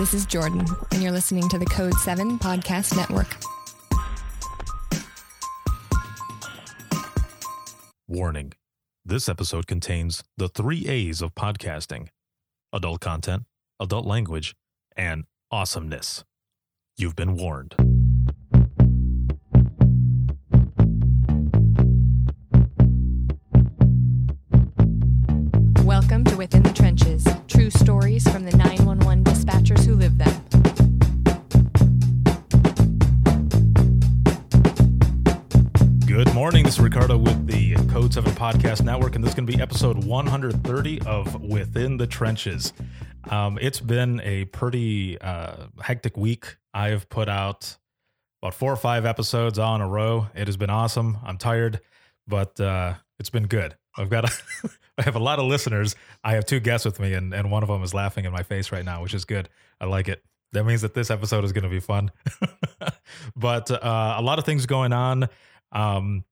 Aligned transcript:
this 0.00 0.14
is 0.14 0.24
Jordan, 0.24 0.64
and 0.92 1.02
you're 1.02 1.12
listening 1.12 1.46
to 1.50 1.58
the 1.58 1.66
Code 1.66 1.92
7 1.92 2.38
Podcast 2.38 2.96
Network. 2.96 3.36
Warning 8.08 8.54
this 9.04 9.28
episode 9.28 9.66
contains 9.66 10.24
the 10.38 10.48
three 10.48 10.88
A's 10.88 11.20
of 11.20 11.34
podcasting 11.34 12.08
adult 12.72 13.02
content, 13.02 13.42
adult 13.78 14.06
language, 14.06 14.54
and 14.96 15.24
awesomeness. 15.50 16.24
You've 16.96 17.14
been 17.14 17.36
warned. 17.36 17.74
Welcome 25.84 26.24
to 26.24 26.36
Within 26.36 26.62
the 26.62 26.72
Code 38.10 38.24
7 38.24 38.32
Podcast 38.32 38.82
Network, 38.82 39.14
and 39.14 39.22
this 39.22 39.30
is 39.30 39.34
going 39.36 39.46
to 39.46 39.56
be 39.56 39.62
episode 39.62 40.04
130 40.04 41.00
of 41.02 41.40
Within 41.42 41.96
the 41.96 42.08
Trenches. 42.08 42.72
Um, 43.30 43.56
it's 43.62 43.78
been 43.78 44.20
a 44.24 44.46
pretty 44.46 45.16
uh, 45.20 45.68
hectic 45.80 46.16
week. 46.16 46.56
I 46.74 46.88
have 46.88 47.08
put 47.08 47.28
out 47.28 47.76
about 48.42 48.54
four 48.54 48.72
or 48.72 48.76
five 48.76 49.06
episodes 49.06 49.60
all 49.60 49.76
in 49.76 49.80
a 49.80 49.86
row. 49.86 50.26
It 50.34 50.48
has 50.48 50.56
been 50.56 50.70
awesome. 50.70 51.18
I'm 51.24 51.38
tired, 51.38 51.82
but 52.26 52.58
uh, 52.58 52.94
it's 53.20 53.30
been 53.30 53.46
good. 53.46 53.76
I've 53.96 54.10
got 54.10 54.24
a, 54.24 54.32
I 54.98 55.02
have 55.02 55.14
a 55.14 55.20
lot 55.20 55.38
of 55.38 55.44
listeners. 55.44 55.94
I 56.24 56.32
have 56.32 56.46
two 56.46 56.58
guests 56.58 56.84
with 56.84 56.98
me, 56.98 57.14
and, 57.14 57.32
and 57.32 57.48
one 57.48 57.62
of 57.62 57.68
them 57.68 57.84
is 57.84 57.94
laughing 57.94 58.24
in 58.24 58.32
my 58.32 58.42
face 58.42 58.72
right 58.72 58.84
now, 58.84 59.04
which 59.04 59.14
is 59.14 59.24
good. 59.24 59.48
I 59.80 59.84
like 59.84 60.08
it. 60.08 60.20
That 60.50 60.64
means 60.64 60.82
that 60.82 60.94
this 60.94 61.12
episode 61.12 61.44
is 61.44 61.52
going 61.52 61.62
to 61.62 61.70
be 61.70 61.78
fun. 61.78 62.10
but 63.36 63.70
uh, 63.70 64.14
a 64.18 64.22
lot 64.22 64.40
of 64.40 64.44
things 64.44 64.66
going 64.66 64.92
on. 64.92 65.28
Um, 65.70 66.24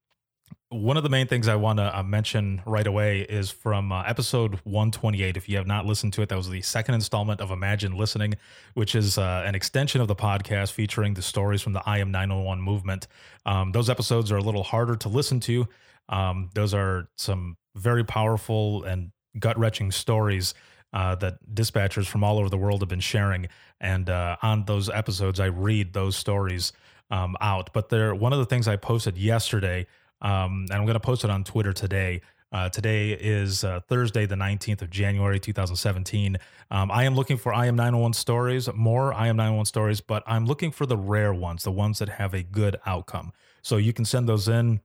one 0.71 0.97
of 0.97 1.03
the 1.03 1.09
main 1.09 1.25
things 1.25 1.47
I 1.47 1.55
want 1.55 1.77
to 1.77 1.97
uh, 1.97 2.03
mention 2.03 2.61
right 2.63 2.85
away 2.85 3.21
is 3.21 3.49
from 3.49 3.91
uh, 3.91 4.03
episode 4.03 4.59
128. 4.65 5.35
If 5.35 5.49
you 5.49 5.57
have 5.57 5.65
not 5.65 5.87
listened 5.87 6.13
to 6.13 6.21
it, 6.21 6.29
that 6.29 6.35
was 6.35 6.49
the 6.49 6.61
second 6.61 6.93
installment 6.93 7.41
of 7.41 7.49
Imagine 7.49 7.97
Listening, 7.97 8.35
which 8.75 8.93
is 8.93 9.17
uh, 9.17 9.43
an 9.45 9.55
extension 9.55 9.99
of 9.99 10.07
the 10.07 10.15
podcast 10.15 10.71
featuring 10.73 11.15
the 11.15 11.23
stories 11.23 11.63
from 11.63 11.73
the 11.73 11.81
I 11.87 11.97
Am 11.97 12.11
911 12.11 12.63
movement. 12.63 13.07
Um, 13.47 13.71
those 13.71 13.89
episodes 13.89 14.31
are 14.31 14.37
a 14.37 14.43
little 14.43 14.61
harder 14.61 14.95
to 14.97 15.09
listen 15.09 15.39
to. 15.41 15.67
Um, 16.07 16.51
those 16.53 16.75
are 16.75 17.09
some 17.15 17.57
very 17.75 18.03
powerful 18.03 18.83
and 18.83 19.11
gut 19.39 19.57
wrenching 19.57 19.91
stories 19.91 20.53
uh, 20.93 21.15
that 21.15 21.39
dispatchers 21.51 22.05
from 22.05 22.23
all 22.23 22.37
over 22.37 22.49
the 22.49 22.57
world 22.57 22.81
have 22.81 22.89
been 22.89 22.99
sharing. 22.99 23.47
And 23.81 24.07
uh, 24.07 24.37
on 24.43 24.65
those 24.65 24.87
episodes, 24.87 25.39
I 25.39 25.47
read 25.47 25.93
those 25.93 26.15
stories 26.15 26.73
um, 27.09 27.35
out. 27.41 27.71
But 27.73 27.89
they're 27.89 28.13
one 28.13 28.33
of 28.33 28.39
the 28.39 28.45
things 28.45 28.67
I 28.67 28.75
posted 28.75 29.17
yesterday, 29.17 29.87
um, 30.21 30.65
and 30.69 30.73
I'm 30.73 30.85
going 30.85 30.93
to 30.95 30.99
post 30.99 31.23
it 31.23 31.29
on 31.29 31.43
Twitter 31.43 31.73
today. 31.73 32.21
Uh, 32.51 32.67
today 32.67 33.11
is 33.11 33.63
uh, 33.63 33.79
Thursday, 33.87 34.25
the 34.25 34.35
19th 34.35 34.81
of 34.81 34.89
January, 34.89 35.39
2017. 35.39 36.37
Um, 36.71 36.89
I 36.89 37.03
am 37.03 37.13
looking 37.13 37.37
for 37.37 37.53
I 37.53 37.67
Am 37.67 37.75
911 37.75 38.13
stories, 38.13 38.67
more 38.73 39.13
I 39.13 39.27
Am 39.27 39.37
911 39.37 39.65
stories, 39.65 40.01
but 40.01 40.23
I'm 40.25 40.45
looking 40.45 40.71
for 40.71 40.87
the 40.87 40.97
rare 40.97 41.33
ones, 41.33 41.63
the 41.63 41.71
ones 41.71 41.99
that 41.99 42.09
have 42.09 42.33
a 42.33 42.41
good 42.41 42.77
outcome. 42.87 43.33
So 43.61 43.77
you 43.77 43.93
can 43.93 44.03
send 44.03 44.27
those 44.27 44.47
in 44.47 44.81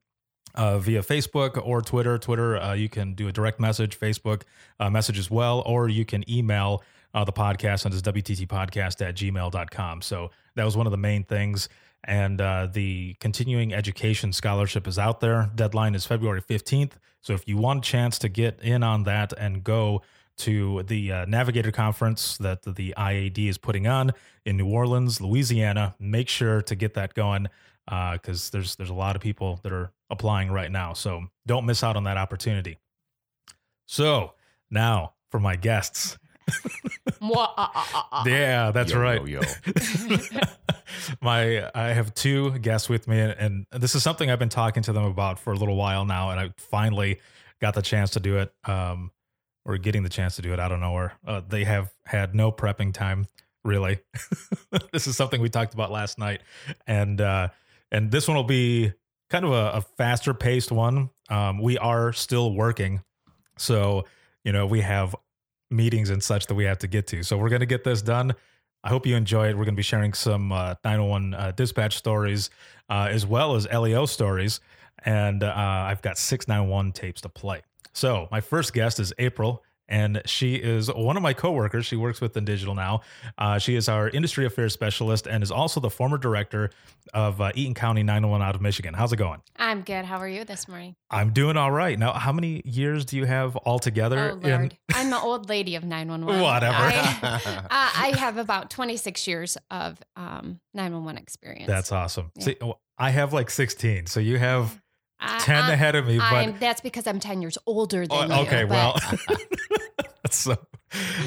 uh, 0.54 0.78
via 0.78 1.00
Facebook 1.00 1.60
or 1.64 1.80
Twitter. 1.80 2.18
Twitter, 2.18 2.58
uh, 2.58 2.74
you 2.74 2.88
can 2.88 3.14
do 3.14 3.28
a 3.28 3.32
direct 3.32 3.58
message, 3.58 3.98
Facebook 3.98 4.42
uh, 4.78 4.90
message 4.90 5.18
as 5.18 5.30
well, 5.30 5.62
or 5.66 5.88
you 5.88 6.04
can 6.04 6.28
email 6.30 6.82
uh, 7.14 7.24
the 7.24 7.32
podcast 7.32 7.84
and 7.84 7.94
it's 7.94 8.02
WTTpodcast 8.02 9.06
at 9.06 9.14
gmail.com. 9.14 10.02
So 10.02 10.30
that 10.56 10.64
was 10.64 10.76
one 10.76 10.86
of 10.86 10.90
the 10.90 10.98
main 10.98 11.24
things. 11.24 11.68
And 12.04 12.40
uh, 12.40 12.68
the 12.70 13.16
continuing 13.20 13.72
education 13.72 14.32
scholarship 14.32 14.86
is 14.86 14.98
out 14.98 15.20
there. 15.20 15.50
Deadline 15.54 15.94
is 15.94 16.04
February 16.04 16.42
15th. 16.42 16.92
So 17.22 17.32
if 17.32 17.48
you 17.48 17.56
want 17.56 17.86
a 17.86 17.88
chance 17.88 18.18
to 18.20 18.28
get 18.28 18.60
in 18.62 18.82
on 18.82 19.04
that 19.04 19.32
and 19.38 19.64
go 19.64 20.02
to 20.36 20.82
the 20.82 21.12
uh, 21.12 21.24
Navigator 21.26 21.72
Conference 21.72 22.36
that 22.38 22.62
the 22.62 22.94
IAD 22.96 23.48
is 23.48 23.56
putting 23.56 23.86
on 23.86 24.12
in 24.44 24.56
New 24.56 24.68
Orleans, 24.68 25.20
Louisiana, 25.20 25.94
make 25.98 26.28
sure 26.28 26.60
to 26.62 26.74
get 26.74 26.94
that 26.94 27.14
going 27.14 27.48
because 27.86 28.48
uh, 28.48 28.50
there's 28.52 28.76
there's 28.76 28.90
a 28.90 28.94
lot 28.94 29.16
of 29.16 29.22
people 29.22 29.60
that 29.62 29.72
are 29.72 29.92
applying 30.10 30.50
right 30.50 30.70
now. 30.70 30.92
So 30.92 31.24
don't 31.46 31.66
miss 31.66 31.82
out 31.82 31.96
on 31.96 32.04
that 32.04 32.16
opportunity. 32.16 32.78
So 33.86 34.34
now 34.70 35.14
for 35.30 35.40
my 35.40 35.56
guests. 35.56 36.18
Yeah, 38.26 38.70
that's 38.70 38.92
Yo, 38.92 39.00
right. 39.00 39.26
yo, 39.26 39.40
my 41.20 41.70
I 41.74 41.88
have 41.88 42.14
two 42.14 42.58
guests 42.58 42.88
with 42.88 43.08
me, 43.08 43.18
and 43.18 43.66
this 43.72 43.94
is 43.94 44.02
something 44.02 44.30
I've 44.30 44.38
been 44.38 44.48
talking 44.48 44.82
to 44.84 44.92
them 44.92 45.04
about 45.04 45.38
for 45.38 45.52
a 45.52 45.56
little 45.56 45.76
while 45.76 46.04
now, 46.04 46.30
and 46.30 46.40
I 46.40 46.52
finally 46.58 47.20
got 47.60 47.74
the 47.74 47.82
chance 47.82 48.10
to 48.12 48.20
do 48.20 48.38
it. 48.38 48.52
Um, 48.64 49.10
or 49.66 49.78
getting 49.78 50.02
the 50.02 50.10
chance 50.10 50.36
to 50.36 50.42
do 50.42 50.52
it. 50.52 50.58
I 50.58 50.68
don't 50.68 50.80
know, 50.80 50.92
or 50.92 51.14
uh, 51.26 51.40
they 51.48 51.64
have 51.64 51.90
had 52.04 52.34
no 52.34 52.52
prepping 52.52 52.92
time 52.92 53.26
really. 53.64 53.98
this 54.92 55.06
is 55.06 55.16
something 55.16 55.40
we 55.40 55.48
talked 55.48 55.74
about 55.74 55.90
last 55.90 56.18
night, 56.18 56.42
and 56.86 57.20
uh, 57.20 57.48
and 57.90 58.10
this 58.10 58.28
one 58.28 58.36
will 58.36 58.44
be 58.44 58.92
kind 59.30 59.44
of 59.44 59.52
a, 59.52 59.78
a 59.78 59.80
faster 59.80 60.34
paced 60.34 60.70
one. 60.70 61.10
Um, 61.28 61.60
we 61.60 61.78
are 61.78 62.12
still 62.12 62.52
working, 62.52 63.02
so 63.56 64.04
you 64.44 64.52
know 64.52 64.66
we 64.66 64.82
have 64.82 65.16
meetings 65.74 66.10
and 66.10 66.22
such 66.22 66.46
that 66.46 66.54
we 66.54 66.64
have 66.64 66.78
to 66.78 66.86
get 66.86 67.06
to. 67.08 67.22
So 67.22 67.36
we're 67.36 67.48
going 67.48 67.60
to 67.60 67.66
get 67.66 67.84
this 67.84 68.02
done. 68.02 68.34
I 68.82 68.90
hope 68.90 69.06
you 69.06 69.16
enjoy 69.16 69.48
it. 69.48 69.56
We're 69.56 69.64
going 69.64 69.74
to 69.74 69.78
be 69.78 69.82
sharing 69.82 70.12
some 70.12 70.52
uh, 70.52 70.74
901 70.84 71.34
uh, 71.34 71.52
dispatch 71.56 71.96
stories 71.96 72.50
uh, 72.90 73.08
as 73.10 73.26
well 73.26 73.54
as 73.54 73.66
LEO 73.72 74.06
stories. 74.06 74.60
And 75.04 75.42
uh, 75.42 75.52
I've 75.56 76.02
got 76.02 76.18
six 76.18 76.46
911 76.46 76.92
tapes 76.92 77.20
to 77.22 77.28
play. 77.28 77.62
So 77.92 78.28
my 78.30 78.40
first 78.40 78.72
guest 78.72 79.00
is 79.00 79.12
April 79.18 79.63
and 79.88 80.22
she 80.24 80.54
is 80.54 80.92
one 80.92 81.16
of 81.16 81.22
my 81.22 81.32
coworkers. 81.32 81.86
She 81.86 81.96
works 81.96 82.20
with 82.20 82.34
INdigital 82.34 82.74
now. 82.74 83.02
Uh, 83.36 83.58
she 83.58 83.76
is 83.76 83.88
our 83.88 84.08
industry 84.08 84.46
affairs 84.46 84.72
specialist 84.72 85.26
and 85.26 85.42
is 85.42 85.50
also 85.50 85.80
the 85.80 85.90
former 85.90 86.18
director 86.18 86.70
of 87.12 87.40
uh, 87.40 87.52
Eaton 87.54 87.74
County 87.74 88.02
911 88.02 88.46
out 88.46 88.54
of 88.54 88.60
Michigan. 88.60 88.94
How's 88.94 89.12
it 89.12 89.16
going? 89.16 89.42
I'm 89.56 89.82
good. 89.82 90.04
How 90.04 90.18
are 90.18 90.28
you 90.28 90.44
this 90.44 90.68
morning? 90.68 90.96
I'm 91.10 91.32
doing 91.32 91.56
all 91.56 91.70
right. 91.70 91.98
Now, 91.98 92.12
how 92.12 92.32
many 92.32 92.62
years 92.64 93.04
do 93.04 93.16
you 93.16 93.24
have 93.24 93.56
altogether? 93.66 94.32
Oh, 94.32 94.34
Lord. 94.34 94.44
In- 94.44 94.72
I'm 94.94 95.10
the 95.10 95.20
old 95.20 95.48
lady 95.48 95.76
of 95.76 95.84
911. 95.84 96.42
Whatever. 96.42 96.76
I, 96.76 97.20
uh, 97.44 97.68
I, 97.70 98.14
have 98.16 98.38
about 98.38 98.70
26 98.70 99.26
years 99.26 99.58
of 99.70 100.00
um, 100.16 100.60
911 100.72 101.20
experience. 101.20 101.66
That's 101.66 101.92
awesome. 101.92 102.32
Yeah. 102.36 102.44
See, 102.44 102.56
I 102.98 103.10
have 103.10 103.32
like 103.32 103.50
16. 103.50 104.06
So 104.06 104.20
you 104.20 104.38
have 104.38 104.80
10 105.20 105.56
I, 105.56 105.72
ahead 105.72 105.94
of 105.94 106.06
me. 106.06 106.18
But 106.18 106.32
I'm, 106.32 106.58
that's 106.58 106.80
because 106.80 107.06
I'm 107.06 107.20
10 107.20 107.42
years 107.42 107.58
older 107.66 108.06
than 108.06 108.32
oh, 108.32 108.36
you. 108.40 108.46
Okay, 108.46 108.64
well. 108.64 108.98
so, 110.30 110.56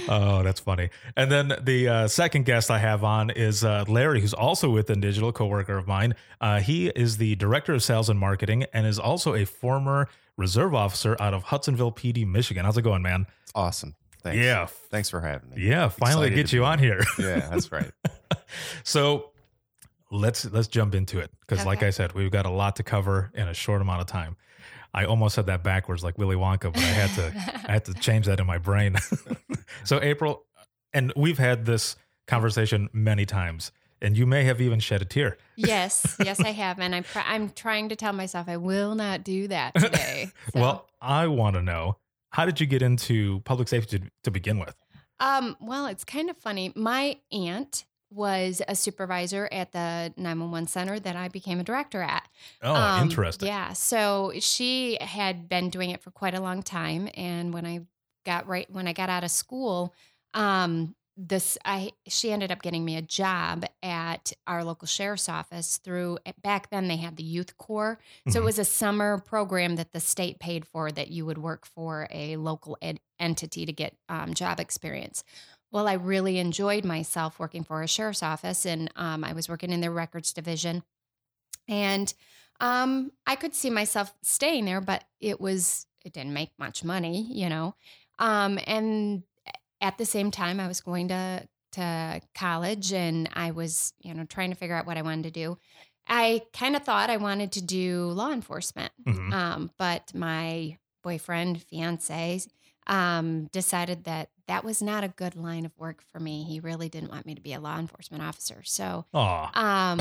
oh, 0.08 0.44
that's 0.44 0.60
funny. 0.60 0.90
And 1.16 1.32
then 1.32 1.54
the 1.62 1.88
uh, 1.88 2.08
second 2.08 2.46
guest 2.46 2.70
I 2.72 2.80
have 2.80 3.04
on 3.04 3.30
is 3.30 3.64
uh, 3.64 3.86
Larry, 3.88 4.22
who's 4.22 4.34
also 4.34 4.70
with 4.70 4.88
INdigital, 4.88 5.34
coworker 5.34 5.78
of 5.78 5.88
mine. 5.88 6.16
Uh, 6.42 6.60
he 6.60 6.88
is 6.90 7.18
the 7.18 7.36
director 7.36 7.74
of 7.74 7.84
sales 7.84 8.10
and 8.10 8.20
marketing 8.20 8.66
and 8.74 8.86
is 8.86 9.00
also 9.00 9.34
a 9.34 9.46
former 9.46 10.10
reserve 10.38 10.74
officer 10.74 11.16
out 11.20 11.34
of 11.34 11.44
Hudsonville 11.44 11.92
PD, 11.92 12.26
Michigan. 12.26 12.66
How's 12.66 12.78
it 12.78 12.84
going, 12.84 13.02
man? 13.02 13.26
Awesome. 13.56 13.96
Thanks. 14.24 14.44
Yeah. 14.44 14.66
Thanks 14.66 15.10
for 15.10 15.22
having 15.22 15.50
me. 15.50 15.62
Yeah, 15.62 15.90
finally 15.90 16.30
get 16.30 16.52
you 16.52 16.66
on 16.66 16.80
here. 16.80 17.02
yeah, 17.20 17.50
that's 17.50 17.72
right. 17.72 17.92
so 18.84 19.32
let's 20.12 20.46
let's 20.52 20.68
jump 20.68 20.96
into 20.96 21.20
it 21.20 21.32
because, 21.42 21.60
okay. 21.60 21.68
like 21.68 21.84
I 21.84 21.90
said, 21.90 22.14
we've 22.14 22.32
got 22.32 22.46
a 22.46 22.50
lot 22.50 22.76
to 22.78 22.84
cover 22.84 23.32
in 23.34 23.48
a 23.48 23.54
short 23.54 23.82
amount 23.82 24.02
of 24.02 24.08
time. 24.08 24.38
I 24.94 25.06
almost 25.06 25.36
said 25.36 25.46
that 25.48 25.64
backwards, 25.64 26.04
like 26.04 26.18
Willy 26.18 26.36
Wonka, 26.36 26.74
but 26.74 26.78
I 26.78 26.88
had 26.88 27.10
to 27.16 27.70
I 27.70 27.74
had 27.74 27.86
to 27.86 27.94
change 28.00 28.26
that 28.26 28.40
in 28.40 28.48
my 28.48 28.58
brain. 28.58 28.96
so 29.84 30.02
April, 30.02 30.46
and 30.94 31.14
we've 31.16 31.38
had 31.38 31.66
this 31.66 31.96
conversation 32.28 32.90
many 32.94 33.26
times, 33.26 33.72
and 34.02 34.18
you 34.18 34.26
may 34.26 34.44
have 34.46 34.62
even 34.62 34.80
shed 34.80 35.02
a 35.02 35.06
tear. 35.06 35.38
Yes, 35.56 36.18
yes, 36.24 36.40
I 36.40 36.52
have, 36.52 36.80
and 36.80 36.96
I'm 36.96 37.04
pr- 37.04 37.20
I'm 37.26 37.50
trying 37.50 37.90
to 37.90 37.96
tell 37.96 38.14
myself 38.14 38.48
I 38.50 38.58
will 38.58 38.96
not 38.96 39.24
do 39.24 39.48
that 39.50 39.76
today. 39.76 40.32
So. 40.54 40.60
well, 40.60 40.88
I 41.02 41.28
want 41.28 41.56
to 41.56 41.62
know 41.62 41.98
how 42.32 42.46
did 42.46 42.60
you 42.60 42.68
get 42.68 42.82
into 42.82 43.42
public 43.42 43.68
safety 43.68 44.00
to, 44.00 44.06
to 44.24 44.32
begin 44.32 44.60
with? 44.60 44.76
Um, 45.20 45.58
well, 45.60 45.88
it's 45.88 46.04
kind 46.04 46.30
of 46.30 46.38
funny. 46.38 46.72
My 46.76 47.18
aunt 47.32 47.86
was 48.10 48.62
a 48.68 48.76
supervisor 48.76 49.50
at 49.52 49.72
the 49.72 50.14
911 50.18 50.68
center 50.68 51.00
that 51.00 51.16
I 51.16 51.28
became 51.28 51.60
a 51.60 51.64
director 51.64 52.02
at. 52.02 52.28
Oh, 52.62 52.74
um, 52.74 53.04
interesting. 53.04 53.48
Yeah. 53.48 53.74
So 53.74 54.32
she 54.40 54.98
had 55.02 55.50
been 55.50 55.70
doing 55.70 55.90
it 55.90 56.02
for 56.02 56.12
quite 56.12 56.34
a 56.34 56.42
long 56.42 56.64
time. 56.64 57.10
And 57.16 57.54
when 57.54 57.66
I 57.66 57.82
got 58.26 58.48
right, 58.48 58.70
when 58.72 58.88
I 58.88 58.94
got 58.94 59.10
out 59.10 59.24
of 59.24 59.32
school, 59.32 59.94
um, 60.34 60.96
this 61.18 61.58
I 61.66 61.94
she 62.08 62.32
ended 62.32 62.52
up 62.52 62.62
getting 62.62 62.86
me 62.86 62.96
a 62.96 63.02
job 63.02 63.66
at 63.82 64.32
our 64.46 64.64
local 64.64 64.86
sheriff's 64.88 65.28
office 65.28 65.78
through 65.78 66.20
back 66.44 66.70
then 66.70 66.88
they 66.88 66.98
had 66.98 67.18
the 67.18 67.24
youth 67.24 67.58
corps 67.58 67.98
so 68.28 68.30
mm-hmm. 68.30 68.44
it 68.44 68.46
was 68.46 68.60
a 68.60 68.66
summer 68.66 69.18
program 69.18 69.78
that 69.78 69.94
the 69.94 70.00
state 70.00 70.38
paid 70.38 70.64
for 70.64 70.92
that 70.92 71.10
you 71.10 71.26
would 71.26 71.40
work 71.40 71.66
for 71.66 72.08
a 72.12 72.38
local 72.38 72.78
ed- 72.84 73.00
entity 73.20 73.66
to 73.66 73.74
get 73.74 73.96
um, 74.10 74.36
job 74.36 74.60
experience 74.60 75.24
well, 75.72 75.88
I 75.88 75.94
really 75.94 76.38
enjoyed 76.40 76.86
myself 76.86 77.40
working 77.40 77.64
for 77.64 77.82
a 77.84 77.88
sheriff's 77.88 78.24
office, 78.24 78.66
and 78.66 78.92
um, 78.96 79.24
I 79.24 79.34
was 79.34 79.50
working 79.50 79.72
in 79.72 79.82
their 79.82 79.92
records 79.92 80.34
division, 80.34 80.84
and 81.68 82.14
um, 82.60 83.12
I 83.26 83.36
could 83.36 83.54
see 83.56 83.70
myself 83.70 84.14
staying 84.24 84.66
there, 84.66 84.82
but 84.82 85.04
it 85.20 85.40
was 85.40 85.86
it 86.06 86.14
didn't 86.14 86.34
make 86.34 86.52
much 86.58 86.84
money, 86.84 87.22
you 87.34 87.50
know. 87.50 87.76
Um, 88.20 88.60
and 88.66 89.24
at 89.82 89.98
the 89.98 90.06
same 90.06 90.32
time, 90.32 90.60
I 90.60 90.68
was 90.68 90.82
going 90.82 91.10
to 91.10 91.48
to 91.74 92.22
college, 92.34 92.94
and 92.94 93.30
I 93.34 93.52
was 93.52 93.94
you 94.02 94.14
know 94.14 94.26
trying 94.26 94.50
to 94.52 94.56
figure 94.56 94.76
out 94.76 94.86
what 94.88 94.98
I 94.98 95.02
wanted 95.02 95.24
to 95.24 95.32
do. 95.32 95.58
I 96.08 96.44
kind 96.54 96.76
of 96.76 96.84
thought 96.84 97.10
I 97.10 97.18
wanted 97.18 97.52
to 97.54 97.62
do 97.62 98.08
law 98.12 98.32
enforcement, 98.32 98.94
Mhm. 99.06 99.34
um, 99.34 99.72
but 99.78 100.14
my 100.16 100.78
boyfriend, 101.04 101.64
fiance, 101.64 102.42
um, 102.88 103.46
decided 103.52 104.06
that 104.06 104.30
that 104.48 104.64
was 104.64 104.82
not 104.82 105.04
a 105.04 105.10
good 105.10 105.36
line 105.36 105.66
of 105.66 105.78
work 105.78 106.02
for 106.12 106.20
me. 106.20 106.44
He 106.44 106.60
really 106.60 106.88
didn't 106.90 107.12
want 107.12 107.26
me 107.26 107.36
to 107.36 107.42
be 107.42 107.54
a 107.54 107.60
law 107.60 107.78
enforcement 107.78 108.24
officer. 108.24 108.62
So, 108.64 109.06
um, 109.54 110.00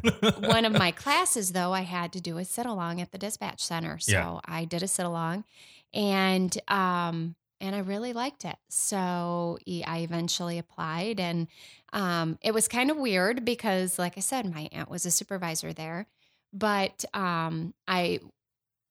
one 0.38 0.64
of 0.64 0.72
my 0.72 0.92
classes, 0.92 1.52
though, 1.52 1.72
I 1.72 1.80
had 1.82 2.12
to 2.12 2.20
do 2.20 2.38
a 2.38 2.44
sit 2.44 2.64
along 2.64 3.00
at 3.00 3.10
the 3.12 3.18
dispatch 3.18 3.60
center. 3.64 3.98
So 3.98 4.12
Yeah. 4.12 4.40
I 4.44 4.64
did 4.64 4.82
a 4.82 4.88
sit 4.88 5.04
along, 5.04 5.44
and 5.92 6.56
um, 6.68 7.34
and 7.60 7.74
I 7.74 7.80
really 7.80 8.12
liked 8.12 8.44
it. 8.44 8.56
So 8.68 9.58
I 9.84 9.98
eventually 9.98 10.58
applied, 10.58 11.18
and 11.18 11.48
um, 11.92 12.38
it 12.40 12.54
was 12.54 12.68
kind 12.68 12.92
of 12.92 12.96
weird 12.96 13.44
because, 13.44 13.98
like 13.98 14.16
I 14.16 14.20
said, 14.20 14.52
my 14.52 14.68
aunt 14.70 14.88
was 14.88 15.06
a 15.06 15.10
supervisor 15.10 15.72
there, 15.72 16.06
but 16.52 17.04
um, 17.14 17.74
I 17.88 18.20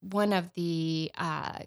one 0.01 0.33
of 0.33 0.53
the 0.55 1.11
uh, 1.17 1.59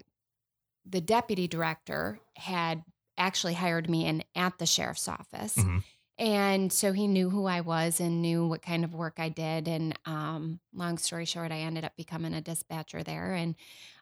the 0.89 1.01
deputy 1.01 1.47
director 1.49 2.21
had 2.37 2.83
actually 3.19 3.55
hired 3.55 3.89
me 3.91 4.07
in 4.07 4.25
at 4.35 4.59
the 4.59 4.67
sheriff's 4.67 5.09
office. 5.09 5.55
Mhm. 5.57 5.83
And 6.19 6.71
so 6.73 6.93
he 6.93 7.07
knew 7.07 7.31
who 7.31 7.47
I 7.47 7.61
was 7.63 7.99
and 8.01 8.21
knew 8.21 8.47
what 8.47 8.61
kind 8.63 8.85
of 8.85 8.93
work 8.95 9.15
I 9.19 9.31
did. 9.31 9.69
And 9.69 9.99
um, 10.05 10.61
long 10.75 10.99
story 10.99 11.25
short, 11.25 11.51
I 11.51 11.59
ended 11.61 11.85
up 11.85 11.97
becoming 11.97 12.35
a 12.35 12.41
dispatcher 12.43 13.03
there. 13.03 13.33
And 13.35 13.55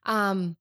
um, 0.05 0.57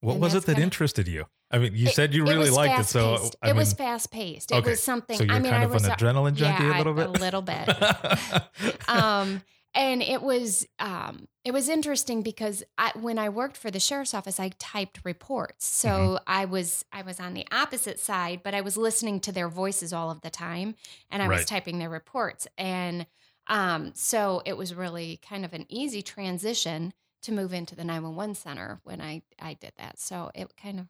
What 0.00 0.12
And 0.14 0.22
was 0.22 0.34
it 0.34 0.44
that 0.46 0.52
kinda- 0.52 0.62
interested 0.62 1.08
you? 1.08 1.26
I 1.50 1.58
mean, 1.58 1.74
you 1.74 1.88
it- 1.88 1.94
said 1.94 2.14
you 2.14 2.24
really 2.24 2.50
liked 2.50 2.80
it, 2.80 2.84
so. 2.84 3.30
I 3.42 3.50
it 3.50 3.56
was 3.56 3.72
fast 3.74 4.10
paced. 4.10 4.52
It 4.52 4.56
okay, 4.56 4.70
was 4.70 4.82
something. 4.82 5.18
so 5.18 5.24
you're 5.24 5.34
I 5.34 5.38
mean, 5.38 5.50
kind 5.52 5.62
I 5.62 5.66
of 5.66 5.72
was 5.72 5.84
an 5.84 5.90
a- 5.92 5.96
adrenaline 5.96 6.34
junkie 6.34 6.62
yeah, 6.64 6.76
a 6.76 6.78
little 6.78 6.94
bit. 6.94 7.06
a 7.08 7.10
little 7.10 7.42
bit. 7.42 7.68
um, 8.88 9.42
and 9.74 10.02
it 10.02 10.22
was 10.22 10.66
um, 10.78 11.28
it 11.44 11.52
was 11.52 11.68
interesting 11.68 12.22
because 12.22 12.62
I, 12.78 12.92
when 12.94 13.18
I 13.18 13.28
worked 13.30 13.56
for 13.56 13.70
the 13.70 13.80
sheriff's 13.80 14.14
office, 14.14 14.38
I 14.38 14.50
typed 14.58 15.00
reports. 15.04 15.66
So 15.66 16.18
Mm-hmm. 16.18 16.22
I 16.26 16.44
was 16.44 16.84
I 16.92 17.02
was 17.02 17.18
on 17.20 17.34
the 17.34 17.46
opposite 17.50 17.98
side, 17.98 18.42
but 18.42 18.54
I 18.54 18.60
was 18.60 18.76
listening 18.76 19.20
to 19.20 19.32
their 19.32 19.48
voices 19.48 19.92
all 19.92 20.10
of 20.10 20.20
the 20.20 20.30
time, 20.30 20.74
and 21.10 21.22
I 21.22 21.28
Right. 21.28 21.30
was 21.30 21.44
typing 21.46 21.78
their 21.78 21.90
reports. 21.90 22.46
And 22.58 23.06
um, 23.48 23.92
so 23.94 24.42
it 24.44 24.56
was 24.56 24.74
really 24.74 25.18
kind 25.26 25.44
of 25.44 25.52
an 25.54 25.66
easy 25.68 26.02
transition 26.02 26.92
to 27.22 27.32
move 27.32 27.52
into 27.52 27.74
the 27.74 27.84
911 27.84 28.34
center 28.34 28.80
when 28.84 29.00
I 29.00 29.22
I 29.40 29.54
did 29.54 29.72
that. 29.78 29.98
So 29.98 30.30
it 30.34 30.54
kind 30.56 30.80
of 30.80 30.86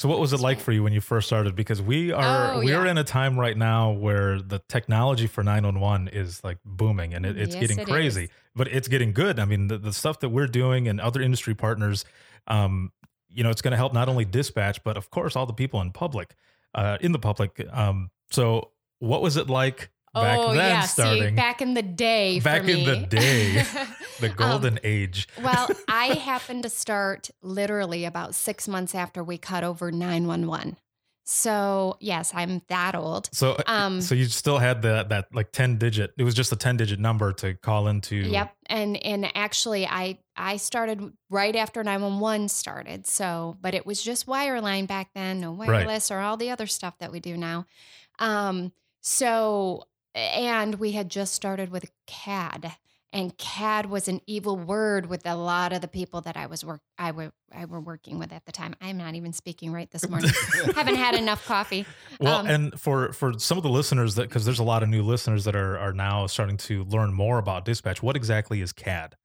So 0.00 0.08
what 0.08 0.18
was 0.18 0.32
it 0.32 0.40
like 0.40 0.60
for 0.60 0.72
you 0.72 0.82
when 0.82 0.94
you 0.94 1.02
first 1.02 1.26
started? 1.26 1.54
Because 1.54 1.82
we 1.82 2.10
are 2.10 2.54
Oh, 2.54 2.60
we 2.60 2.72
are 2.72 2.86
yeah. 2.86 2.92
in 2.92 2.96
a 2.96 3.04
time 3.04 3.38
right 3.38 3.54
now 3.54 3.90
where 3.90 4.40
the 4.40 4.60
technology 4.60 5.26
for 5.26 5.44
911 5.44 6.08
is 6.08 6.42
like 6.42 6.56
booming 6.64 7.12
and 7.12 7.26
it, 7.26 7.36
it's 7.36 7.54
Yes, 7.54 7.60
getting 7.60 7.80
it 7.80 7.86
crazy, 7.86 8.24
is. 8.24 8.30
but 8.56 8.66
it's 8.68 8.88
getting 8.88 9.12
good. 9.12 9.38
I 9.38 9.44
mean, 9.44 9.68
the, 9.68 9.76
the 9.76 9.92
stuff 9.92 10.20
that 10.20 10.30
we're 10.30 10.46
doing 10.46 10.88
and 10.88 11.02
other 11.02 11.20
industry 11.20 11.54
partners, 11.54 12.06
um, 12.46 12.92
you 13.28 13.44
know, 13.44 13.50
it's 13.50 13.60
going 13.60 13.72
to 13.72 13.76
help 13.76 13.92
not 13.92 14.08
only 14.08 14.24
dispatch, 14.24 14.82
but 14.82 14.96
of 14.96 15.10
course 15.10 15.36
all 15.36 15.44
the 15.44 15.52
people 15.52 15.82
in 15.82 15.92
public, 15.92 16.34
uh, 16.74 16.96
in 17.02 17.12
the 17.12 17.18
public. 17.18 17.62
Um, 17.70 18.10
so 18.30 18.70
what 19.00 19.20
was 19.20 19.36
it 19.36 19.50
like 19.50 19.90
back 20.14 20.38
oh 20.38 20.48
then 20.48 20.56
yeah, 20.56 20.80
starting? 20.82 21.28
see, 21.28 21.30
back 21.34 21.62
in 21.62 21.74
the 21.74 21.82
day, 21.82 22.40
for 22.40 22.44
Back 22.44 22.68
in 22.68 22.84
the 22.84 23.06
day. 23.06 23.62
the 24.20 24.28
Um, 24.30 24.34
golden 24.36 24.78
age. 24.82 25.28
well, 25.42 25.68
I 25.88 26.06
happened 26.14 26.64
to 26.64 26.68
start 26.70 27.30
literally 27.42 28.04
about 28.04 28.34
six 28.34 28.66
months 28.68 28.94
after 28.94 29.22
we 29.24 29.38
cut 29.38 29.64
over 29.64 29.90
911. 29.92 30.76
So, 31.24 31.96
yes, 32.00 32.32
I'm 32.34 32.60
that 32.68 32.96
old. 32.96 33.28
So, 33.32 33.52
uh, 33.52 33.62
um, 33.66 34.00
so 34.00 34.16
you 34.16 34.24
still 34.24 34.58
had 34.58 34.82
that 34.82 35.10
that 35.10 35.26
like 35.32 35.52
ten 35.52 35.76
digit. 35.78 36.12
It 36.18 36.24
was 36.24 36.34
just 36.34 36.50
a 36.50 36.56
ten 36.56 36.76
digit 36.76 36.98
number 36.98 37.32
to 37.34 37.54
call 37.54 37.86
into. 37.86 38.16
Yep. 38.16 38.52
And 38.66 38.96
and 39.04 39.30
actually 39.36 39.86
I 39.86 40.18
I 40.36 40.56
started 40.56 41.12
right 41.28 41.54
after 41.54 41.84
911 41.84 42.48
started. 42.48 43.06
So, 43.06 43.56
but 43.60 43.74
it 43.74 43.86
was 43.86 44.02
just 44.02 44.26
wireline 44.26 44.88
back 44.88 45.10
then, 45.14 45.40
no 45.40 45.52
Right. 45.52 45.68
wireless 45.68 46.10
or 46.10 46.18
all 46.18 46.36
the 46.36 46.50
other 46.50 46.66
stuff 46.66 46.98
that 46.98 47.12
we 47.12 47.20
do 47.20 47.36
now. 47.36 47.64
Um 48.18 48.72
so 49.00 49.84
and 50.14 50.76
we 50.76 50.92
had 50.92 51.08
just 51.08 51.34
started 51.34 51.70
with 51.70 51.90
CAD. 52.06 52.72
And 53.12 53.36
CAD 53.36 53.86
was 53.86 54.06
an 54.06 54.20
evil 54.28 54.56
word 54.56 55.06
with 55.06 55.26
a 55.26 55.34
lot 55.34 55.72
of 55.72 55.80
the 55.80 55.88
people 55.88 56.20
that 56.20 56.36
I 56.36 56.46
was 56.46 56.64
work 56.64 56.80
I 56.96 57.10
were 57.10 57.32
I 57.52 57.64
were 57.64 57.80
working 57.80 58.20
with 58.20 58.32
at 58.32 58.46
the 58.46 58.52
time. 58.52 58.76
I'm 58.80 58.98
not 58.98 59.16
even 59.16 59.32
speaking 59.32 59.72
right 59.72 59.90
this 59.90 60.08
morning. 60.08 60.30
Haven't 60.76 60.94
had 60.94 61.16
enough 61.16 61.44
coffee. 61.44 61.86
Well, 62.20 62.36
Um, 62.36 62.46
and 62.46 62.80
for 62.80 63.12
for 63.12 63.36
some 63.36 63.56
of 63.58 63.64
the 63.64 63.68
listeners 63.68 64.14
that 64.14 64.28
because 64.28 64.44
there's 64.44 64.60
a 64.60 64.64
lot 64.64 64.84
of 64.84 64.88
new 64.88 65.02
listeners 65.02 65.42
that 65.44 65.56
are 65.56 65.76
are 65.76 65.92
now 65.92 66.28
starting 66.28 66.56
to 66.58 66.84
learn 66.84 67.12
more 67.12 67.38
about 67.38 67.64
dispatch. 67.64 68.00
What 68.00 68.14
exactly 68.14 68.60
is 68.60 68.72
CAD? 68.72 69.16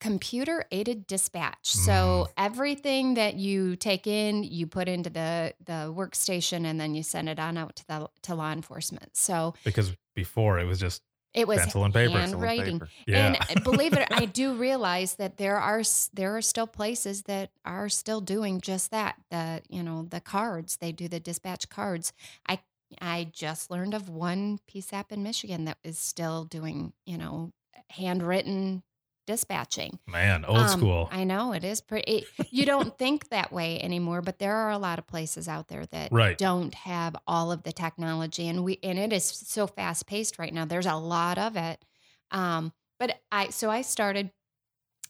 Computer 0.00 0.64
aided 0.70 1.06
dispatch. 1.06 1.68
So 1.72 1.92
Mm. 2.26 2.32
everything 2.38 3.14
that 3.14 3.34
you 3.34 3.76
take 3.76 4.06
in, 4.06 4.42
you 4.42 4.66
put 4.66 4.88
into 4.88 5.10
the 5.10 5.54
the 5.64 5.92
workstation, 5.94 6.64
and 6.64 6.80
then 6.80 6.94
you 6.94 7.02
send 7.02 7.28
it 7.28 7.38
on 7.38 7.56
out 7.58 7.76
to 7.76 7.86
the 7.86 8.08
to 8.22 8.34
law 8.34 8.50
enforcement. 8.52 9.16
So 9.16 9.54
Because 9.64 9.92
before 10.14 10.58
it 10.58 10.64
was 10.64 10.80
just 10.80 11.02
it 11.32 11.46
was 11.46 11.58
Pencil 11.60 11.84
and 11.84 11.94
paper. 11.94 12.18
And 12.18 12.30
handwriting. 12.32 12.80
paper. 12.80 12.90
yeah. 13.06 13.44
And 13.48 13.62
believe 13.62 13.92
it, 13.92 14.08
I 14.10 14.24
do 14.40 14.54
realize 14.54 15.14
that 15.16 15.36
there 15.36 15.58
are 15.58 15.82
there 16.12 16.36
are 16.36 16.42
still 16.42 16.66
places 16.66 17.22
that 17.24 17.50
are 17.64 17.88
still 17.88 18.20
doing 18.20 18.60
just 18.60 18.90
that. 18.90 19.14
The 19.30 19.62
you 19.68 19.82
know 19.84 20.06
the 20.10 20.20
cards 20.20 20.78
they 20.78 20.90
do 20.92 21.06
the 21.08 21.20
dispatch 21.20 21.68
cards. 21.68 22.12
I 22.48 22.58
I 23.00 23.28
just 23.32 23.70
learned 23.70 23.94
of 23.94 24.08
one 24.08 24.58
PSAP 24.68 25.12
in 25.12 25.22
Michigan 25.22 25.66
that 25.66 25.78
is 25.84 25.98
still 25.98 26.44
doing 26.44 26.94
you 27.06 27.16
know 27.18 27.52
handwritten 27.90 28.82
dispatching. 29.30 29.98
Man, 30.06 30.44
old 30.44 30.58
Um, 30.58 30.80
school. 30.80 31.08
I 31.12 31.24
know 31.24 31.52
it 31.52 31.62
is 31.64 31.80
pretty. 31.80 32.26
You 32.50 32.66
don't 32.66 32.96
think 32.98 33.28
that 33.28 33.52
way 33.52 33.80
anymore, 33.80 34.22
but 34.22 34.38
there 34.38 34.56
are 34.56 34.70
a 34.70 34.78
lot 34.78 34.98
of 34.98 35.06
places 35.06 35.46
out 35.48 35.68
there 35.68 35.86
that 35.86 36.10
Right. 36.10 36.36
don't 36.36 36.74
have 36.74 37.14
all 37.26 37.52
of 37.52 37.62
the 37.62 37.72
technology, 37.72 38.48
and 38.48 38.64
we 38.64 38.78
and 38.82 38.98
it 38.98 39.12
is 39.12 39.24
so 39.24 39.66
fast 39.66 40.06
paced 40.06 40.38
right 40.38 40.52
now. 40.52 40.64
There's 40.64 40.86
a 40.86 40.96
lot 40.96 41.38
of 41.38 41.56
it. 41.56 41.84
Um, 42.30 42.72
but 42.98 43.20
I 43.30 43.48
so 43.50 43.70
I 43.70 43.82
started 43.82 44.30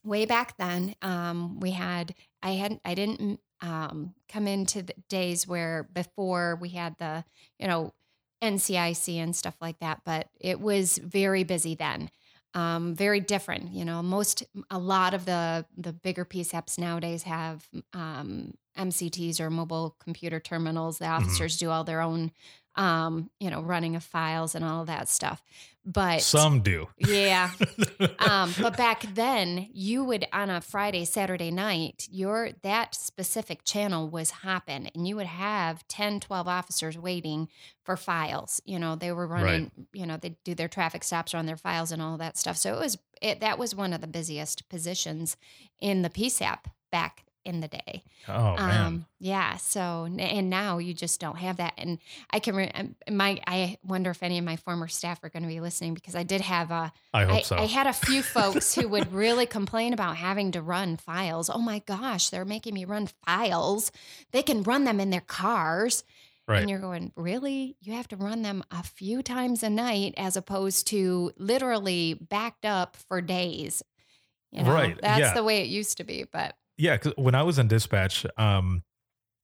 way 0.05 0.27
back 0.27 0.57
then. 0.59 0.95
Um, 1.03 1.61
we 1.61 1.71
had 1.73 2.15
I 2.43 2.51
had 2.53 2.81
I 2.85 2.95
didn't 2.95 3.41
um, 3.63 4.15
come 4.29 4.47
into 4.47 4.83
the 4.83 4.95
days 5.09 5.47
where 5.47 5.89
before 5.93 6.57
we 6.61 6.71
had 6.71 6.97
the 6.99 7.25
you 7.59 7.67
know 7.67 7.93
NCIC 8.43 9.17
and 9.17 9.37
stuff 9.37 9.57
like 9.61 9.79
that, 9.81 10.01
but 10.05 10.29
it 10.41 10.61
was 10.61 10.99
very 10.99 11.45
busy 11.45 11.75
then 11.75 12.11
um, 12.55 12.95
very 12.95 13.21
different. 13.21 13.73
You 13.73 13.85
know, 13.85 14.03
most 14.03 14.43
a 14.71 14.79
lot 14.79 15.15
of 15.15 15.25
the 15.25 15.65
the 15.77 15.93
bigger 15.93 16.25
PSAPs 16.25 16.79
nowadays 16.79 17.23
have 17.25 17.69
um, 17.93 18.55
MCTs 18.77 19.41
or 19.41 19.51
mobile 19.51 19.97
computer 20.03 20.41
terminals. 20.41 20.99
The 20.99 21.07
officers 21.07 21.57
do 21.59 21.71
all 21.71 21.85
their 21.85 22.01
own, 22.01 22.33
um, 22.77 23.31
you 23.41 23.51
know, 23.51 23.61
running 23.61 23.97
of 23.97 24.05
files 24.05 24.55
and 24.55 24.65
all 24.65 24.85
that 24.85 25.09
stuff. 25.09 25.43
But 25.85 26.21
Some 26.21 26.61
do. 26.61 26.89
yeah, 26.99 27.51
um, 28.19 28.55
but 28.61 28.77
back 28.77 29.03
then, 29.15 29.69
you 29.73 30.05
would 30.05 30.27
on 30.31 30.51
a 30.51 30.61
Friday, 30.61 31.07
Saturday 31.07 31.51
night, 31.51 32.07
your 32.11 32.51
that 32.63 32.95
specific 32.95 33.65
channel 33.65 34.09
was 34.09 34.31
hopping, 34.31 34.91
and 34.95 35.09
you 35.09 35.17
would 35.17 35.27
have 35.27 35.87
10, 35.89 36.21
12 36.21 36.47
officers 36.47 36.99
waiting 36.99 37.49
for 37.83 37.97
files. 37.97 38.61
You 38.67 38.79
know, 38.79 38.95
they 38.95 39.11
were 39.11 39.27
running. 39.27 39.71
You 39.95 40.05
know, 40.05 40.19
they 40.19 40.37
do 40.45 40.55
their 40.55 40.69
traffic 40.69 41.03
stops 41.03 41.35
on 41.35 41.47
their 41.47 41.57
files 41.57 41.93
and 41.93 42.03
all 42.03 42.19
that 42.19 42.37
stuff. 42.37 42.59
So 42.59 42.75
it 42.75 42.79
was 42.79 42.99
it 43.23 43.41
that 43.41 43.59
was 43.59 43.75
one 43.75 43.95
of 43.95 44.03
the 44.03 44.07
busiest 44.07 44.69
positions 44.69 45.39
in 45.81 46.03
the 46.03 46.11
PSAP 46.11 46.59
back 46.93 47.25
in 47.45 47.61
the 47.61 47.69
day. 47.69 48.03
oh 48.29 48.57
man. 48.57 48.87
Um, 48.87 49.07
yeah. 49.19 49.57
So, 49.57 50.09
and 50.19 50.51
now 50.51 50.79
you 50.79 50.95
just 50.95 51.21
don't 51.21 51.37
have 51.39 51.57
that. 51.59 51.75
And 51.79 51.99
I 52.31 52.39
can, 52.39 52.55
re- 52.55 52.71
um, 52.75 52.95
my, 53.11 53.41
I 53.47 53.79
wonder 53.85 54.11
if 54.11 54.23
any 54.23 54.39
of 54.39 54.45
my 54.45 54.57
former 54.57 54.89
staff 54.89 55.23
are 55.23 55.29
going 55.29 55.43
to 55.43 55.49
be 55.49 55.61
listening 55.61 55.95
because 55.95 56.15
I 56.15 56.23
did 56.23 56.41
have 56.41 56.71
a, 56.71 56.93
I 57.15 57.25
hope 57.25 57.35
I, 57.37 57.41
so. 57.43 57.57
I 57.57 57.67
had 57.67 57.87
a 57.87 57.93
few 57.93 58.23
folks 58.37 58.75
who 58.75 58.89
would 58.89 59.13
really 59.13 59.47
complain 59.47 59.93
about 59.93 60.17
having 60.17 60.53
to 60.53 60.63
run 60.63 60.97
files. 60.97 61.51
Oh 61.53 61.59
my 61.61 61.81
gosh, 61.81 62.29
they're 62.31 62.45
making 62.45 62.75
me 62.75 62.85
run 62.85 63.09
files. 63.27 63.91
They 64.33 64.43
can 64.43 64.63
run 64.63 64.85
them 64.85 65.01
in 65.01 65.11
their 65.11 65.21
cars. 65.21 66.05
right. 66.49 66.61
And 66.61 66.69
you're 66.71 66.79
going, 66.79 67.13
really? 67.17 67.77
You 67.81 67.95
have 67.95 68.09
to 68.09 68.17
run 68.17 68.43
them 68.43 68.63
a 68.71 68.83
few 68.83 69.23
times 69.23 69.63
a 69.63 69.71
night 69.71 70.15
as 70.17 70.37
opposed 70.37 70.87
to 70.89 71.33
literally 71.37 72.15
backed 72.15 72.65
up 72.65 72.97
for 72.97 73.21
days. 73.21 73.83
You 74.53 74.65
know, 74.65 74.73
Right, 74.73 74.99
That's 75.01 75.21
yeah. 75.21 75.35
the 75.35 75.45
way 75.45 75.63
it 75.63 75.69
used 75.69 75.99
to 75.99 76.05
be. 76.05 76.25
But 76.25 76.57
Yeah, 76.81 76.97
'cause 76.97 77.13
when 77.17 77.35
I 77.35 77.43
was 77.43 77.59
in 77.59 77.69
dispatch, 77.69 78.25
um, 78.37 78.83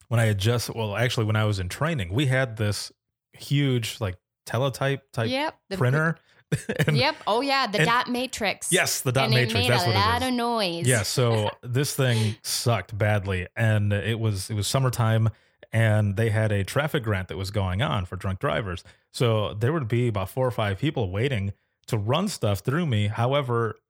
when 0.09 0.21
I 0.21 0.25
had 0.27 0.39
just 0.39 0.75
well, 0.75 0.97
actually, 0.97 1.27
when 1.27 1.37
I 1.37 1.45
was 1.45 1.59
in 1.59 1.69
training, 1.69 2.13
we 2.13 2.27
had 2.27 2.57
this 2.57 2.91
huge 3.33 4.01
like 4.01 4.17
teletype 4.47 5.11
type 5.13 5.29
Yep. 5.31 5.55
printer. 5.77 6.17
And- 6.87 6.97
Yep. 6.97 7.17
Oh 7.27 7.41
yeah, 7.41 7.67
the 7.67 7.79
and- 7.79 7.87
dot 7.89 8.09
matrix. 8.09 8.71
Yes, 8.73 9.01
the 9.01 9.11
dot 9.11 9.25
and 9.27 9.35
matrix. 9.35 9.55
It 9.55 9.59
made 9.59 9.71
That's 9.71 9.83
a 9.83 9.87
what 9.89 9.97
lot 9.97 10.23
it 10.23 10.25
is. 10.27 10.29
of 10.29 10.35
noise. 10.35 10.87
Yeah, 10.87 11.03
so 11.03 11.51
this 11.63 11.95
thing 11.97 12.37
sucked 12.45 12.97
badly, 12.97 13.49
and 13.57 13.93
it 13.93 14.19
was 14.21 14.49
it 14.49 14.55
was 14.55 14.69
summertime, 14.69 15.29
and 15.73 16.17
they 16.17 16.31
had 16.31 16.53
a 16.53 16.63
traffic 16.63 17.03
grant 17.03 17.27
that 17.29 17.37
was 17.37 17.51
going 17.51 17.83
on 17.83 18.07
for 18.07 18.15
drunk 18.15 18.39
drivers. 18.39 18.85
So 19.13 19.55
there 19.55 19.73
would 19.73 19.89
be 19.89 20.07
about 20.07 20.31
four 20.31 20.47
or 20.47 20.53
five 20.53 20.79
people 20.79 21.11
waiting 21.11 21.53
to 21.89 21.99
run 21.99 22.29
stuff 22.29 22.61
through 22.61 22.87
me. 22.87 23.09
However, 23.09 23.81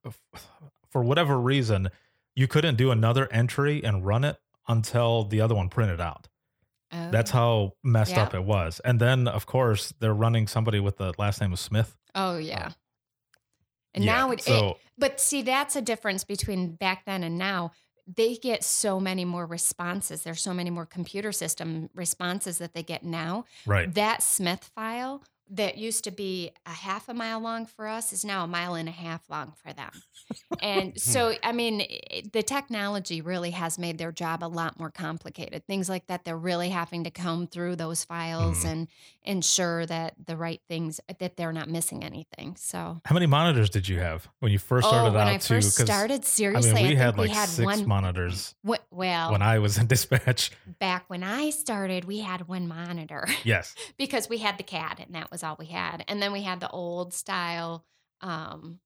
for 0.89 1.03
whatever 1.03 1.39
reason, 1.39 1.89
you 2.37 2.47
couldn't 2.47 2.75
do 2.75 2.91
another 2.91 3.27
entry 3.31 3.83
and 3.83 4.05
run 4.05 4.23
it 4.23 4.37
until 4.67 5.23
the 5.23 5.41
other 5.41 5.55
one 5.55 5.69
printed 5.69 5.99
out. 5.99 6.27
Oh. 6.91 7.09
That's 7.09 7.31
how 7.31 7.73
messed 7.83 8.11
Yeah. 8.11 8.23
up 8.23 8.35
it 8.35 8.43
was. 8.43 8.79
And 8.85 9.01
then, 9.01 9.27
of 9.27 9.47
course, 9.47 9.91
they're 9.99 10.13
running 10.13 10.45
somebody 10.47 10.79
with 10.79 10.97
the 10.97 11.13
last 11.17 11.41
name 11.41 11.51
of 11.51 11.59
Smith. 11.59 11.97
Oh 12.13 12.35
uh, 12.35 12.37
yeah. 12.37 12.71
And 13.95 14.05
Yeah, 14.05 14.15
now 14.15 14.31
it, 14.31 14.41
so- 14.41 14.69
it, 14.69 14.77
but 14.99 15.19
see, 15.19 15.41
that's 15.41 15.75
a 15.75 15.81
difference 15.81 16.23
between 16.23 16.75
back 16.75 17.05
then 17.05 17.23
and 17.23 17.39
now. 17.39 17.71
They 18.05 18.35
get 18.35 18.63
so 18.63 18.99
many 18.99 19.25
more 19.25 19.45
responses. 19.47 20.21
There's 20.21 20.41
so 20.41 20.53
many 20.53 20.69
more 20.69 20.85
computer 20.85 21.31
system 21.31 21.89
responses 21.95 22.59
that 22.59 22.73
they 22.73 22.83
get 22.83 23.03
now. 23.03 23.45
Right. 23.65 23.91
That 23.95 24.21
Smith 24.21 24.71
file 24.75 25.23
that 25.49 25.77
used 25.77 26.03
to 26.03 26.11
be 26.11 26.51
a 26.65 26.71
half 26.71 27.07
a 27.07 27.13
mile 27.13 27.39
long 27.39 27.65
for 27.65 27.87
us 27.87 28.11
is 28.11 28.25
now 28.25 28.43
a 28.43 28.47
mile 28.47 28.75
and 28.75 28.89
a 28.89 28.91
half 28.91 29.21
long 29.29 29.53
for 29.63 29.71
them. 29.73 29.91
and 30.61 30.99
so, 31.01 31.33
I 31.43 31.51
mean, 31.53 31.83
the 32.33 32.43
technology 32.43 33.21
really 33.21 33.51
has 33.51 33.79
made 33.79 33.97
their 33.97 34.11
job 34.11 34.43
a 34.43 34.47
lot 34.47 34.77
more 34.79 34.91
complicated. 34.91 35.65
Things 35.65 35.87
like 35.89 36.07
that, 36.07 36.25
they're 36.25 36.37
really 36.37 36.69
having 36.69 37.03
to 37.05 37.11
comb 37.11 37.47
through 37.47 37.77
those 37.77 38.03
files 38.03 38.63
Mhm. 38.63 38.69
and 38.71 38.87
ensure 39.23 39.85
that 39.85 40.15
the 40.25 40.35
right 40.37 40.61
things, 40.67 40.99
that 41.19 41.37
they're 41.37 41.53
not 41.53 41.69
missing 41.69 42.03
anything. 42.03 42.55
So, 42.57 43.01
How 43.05 43.13
many 43.13 43.25
monitors 43.25 43.69
did 43.69 43.87
you 43.87 43.99
have 43.99 44.27
when 44.39 44.51
you 44.51 44.59
first 44.59 44.87
started 44.87 45.09
oh, 45.09 45.13
when 45.13 45.21
out? 45.27 45.33
I 45.33 45.37
first 45.37 45.75
started, 45.77 46.21
I 46.21 46.23
seriously, 46.25 46.73
mean, 46.73 46.87
we 46.87 46.95
I 46.95 46.99
had 46.99 47.17
like 47.17 47.29
we 47.29 47.35
had 47.35 47.49
six 47.49 47.65
one. 47.65 47.87
monitors 47.87 48.55
Wh- 48.67 48.75
well, 48.91 49.31
when 49.31 49.41
I 49.41 49.59
was 49.59 49.77
in 49.77 49.87
dispatch. 49.95 50.51
back 50.79 51.05
when 51.09 51.23
I 51.23 51.49
started, 51.51 52.05
we 52.05 52.19
had 52.19 52.47
one 52.47 52.67
monitor. 52.67 53.27
Yes. 53.43 53.75
because 53.97 54.27
we 54.29 54.37
had 54.39 54.57
the 54.57 54.63
CAD 54.63 54.99
and 55.05 55.15
that 55.15 55.29
was 55.31 55.36
all 55.43 55.55
we 55.59 55.67
had. 55.67 56.03
And 56.07 56.21
then 56.21 56.31
we 56.31 56.41
had 56.43 56.59
the 56.59 56.69
old 56.69 57.13
style. 57.13 57.85
Um, 58.21 58.79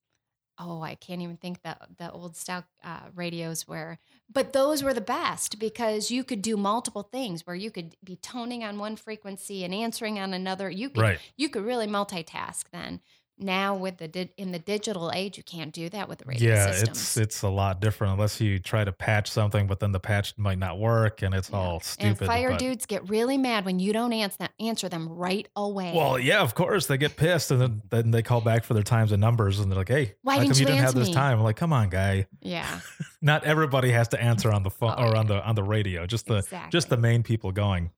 oh, 0.58 0.82
I 0.82 0.94
can't 0.94 1.22
even 1.22 1.36
think 1.36 1.62
the 1.62 1.76
the 1.98 2.10
old 2.12 2.36
style 2.36 2.64
uh, 2.84 3.08
radios 3.14 3.66
were, 3.66 3.98
but 4.32 4.52
those 4.52 4.82
were 4.82 4.94
the 4.94 5.00
best 5.00 5.58
because 5.58 6.10
you 6.10 6.24
could 6.24 6.42
do 6.42 6.56
multiple 6.56 7.02
things 7.02 7.46
where 7.46 7.56
you 7.56 7.70
could 7.70 7.96
be 8.04 8.16
toning 8.16 8.62
on 8.62 8.78
one 8.78 8.96
frequency 8.96 9.64
and 9.64 9.74
answering 9.74 10.18
on 10.18 10.34
another. 10.34 10.70
You 10.70 10.90
could 10.90 11.02
Right. 11.02 11.18
you 11.36 11.48
could 11.48 11.64
really 11.64 11.86
multitask 11.86 12.64
then. 12.72 13.00
Now 13.42 13.74
with 13.74 13.98
the 13.98 14.08
di- 14.08 14.30
in 14.36 14.52
the 14.52 14.58
digital 14.58 15.10
age, 15.12 15.36
you 15.36 15.42
can't 15.42 15.72
do 15.72 15.88
that 15.90 16.08
with 16.08 16.18
the 16.20 16.24
radio 16.26 16.54
Yeah, 16.54 16.70
systems. 16.72 16.98
it's 16.98 17.16
it's 17.16 17.42
a 17.42 17.48
lot 17.48 17.80
different 17.80 18.14
unless 18.14 18.40
you 18.40 18.58
try 18.58 18.84
to 18.84 18.92
patch 18.92 19.30
something, 19.30 19.66
but 19.66 19.80
then 19.80 19.92
the 19.92 20.00
patch 20.00 20.38
might 20.38 20.58
not 20.58 20.78
work, 20.78 21.22
and 21.22 21.34
it's 21.34 21.50
Yeah. 21.50 21.56
all 21.56 21.82
and 21.98 22.16
fire 22.18 22.50
but- 22.50 22.58
dudes 22.58 22.86
get 22.86 23.08
really 23.08 23.36
mad 23.38 23.64
when 23.64 23.78
you 23.80 23.92
don't 23.92 24.12
answer 24.12 24.48
answer 24.60 24.88
them 24.88 25.08
right 25.08 25.48
away. 25.56 25.92
Well, 25.94 26.18
yeah, 26.18 26.40
of 26.40 26.54
course 26.54 26.86
they 26.86 26.96
get 26.98 27.16
pissed, 27.16 27.50
and 27.50 27.60
then, 27.60 27.82
then 27.90 28.10
they 28.12 28.22
call 28.22 28.40
back 28.40 28.64
for 28.64 28.74
their 28.74 28.82
times 28.82 29.12
and 29.12 29.20
numbers, 29.20 29.58
and 29.58 29.70
they're 29.70 29.78
like, 29.78 29.88
"Hey, 29.88 30.14
Why 30.22 30.38
didn't 30.38 30.56
you 30.56 30.60
you 30.60 30.66
didn't 30.66 30.80
have 30.84 30.94
this 30.94 31.08
me?" 31.08 31.14
time?" 31.14 31.38
I'm 31.38 31.44
like, 31.44 31.56
"Come 31.56 31.72
on, 31.72 31.88
guy. 31.88 32.26
yeah, 32.40 32.80
Not 33.20 33.44
everybody 33.44 33.90
has 33.90 34.08
to 34.08 34.20
answer 34.22 34.52
on 34.52 34.62
the 34.62 34.70
phone 34.70 34.94
Oh, 34.96 35.08
or 35.10 35.16
on 35.16 35.26
the 35.26 35.44
on 35.44 35.54
the 35.54 35.62
radio. 35.64 36.06
Just 36.06 36.26
the 36.26 36.36
exactly. 36.38 36.70
just 36.70 36.88
the 36.88 36.96
main 36.96 37.22
people 37.22 37.50
going." 37.52 37.90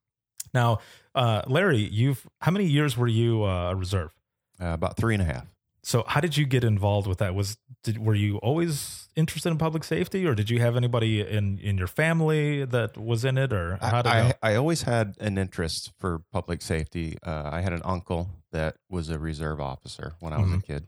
Now, 0.52 0.78
uh, 1.14 1.42
Larry, 1.46 1.78
you've 1.90 2.26
how 2.40 2.50
many 2.52 2.66
years 2.66 2.96
were 2.96 3.08
you 3.08 3.44
uh, 3.44 3.70
a 3.70 3.74
reserve? 3.76 4.12
Uh, 4.60 4.66
about 4.66 4.96
three 4.96 5.14
and 5.14 5.22
a 5.22 5.26
half. 5.26 5.46
So 5.82 6.04
how 6.06 6.20
did 6.20 6.36
you 6.36 6.46
get 6.46 6.64
involved 6.64 7.06
with 7.06 7.18
that? 7.18 7.34
Was 7.34 7.58
did, 7.82 7.98
were 7.98 8.14
you 8.14 8.38
always 8.38 9.08
interested 9.16 9.50
in 9.50 9.58
public 9.58 9.84
safety, 9.84 10.26
or 10.26 10.34
did 10.34 10.48
you 10.48 10.58
have 10.60 10.76
anybody 10.76 11.20
in 11.20 11.58
in 11.58 11.76
your 11.76 11.86
family 11.88 12.64
that 12.64 12.96
was 12.96 13.24
in 13.24 13.36
it, 13.36 13.52
or 13.52 13.76
how 13.82 14.00
did 14.02 14.10
I? 14.12 14.34
I, 14.42 14.52
I 14.52 14.54
always 14.54 14.82
had 14.82 15.16
an 15.20 15.36
interest 15.36 15.92
for 15.98 16.20
public 16.32 16.62
safety. 16.62 17.18
Uh, 17.22 17.50
I 17.52 17.60
had 17.60 17.72
an 17.74 17.82
uncle 17.84 18.30
that 18.52 18.76
was 18.88 19.10
a 19.10 19.18
reserve 19.18 19.60
officer 19.60 20.14
when 20.20 20.32
I 20.32 20.38
was 20.40 20.50
Mhm. 20.50 20.58
a 20.58 20.62
kid, 20.62 20.86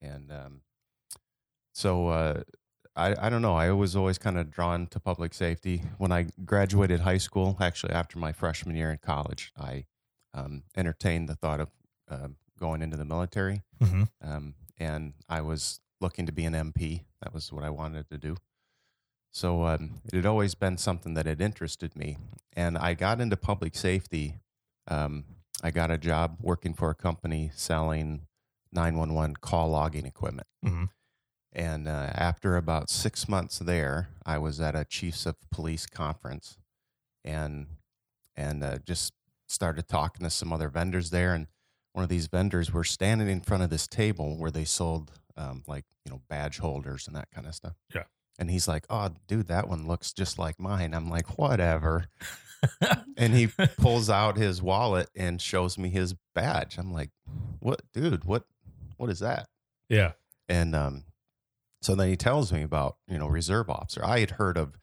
and 0.00 0.32
um, 0.32 0.60
so 1.74 2.08
uh, 2.08 2.42
I, 2.96 3.26
I 3.26 3.28
don't 3.30 3.42
know. 3.42 3.54
I 3.54 3.70
was 3.72 3.94
always 3.96 4.18
kind 4.18 4.38
of 4.38 4.50
drawn 4.50 4.86
to 4.88 5.00
public 5.00 5.34
safety. 5.34 5.82
When 5.98 6.10
I 6.12 6.26
graduated 6.44 7.00
high 7.00 7.18
school, 7.18 7.56
actually 7.60 7.92
after 7.92 8.18
my 8.18 8.32
freshman 8.32 8.76
year 8.76 8.90
in 8.90 8.98
college, 8.98 9.52
I 9.58 9.84
um, 10.34 10.62
entertained 10.76 11.28
the 11.28 11.34
thought 11.36 11.60
of 11.60 11.68
um 12.08 12.36
going 12.58 12.82
into 12.82 12.96
the 12.96 13.04
military, 13.04 13.62
Mhm. 13.80 14.08
um, 14.20 14.54
and 14.76 15.14
I 15.28 15.40
was 15.40 15.80
looking 16.00 16.26
to 16.26 16.32
be 16.32 16.44
an 16.44 16.54
MP. 16.54 17.04
That 17.22 17.32
was 17.32 17.52
what 17.52 17.64
I 17.64 17.70
wanted 17.70 18.08
to 18.10 18.18
do. 18.18 18.36
So 19.32 19.64
um, 19.66 20.00
it 20.06 20.14
had 20.14 20.26
always 20.26 20.54
been 20.54 20.78
something 20.78 21.14
that 21.14 21.26
had 21.26 21.40
interested 21.40 21.94
me. 21.96 22.16
And 22.54 22.78
I 22.78 22.94
got 22.94 23.20
into 23.20 23.36
public 23.36 23.74
safety. 23.76 24.40
Um, 24.86 25.24
I 25.62 25.70
got 25.70 25.90
a 25.90 25.98
job 25.98 26.38
working 26.40 26.74
for 26.74 26.90
a 26.90 26.94
company 26.94 27.50
selling 27.54 28.26
911 28.72 29.36
call 29.36 29.68
logging 29.70 30.06
equipment. 30.06 30.46
Mhm. 30.64 30.90
And 31.52 31.88
uh, 31.88 32.10
after 32.14 32.56
about 32.56 32.90
six 32.90 33.28
months 33.28 33.58
there, 33.58 34.08
I 34.24 34.38
was 34.38 34.60
at 34.60 34.74
a 34.76 34.84
chiefs 34.84 35.26
of 35.26 35.36
police 35.50 35.86
conference 35.86 36.58
and 37.24 37.66
and 38.36 38.62
uh, 38.62 38.78
just 38.78 39.12
started 39.48 39.88
talking 39.88 40.22
to 40.24 40.30
some 40.30 40.52
other 40.52 40.68
vendors 40.68 41.10
there. 41.10 41.34
And 41.34 41.48
one 41.98 42.04
of 42.04 42.08
these 42.08 42.28
vendors 42.28 42.72
were 42.72 42.84
standing 42.84 43.28
in 43.28 43.40
front 43.40 43.64
of 43.64 43.70
this 43.70 43.88
table 43.88 44.38
where 44.38 44.52
they 44.52 44.64
sold 44.64 45.10
um, 45.36 45.64
like, 45.66 45.84
you 46.04 46.12
know, 46.12 46.22
badge 46.28 46.58
holders 46.58 47.08
and 47.08 47.16
that 47.16 47.28
kind 47.34 47.44
of 47.44 47.56
stuff. 47.56 47.74
Yeah. 47.92 48.04
And 48.38 48.48
he's 48.48 48.68
like, 48.68 48.86
"Oh, 48.88 49.10
dude, 49.26 49.48
that 49.48 49.68
one 49.68 49.88
looks 49.88 50.12
just 50.12 50.38
like 50.38 50.60
mine." 50.60 50.94
I'm 50.94 51.10
like, 51.10 51.40
"Whatever." 51.40 52.04
and 53.16 53.34
he 53.34 53.48
pulls 53.78 54.08
out 54.08 54.36
his 54.36 54.62
wallet 54.62 55.10
and 55.16 55.42
shows 55.42 55.76
me 55.76 55.88
his 55.88 56.14
badge. 56.36 56.78
I'm 56.78 56.92
like, 56.92 57.10
"What, 57.58 57.82
dude? 57.92 58.24
What? 58.24 58.44
What 58.96 59.10
is 59.10 59.18
that?" 59.18 59.48
yeah, 59.88 60.12
And 60.48 60.76
um, 60.76 61.02
so 61.82 61.96
then 61.96 62.10
he 62.10 62.16
tells 62.16 62.52
me 62.52 62.62
about 62.62 62.98
you 63.08 63.18
know 63.18 63.26
reserve 63.26 63.68
officer. 63.68 64.04
I 64.04 64.20
had 64.20 64.30
heard 64.32 64.56
of 64.56 64.78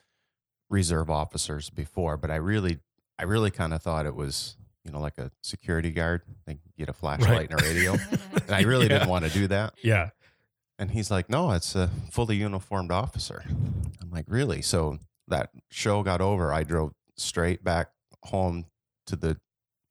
reserve 0.69 1.09
officers 1.09 1.69
before, 1.69 2.17
but 2.17 2.29
I 2.29 2.35
really, 2.35 2.79
I 3.17 3.23
really 3.23 3.51
kind 3.51 3.73
of 3.73 3.81
thought 3.81 4.05
it 4.05 4.15
was 4.15 4.57
you 4.85 4.91
know 4.91 4.99
like 4.99 5.17
a 5.17 5.31
security 5.43 5.91
guard. 5.91 6.21
They 6.45 6.59
get 6.77 6.87
a 6.89 6.93
flashlight 6.93 7.49
and 7.51 7.59
a 7.61 7.63
radio, 7.65 7.93
and 8.47 8.51
I 8.51 8.61
really 8.61 8.83
Yeah. 8.87 8.99
didn't 8.99 9.09
want 9.09 9.25
to 9.25 9.31
do 9.31 9.47
that. 9.47 9.73
yeah, 9.83 10.09
And 10.79 10.91
he's 10.91 11.09
like, 11.11 11.29
no, 11.29 11.51
it's 11.51 11.75
a 11.75 11.89
fully 12.11 12.35
uniformed 12.37 12.91
officer. 12.91 13.43
I'm 14.01 14.11
like, 14.11 14.25
really? 14.27 14.61
So 14.61 14.99
that 15.27 15.49
show 15.71 16.03
got 16.03 16.21
over. 16.21 16.53
I 16.53 16.63
drove 16.63 16.93
straight 17.17 17.63
back 17.63 17.89
home 18.25 18.65
to 19.07 19.15
the 19.15 19.39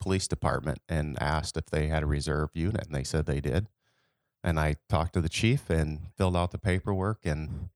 police 0.01 0.29
department 0.29 0.79
and 0.89 1.21
asked 1.21 1.57
if 1.57 1.67
they 1.67 1.89
had 1.89 2.03
a 2.03 2.07
reserve 2.07 2.51
unit, 2.55 2.87
and 2.87 2.95
they 2.95 3.05
said 3.05 3.27
they 3.27 3.41
did. 3.41 3.69
And 4.45 4.61
I 4.61 4.77
talked 4.91 5.15
to 5.15 5.21
the 5.23 5.29
chief 5.31 5.71
and 5.71 6.09
filled 6.19 6.37
out 6.37 6.51
the 6.53 6.59
paperwork, 6.59 7.21
and 7.25 7.71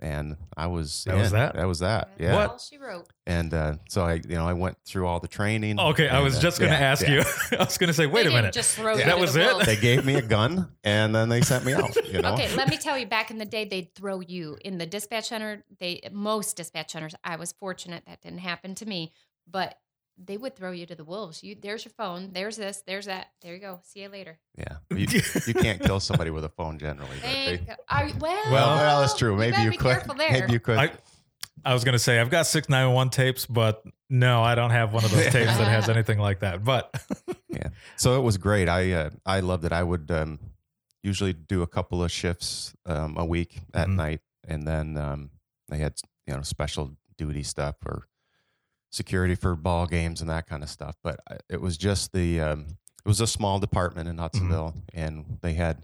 and 0.00 0.36
I 0.56 0.68
was 0.68 1.04
That 1.04 1.16
was 1.16 1.32
that? 1.32 1.54
That 1.54 1.66
was 1.66 1.80
that. 1.80 2.10
Yeah. 2.18 2.34
What? 2.34 2.50
all 2.50 2.58
she 2.58 2.78
wrote. 2.78 3.08
And 3.26 3.52
uh, 3.52 3.74
so 3.88 4.02
I, 4.02 4.14
you 4.14 4.36
know, 4.36 4.46
I 4.46 4.52
went 4.52 4.78
through 4.84 5.06
all 5.06 5.20
the 5.20 5.28
training. 5.28 5.78
Okay, 5.78 6.08
I 6.08 6.16
and, 6.16 6.24
was 6.24 6.38
uh, 6.38 6.40
just 6.40 6.60
going 6.60 6.70
to 6.70 6.78
yeah, 6.78 6.84
ask 6.84 7.06
yeah. 7.06 7.14
you. 7.14 7.22
I 7.58 7.64
was 7.64 7.78
going 7.78 7.88
to 7.88 7.94
say, 7.94 8.06
wait 8.06 8.24
They 8.24 8.30
a 8.30 8.32
minute. 8.32 8.54
Just 8.54 8.76
throw 8.76 8.96
Yeah. 8.96 9.06
That 9.06 9.18
was 9.18 9.34
the 9.34 9.60
it? 9.60 9.66
They 9.66 9.76
gave 9.76 10.04
me 10.04 10.14
a 10.14 10.22
gun, 10.22 10.68
and 10.84 11.14
then 11.14 11.28
they 11.28 11.40
sent 11.42 11.64
me 11.64 11.72
out. 11.72 11.96
You 12.08 12.22
know. 12.22 12.32
Okay, 12.34 12.54
let 12.56 12.70
me 12.70 12.78
tell 12.78 12.96
you. 12.96 13.06
Back 13.06 13.30
in 13.30 13.36
the 13.36 13.44
day, 13.44 13.66
they'd 13.66 13.94
throw 13.94 14.20
you 14.20 14.56
in 14.64 14.78
the 14.78 14.86
dispatch 14.86 15.28
center. 15.28 15.62
They 15.78 16.00
most 16.10 16.56
dispatch 16.56 16.92
centers. 16.92 17.14
I 17.22 17.36
was 17.36 17.52
fortunate 17.52 18.04
that 18.06 18.22
didn't 18.22 18.38
happen 18.38 18.74
to 18.76 18.86
me, 18.86 19.12
but 19.46 19.76
they 20.22 20.36
would 20.36 20.56
throw 20.56 20.72
you 20.72 20.84
to 20.86 20.94
the 20.94 21.04
wolves. 21.04 21.42
You 21.44 21.54
there's 21.60 21.84
your 21.84 21.92
phone. 21.92 22.30
There's 22.32 22.56
this. 22.56 22.82
There's 22.86 23.06
that. 23.06 23.28
There 23.40 23.54
you 23.54 23.60
go. 23.60 23.80
See 23.84 24.02
you 24.02 24.08
later. 24.08 24.38
Yeah. 24.56 24.78
You, 24.90 25.06
you 25.46 25.54
can't 25.54 25.80
kill 25.80 26.00
somebody 26.00 26.30
with 26.30 26.44
a 26.44 26.48
phone 26.48 26.78
generally. 26.78 27.10
But 27.20 27.28
they, 27.30 27.56
Thank. 27.58 27.78
Are, 27.88 28.08
well, 28.18 28.52
Well- 28.52 28.76
well, 28.76 29.00
that's 29.00 29.16
true. 29.16 29.36
Maybe 29.36 29.52
better 29.52 29.64
you 29.64 29.70
be 29.70 29.76
could. 29.76 29.92
careful 29.96 30.14
there. 30.14 30.30
Maybe 30.32 30.52
you 30.52 30.60
could. 30.60 30.78
I, 30.78 30.90
I 31.64 31.72
was 31.74 31.84
going 31.84 31.92
to 31.94 31.98
say, 31.98 32.20
I've 32.20 32.30
got 32.30 32.46
691 32.46 33.10
tapes, 33.10 33.44
but 33.46 33.82
no, 34.08 34.42
I 34.42 34.54
don't 34.54 34.70
have 34.70 34.92
one 34.92 35.04
of 35.04 35.10
those 35.10 35.24
tapes 35.24 35.56
that 35.58 35.68
has 35.68 35.88
anything 35.96 36.18
like 36.18 36.40
that. 36.40 36.62
But 36.64 37.00
yeah, 37.48 37.68
so 37.96 38.16
it 38.18 38.22
was 38.22 38.38
great. 38.38 38.68
I 38.68 38.92
uh, 38.92 39.10
I 39.26 39.40
loved 39.40 39.64
it. 39.64 39.72
I 39.72 39.82
would 39.82 40.10
um, 40.10 40.38
usually 41.02 41.32
do 41.32 41.62
a 41.62 41.66
couple 41.66 42.02
of 42.02 42.10
shifts 42.12 42.74
um, 42.86 43.16
a 43.16 43.24
week 43.24 43.60
at 43.74 43.88
Mhm. 43.88 43.96
night, 43.96 44.20
and 44.46 44.66
then 44.66 44.96
um, 44.96 45.30
they 45.68 45.78
had 45.78 45.94
you 46.26 46.34
know 46.34 46.42
special 46.42 46.92
duty 47.16 47.42
stuff 47.42 47.74
or 47.84 48.06
security 48.90 49.34
for 49.34 49.54
ball 49.54 49.86
games 49.86 50.20
and 50.20 50.30
that 50.30 50.46
kind 50.46 50.62
of 50.62 50.68
stuff. 50.68 50.96
But 51.02 51.20
it 51.48 51.60
was 51.60 51.76
just 51.76 52.12
the 52.12 52.40
um, 52.40 52.66
it 53.04 53.08
was 53.08 53.20
a 53.20 53.26
small 53.26 53.58
department 53.58 54.08
in 54.08 54.18
Hudsonville, 54.18 54.74
and 54.94 55.38
they 55.42 55.54
had 55.54 55.82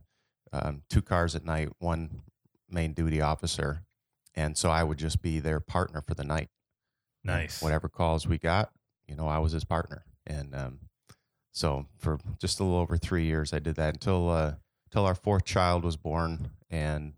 um, 0.53 0.83
two 0.91 1.03
cars 1.03 1.35
at 1.35 1.45
night, 1.45 1.71
one 1.79 2.23
main 2.71 2.93
duty 2.93 3.21
officer, 3.21 3.83
and 4.35 4.57
so 4.57 4.71
I 4.71 4.83
would 4.83 4.99
just 4.99 5.23
be 5.23 5.39
their 5.41 5.61
partner 5.61 6.01
for 6.01 6.15
the 6.15 6.25
night. 6.25 6.49
nice. 7.23 7.63
whatever 7.63 7.89
calls 7.89 8.27
we 8.27 8.39
got, 8.39 8.71
you 9.09 9.17
know, 9.17 9.27
I 9.29 9.39
was 9.39 9.53
his 9.53 9.65
partner. 9.65 10.05
And 10.27 10.55
um, 10.55 10.81
So 11.53 11.87
for 11.99 12.19
just 12.41 12.61
a 12.61 12.65
little 12.65 12.79
over 12.79 12.97
three 12.97 13.25
years, 13.25 13.53
I 13.53 13.59
did 13.59 13.77
that 13.77 13.95
until 13.95 14.31
uh, 14.31 14.55
until 14.87 15.07
our 15.07 15.15
fourth 15.15 15.45
child 15.45 15.85
was 15.85 15.97
born, 15.97 16.51
and 16.71 17.15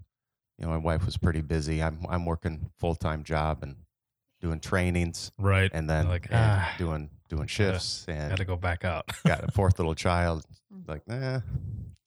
you 0.59 0.67
know 0.67 0.73
my 0.73 0.77
wife 0.79 1.05
was 1.07 1.17
pretty 1.17 1.41
busy. 1.43 1.83
I'm 1.83 2.05
I'm 2.09 2.25
working 2.27 2.71
full 2.79 2.95
time 2.95 3.23
job 3.25 3.63
and 3.63 3.77
doing 4.41 4.61
trainings, 4.61 5.33
Right. 5.39 5.71
and 5.73 5.89
then 5.89 6.09
like, 6.09 6.27
and 6.31 6.35
ah, 6.63 6.75
doing 6.79 7.11
doing 7.29 7.47
shifts, 7.47 8.05
and 8.09 8.31
got 8.31 8.39
to 8.39 8.45
go 8.45 8.57
back 8.57 8.85
out. 8.85 9.11
got 9.27 9.43
a 9.49 9.51
fourth 9.53 9.79
little 9.79 9.95
child. 9.95 10.45
Like, 10.87 11.07
nah, 11.09 11.37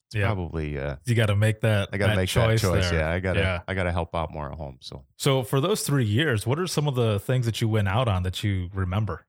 it's 0.05 0.15
Yeah. 0.15 0.27
probably 0.27 0.77
uh, 0.79 0.95
You 1.05 1.15
got 1.15 1.25
to 1.27 1.35
make 1.35 1.61
that. 1.61 1.89
I 1.91 1.97
got 1.97 2.07
to 2.07 2.15
make 2.15 2.29
choice 2.29 2.61
that 2.61 2.67
choice. 2.67 2.89
there. 2.89 2.99
Yeah, 3.01 3.11
I 3.11 3.19
got 3.19 3.33
to 3.33 3.39
Yeah. 3.39 3.61
I 3.67 3.73
got 3.73 3.83
to 3.83 3.91
help 3.91 4.15
out 4.15 4.31
more 4.31 4.49
at 4.51 4.57
home. 4.57 4.77
So 4.81 5.03
So 5.17 5.43
for 5.43 5.59
those 5.59 5.81
three 5.83 6.05
years, 6.05 6.47
what 6.47 6.57
are 6.59 6.67
some 6.67 6.87
of 6.87 6.95
the 6.95 7.19
things 7.19 7.45
that 7.45 7.59
you 7.61 7.67
went 7.67 7.87
out 7.89 8.07
on 8.07 8.23
that 8.23 8.43
you 8.43 8.69
remember? 8.73 9.25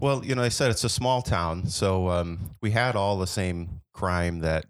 Well, 0.00 0.24
you 0.24 0.34
know, 0.34 0.42
I 0.42 0.48
said 0.48 0.70
it's 0.72 0.82
a 0.82 0.88
small 0.88 1.22
town, 1.22 1.66
so 1.68 2.08
um, 2.08 2.56
we 2.60 2.72
had 2.72 2.96
all 2.96 3.16
the 3.16 3.28
same 3.28 3.80
crime 3.92 4.40
that 4.40 4.66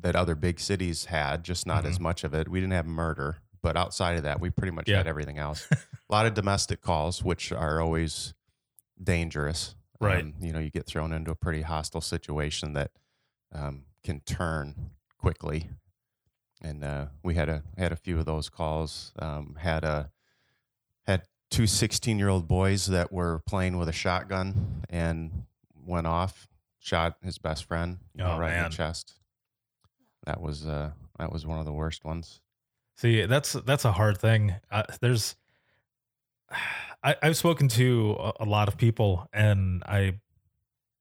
that 0.00 0.16
other 0.16 0.34
big 0.34 0.58
cities 0.58 1.04
had, 1.06 1.44
just 1.44 1.66
not 1.66 1.86
as 1.86 1.98
much 2.00 2.24
of 2.24 2.34
it. 2.34 2.48
We 2.48 2.60
didn't 2.60 2.72
have 2.74 2.84
murder, 2.84 3.38
but 3.64 3.76
outside 3.78 4.16
of 4.18 4.24
that, 4.24 4.40
we 4.40 4.50
pretty 4.50 4.70
much 4.72 4.88
Yeah. 4.88 4.98
had 4.98 5.06
everything 5.08 5.38
else. 5.38 5.66
a 5.72 6.12
lot 6.12 6.26
of 6.26 6.34
domestic 6.34 6.82
calls, 6.82 7.24
which 7.24 7.50
are 7.50 7.80
always 7.80 8.34
dangerous. 9.02 9.74
Right. 9.98 10.22
Um, 10.22 10.34
you 10.38 10.52
know, 10.52 10.58
you 10.58 10.70
get 10.70 10.86
thrown 10.86 11.12
into 11.14 11.30
a 11.30 11.34
pretty 11.34 11.62
hostile 11.62 12.02
situation 12.02 12.74
that 12.74 12.90
um, 13.52 13.86
can 14.04 14.20
turn 14.20 14.90
quickly. 15.18 15.70
And 16.60 16.84
uh, 16.84 17.06
we 17.22 17.34
had 17.34 17.48
a 17.48 17.62
had 17.78 17.90
a 17.92 17.96
few 17.96 18.18
of 18.18 18.26
those 18.26 18.50
calls. 18.50 19.12
Um, 19.18 19.56
had 19.58 19.82
a 19.82 20.10
had 21.06 21.22
two 21.50 21.66
16 21.66 22.18
year 22.18 22.28
old 22.28 22.46
boys 22.46 22.86
that 22.86 23.10
were 23.12 23.40
playing 23.46 23.78
with 23.78 23.88
a 23.88 23.92
shotgun 23.92 24.82
and 24.90 25.44
went 25.74 26.06
off, 26.06 26.48
shot 26.78 27.16
his 27.22 27.38
best 27.38 27.64
friend 27.64 27.98
Oh, 28.20 28.38
right 28.38 28.56
in 28.58 28.62
the 28.64 28.68
chest. 28.68 29.14
That 30.26 30.40
was 30.40 30.66
uh, 30.66 30.90
that 31.18 31.32
was 31.32 31.46
one 31.46 31.58
of 31.58 31.64
the 31.64 31.72
worst 31.72 32.04
ones. 32.04 32.40
See, 32.96 33.26
that's 33.26 33.52
that's 33.52 33.84
a 33.84 33.92
hard 33.92 34.18
thing. 34.18 34.54
Uh, 34.70 34.84
there's, 35.00 35.34
I, 37.02 37.16
I've 37.22 37.36
spoken 37.36 37.68
to 37.68 38.16
a, 38.18 38.32
a 38.40 38.44
lot 38.44 38.68
of 38.68 38.76
people, 38.76 39.28
and 39.32 39.82
I, 39.84 40.20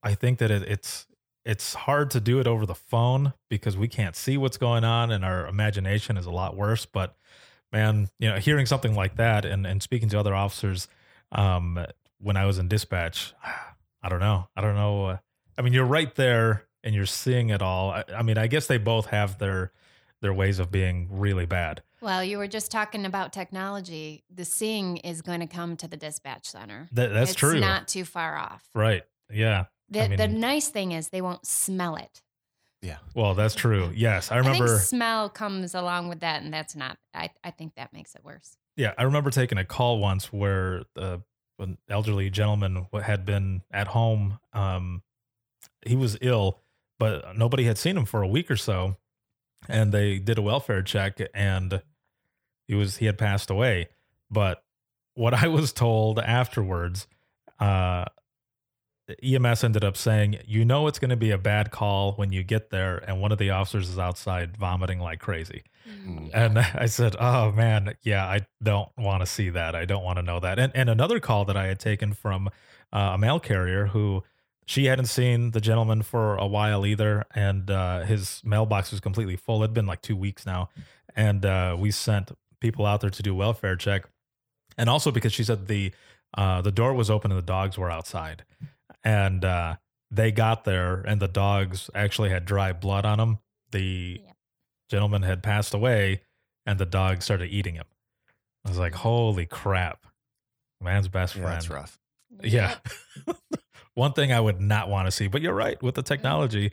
I 0.02 0.16
think 0.16 0.40
that 0.40 0.50
it, 0.50 0.64
it's 0.64 1.06
it's 1.46 1.74
hard 1.74 2.10
to 2.12 2.20
do 2.20 2.40
it 2.40 2.48
over 2.48 2.66
the 2.66 2.76
phone 2.76 3.34
because 3.50 3.78
we 3.78 3.88
can't 3.88 4.16
see 4.16 4.38
what's 4.38 4.58
going 4.58 4.84
on, 4.84 5.12
and 5.12 5.24
our 5.24 5.48
imagination 5.48 6.18
is 6.18 6.26
a 6.26 6.32
lot 6.32 6.56
worse. 6.56 6.86
But 6.86 7.16
man, 7.72 8.10
you 8.18 8.30
know, 8.30 8.38
hearing 8.38 8.66
something 8.66 8.96
like 8.96 9.18
that 9.18 9.46
and 9.46 9.68
and 9.68 9.84
speaking 9.84 10.10
to 10.10 10.20
other 10.20 10.34
officers, 10.34 10.88
um, 11.32 11.86
when 12.20 12.38
I 12.38 12.46
was 12.46 12.58
in 12.58 12.68
dispatch, 12.68 13.34
I 14.02 14.10
don't 14.10 14.20
know, 14.20 14.48
I 14.56 14.62
don't 14.62 14.76
know. 14.76 15.06
Uh, 15.06 15.18
I 15.58 15.62
mean, 15.62 15.74
you're 15.74 15.86
right 15.86 16.14
there 16.16 16.66
and 16.84 16.96
you're 16.96 17.06
seeing 17.06 17.50
it 17.50 17.62
all. 17.62 17.92
I, 17.92 18.04
I 18.18 18.24
mean, 18.24 18.38
I 18.38 18.48
guess 18.48 18.66
they 18.66 18.78
both 18.78 19.08
have 19.08 19.38
their 19.38 19.72
their 20.24 20.34
ways 20.34 20.58
of 20.58 20.72
being 20.72 21.08
really 21.12 21.46
bad. 21.46 21.84
Well, 22.02 22.24
you 22.24 22.38
were 22.40 22.48
just 22.48 22.72
talking 22.72 23.06
about 23.06 23.32
technology. 23.32 24.24
The 24.34 24.46
seeing 24.46 24.98
is 24.98 25.22
going 25.22 25.42
to 25.42 25.48
come 25.48 25.78
to 25.78 25.88
the 25.88 25.98
dispatch 25.98 26.50
center. 26.50 26.88
That, 26.94 27.14
that's 27.14 27.32
it's 27.32 27.40
true. 27.40 27.60
not 27.60 27.88
too 27.88 28.06
far 28.06 28.36
off. 28.38 28.68
right. 28.74 29.04
Yeah. 29.32 29.66
The, 29.90 30.04
I 30.04 30.08
mean- 30.08 30.18
the 30.18 30.28
nice 30.28 30.70
thing 30.70 30.92
is 30.94 31.10
they 31.10 31.22
won't 31.22 31.46
smell 31.46 31.96
it. 31.98 32.22
Yeah. 32.82 32.98
Well, 33.16 33.34
that's 33.36 33.56
true. 33.56 33.92
Yes. 33.96 34.32
I 34.32 34.36
I 34.36 34.38
remember. 34.40 34.68
think 34.68 34.82
smell 34.82 35.30
comes 35.30 35.74
along 35.76 36.10
with 36.10 36.20
that, 36.22 36.42
and 36.42 36.54
that's 36.54 36.76
not. 36.76 36.98
I, 37.14 37.30
I 37.44 37.52
think 37.52 37.76
that 37.76 37.94
makes 37.94 38.14
it 38.16 38.24
worse. 38.26 38.58
yeah. 38.76 38.94
I 38.98 39.04
remember 39.04 39.30
taking 39.30 39.58
a 39.58 39.64
call 39.66 40.00
once 40.00 40.34
where 40.34 40.84
uh, 40.98 41.18
an 41.60 41.78
elderly 41.90 42.30
gentleman 42.30 42.88
had 43.02 43.26
been 43.26 43.62
at 43.72 43.88
home. 43.88 44.40
Um, 44.52 45.02
he 45.86 45.96
was 45.96 46.18
ill, 46.22 46.60
but 47.00 47.38
nobody 47.38 47.64
had 47.64 47.78
seen 47.78 47.96
him 47.98 48.06
for 48.06 48.22
a 48.22 48.28
week 48.28 48.52
or 48.52 48.58
so. 48.58 48.98
And 49.68 49.92
they 49.92 50.20
did 50.20 50.38
a 50.38 50.42
welfare 50.42 50.82
check 50.82 51.20
and 51.34 51.82
he 52.68 52.76
was, 52.76 52.98
he 52.98 53.06
had 53.06 53.18
passed 53.18 53.50
away. 53.50 53.90
But 54.30 54.64
what 55.16 55.34
I 55.34 55.48
was 55.48 55.72
told 55.72 56.20
afterwards, 56.20 57.08
uh, 57.60 58.06
EMS 59.22 59.64
ended 59.64 59.84
up 59.84 59.98
saying, 59.98 60.38
you 60.46 60.64
know, 60.64 60.88
it's 60.88 61.00
going 61.00 61.10
to 61.10 61.18
be 61.18 61.32
a 61.32 61.38
bad 61.38 61.72
call 61.72 62.14
when 62.14 62.32
you 62.32 62.42
get 62.42 62.70
there, 62.70 62.98
and 62.98 63.22
one 63.22 63.32
of 63.32 63.38
the 63.38 63.50
officers 63.50 63.90
is 63.90 64.00
outside 64.00 64.56
vomiting 64.58 65.00
like 65.00 65.20
crazy. 65.20 65.64
Mm. 65.88 66.30
And 66.34 66.60
I 66.76 66.86
said, 66.86 67.16
"Oh 67.20 67.52
man, 67.52 67.96
yeah, 68.02 68.26
I 68.26 68.42
don't 68.62 68.90
want 68.98 69.22
to 69.22 69.26
see 69.26 69.50
that. 69.50 69.76
I 69.76 69.86
don't 69.86 70.04
want 70.04 70.18
to 70.18 70.24
know 70.24 70.40
that." 70.40 70.58
And 70.58 70.72
and 70.76 70.90
another 70.90 71.20
call 71.20 71.46
that 71.46 71.58
I 71.58 71.68
had 71.68 71.80
taken 71.80 72.14
from 72.14 72.48
uh, 72.94 73.12
a 73.14 73.18
mail 73.18 73.40
carrier 73.40 73.88
who 73.88 74.24
she 74.66 74.86
hadn't 74.86 75.06
seen 75.08 75.52
the 75.52 75.62
gentleman 75.62 76.02
for 76.02 76.36
a 76.36 76.48
while 76.48 76.86
either, 76.86 77.26
and 77.36 77.70
uh, 77.70 78.02
his 78.02 78.42
mailbox 78.44 78.92
was 78.92 79.00
completely 79.00 79.36
full. 79.36 79.62
It'd 79.64 79.74
been 79.74 79.86
like 79.88 80.02
two 80.02 80.16
weeks 80.16 80.46
now, 80.46 80.70
and 81.16 81.46
uh, 81.46 81.76
we 81.80 81.92
sent 81.92 82.32
people 82.60 82.86
out 82.86 83.02
there 83.02 83.10
to 83.10 83.24
do 83.24 83.36
welfare 83.36 83.76
check, 83.76 84.04
and 84.78 84.90
also 84.90 85.12
because 85.12 85.34
she 85.34 85.44
said 85.44 85.68
the 85.68 85.92
uh, 86.38 86.62
the 86.62 86.72
door 86.72 86.94
was 86.94 87.10
open 87.10 87.32
and 87.32 87.38
the 87.38 87.46
dogs 87.46 87.78
were 87.78 87.92
outside, 87.92 88.44
and 89.04 89.44
uh, 89.46 89.76
they 90.12 90.32
got 90.32 90.64
there 90.64 91.02
and 91.02 91.22
the 91.22 91.28
dogs 91.28 91.90
actually 91.94 92.30
had 92.30 92.46
dry 92.46 92.72
blood 92.74 93.06
on 93.06 93.18
them. 93.18 93.40
The 93.72 94.22
Yep. 94.24 94.36
gentleman 94.90 95.22
had 95.24 95.42
passed 95.44 95.74
away, 95.74 96.22
and 96.66 96.78
the 96.80 96.86
dog 96.86 97.22
started 97.24 97.48
eating 97.50 97.76
him. 97.76 97.86
I 98.66 98.70
was 98.70 98.78
like, 98.78 98.94
"Holy 98.96 99.46
crap, 99.46 100.06
man's 100.80 101.08
best 101.08 101.36
Yeah, 101.36 101.42
friend." 101.42 101.56
that's 101.56 101.70
rough. 101.70 102.00
Yeah. 102.44 102.76
One 103.96 104.14
thing 104.14 104.32
I 104.32 104.40
would 104.40 104.60
not 104.60 104.90
want 104.90 105.08
to 105.08 105.12
see, 105.12 105.28
but 105.28 105.42
you're 105.42 105.54
right. 105.54 105.82
With 105.82 105.96
the 105.96 106.04
technology, 106.04 106.72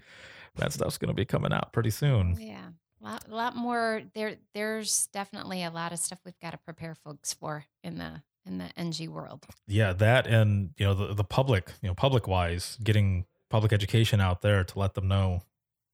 that 0.57 0.73
stuff's 0.73 0.99
going 0.99 1.09
to 1.09 1.15
be 1.15 1.25
coming 1.25 1.53
out 1.53 1.73
pretty 1.73 1.91
soon. 1.91 2.37
Yeah. 2.39 2.69
A 3.03 3.05
lot, 3.05 3.25
a 3.31 3.35
lot 3.35 3.57
more 3.57 4.03
there 4.15 4.37
there's 4.55 5.07
definitely 5.13 5.63
a 5.65 5.71
lot 5.71 5.93
of 5.93 5.99
stuff 5.99 6.19
we've 6.25 6.39
got 6.41 6.51
to 6.51 6.59
prepare 6.59 6.95
folks 6.95 7.33
for 7.33 7.65
in 7.83 7.97
the 7.97 8.23
in 8.45 8.59
the 8.59 8.67
NG 8.77 9.11
world. 9.11 9.47
Yeah, 9.67 9.93
that 9.95 10.27
and 10.27 10.71
you 10.77 10.85
know 10.87 10.95
the 10.95 11.15
the 11.15 11.25
public, 11.25 11.73
you 11.81 11.89
know, 11.89 11.95
public 11.95 12.29
wise, 12.29 12.77
getting 12.85 13.25
public 13.49 13.73
education 13.73 14.21
out 14.21 14.43
there 14.43 14.65
to 14.65 14.79
let 14.79 14.95
them 14.95 15.09
know, 15.09 15.43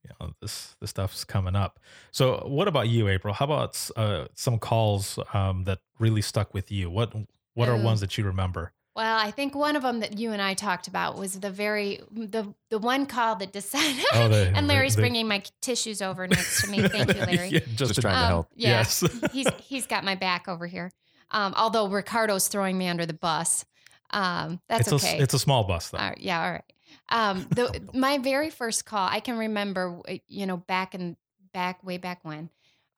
you 0.02 0.10
know, 0.20 0.32
this 0.40 0.74
this 0.80 0.90
stuff's 0.90 1.22
coming 1.24 1.54
up. 1.54 1.78
So, 2.10 2.42
what 2.46 2.66
about 2.66 2.88
you, 2.88 3.06
April? 3.08 3.34
How 3.34 3.44
about 3.44 3.88
uh, 3.96 4.26
some 4.34 4.58
calls 4.58 5.18
um, 5.32 5.62
that 5.64 5.78
really 6.00 6.22
stuck 6.22 6.54
with 6.54 6.72
you? 6.72 6.90
What 6.90 7.14
what 7.54 7.68
are 7.68 7.74
Um, 7.76 7.84
ones 7.84 8.00
that 8.00 8.18
you 8.18 8.24
remember? 8.24 8.72
Well, 8.96 9.18
I 9.18 9.30
think 9.30 9.54
one 9.54 9.76
of 9.76 9.82
them 9.82 10.00
that 10.00 10.18
you 10.18 10.32
and 10.32 10.40
I 10.40 10.54
talked 10.54 10.88
about 10.88 11.18
was 11.18 11.38
the 11.38 11.50
very 11.50 12.00
the 12.10 12.54
the 12.70 12.78
one 12.78 13.04
call 13.06 13.36
that 13.36 13.52
decided. 13.52 14.02
Oh, 14.14 14.28
the- 14.28 14.50
and 14.56 14.66
Larry's 14.66 14.96
the- 14.96 15.02
bringing 15.02 15.28
my 15.28 15.42
tissues 15.60 16.00
over 16.00 16.26
next 16.26 16.62
to 16.62 16.70
me. 16.70 16.88
Thank 16.88 17.14
you, 17.14 17.20
Larry. 17.26 17.48
Yeah, 17.50 17.58
just, 17.60 17.76
Just 17.76 17.94
to- 17.96 18.00
trying 18.00 18.14
to 18.14 18.20
Um, 18.22 18.26
help. 18.28 18.48
Yeah, 18.56 18.68
Yes. 18.70 19.04
he's 19.32 19.46
he's 19.60 19.86
got 19.86 20.02
my 20.02 20.14
back 20.14 20.48
over 20.48 20.66
here. 20.66 20.90
Um, 21.30 21.52
although 21.56 21.88
Ricardo's 21.88 22.48
throwing 22.48 22.78
me 22.78 22.88
under 22.88 23.04
the 23.04 23.12
bus, 23.12 23.64
um, 24.12 24.60
that's 24.68 24.90
it's 24.90 25.04
okay. 25.04 25.18
a 25.18 25.22
it's 25.22 25.34
a 25.34 25.38
small 25.38 25.64
bus 25.64 25.90
though. 25.90 25.98
All 25.98 26.08
right, 26.08 26.18
yeah, 26.20 26.42
all 26.42 26.50
right. 26.52 26.64
Um, 27.10 27.46
the 27.50 27.82
my 27.92 28.16
very 28.18 28.48
first 28.48 28.86
call, 28.86 29.06
I 29.10 29.20
can 29.20 29.36
remember, 29.36 30.00
uh, 30.08 30.14
you 30.26 30.46
know, 30.46 30.56
back 30.56 30.94
and 30.94 31.16
back 31.52 31.84
way 31.84 31.98
back 31.98 32.20
when. 32.22 32.48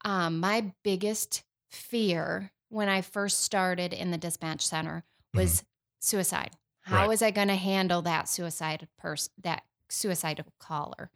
Um, 0.05 0.39
my 0.39 0.73
biggest 0.85 1.43
fear 1.71 2.53
when 2.69 2.89
I 2.89 3.01
first 3.01 3.41
started 3.43 3.93
in 3.93 4.11
the 4.13 4.19
dispatch 4.19 4.65
center 4.67 5.03
was 5.35 5.65
suicide. 6.01 6.51
How 6.83 6.97
Mm-hmm. 6.97 7.03
Right. 7.03 7.09
was 7.09 7.23
I 7.23 7.31
going 7.33 7.49
to 7.49 7.55
handle 7.55 8.03
that 8.03 8.29
suicide 8.29 8.89
person, 8.97 9.33
that 9.43 9.63
suicidal 9.91 10.47
caller? 10.59 11.11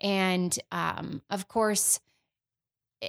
And 0.00 0.58
um, 0.72 1.22
of 1.30 1.46
course, 1.46 2.00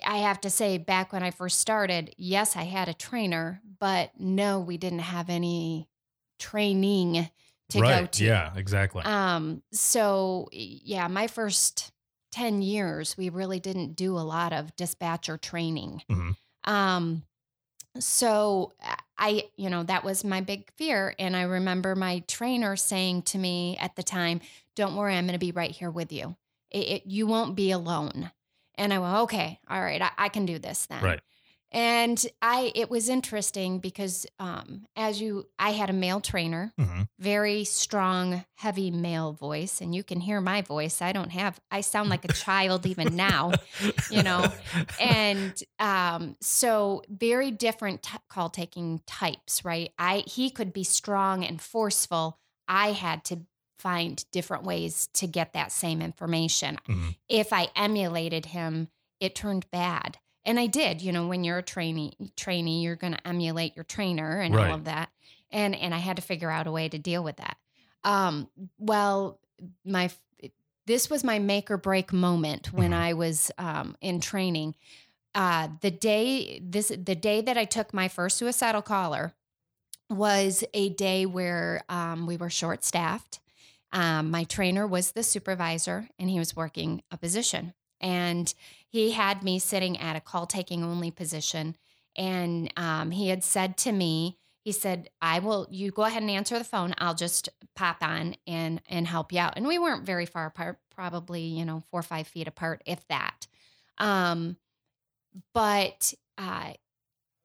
I 0.06 0.18
have 0.18 0.42
to 0.42 0.50
say, 0.50 0.78
back 0.78 1.14
when 1.14 1.24
I 1.24 1.32
first 1.32 1.60
started, 1.60 2.14
yes, 2.18 2.56
I 2.56 2.64
had 2.64 2.90
a 2.90 2.94
trainer, 2.94 3.62
but 3.80 4.12
no, 4.20 4.60
we 4.60 4.78
didn't 4.78 5.00
have 5.00 5.30
any 5.30 5.88
training 6.40 7.30
to 7.70 7.80
right. 7.80 8.02
go 8.02 8.06
to. 8.08 8.24
Yeah, 8.26 8.54
exactly. 8.56 9.04
Um, 9.04 9.62
so 9.72 10.50
yeah, 10.52 11.08
my 11.08 11.28
first 11.28 11.92
10 12.32 12.62
years, 12.64 13.16
we 13.18 13.30
really 13.30 13.60
didn't 13.60 13.96
do 13.96 14.18
a 14.18 14.22
lot 14.22 14.52
of 14.54 14.76
dispatcher 14.76 15.38
training. 15.38 16.02
Mhm. 16.10 16.36
Um, 16.64 17.24
so 18.00 18.74
I, 19.24 19.44
you 19.56 19.70
know, 19.70 19.84
that 19.84 20.04
was 20.04 20.26
my 20.26 20.42
big 20.42 20.70
fear. 20.76 21.16
And 21.18 21.34
I 21.34 21.44
remember 21.44 21.96
my 21.96 22.24
trainer 22.28 22.76
saying 22.76 23.22
to 23.24 23.38
me 23.38 23.78
at 23.80 23.96
the 23.96 24.04
time, 24.04 24.42
don't 24.76 24.98
worry, 24.98 25.16
I'm 25.16 25.26
going 25.26 25.32
to 25.32 25.40
be 25.40 25.54
right 25.54 25.72
here 25.72 25.90
with 25.90 26.12
you. 26.12 26.36
It, 26.72 26.88
it, 26.90 27.06
you 27.06 27.26
won't 27.26 27.56
be 27.56 27.72
alone. 27.72 28.32
And 28.76 28.94
I 28.94 29.00
went, 29.00 29.16
okay, 29.20 29.62
all 29.70 29.82
right, 29.82 30.02
I, 30.02 30.12
I 30.18 30.28
can 30.28 30.46
do 30.46 30.60
this 30.60 30.88
then. 30.88 31.02
Right. 31.02 31.22
And 31.74 32.24
I, 32.42 32.72
it 32.76 32.90
was 32.92 33.10
interesting 33.10 33.80
because 33.80 34.26
um, 34.40 34.86
as 34.96 35.20
you, 35.20 35.48
I 35.58 35.72
had 35.72 35.90
a 35.90 35.94
male 35.94 36.22
trainer, 36.22 36.72
Mhm. 36.80 37.08
very 37.20 37.64
strong, 37.64 38.46
heavy 38.58 38.92
male 38.92 39.32
voice, 39.34 39.82
and 39.82 39.96
you 39.96 40.04
can 40.04 40.20
hear 40.22 40.40
my 40.40 40.62
voice. 40.62 41.02
I 41.02 41.12
don't 41.12 41.32
have, 41.32 41.60
I 41.72 41.82
sound 41.82 42.10
like 42.10 42.26
a 42.26 42.34
child 42.34 42.86
even 42.86 43.16
now, 43.16 43.54
you 44.10 44.22
know. 44.24 44.52
and 45.00 45.62
um, 45.80 46.36
so 46.42 47.02
very 47.10 47.50
different 47.50 48.04
t- 48.04 48.18
call 48.30 48.50
taking 48.50 49.02
types, 49.08 49.66
right? 49.66 49.92
I 49.98 50.24
he 50.28 50.50
could 50.50 50.74
be 50.74 50.84
strong 50.84 51.44
and 51.44 51.60
forceful. 51.62 52.38
I 52.68 52.92
had 52.92 53.24
to 53.26 53.40
find 53.80 54.24
different 54.32 54.64
ways 54.64 55.08
to 55.16 55.28
get 55.28 55.54
that 55.54 55.72
same 55.72 56.02
information. 56.02 56.78
Mhm. 56.88 57.16
If 57.28 57.52
I 57.52 57.70
emulated 57.76 58.46
him, 58.48 58.90
it 59.20 59.36
turned 59.36 59.70
bad. 59.72 60.20
And 60.46 60.60
I 60.60 60.68
did, 60.68 61.02
you 61.02 61.12
know, 61.12 61.28
when 61.28 61.44
you're 61.44 61.60
a 61.60 61.64
trainee 61.64 62.14
trainee, 62.36 62.82
you're 62.84 62.96
going 62.98 63.14
to 63.14 63.28
emulate 63.28 63.76
your 63.76 63.86
trainer 63.86 64.40
and 64.40 64.54
Right. 64.54 64.70
all 64.70 64.76
of 64.76 64.86
that. 64.86 65.10
And 65.52 65.76
and 65.76 65.94
I 65.94 66.00
had 66.00 66.16
to 66.18 66.22
figure 66.22 66.52
out 66.52 66.68
a 66.68 66.72
way 66.72 66.90
to 66.90 66.98
deal 66.98 67.24
with 67.24 67.38
that. 67.38 67.58
Um 68.04 68.50
well, 68.78 69.40
my 69.86 70.12
this 70.86 71.10
was 71.10 71.24
my 71.24 71.40
make 71.40 71.72
or 71.72 71.78
break 71.78 72.12
moment 72.12 72.74
when 72.74 72.92
Mhm. 72.92 72.94
I 72.94 73.14
was 73.14 73.52
um, 73.58 73.96
in 74.02 74.20
training. 74.20 74.76
Uh, 75.34 75.70
the 75.82 75.92
day 75.92 76.60
this 76.62 76.90
the 76.90 77.16
day 77.16 77.42
that 77.42 77.58
I 77.58 77.66
took 77.66 77.94
my 77.94 78.08
first 78.10 78.38
suicidal 78.38 78.82
caller 78.82 79.34
was 80.10 80.64
a 80.74 80.90
day 80.90 81.26
where 81.26 81.84
um, 81.90 82.28
we 82.28 82.38
were 82.38 82.50
short 82.50 82.84
staffed. 82.84 83.40
Um, 83.92 84.32
my 84.32 84.44
trainer 84.44 84.86
was 84.88 85.12
the 85.12 85.24
supervisor, 85.24 86.10
and 86.20 86.30
he 86.30 86.40
was 86.40 86.56
working 86.56 87.04
a 87.12 87.18
position, 87.18 87.74
and 88.02 88.54
he 88.88 89.12
had 89.12 89.44
me 89.44 89.60
sitting 89.60 89.98
at 90.00 90.16
a 90.16 90.22
call 90.22 90.46
taking 90.46 90.84
only 90.84 91.12
position. 91.12 91.76
And 92.16 92.72
um, 92.78 93.12
he 93.12 93.30
had 93.30 93.44
said 93.44 93.78
to 93.80 93.92
me, 93.92 94.38
he 94.64 94.72
said, 94.72 95.10
"I 95.22 95.40
will. 95.40 95.68
You 95.70 95.92
go 95.92 96.04
ahead 96.04 96.22
and 96.22 96.32
answer 96.32 96.58
the 96.58 96.64
phone. 96.64 96.94
I'll 96.98 97.16
just 97.16 97.50
pop 97.76 97.98
on 98.02 98.36
and 98.48 98.82
and 98.88 99.08
help 99.08 99.34
you 99.34 99.40
out." 99.40 99.54
And 99.58 99.68
we 99.68 99.78
weren't 99.78 100.06
very 100.06 100.26
far 100.26 100.46
apart, 100.46 100.80
probably 100.96 101.42
you 101.42 101.66
know 101.66 101.82
four 101.92 102.00
or 102.00 102.04
five 102.04 102.28
feet 102.28 102.48
apart, 102.48 102.82
if 102.86 103.06
that. 103.08 103.48
Um, 103.98 104.58
but 105.54 106.14
uh, 106.38 106.74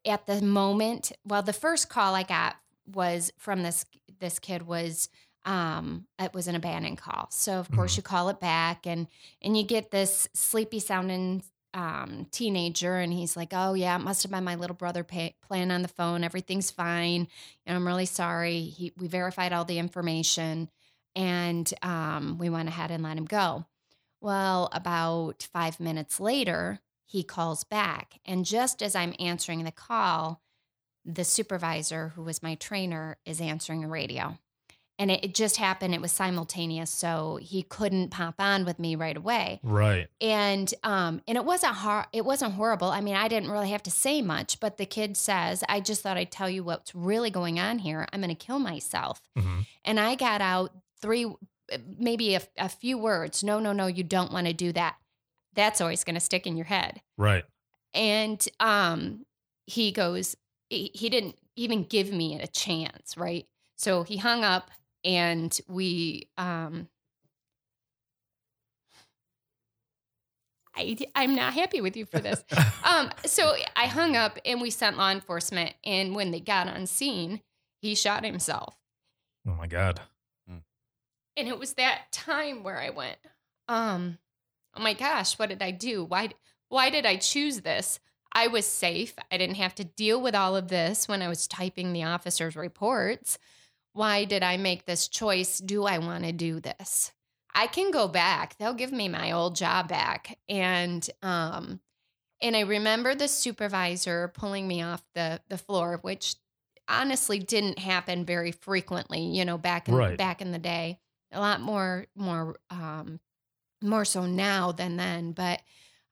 at 0.06 0.26
the 0.26 0.42
moment, 0.42 1.12
well, 1.24 1.42
the 1.42 1.52
first 1.52 1.88
call 1.88 2.14
I 2.14 2.22
got 2.22 2.56
was 2.86 3.32
from 3.36 3.62
this 3.62 3.84
this 4.20 4.38
kid 4.38 4.66
was 4.66 5.08
um 5.44 6.06
it 6.18 6.34
was 6.34 6.48
an 6.48 6.54
abandoned 6.56 6.98
call. 6.98 7.28
So 7.30 7.58
of 7.58 7.70
course 7.70 7.94
Mhm. 7.94 7.96
you 7.98 8.02
call 8.02 8.28
it 8.28 8.40
back 8.40 8.86
and 8.86 9.06
and 9.42 9.56
you 9.56 9.62
get 9.64 9.90
this 9.90 10.28
sleepy 10.34 10.80
sounding 10.80 11.42
um 11.74 12.26
teenager 12.30 12.96
and 12.96 13.12
he's 13.12 13.36
like, 13.36 13.50
"Oh 13.52 13.74
yeah, 13.74 13.96
it 13.96 14.00
must 14.02 14.22
have 14.22 14.32
been 14.32 14.44
my 14.44 14.54
little 14.56 14.76
brother 14.76 15.04
pay, 15.04 15.36
playing 15.42 15.70
on 15.70 15.82
the 15.82 15.88
phone. 15.88 16.24
Everything's 16.24 16.70
fine. 16.70 17.28
And 17.66 17.76
I'm 17.76 17.86
really 17.86 18.06
sorry. 18.06 18.62
He 18.62 18.92
we 18.96 19.06
verified 19.08 19.52
all 19.52 19.64
the 19.64 19.78
information 19.78 20.70
and 21.16 21.72
um 21.82 22.38
we 22.38 22.48
went 22.50 22.68
ahead 22.68 22.90
and 22.90 23.02
let 23.02 23.16
him 23.18 23.26
go." 23.26 23.66
Well, 24.20 24.68
about 24.72 25.44
5 25.52 25.78
minutes 25.78 26.18
later, 26.20 26.80
he 27.06 27.22
calls 27.22 27.64
back 27.64 28.20
and 28.24 28.44
just 28.44 28.82
as 28.82 28.94
I'm 28.96 29.14
answering 29.20 29.64
the 29.64 29.72
call, 29.72 30.42
the 31.04 31.24
supervisor 31.24 32.08
who 32.10 32.22
was 32.22 32.42
my 32.42 32.54
trainer 32.56 33.18
is 33.24 33.40
answering 33.40 33.80
the 33.82 33.88
radio 33.88 34.38
and 34.98 35.10
it, 35.10 35.24
it 35.24 35.34
just 35.34 35.56
happened 35.58 35.94
it 35.94 36.00
was 36.00 36.10
simultaneous 36.12 36.90
so 36.90 37.38
he 37.40 37.62
couldn't 37.62 38.10
pop 38.10 38.34
on 38.38 38.64
with 38.64 38.78
me 38.78 38.96
right 38.96 39.16
away 39.16 39.60
Right. 39.62 40.08
and 40.20 40.72
um 40.82 41.22
and 41.28 41.36
it 41.38 41.44
wasn't 41.44 41.74
hard 41.74 42.06
it 42.12 42.24
wasn't 42.24 42.54
horrible 42.54 42.88
i 42.88 43.00
mean 43.00 43.14
i 43.16 43.28
didn't 43.28 43.50
really 43.50 43.70
have 43.70 43.82
to 43.84 43.90
say 43.90 44.20
much 44.22 44.58
but 44.60 44.76
the 44.76 44.86
kid 44.86 45.16
says 45.16 45.62
i 45.68 45.80
just 45.80 46.02
thought 46.02 46.16
i'd 46.16 46.30
tell 46.32 46.50
you 46.50 46.64
what's 46.64 46.94
really 46.94 47.30
going 47.30 47.58
on 47.60 47.78
here 47.78 48.06
i'm 48.12 48.20
going 48.20 48.28
to 48.34 48.46
kill 48.46 48.58
myself 48.58 49.20
Mhm. 49.36 49.66
and 49.84 50.00
i 50.00 50.14
got 50.14 50.40
out 50.40 50.72
three 51.00 51.26
maybe 51.98 52.34
a, 52.34 52.40
a 52.56 52.68
few 52.68 52.96
words 52.98 53.44
no 53.44 53.58
no 53.60 53.72
no 53.72 53.86
you 53.86 54.02
don't 54.02 54.32
want 54.32 54.46
to 54.46 54.52
do 54.52 54.72
that 54.72 54.96
that's 55.54 55.80
always 55.80 56.02
going 56.04 56.14
to 56.14 56.20
stick 56.20 56.46
in 56.46 56.56
your 56.56 56.66
head 56.66 57.00
Right. 57.16 57.44
and 57.94 58.44
um 58.60 59.24
he 59.66 59.92
goes 59.92 60.34
he, 60.70 60.90
he 60.94 61.08
didn't 61.08 61.36
even 61.56 61.84
give 61.84 62.12
me 62.12 62.40
a 62.40 62.46
chance 62.46 63.16
right 63.16 63.46
so 63.76 64.02
he 64.02 64.16
hung 64.16 64.44
up 64.44 64.70
and 65.04 65.58
we 65.68 66.28
um 66.36 66.88
I, 70.76 70.96
I'm 71.16 71.34
not 71.34 71.54
happy 71.54 71.80
with 71.80 71.96
you 71.96 72.06
for 72.06 72.20
this. 72.20 72.44
um, 72.84 73.10
so 73.26 73.54
I 73.74 73.86
hung 73.86 74.16
up 74.16 74.38
and 74.46 74.60
we 74.60 74.70
sent 74.70 74.96
law 74.96 75.10
enforcement. 75.10 75.74
And 75.84 76.14
when 76.14 76.30
they 76.30 76.38
got 76.38 76.68
on 76.68 76.86
scene, 76.86 77.40
he 77.80 77.96
shot 77.96 78.24
himself. 78.24 78.76
Oh 79.44 79.54
my 79.54 79.66
God. 79.66 80.00
And 81.38 81.46
it 81.46 81.58
was 81.58 81.74
that 81.74 82.10
time 82.10 82.64
where 82.64 82.78
I 82.78 82.90
went, 82.90 83.16
um, 83.68 84.18
oh 84.74 84.82
my 84.82 84.92
gosh, 84.92 85.38
what 85.38 85.48
did 85.48 85.62
I 85.62 85.70
do? 85.70 86.04
Why 86.04 86.30
why 86.68 86.90
did 86.90 87.06
I 87.06 87.16
choose 87.16 87.60
this? 87.60 88.00
I 88.32 88.48
was 88.48 88.66
safe. 88.66 89.14
I 89.30 89.38
didn't 89.38 89.54
have 89.56 89.74
to 89.76 89.84
deal 89.84 90.20
with 90.20 90.34
all 90.34 90.56
of 90.56 90.68
this 90.68 91.08
when 91.08 91.22
I 91.22 91.28
was 91.28 91.46
typing 91.46 91.92
the 91.92 92.02
officer's 92.02 92.56
reports. 92.56 93.38
Why 93.98 94.24
did 94.24 94.44
I 94.44 94.56
make 94.58 94.84
this 94.84 95.08
choice? 95.08 95.58
Do 95.58 95.84
I 95.84 95.98
want 95.98 96.22
to 96.22 96.30
do 96.30 96.60
this? 96.60 97.12
I 97.52 97.66
can 97.66 97.90
go 97.90 98.06
back. 98.06 98.56
They'll 98.56 98.72
give 98.74 98.92
me 98.92 99.08
my 99.08 99.32
old 99.32 99.56
job 99.56 99.88
back. 99.88 100.38
And 100.48 101.08
um 101.20 101.80
and 102.40 102.56
I 102.56 102.60
remember 102.60 103.14
the 103.14 103.28
supervisor 103.28 104.28
pulling 104.28 104.68
me 104.68 104.82
off 104.82 105.04
the 105.14 105.40
the 105.48 105.58
floor, 105.58 105.98
which 106.02 106.36
honestly 106.88 107.40
didn't 107.40 107.80
happen 107.80 108.24
very 108.24 108.52
frequently, 108.52 109.20
you 109.20 109.44
know, 109.44 109.58
back 109.58 109.88
in 109.88 109.94
Right. 109.96 110.16
back 110.16 110.40
in 110.40 110.52
the 110.52 110.60
day. 110.60 111.00
A 111.32 111.40
lot 111.40 111.60
more 111.60 112.06
more 112.14 112.56
um 112.70 113.20
more 113.82 114.04
so 114.04 114.26
now 114.26 114.72
than 114.72 114.96
then, 114.96 115.32
but 115.32 115.62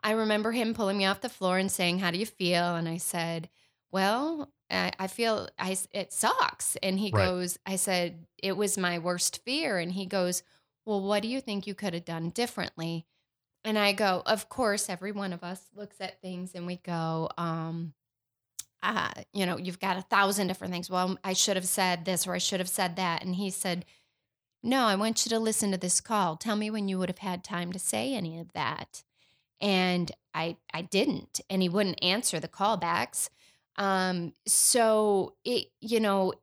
I 0.03 0.13
remember 0.13 0.53
him 0.53 0.75
pulling 0.75 0.99
me 0.99 1.07
off 1.07 1.21
the 1.21 1.29
floor 1.29 1.59
and 1.59 1.71
saying, 1.71 2.01
"How 2.01 2.11
do 2.11 2.19
you 2.19 2.27
feel?" 2.27 2.77
And 2.77 2.89
I 2.89 2.99
said, 2.99 3.49
"Well, 3.93 4.53
I, 4.71 4.93
I 4.99 5.07
feel 5.07 5.49
I 5.59 5.77
it 5.93 6.13
sucks." 6.13 6.77
And 6.77 6.99
he 7.01 7.11
Right. 7.11 7.33
goes, 7.33 7.59
"I 7.67 7.77
said 7.77 8.27
it 8.39 8.53
was 8.57 8.79
my 8.79 8.99
worst 8.99 9.43
fear." 9.45 9.79
And 9.79 9.93
he 9.93 10.07
goes, 10.07 10.43
"Well, 10.85 11.03
what 11.03 11.23
do 11.23 11.29
you 11.29 11.41
think 11.41 11.67
you 11.67 11.75
could 11.75 11.95
have 11.95 12.05
done 12.05 12.31
differently?" 12.31 13.07
And 13.65 13.79
I 13.79 13.93
go, 13.95 14.23
"Of 14.27 14.49
course, 14.51 14.89
every 14.91 15.13
one 15.13 15.33
of 15.35 15.45
us 15.45 15.71
looks 15.75 16.01
at 16.01 16.23
things 16.23 16.55
and 16.55 16.67
we 16.67 16.79
go, 16.79 17.31
um, 17.39 17.95
uh, 18.83 19.13
you 19.33 19.47
know, 19.47 19.57
you've 19.59 19.81
got 19.81 19.97
a 19.97 20.03
thousand 20.03 20.47
different 20.49 20.73
things. 20.73 20.91
Well, 20.91 21.19
I 21.25 21.33
should 21.33 21.57
have 21.57 21.67
said 21.67 22.05
this 22.05 22.27
or 22.27 22.35
I 22.35 22.39
should 22.39 22.61
have 22.61 22.69
said 22.69 22.97
that." 22.97 23.23
And 23.25 23.35
he 23.37 23.51
said, 23.51 23.85
"No, 24.63 24.87
I 24.87 24.97
want 24.97 25.25
you 25.25 25.31
to 25.31 25.39
listen 25.41 25.71
to 25.73 25.79
this 25.79 26.01
call. 26.01 26.37
Tell 26.37 26.57
me 26.57 26.71
when 26.71 26.89
you 26.89 26.99
would 26.99 27.09
have 27.11 27.19
had 27.19 27.45
time 27.45 27.73
to 27.73 27.79
say 27.79 28.15
any 28.15 28.39
of 28.39 28.53
that." 28.55 29.05
and 29.61 30.13
I 30.35 30.59
I 30.75 30.83
didn't, 30.83 31.41
and 31.51 31.63
he 31.63 31.69
wouldn't 31.71 32.05
answer 32.05 32.41
the 32.41 32.49
callbacks. 32.49 33.31
Um, 33.79 34.33
so 34.47 35.37
it, 35.45 35.69
you 35.81 36.01
know, 36.01 36.35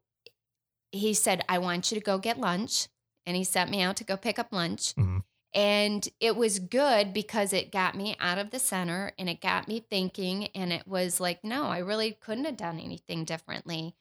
he 0.91 1.13
said, 1.13 1.43
"I 1.49 1.57
want 1.57 1.91
you 1.91 1.99
to 1.99 2.03
go 2.03 2.17
get 2.17 2.39
lunch," 2.39 2.87
and 3.25 3.35
he 3.35 3.43
sent 3.43 3.71
me 3.71 3.81
out 3.81 3.97
to 3.97 4.03
go 4.03 4.17
pick 4.17 4.37
up 4.39 4.51
lunch. 4.51 4.93
Mhm. 4.95 5.23
And 5.55 6.09
it 6.19 6.35
was 6.35 6.57
good 6.57 7.13
because 7.13 7.53
it 7.53 7.71
got 7.71 7.95
me 7.95 8.15
out 8.19 8.39
of 8.39 8.49
the 8.49 8.57
center 8.57 9.13
and 9.19 9.29
it 9.29 9.39
got 9.39 9.67
me 9.67 9.79
thinking. 9.87 10.47
And 10.55 10.73
it 10.73 10.87
was 10.87 11.19
like, 11.19 11.43
no, 11.43 11.65
I 11.65 11.77
really 11.77 12.13
couldn't 12.13 12.45
have 12.45 12.57
done 12.57 12.79
anything 12.79 13.23
differently. 13.23 13.95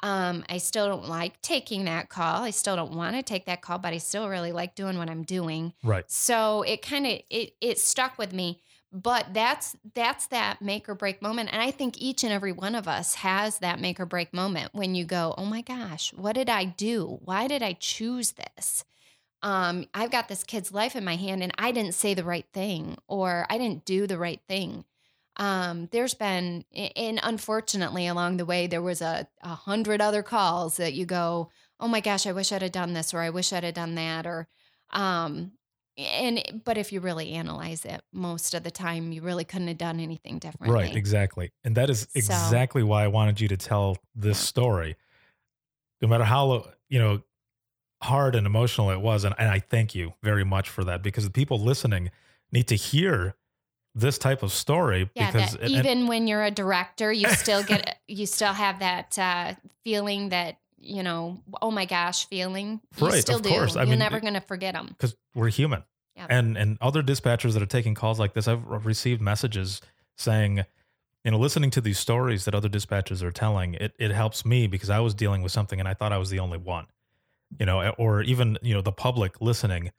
Um, 0.00 0.44
I 0.50 0.58
still 0.58 0.86
don't 0.86 1.08
like 1.08 1.40
taking 1.40 1.86
that 1.86 2.10
call. 2.10 2.42
I 2.44 2.50
still 2.50 2.76
don't 2.76 2.92
want 2.92 3.16
to 3.16 3.22
take 3.22 3.46
that 3.46 3.62
call, 3.62 3.78
but 3.78 3.94
I 3.94 3.98
still 3.98 4.28
really 4.28 4.52
like 4.52 4.74
doing 4.74 4.98
what 4.98 5.08
I'm 5.08 5.22
doing. 5.22 5.72
Right. 5.82 6.04
So 6.10 6.62
it 6.62 6.82
kind 6.82 7.06
of 7.06 7.20
it 7.30 7.56
it 7.62 7.78
stuck 7.80 8.18
with 8.18 8.34
me. 8.34 8.60
But 8.90 9.34
that's 9.34 9.76
that's 9.94 10.26
that 10.28 10.62
make 10.62 10.88
or 10.88 10.94
break 10.94 11.20
moment. 11.20 11.50
And 11.52 11.60
I 11.60 11.70
think 11.70 12.00
each 12.00 12.24
and 12.24 12.32
every 12.32 12.52
one 12.52 12.74
of 12.74 12.88
us 12.88 13.16
has 13.16 13.58
that 13.58 13.80
make 13.80 14.00
or 14.00 14.06
break 14.06 14.32
moment 14.32 14.70
when 14.72 14.94
you 14.94 15.04
go, 15.04 15.34
Oh 15.36 15.44
my 15.44 15.60
gosh, 15.60 16.12
what 16.14 16.34
did 16.34 16.48
I 16.48 16.64
do? 16.64 17.18
Why 17.22 17.48
did 17.48 17.62
I 17.62 17.74
choose 17.74 18.32
this? 18.32 18.84
Um, 19.42 19.86
I've 19.94 20.10
got 20.10 20.28
this 20.28 20.42
kid's 20.42 20.72
life 20.72 20.96
in 20.96 21.04
my 21.04 21.16
hand 21.16 21.42
and 21.42 21.52
I 21.58 21.70
didn't 21.70 21.94
say 21.94 22.14
the 22.14 22.24
right 22.24 22.46
thing 22.52 22.96
or 23.06 23.46
I 23.50 23.58
didn't 23.58 23.84
do 23.84 24.06
the 24.06 24.18
right 24.18 24.40
thing. 24.48 24.84
Um, 25.36 25.88
there's 25.92 26.14
been 26.14 26.64
and 26.74 27.20
unfortunately 27.22 28.06
along 28.06 28.38
the 28.38 28.46
way 28.46 28.66
there 28.66 28.82
was 28.82 29.02
a, 29.02 29.28
a 29.42 29.54
hundred 29.54 30.00
other 30.00 30.22
calls 30.22 30.78
that 30.78 30.94
you 30.94 31.04
go, 31.04 31.50
Oh 31.78 31.88
my 31.88 32.00
gosh, 32.00 32.26
I 32.26 32.32
wish 32.32 32.52
I'd 32.52 32.62
have 32.62 32.72
done 32.72 32.94
this 32.94 33.12
or 33.12 33.20
I 33.20 33.30
wish 33.30 33.52
I'd 33.52 33.64
have 33.64 33.74
done 33.74 33.96
that 33.96 34.26
or 34.26 34.48
um 34.92 35.52
and 35.98 36.62
but 36.64 36.78
if 36.78 36.92
you 36.92 37.00
really 37.00 37.32
analyze 37.32 37.84
it 37.84 38.00
most 38.12 38.54
of 38.54 38.62
the 38.62 38.70
time 38.70 39.10
you 39.12 39.20
really 39.20 39.44
couldn't 39.44 39.66
have 39.68 39.78
done 39.78 39.98
anything 40.00 40.38
differently 40.38 40.72
Right, 40.74 40.94
exactly. 40.94 41.50
And 41.64 41.74
that 41.76 41.90
is 41.90 42.02
So- 42.12 42.18
exactly 42.18 42.82
why 42.82 43.04
I 43.04 43.08
wanted 43.08 43.40
you 43.40 43.48
to 43.48 43.56
tell 43.56 43.98
this 44.14 44.38
story. 44.38 44.96
No 46.00 46.06
matter 46.08 46.24
how, 46.24 46.70
you 46.88 46.98
know, 47.00 47.22
hard 48.00 48.36
and 48.36 48.46
emotional 48.46 48.90
it 48.92 49.00
was. 49.00 49.24
And, 49.24 49.34
and 49.38 49.50
I 49.50 49.58
thank 49.58 49.94
you 49.96 50.14
very 50.22 50.44
much 50.44 50.68
for 50.68 50.84
that 50.84 51.02
because 51.02 51.24
the 51.24 51.32
people 51.32 51.58
listening 51.58 52.10
need 52.52 52.68
to 52.68 52.76
hear 52.76 53.34
this 53.94 54.16
type 54.18 54.44
of 54.44 54.52
story 54.52 55.10
yeah 55.14 55.32
because 55.32 55.52
that 55.52 55.62
and- 55.62 55.70
even 55.72 56.06
when 56.06 56.28
you're 56.28 56.44
a 56.44 56.50
director 56.52 57.10
you 57.12 57.28
still 57.30 57.64
get 57.64 57.98
you 58.06 58.26
still 58.26 58.52
have 58.52 58.78
that 58.78 59.18
uh 59.18 59.54
feeling 59.82 60.28
that 60.28 60.58
you 60.80 61.02
know 61.02 61.38
oh 61.62 61.70
my 61.70 61.84
gosh 61.84 62.26
feeling 62.28 62.80
you 62.96 63.06
Right, 63.06 63.20
still 63.20 63.36
of 63.36 63.42
do 63.42 63.48
course. 63.50 63.76
I 63.76 63.82
you're 63.82 63.90
mean, 63.90 63.98
never 63.98 64.20
going 64.20 64.34
to 64.34 64.40
forget 64.40 64.74
them 64.74 64.86
because 64.88 65.16
we're 65.34 65.48
human. 65.48 65.84
Yep. 66.16 66.26
And 66.30 66.56
and 66.56 66.78
other 66.80 67.02
dispatchers 67.02 67.52
that 67.54 67.62
are 67.62 67.66
taking 67.66 67.94
calls 67.94 68.18
like 68.18 68.34
this, 68.34 68.48
I've 68.48 68.64
received 68.66 69.20
messages 69.20 69.80
saying, 70.16 70.64
you 71.24 71.30
know, 71.30 71.38
listening 71.38 71.70
to 71.70 71.80
these 71.80 71.98
stories 71.98 72.44
that 72.44 72.54
other 72.54 72.68
dispatchers 72.68 73.22
are 73.22 73.30
telling, 73.30 73.74
it 73.74 73.94
it 73.98 74.10
helps 74.10 74.44
me 74.44 74.66
because 74.66 74.90
I 74.90 75.00
was 75.00 75.14
dealing 75.14 75.42
with 75.42 75.52
something 75.52 75.78
and 75.78 75.88
I 75.88 75.94
thought 75.94 76.12
I 76.12 76.18
was 76.18 76.30
the 76.30 76.38
only 76.40 76.58
one. 76.58 76.86
you 77.58 77.66
know, 77.66 77.90
or 77.98 78.22
even 78.22 78.58
you 78.62 78.74
know 78.74 78.80
the 78.82 78.92
public 78.92 79.40
listening, 79.40 79.90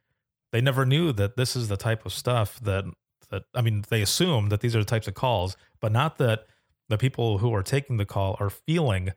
they 0.51 0.61
never 0.61 0.85
knew 0.85 1.11
that 1.13 1.35
this 1.37 1.55
is 1.55 1.67
the 1.67 1.77
type 1.77 2.05
of 2.05 2.13
stuff 2.13 2.59
that 2.61 2.85
that 3.29 3.43
I 3.55 3.61
mean 3.61 3.83
they 3.89 4.01
assume 4.01 4.49
that 4.49 4.61
these 4.61 4.75
are 4.75 4.79
the 4.79 4.85
types 4.85 5.07
of 5.07 5.13
calls, 5.13 5.55
but 5.79 5.91
not 5.91 6.17
that 6.17 6.45
the 6.89 6.97
people 6.97 7.37
who 7.39 7.53
are 7.53 7.63
taking 7.63 7.97
the 7.97 8.05
call 8.05 8.35
are 8.39 8.49
feeling 8.49 9.11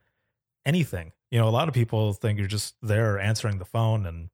anything. 0.65 1.13
You 1.33 1.39
know, 1.39 1.49
a 1.49 1.51
lot 1.51 1.67
of 1.67 1.73
people 1.73 2.13
think 2.13 2.39
you're 2.39 2.47
just 2.47 2.75
there 2.83 3.19
answering 3.19 3.57
the 3.57 3.65
phone 3.65 4.05
and 4.05 4.29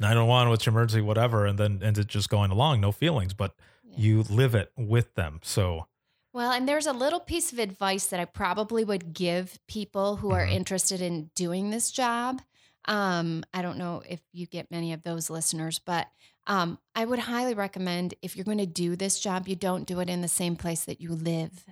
911, 0.00 0.48
what's 0.48 0.64
your 0.64 0.72
emergency, 0.72 1.02
whatever, 1.02 1.44
and 1.44 1.58
then 1.58 1.82
ends 1.82 1.98
it 1.98 2.06
just 2.06 2.30
going 2.30 2.50
along, 2.50 2.80
no 2.80 2.90
feelings, 2.90 3.34
but 3.34 3.54
Yeah. 3.84 3.98
you 3.98 4.22
live 4.22 4.54
it 4.54 4.72
with 4.74 5.14
them. 5.14 5.40
So 5.42 5.88
Well, 6.32 6.50
and 6.50 6.66
there's 6.66 6.86
a 6.86 6.94
little 6.94 7.20
piece 7.20 7.52
of 7.52 7.58
advice 7.58 8.06
that 8.06 8.18
I 8.18 8.24
probably 8.24 8.82
would 8.82 9.12
give 9.12 9.58
people 9.68 10.16
who 10.16 10.30
are 10.30 10.46
Mhm. 10.46 10.52
interested 10.52 11.02
in 11.02 11.30
doing 11.34 11.68
this 11.68 11.90
job. 11.90 12.40
Um, 12.86 13.44
I 13.52 13.60
don't 13.60 13.76
know 13.76 14.02
if 14.08 14.22
you 14.32 14.46
get 14.46 14.70
many 14.70 14.94
of 14.94 15.02
those 15.02 15.28
listeners, 15.28 15.78
but 15.78 16.08
um, 16.46 16.78
I 16.94 17.04
would 17.04 17.18
highly 17.20 17.52
recommend 17.52 18.14
if 18.22 18.34
you're 18.36 18.46
going 18.46 18.56
to 18.56 18.66
do 18.66 18.96
this 18.96 19.20
job, 19.20 19.46
you 19.48 19.54
don't 19.54 19.86
do 19.86 20.00
it 20.00 20.08
in 20.08 20.22
the 20.22 20.28
same 20.28 20.56
place 20.56 20.86
that 20.86 20.98
you 21.02 21.10
live 21.14 21.66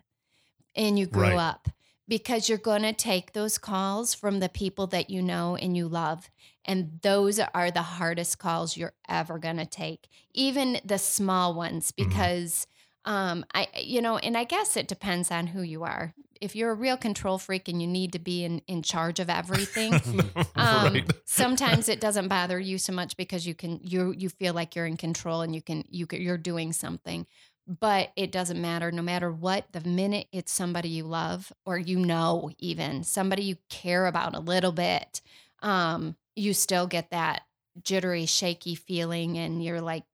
and 0.77 0.99
you 0.99 1.07
grew 1.07 1.23
Right. 1.23 1.39
up 1.39 1.69
because 2.11 2.49
you're 2.51 2.59
going 2.59 2.83
to 2.83 2.93
take 2.93 3.33
those 3.33 3.57
calls 3.57 4.13
from 4.15 4.41
the 4.41 4.51
people 4.51 4.87
that 4.89 5.09
you 5.09 5.23
know 5.23 5.57
and 5.57 5.77
you 5.77 5.89
love. 5.89 6.29
And 6.67 7.01
those 7.03 7.41
are 7.41 7.71
the 7.71 7.83
hardest 7.83 8.39
calls 8.39 8.77
you're 8.77 8.93
ever 9.09 9.39
going 9.39 9.57
to 9.57 9.65
take, 9.67 10.09
even 10.35 10.79
the 10.85 10.99
small 10.99 11.55
ones, 11.55 11.93
Mhm. 11.93 11.97
because 11.97 12.67
um 13.07 13.47
i 13.55 13.67
you 13.81 14.03
know 14.03 14.19
and 14.19 14.37
i 14.37 14.45
guess 14.45 14.77
it 14.77 14.87
depends 14.87 15.31
on 15.31 15.47
who 15.47 15.63
you 15.63 15.85
are 15.85 16.13
if 16.39 16.55
you're 16.55 16.71
a 16.71 16.75
real 16.75 16.99
control 16.99 17.39
freak 17.39 17.67
and 17.67 17.81
you 17.81 17.89
need 17.89 18.13
to 18.13 18.19
be 18.19 18.45
in 18.45 18.61
in 18.67 18.83
charge 18.83 19.19
of 19.21 19.31
everything 19.31 19.99
um 20.57 20.93
right. 20.95 21.05
sometimes 21.25 21.89
it 21.89 21.99
doesn't 22.07 22.29
bother 22.29 22.61
you 22.61 22.77
so 22.77 22.93
much 22.93 23.17
because 23.17 23.47
you 23.47 23.55
can 23.55 23.81
you 23.83 24.13
you 24.13 24.29
feel 24.29 24.53
like 24.53 24.77
you're 24.77 24.85
in 24.85 24.99
control 24.99 25.41
and 25.41 25.55
you 25.55 25.63
can 25.63 25.83
you 25.89 26.07
you're 26.13 26.37
doing 26.37 26.75
something 26.75 27.27
but 27.79 28.11
it 28.17 28.33
doesn't 28.33 28.61
matter 28.61 28.91
no 28.91 29.03
matter 29.03 29.31
what 29.31 29.65
the 29.73 29.81
minute 29.83 30.27
it's 30.33 30.53
somebody 30.53 30.89
you 30.89 31.05
love 31.05 31.53
or 31.65 31.79
you 31.79 31.99
know 31.99 32.51
even 32.59 33.05
somebody 33.05 33.45
you 33.45 33.57
care 33.69 34.07
about 34.07 34.35
a 34.35 34.41
little 34.41 34.73
bit 34.73 35.21
um 35.63 36.17
you 36.35 36.53
still 36.53 36.87
get 36.87 37.11
that 37.11 37.43
jittery 37.83 38.27
shaky 38.27 38.75
feeling 38.75 39.39
and 39.39 39.63
you're 39.63 39.81
like 39.81 40.05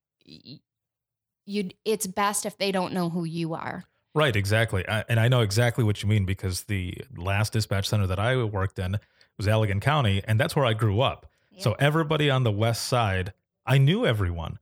you 1.46 1.70
it's 1.84 2.06
best 2.06 2.44
if 2.44 2.58
they 2.58 2.70
don't 2.70 2.92
know 2.92 3.08
who 3.08 3.24
you 3.24 3.54
are 3.54 3.84
Right, 4.16 4.34
exactly. 4.34 4.82
I, 4.88 5.04
and 5.10 5.20
I 5.20 5.28
know 5.28 5.42
exactly 5.42 5.84
what 5.84 6.02
you 6.02 6.08
mean 6.08 6.24
because 6.24 6.62
the 6.62 6.96
last 7.18 7.52
dispatch 7.52 7.86
center 7.86 8.06
that 8.06 8.18
I 8.18 8.42
worked 8.44 8.78
in 8.78 8.98
was 9.36 9.46
Allegan 9.46 9.78
County, 9.78 10.22
and 10.26 10.40
that's 10.40 10.56
where 10.56 10.64
I 10.64 10.72
grew 10.72 11.02
up. 11.02 11.26
So 11.58 11.72
everybody 11.78 12.30
on 12.30 12.42
the 12.42 12.50
west 12.50 12.86
side, 12.86 13.34
I 13.66 13.76
knew 13.76 14.06
everyone. 14.06 14.58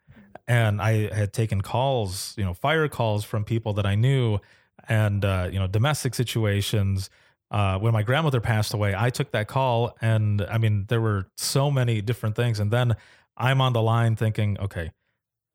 And 0.47 0.81
I 0.81 1.15
had 1.15 1.33
taken 1.33 1.61
calls, 1.61 2.35
you 2.37 2.45
know, 2.45 2.55
fire 2.55 2.89
calls 2.89 3.25
from 3.25 3.45
people 3.45 3.73
that 3.75 3.87
I 3.87 3.95
knew 3.95 4.39
and, 4.89 5.25
uh, 5.25 5.49
you 5.51 5.59
know, 5.59 5.67
domestic 5.67 6.15
situations. 6.15 7.09
Uh, 7.51 7.79
when 7.79 7.93
my 7.93 8.03
grandmother 8.03 8.41
passed 8.41 8.75
away, 8.75 8.95
I 8.97 9.11
took 9.11 9.31
that 9.31 9.49
call. 9.49 9.97
And 10.01 10.43
I 10.43 10.59
mean, 10.59 10.87
there 10.89 11.01
were 11.01 11.29
so 11.37 11.71
many 11.71 12.01
different 12.03 12.37
things. 12.37 12.61
And 12.61 12.71
then 12.71 12.97
I'm 13.37 13.61
on 13.61 13.73
the 13.73 13.83
line 13.83 14.17
thinking, 14.17 14.59
okay, 14.59 14.91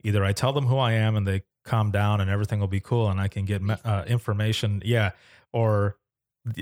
either 0.03 0.23
I 0.23 0.33
tell 0.33 0.53
them 0.53 0.65
who 0.65 0.77
I 0.77 0.93
am 0.93 1.15
and 1.15 1.27
they 1.27 1.43
calm 1.65 1.91
down 1.91 2.21
and 2.21 2.29
everything 2.29 2.59
will 2.59 2.67
be 2.67 2.79
cool 2.79 3.09
and 3.09 3.19
I 3.19 3.27
can 3.27 3.45
get 3.45 3.61
uh, 3.83 4.03
information. 4.07 4.81
Yeah. 4.85 5.11
Or 5.53 5.97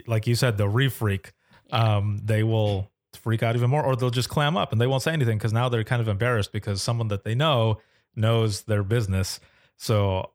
like 0.06 0.28
you 0.28 0.36
said, 0.36 0.58
the 0.58 0.68
refreak, 0.68 1.32
um, 1.72 2.20
they 2.24 2.44
will 2.44 2.92
freak 3.14 3.44
out 3.44 3.56
even 3.56 3.70
more 3.70 3.84
or 3.84 3.96
they'll 3.96 4.10
just 4.10 4.30
clam 4.30 4.58
up 4.58 4.72
and 4.72 4.82
they 4.82 4.88
won't 4.88 5.04
say 5.04 5.14
anything 5.14 5.38
because 5.38 5.54
now 5.54 5.70
they're 5.70 5.84
kind 5.84 6.02
of 6.02 6.08
embarrassed 6.08 6.52
because 6.52 6.82
someone 6.82 7.08
that 7.10 7.24
they 7.24 7.36
know 7.36 7.80
knows 8.18 8.64
their 8.64 8.84
business. 8.84 9.40
So 9.78 10.32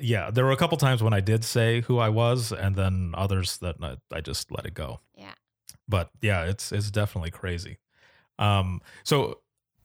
yeah, 0.00 0.30
there 0.30 0.44
were 0.44 0.52
a 0.52 0.56
couple 0.56 0.78
times 0.78 1.02
when 1.02 1.12
I 1.12 1.20
did 1.20 1.44
say 1.44 1.82
who 1.82 1.98
I 1.98 2.08
was 2.08 2.52
and 2.52 2.76
then 2.76 3.12
others 3.14 3.58
that 3.58 3.76
I, 3.82 3.96
I 4.12 4.20
just 4.20 4.50
let 4.50 4.64
it 4.64 4.74
go. 4.74 5.00
Yeah. 5.14 5.34
But 5.88 6.10
yeah, 6.22 6.44
it's, 6.44 6.72
it's 6.72 6.90
definitely 6.90 7.30
crazy. 7.30 7.78
Um, 8.38 8.80
so 9.04 9.40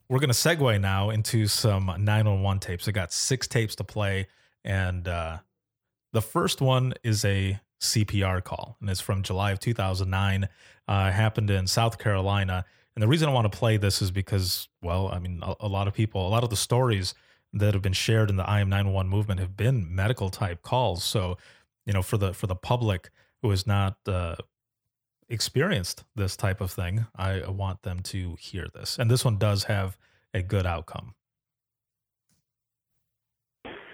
we're 0.10 0.20
going 0.20 0.30
to 0.30 0.36
segue 0.36 0.80
now 0.80 1.10
into 1.10 1.48
some 1.48 1.86
911 1.86 2.60
tapes. 2.60 2.88
I 2.88 2.92
got 2.92 3.12
six 3.12 3.48
tapes 3.48 3.76
to 3.78 3.84
play. 3.84 4.28
And 4.64 5.08
uh, 5.08 5.40
the 6.12 6.22
first 6.22 6.62
one 6.62 6.94
is 7.04 7.26
a 7.26 7.60
CPR 7.82 8.44
call, 8.44 8.78
and 8.80 8.90
it's 8.90 9.02
from 9.02 9.24
July 9.24 9.52
of 9.52 9.60
2009. 9.60 10.48
Uh, 10.88 11.12
happened 11.12 11.50
in 11.50 11.68
South 11.68 11.98
Carolina. 11.98 12.66
And 12.96 13.02
the 13.02 13.08
reason 13.08 13.28
I 13.28 13.32
want 13.32 13.52
to 13.52 13.58
play 13.58 13.78
this 13.78 14.02
is 14.02 14.12
because, 14.12 14.68
well, 14.82 15.10
I 15.12 15.20
mean, 15.20 15.40
a, 15.42 15.56
a 15.62 15.68
lot 15.68 15.88
of 15.88 15.94
people, 15.94 16.28
a 16.28 16.30
lot 16.30 16.44
of 16.44 16.50
the 16.50 16.56
stories 16.56 17.14
that 17.54 17.74
have 17.74 17.82
been 17.84 17.94
shared 17.94 18.30
in 18.30 18.36
the 18.36 18.48
I 18.48 18.60
Am 18.60 18.70
911 18.70 19.10
movement 19.10 19.40
have 19.40 19.56
been 19.58 19.94
medical 19.94 20.30
type 20.30 20.62
calls. 20.62 21.04
So, 21.04 21.38
you 21.86 21.94
know, 21.94 22.02
for 22.02 22.18
the 22.18 22.34
for 22.34 22.48
the 22.48 22.56
public 22.56 23.10
who 23.42 23.50
has 23.50 23.66
not 23.68 23.98
uh, 24.08 24.36
experienced 25.30 26.04
this 26.16 26.36
type 26.36 26.62
of 26.62 26.72
thing, 26.72 27.06
I 27.16 27.48
want 27.48 27.82
them 27.82 28.00
to 28.04 28.36
hear 28.40 28.68
this. 28.74 28.98
And 28.98 29.10
this 29.10 29.26
one 29.26 29.38
does 29.38 29.66
have 29.66 29.98
a 30.34 30.42
good 30.42 30.66
outcome. 30.66 31.16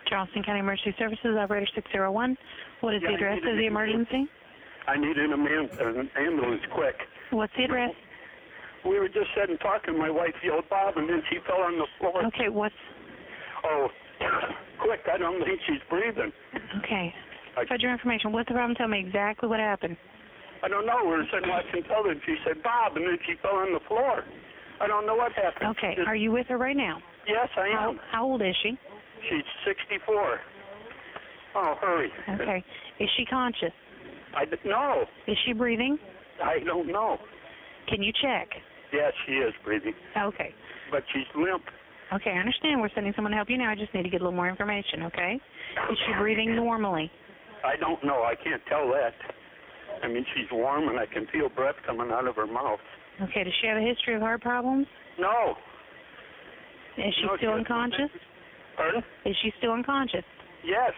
Charleston 0.08 0.44
County 0.44 0.60
Emergency 0.60 0.96
Services, 0.98 1.38
operator 1.38 1.68
601. 1.76 2.38
What 2.82 2.96
is 2.96 3.02
Yeah, 3.04 3.10
the 3.10 3.16
address 3.16 3.38
of 3.46 3.58
the 3.58 3.66
emergency? 3.68 4.28
I 4.88 4.98
need 4.98 5.18
an, 5.18 5.34
am- 5.34 5.46
an 5.46 6.10
ambulance 6.18 6.64
quick. 6.74 6.96
What's 7.30 7.54
the 7.56 7.66
address? 7.66 7.92
We 8.86 9.00
were 9.00 9.08
just 9.10 9.28
sitting 9.40 9.58
talking. 9.60 9.98
My 9.98 10.10
wife 10.10 10.34
yelled 10.44 10.68
Bob, 10.70 10.98
and 10.98 11.08
then 11.10 11.22
she 11.30 11.38
fell 11.46 11.62
on 11.62 11.78
the 11.78 11.88
floor. 12.00 12.26
Okay, 12.28 12.50
what's 12.50 12.76
Oh, 13.64 13.88
quick! 14.82 15.02
I 15.12 15.18
don't 15.18 15.44
think 15.44 15.60
she's 15.68 15.82
breathing. 15.90 16.32
okay? 16.84 17.14
I- 17.58 17.66
Fudge 17.68 17.82
your 17.82 17.92
information. 17.92 18.32
What's 18.32 18.48
the 18.48 18.54
problem? 18.56 18.76
Tell 18.76 18.88
me 18.88 19.00
exactly 19.06 19.50
what 19.50 19.60
happened. 19.60 19.98
I 20.64 20.68
don't 20.68 20.86
know. 20.86 21.00
We 21.04 21.12
were 21.12 21.26
sitting 21.34 21.50
watching 21.50 21.84
television. 21.84 22.22
She 22.26 22.36
said 22.46 22.64
Bob, 22.64 22.96
and 22.96 23.06
then 23.06 23.18
she 23.28 23.36
fell 23.42 23.56
on 23.60 23.74
the 23.74 23.80
floor. 23.88 24.24
I 24.82 24.88
don't 24.88 25.06
know 25.06 25.16
what 25.16 25.32
happened. 25.34 25.76
Okay, 25.78 25.96
Just- 25.96 26.08
are 26.08 26.16
you 26.16 26.32
with 26.32 26.48
her 26.48 26.58
right 26.58 26.76
now? 26.78 27.00
yes, 27.28 27.50
I 27.58 27.70
How, 27.76 27.90
am. 27.92 28.00
how 28.12 28.26
old 28.26 28.42
is 28.42 28.56
she? 28.64 28.78
She's 29.30 29.44
64. 29.66 30.40
Oh, 31.56 31.76
hurry! 31.82 32.10
Okay, 32.30 32.64
is 33.00 33.10
she 33.18 33.26
conscious? 33.26 33.74
I 34.38 34.46
d- 34.46 34.56
no. 34.66 35.04
Is 35.28 35.38
she 35.46 35.52
breathing? 35.54 35.98
I 36.44 36.60
don't 36.64 36.88
know. 36.88 37.18
Can 37.90 38.02
you 38.04 38.14
check? 38.22 38.48
Yes, 38.92 39.14
she 39.26 39.34
is 39.34 39.54
breathing, 39.64 39.94
Okay. 40.18 40.54
but 40.92 41.04
she's 41.14 41.26
limp. 41.36 41.64
Okay, 42.14 42.32
I 42.32 42.40
understand. 42.40 42.82
We're 42.82 42.90
sending 42.96 43.14
someone 43.16 43.32
to 43.32 43.38
help 43.38 43.50
you 43.50 43.58
now. 43.58 43.70
I 43.70 43.76
just 43.76 43.94
need 43.94 44.02
to 44.04 44.10
get 44.10 44.22
a 44.22 44.24
little 44.24 44.36
more 44.36 44.50
information, 44.50 45.04
okay? 45.04 45.40
Is 45.92 45.98
she 46.08 46.14
breathing 46.18 46.56
normally? 46.56 47.12
I 47.64 47.76
don't 47.78 48.04
know. 48.04 48.24
I 48.24 48.34
can't 48.36 48.62
tell 48.68 48.88
that. 48.90 49.14
I 50.04 50.08
mean, 50.08 50.26
she's 50.34 50.48
warm, 50.52 50.88
and 50.90 50.98
I 51.00 51.06
can 51.06 51.28
feel 51.28 51.50
breath 51.50 51.76
coming 51.86 52.10
out 52.12 52.26
of 52.28 52.36
her 52.36 52.48
mouth. 52.48 52.80
Okay, 53.22 53.44
does 53.44 53.54
she 53.62 53.68
have 53.68 53.78
a 53.78 53.82
history 53.86 54.16
of 54.16 54.22
heart 54.22 54.42
problems? 54.42 54.88
No. 55.20 55.56
Is 56.98 57.14
she 57.16 57.28
No, 57.28 57.38
still 57.38 57.52
doesn't. 57.52 57.60
unconscious? 57.70 58.10
Pardon? 58.76 59.04
Is 59.26 59.36
she 59.44 59.52
still 59.60 59.74
unconscious? 59.74 60.24
Yes. 60.66 60.94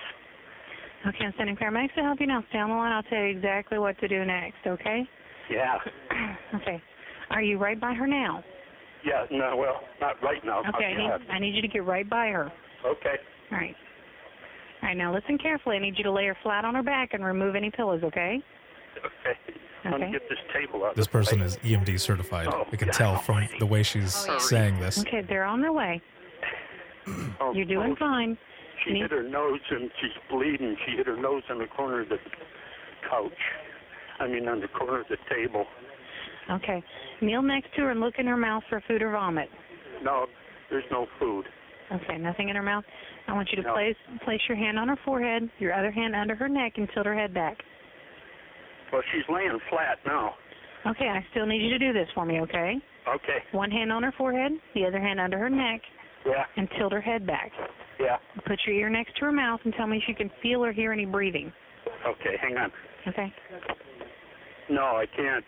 Okay, 1.08 1.25
I'm 1.25 1.34
sending 1.38 1.58
paramedics 1.58 1.95
to 1.95 2.04
help 2.04 2.19
you 2.21 2.27
now. 2.27 2.43
Stay 2.49 2.60
on 2.60 2.69
the 2.69 2.75
line. 2.75 2.91
I'll 2.91 3.04
tell 3.04 3.19
you 3.19 3.36
exactly 3.38 3.80
what 3.80 3.99
to 3.99 4.08
do 4.08 4.23
next, 4.23 4.65
okay? 4.65 5.04
Yeah. 5.49 5.77
Okay. 6.62 6.82
Are 7.31 7.41
you 7.41 7.57
right 7.57 7.79
by 7.79 7.93
her 7.93 8.07
now? 8.07 8.43
Yeah. 9.05 9.25
No. 9.31 9.55
Well, 9.57 9.81
not 9.99 10.21
right 10.21 10.43
now. 10.45 10.59
Okay, 10.75 10.85
I 10.85 10.97
need, 10.97 11.29
I 11.31 11.39
need 11.39 11.55
you 11.55 11.61
to 11.61 11.67
get 11.67 11.85
right 11.85 12.07
by 12.09 12.27
her. 12.27 12.51
Okay. 12.85 13.15
All 13.51 13.57
right. 13.57 13.75
All 14.83 14.87
right, 14.89 14.97
now 14.97 15.13
listen 15.13 15.37
carefully. 15.37 15.75
I 15.75 15.79
need 15.79 15.95
you 15.97 16.03
to 16.05 16.11
lay 16.11 16.25
her 16.25 16.37
flat 16.41 16.65
on 16.65 16.73
her 16.75 16.81
back 16.83 17.13
and 17.13 17.23
remove 17.23 17.55
any 17.55 17.69
pillows, 17.69 18.01
okay? 18.03 18.39
Okay. 18.97 19.37
Let 19.85 19.93
Okay. 19.95 20.05
me 20.07 20.11
get 20.11 20.27
this 20.29 20.39
table 20.53 20.85
out. 20.85 20.95
This 20.95 21.07
person 21.07 21.41
is 21.41 21.57
EMD 21.57 21.99
certified. 21.99 22.47
Oh, 22.51 22.65
I 22.71 22.75
can 22.75 22.87
God 22.87 22.93
tell 22.93 23.17
from 23.17 23.35
almighty. 23.35 23.59
the 23.59 23.65
way 23.65 23.83
she's 23.83 24.25
Oh, 24.27 24.33
yeah. 24.33 24.37
saying 24.39 24.79
this. 24.79 24.99
Okay, 25.01 25.21
they're 25.21 25.43
on 25.43 25.61
their 25.61 25.71
way. 25.71 26.01
Oh, 27.39 27.51
You're 27.53 27.65
doing 27.65 27.91
oh, 27.93 27.95
fine. 27.95 28.37
She 28.85 28.95
hit 28.95 29.11
her 29.11 29.23
nose 29.23 29.59
and 29.69 29.89
she's 29.99 30.11
bleeding. 30.29 30.75
She 30.85 30.97
hit 30.97 31.05
her 31.07 31.17
nose 31.17 31.43
on 31.49 31.59
the 31.59 31.67
corner 31.67 32.01
of 32.01 32.09
the 32.09 32.17
couch. 33.07 33.31
I 34.19 34.27
mean, 34.27 34.47
on 34.47 34.59
the 34.61 34.67
corner 34.67 35.01
of 35.01 35.07
the 35.09 35.17
table. 35.29 35.65
Okay. 36.49 36.84
Kneel 37.21 37.41
next 37.41 37.73
to 37.75 37.82
her 37.82 37.91
and 37.91 37.99
look 37.99 38.15
in 38.17 38.25
her 38.27 38.38
mouth 38.38 38.63
for 38.69 38.82
food 38.88 39.01
or 39.01 39.12
vomit. 39.12 39.49
No, 40.04 40.25
there's 40.69 40.84
no 40.91 41.06
food. 41.19 41.45
Okay, 41.91 42.17
nothing 42.17 42.49
in 42.49 42.56
her 42.56 42.63
mouth. 42.63 42.84
I 43.27 43.34
want 43.34 43.49
you 43.51 43.58
to 43.62 43.67
No. 43.67 43.73
place 43.73 43.95
place 44.23 44.41
your 44.47 44.58
hand 44.58 44.80
on 44.80 44.88
her 44.88 44.95
forehead, 45.06 45.49
your 45.60 45.73
other 45.73 45.91
hand 45.91 46.15
under 46.15 46.36
her 46.36 46.47
neck, 46.49 46.77
and 46.77 46.89
tilt 46.93 47.06
her 47.06 47.13
head 47.15 47.34
back. 47.34 47.58
Well, 48.91 49.01
she's 49.12 49.27
laying 49.30 49.60
flat 49.69 49.99
now. 50.06 50.36
Okay, 50.86 51.08
I 51.08 51.25
still 51.32 51.45
need 51.45 51.62
you 51.62 51.69
to 51.69 51.80
do 51.80 51.93
this 51.93 52.10
for 52.15 52.25
me, 52.25 52.41
okay? 52.41 52.80
Okay. 53.08 53.38
One 53.51 53.69
hand 53.69 53.91
on 53.91 54.04
her 54.04 54.12
forehead, 54.17 54.54
the 54.73 54.86
other 54.86 54.99
hand 54.99 55.19
under 55.19 55.38
her 55.38 55.49
neck, 55.49 55.82
Yeah. 56.25 56.45
and 56.58 56.69
tilt 56.71 56.91
her 56.91 57.01
head 57.01 57.25
back. 57.27 57.51
Yeah. 57.99 58.17
Put 58.45 58.65
your 58.65 58.75
ear 58.75 58.89
next 58.89 59.15
to 59.17 59.25
her 59.25 59.32
mouth 59.32 59.62
and 59.63 59.73
tell 59.75 59.86
me 59.88 59.97
if 59.97 60.08
you 60.08 60.15
can 60.15 60.30
feel 60.41 60.63
or 60.65 60.71
hear 60.71 60.91
any 60.91 61.06
breathing. 61.06 61.54
Okay. 62.06 62.38
Hang 62.38 62.58
on. 62.58 62.71
Okay? 63.08 63.32
No, 64.69 64.95
I 64.97 65.06
can't. 65.06 65.45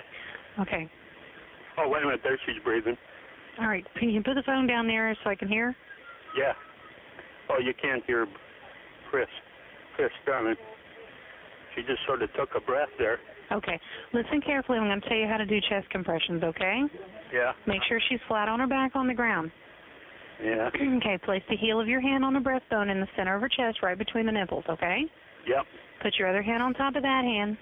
Okay. 0.60 0.90
Oh, 1.78 1.90
wait 1.90 2.04
a 2.04 2.06
minute. 2.06 2.22
There 2.24 2.40
she's 2.46 2.62
breathing. 2.64 2.98
All 3.60 3.68
right. 3.68 3.86
Can 4.00 4.10
you 4.10 4.22
put 4.22 4.36
the 4.36 4.44
phone 4.46 4.68
down 4.68 4.88
there 4.88 5.16
so 5.24 5.30
I 5.30 5.36
can 5.36 5.48
hear? 5.48 5.76
Yeah. 6.38 6.54
Oh, 7.50 7.60
you 7.60 7.74
can't 7.82 8.04
hear 8.06 8.28
Chris. 9.10 9.28
Chris 9.96 10.12
Drummond. 10.26 10.58
She 11.76 11.82
just 11.82 12.00
sort 12.06 12.22
of 12.22 12.30
took 12.34 12.50
a 12.56 12.62
breath 12.62 12.90
there. 12.98 13.20
Okay. 13.52 13.80
Listen 14.14 14.42
carefully. 14.42 14.78
I'm 14.78 14.88
going 14.88 15.02
to 15.02 15.08
tell 15.08 15.18
you 15.18 15.28
how 15.28 15.38
to 15.38 15.46
do 15.46 15.60
chest 15.70 15.90
compressions, 15.90 16.44
okay? 16.44 16.82
Yeah. 17.34 17.54
Make 17.68 17.82
sure 17.88 18.00
she's 18.10 18.20
flat 18.28 18.48
on 18.48 18.60
her 18.60 18.68
back 18.68 18.96
on 18.96 19.08
the 19.08 19.14
ground. 19.14 19.52
Yeah. 20.44 20.70
okay. 20.98 21.20
Place 21.24 21.44
the 21.50 21.58
heel 21.58 21.80
of 21.80 21.88
your 21.88 22.02
hand 22.02 22.24
on 22.24 22.34
the 22.34 22.40
breastbone 22.40 22.92
in 22.92 23.00
the 23.00 23.08
center 23.16 23.36
of 23.36 23.42
her 23.42 23.50
chest, 23.50 23.80
right 23.84 23.98
between 23.98 24.26
the 24.26 24.32
nipples, 24.32 24.64
okay? 24.70 25.02
Yep. 25.48 25.66
Put 26.02 26.16
your 26.18 26.30
other 26.30 26.42
hand 26.42 26.64
on 26.64 26.74
top 26.74 26.96
of 26.96 27.04
that 27.04 27.24
hand. 27.24 27.58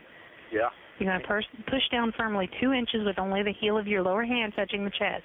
Yeah. 0.51 0.69
You're 1.01 1.09
going 1.09 1.21
to 1.21 1.27
pers- 1.27 1.47
push 1.65 1.81
down 1.91 2.13
firmly 2.15 2.47
two 2.61 2.73
inches 2.73 3.01
with 3.03 3.17
only 3.17 3.41
the 3.41 3.53
heel 3.59 3.75
of 3.75 3.87
your 3.87 4.03
lower 4.03 4.23
hand 4.23 4.53
touching 4.55 4.83
the 4.85 4.91
chest. 4.91 5.23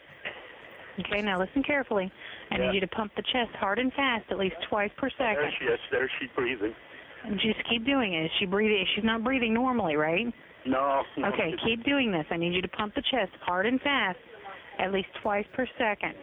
Okay, 1.01 1.21
now 1.21 1.39
listen 1.39 1.62
carefully. 1.62 2.11
I 2.51 2.57
Yeah. 2.57 2.67
need 2.69 2.75
you 2.77 2.81
to 2.81 2.87
pump 2.87 3.12
the 3.15 3.21
chest 3.23 3.51
hard 3.61 3.79
and 3.79 3.93
fast 3.93 4.25
at 4.31 4.39
least 4.39 4.57
twice 4.71 4.91
per 4.97 5.11
There 5.19 5.35
second. 5.37 5.53
she 5.59 5.67
is. 5.67 5.79
There 5.91 6.09
she's 6.19 6.31
breathing. 6.35 6.75
And 7.25 7.39
Just 7.39 7.62
keep 7.69 7.85
doing 7.85 8.15
it. 8.15 8.25
Is 8.25 8.31
she 8.39 8.47
breathing? 8.47 8.87
She's 8.95 9.05
not 9.05 9.23
breathing 9.23 9.53
normally, 9.53 9.97
right? 9.97 10.33
No. 10.65 11.05
no 11.19 11.29
Okay, 11.29 11.55
keep 11.65 11.85
doing 11.85 12.11
this. 12.11 12.25
I 12.31 12.39
need 12.39 12.55
you 12.55 12.62
to 12.62 12.69
pump 12.69 12.95
the 12.95 13.03
chest 13.03 13.33
hard 13.43 13.67
and 13.67 13.79
fast 13.83 14.19
at 14.79 14.93
least 14.95 15.09
twice 15.21 15.45
per 15.53 15.67
second. 15.77 16.15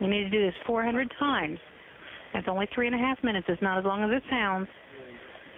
You 0.00 0.08
need 0.08 0.24
to 0.24 0.30
do 0.30 0.40
this 0.44 0.54
400 0.66 1.08
times. 1.20 1.60
That's 2.34 2.48
only 2.48 2.66
three 2.74 2.86
and 2.88 2.96
a 2.96 2.98
half 2.98 3.22
minutes. 3.22 3.46
It's 3.48 3.62
not 3.62 3.78
as 3.78 3.84
long 3.84 4.02
as 4.02 4.10
it 4.10 4.24
sounds. 4.28 4.66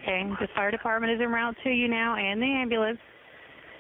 Okay, 0.03 0.25
the 0.41 0.49
fire 0.55 0.71
department 0.71 1.13
is 1.13 1.21
en 1.21 1.31
route 1.31 1.57
to 1.65 1.71
you 1.71 1.89
now 1.89 2.17
and 2.17 2.41
the 2.41 2.47
ambulance. 2.47 2.99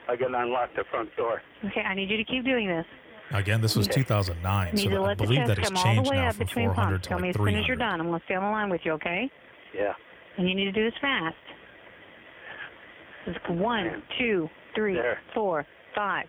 I 0.08 0.16
gotta 0.16 0.38
unlock 0.38 0.70
the 0.74 0.84
front 0.90 1.14
door. 1.16 1.40
Okay, 1.64 1.80
I 1.80 1.94
need 1.94 2.10
you 2.10 2.16
to 2.16 2.24
keep 2.24 2.44
doing 2.44 2.66
this. 2.66 2.84
Again, 3.32 3.60
this 3.60 3.76
was 3.76 3.86
2009, 3.86 4.76
so 4.76 4.88
to 4.90 4.96
I 4.96 4.98
let 4.98 5.18
the 5.18 5.24
believe 5.24 5.38
chest 5.38 5.48
that 5.48 5.58
has 5.58 5.68
come 5.68 5.76
changed 5.76 6.10
now 6.12 6.28
up 6.28 6.34
from 6.34 6.46
between 6.46 6.66
400 6.66 6.90
pumps. 6.90 7.02
to 7.04 7.08
Tell 7.08 7.18
me 7.20 7.28
like 7.28 7.36
as 7.36 7.44
soon 7.46 7.56
as 7.60 7.66
you're 7.68 7.76
done. 7.76 8.00
I'm 8.00 8.08
going 8.08 8.18
to 8.18 8.24
stay 8.26 8.34
on 8.34 8.42
the 8.42 8.50
line 8.50 8.70
with 8.70 8.80
you, 8.84 8.92
okay? 8.92 9.30
Yeah. 9.72 9.92
And 10.36 10.48
you 10.48 10.54
need 10.56 10.64
to 10.64 10.72
do 10.72 10.84
this 10.84 10.98
fast. 11.00 11.36
It's 13.28 13.38
one, 13.48 14.02
two, 14.18 14.48
three, 14.74 14.94
There. 14.94 15.20
four, 15.32 15.64
five. 15.94 16.26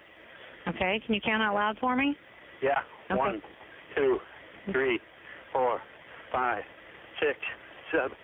Okay, 0.67 1.01
can 1.04 1.15
you 1.15 1.21
count 1.21 1.41
out 1.41 1.56
loud 1.56 1.77
for 1.80 1.95
me? 1.95 2.15
Yeah. 2.62 2.77
Okay. 3.10 3.17
One, 3.19 3.41
two, 3.95 4.19
three, 4.71 4.99
four, 5.51 5.82
five, 6.32 6.62
six, 7.19 7.39
seven, 7.91 8.15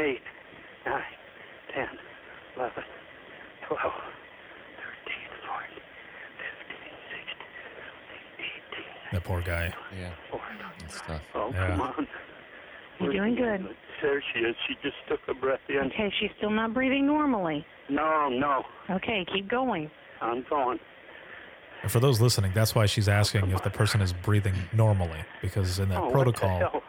eight, 0.00 0.22
nine, 0.86 1.02
ten, 1.74 1.88
eleven, 2.56 2.84
twelve, 3.66 3.92
thirteen, 4.78 5.28
fourteen, 5.46 5.84
fifteen, 6.38 6.94
sixteen, 7.10 7.44
eighteen, 8.38 9.12
That 9.12 9.24
poor 9.24 9.40
guy. 9.42 9.72
Yeah, 9.98 10.10
fourteen. 10.30 10.58
that's 10.80 11.00
tough. 11.02 11.22
Oh, 11.34 11.50
Yeah. 11.52 11.68
come 11.70 11.80
on. 11.80 12.08
You're 13.00 13.12
doing 13.12 13.34
good. 13.34 13.76
There 14.02 14.22
she 14.32 14.40
is. 14.40 14.54
She 14.68 14.74
just 14.82 14.96
took 15.08 15.20
a 15.28 15.34
breath 15.34 15.60
in. 15.68 15.78
Okay, 15.78 16.12
she's 16.20 16.30
still 16.38 16.50
not 16.50 16.72
breathing 16.74 17.06
normally. 17.06 17.66
No, 17.88 18.28
no. 18.28 18.62
Okay, 18.90 19.24
keep 19.32 19.48
going. 19.48 19.90
I'm 20.20 20.44
going. 20.48 20.78
And 21.82 21.90
for 21.90 22.00
those 22.00 22.20
listening, 22.20 22.52
that's 22.54 22.74
why 22.74 22.86
she's 22.86 23.08
asking 23.08 23.50
if 23.50 23.62
the 23.62 23.70
person 23.70 24.00
is 24.00 24.12
breathing 24.12 24.54
normally, 24.72 25.20
because 25.42 25.78
in 25.78 25.88
that 25.90 26.00
oh, 26.00 26.10
protocol, 26.10 26.58
the 26.58 26.68
hell? 26.68 26.82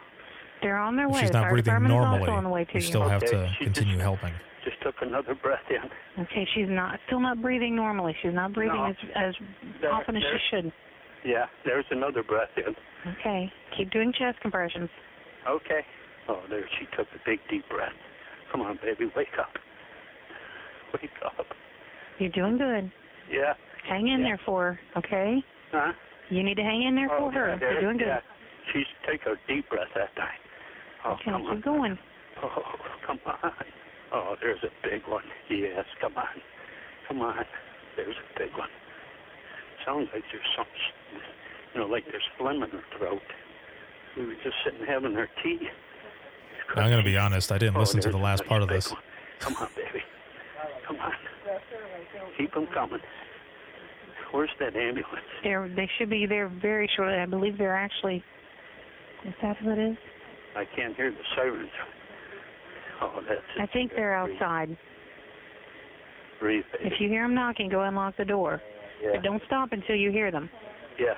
They're 0.62 0.78
on 0.78 0.96
their 0.96 1.06
if 1.06 1.12
way. 1.12 1.20
she's 1.22 1.30
the 1.30 1.34
not 1.38 1.42
fire 1.44 1.50
breathing 1.52 1.64
department 1.64 1.92
is 1.94 1.96
normally, 2.00 2.20
also 2.20 2.32
on 2.32 2.44
the 2.44 2.50
way 2.50 2.64
to 2.64 2.72
you 2.72 2.80
you. 2.80 2.86
still 2.86 3.08
have 3.08 3.22
Okay, 3.22 3.32
to 3.32 3.48
she 3.58 3.64
continue 3.64 3.94
just- 3.94 4.02
helping. 4.02 4.32
Just 4.64 4.80
took 4.82 4.96
another 5.00 5.34
breath 5.36 5.62
in. 5.70 6.22
Okay, 6.24 6.44
she's 6.54 6.68
not 6.68 6.98
still 7.06 7.20
not 7.20 7.40
breathing 7.40 7.76
normally. 7.76 8.16
She's 8.20 8.32
not 8.34 8.52
breathing 8.52 8.76
No. 8.76 8.86
as 8.86 8.96
as 9.14 9.34
There- 9.80 9.92
often 9.92 10.16
as 10.16 10.22
she 10.24 10.38
should. 10.50 10.72
Yeah, 11.24 11.46
there's 11.64 11.84
another 11.90 12.22
breath 12.24 12.50
in. 12.56 12.74
Okay, 13.20 13.52
keep 13.76 13.90
doing 13.90 14.12
chest 14.12 14.40
compressions. 14.40 14.90
Okay. 15.46 15.84
Oh, 16.28 16.42
there 16.50 16.66
she 16.78 16.86
took 16.96 17.06
a 17.14 17.18
big 17.24 17.38
deep 17.48 17.68
breath. 17.68 17.92
Come 18.50 18.60
on, 18.62 18.76
baby, 18.82 19.06
wake 19.14 19.38
up. 19.38 19.56
Wake 21.00 21.10
up. 21.24 21.46
You're 22.18 22.30
doing 22.30 22.58
good. 22.58 22.90
Yeah. 23.30 23.54
Hang 23.88 24.08
in 24.08 24.20
Yeah. 24.20 24.26
there 24.26 24.38
for 24.38 24.72
her, 24.72 24.80
okay? 24.96 25.42
Huh? 25.70 25.92
You 26.28 26.42
need 26.42 26.56
to 26.56 26.64
hang 26.64 26.82
in 26.82 26.96
there 26.96 27.08
Oh, 27.12 27.30
for 27.30 27.32
her. 27.32 27.58
yeah, 27.60 27.70
You're 27.70 27.80
doing 27.82 27.98
good. 27.98 28.08
Yeah. 28.08 28.20
She's 28.72 28.86
take 29.06 29.24
a 29.26 29.36
deep 29.46 29.68
breath 29.68 29.92
that 29.94 30.14
time. 30.16 30.38
Oh, 31.06 31.12
Okay, 31.12 31.24
come 31.30 31.42
on. 31.46 31.54
keep 31.56 31.64
going. 31.64 31.98
Oh, 32.42 32.62
come 33.06 33.20
on. 33.26 33.52
Oh, 34.12 34.34
there's 34.40 34.58
a 34.62 34.70
big 34.88 35.02
one. 35.08 35.22
Yes, 35.48 35.84
come 36.00 36.16
on. 36.16 36.24
Come 37.08 37.20
on. 37.22 37.44
There's 37.96 38.14
a 38.16 38.38
big 38.38 38.50
one. 38.58 38.68
Sounds 39.84 40.08
like 40.12 40.24
there's 40.32 40.44
some, 40.56 40.66
you 41.74 41.80
know, 41.80 41.86
like 41.86 42.04
there's 42.10 42.22
phlegm 42.38 42.62
in 42.62 42.70
her 42.70 42.82
throat. 42.98 43.22
We 44.16 44.26
were 44.26 44.34
just 44.42 44.56
sitting 44.64 44.84
having 44.86 45.16
our 45.16 45.28
tea. 45.42 45.58
Now, 46.74 46.82
I'm 46.82 46.90
going 46.90 47.02
to 47.02 47.08
be 47.08 47.16
honest, 47.16 47.52
I 47.52 47.58
didn't 47.58 47.76
Oh, 47.76 47.80
listen 47.80 48.00
to 48.00 48.10
the 48.10 48.18
last 48.18 48.44
part 48.46 48.62
of 48.62 48.68
this. 48.68 48.90
one. 48.90 49.00
Come 49.40 49.54
on, 49.60 49.68
baby. 49.76 50.02
Come 50.86 50.96
on. 50.98 51.12
Keep 52.36 52.54
them 52.54 52.66
coming. 52.74 52.98
Where's 54.32 54.50
that 54.58 54.74
ambulance? 54.76 55.06
They're 55.44 55.68
they 55.68 55.88
should 55.96 56.10
be 56.10 56.26
there 56.26 56.48
very 56.48 56.90
shortly. 56.96 57.14
I 57.18 57.26
believe 57.26 57.56
they're 57.58 57.76
actually. 57.76 58.22
Is 59.24 59.34
that 59.42 59.56
who 59.58 59.70
it 59.70 59.78
is? 59.78 59.96
I 60.56 60.64
can't 60.74 60.96
hear 60.96 61.10
the 61.10 61.16
sirens. 61.36 61.70
Oh, 63.02 63.20
that's. 63.28 63.40
I 63.60 63.66
think 63.72 63.92
they're 63.94 64.14
outside. 64.14 64.76
Breathe. 66.40 66.64
If 66.80 66.94
you 66.98 67.08
hear 67.08 67.24
them 67.24 67.34
knocking, 67.34 67.68
go 67.68 67.82
unlock 67.82 68.16
the 68.16 68.24
door. 68.24 68.62
yeah. 69.02 69.10
But 69.14 69.22
don't 69.22 69.42
stop 69.46 69.70
until 69.72 69.96
you 69.96 70.10
hear 70.10 70.30
them. 70.30 70.48
yeah. 70.98 71.14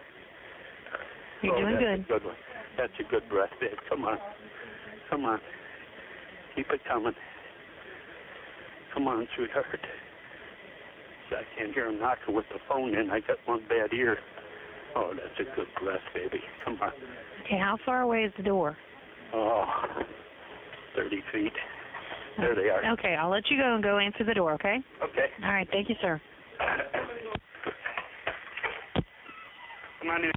You're 1.42 1.54
oh, 1.54 1.60
doing 1.60 1.74
that's 1.74 1.84
good. 1.84 2.16
A 2.16 2.18
good 2.18 2.24
one. 2.26 2.36
That's 2.76 2.92
a 2.98 3.10
good 3.10 3.28
breath, 3.28 3.50
babe. 3.60 3.78
Come 3.88 4.04
on. 4.04 4.18
Come 5.08 5.24
on. 5.24 5.40
Keep 6.56 6.70
it 6.70 6.80
coming. 6.88 7.14
Come 8.92 9.06
on, 9.06 9.28
sweetheart. 9.36 9.66
I 11.30 11.42
can't 11.56 11.74
hear 11.74 11.86
him 11.86 12.00
knocking 12.00 12.34
with 12.34 12.46
the 12.52 12.58
phone 12.68 12.94
in. 12.96 13.10
I 13.10 13.20
got 13.20 13.36
one 13.44 13.60
bad 13.68 13.92
ear. 13.92 14.18
Oh, 14.96 15.12
that's 15.14 15.48
a 15.48 15.56
good 15.56 15.68
breath, 15.80 16.00
baby. 16.14 16.42
Come 16.64 16.78
on. 16.82 16.90
Okay, 17.44 17.58
how 17.58 17.76
far 17.84 18.02
away 18.02 18.24
is 18.24 18.32
the 18.36 18.42
door? 18.42 18.76
Oh, 19.34 19.64
30 20.96 21.22
feet. 21.32 21.52
There 22.38 22.54
they 22.54 22.68
are. 22.70 22.92
Okay, 22.92 23.16
I'll 23.16 23.30
let 23.30 23.50
you 23.50 23.56
go 23.58 23.74
and 23.74 23.82
go 23.82 23.98
answer 23.98 24.24
the 24.24 24.34
door, 24.34 24.52
okay? 24.54 24.78
Okay. 25.02 25.26
All 25.44 25.52
right, 25.52 25.68
thank 25.72 25.88
you, 25.88 25.96
sir. 26.00 26.20
Come 30.00 30.10
on 30.10 30.24
in. 30.24 30.30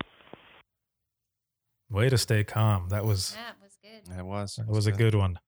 Way 1.89 2.09
to 2.09 2.17
stay 2.17 2.43
calm. 2.43 2.89
That 2.89 3.05
was 3.05 3.33
That 3.35 3.55
was 3.61 3.77
good. 3.83 4.15
That 4.15 4.25
was. 4.25 4.55
that 4.55 4.67
was 4.67 4.87
a 4.87 4.91
good 4.91 5.13
one. 5.13 5.39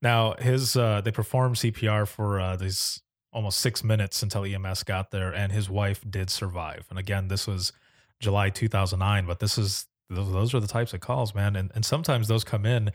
Now 0.00 0.34
his 0.38 0.76
uh, 0.76 1.00
they 1.02 1.10
performed 1.10 1.56
CPR 1.56 2.06
for 2.08 2.40
uh, 2.40 2.56
these 2.56 3.02
almost 3.32 3.58
six 3.58 3.84
minutes 3.84 4.22
until 4.22 4.44
EMS 4.44 4.84
got 4.84 5.10
there, 5.10 5.32
and 5.34 5.52
his 5.52 5.68
wife 5.68 6.02
did 6.08 6.30
survive. 6.30 6.86
And 6.90 6.98
again, 6.98 7.28
this 7.28 7.46
was 7.46 7.72
July 8.18 8.50
2009, 8.50 9.26
but 9.26 9.40
this 9.40 9.58
is 9.58 9.86
those, 10.10 10.32
those 10.32 10.54
are 10.54 10.60
the 10.60 10.66
types 10.66 10.92
of 10.92 11.00
calls, 11.00 11.34
man. 11.34 11.56
And 11.56 11.70
and 11.74 11.84
sometimes 11.84 12.28
those 12.28 12.44
come 12.44 12.66
in. 12.66 12.90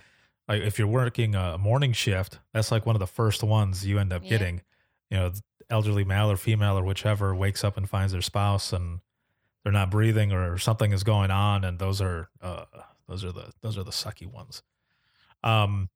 Like 0.47 0.62
if 0.62 0.78
you're 0.78 0.88
working 0.88 1.34
a 1.34 1.58
morning 1.58 1.91
shift, 1.93 2.39
that's 2.54 2.71
like 2.71 2.86
one 2.86 2.95
of 2.95 2.99
the 2.99 3.08
first 3.08 3.41
ones 3.43 3.86
you 3.86 3.97
end 3.97 4.13
up 4.13 4.21
Yeah. 4.23 4.30
getting. 4.30 4.62
You 5.10 5.17
know, 5.17 5.32
elderly 5.69 6.04
male 6.04 6.30
or 6.30 6.38
female 6.38 6.78
or 6.78 6.84
whichever 6.84 7.34
wakes 7.34 7.63
up 7.63 7.78
and 7.78 7.89
finds 7.89 8.12
their 8.13 8.21
spouse 8.21 8.71
and 8.71 8.99
they're 9.63 9.71
not 9.73 9.89
breathing 9.89 10.32
or 10.32 10.60
something 10.60 10.91
is 10.91 11.04
going 11.04 11.32
on, 11.32 11.63
and 11.63 11.80
those 11.80 11.99
are 12.01 12.30
uh, 12.41 12.65
those 13.08 13.23
are 13.23 13.32
the 13.32 13.51
those 13.62 13.78
are 13.78 13.84
the 13.84 13.91
sucky 13.91 14.28
ones. 14.28 14.62
Um, 15.43 15.89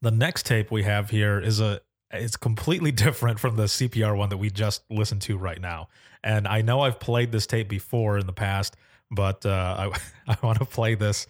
the 0.00 0.10
next 0.10 0.46
tape 0.46 0.70
we 0.70 0.82
have 0.84 1.10
here 1.10 1.38
is 1.40 1.60
a 1.60 1.80
it's 2.10 2.36
completely 2.36 2.90
different 3.06 3.38
from 3.38 3.56
the 3.56 3.64
CPR 3.64 4.16
one 4.16 4.28
that 4.30 4.38
we 4.38 4.50
just 4.50 4.82
listened 4.90 5.22
to 5.22 5.36
right 5.36 5.60
now. 5.60 5.88
And 6.24 6.48
I 6.48 6.62
know 6.62 6.80
I've 6.80 6.98
played 6.98 7.30
this 7.32 7.46
tape 7.46 7.68
before 7.68 8.18
in 8.18 8.26
the 8.26 8.32
past, 8.32 8.76
but 9.10 9.44
uh, 9.46 9.90
I 9.90 9.98
I 10.32 10.36
want 10.42 10.58
to 10.58 10.64
play 10.64 10.94
this 10.94 11.26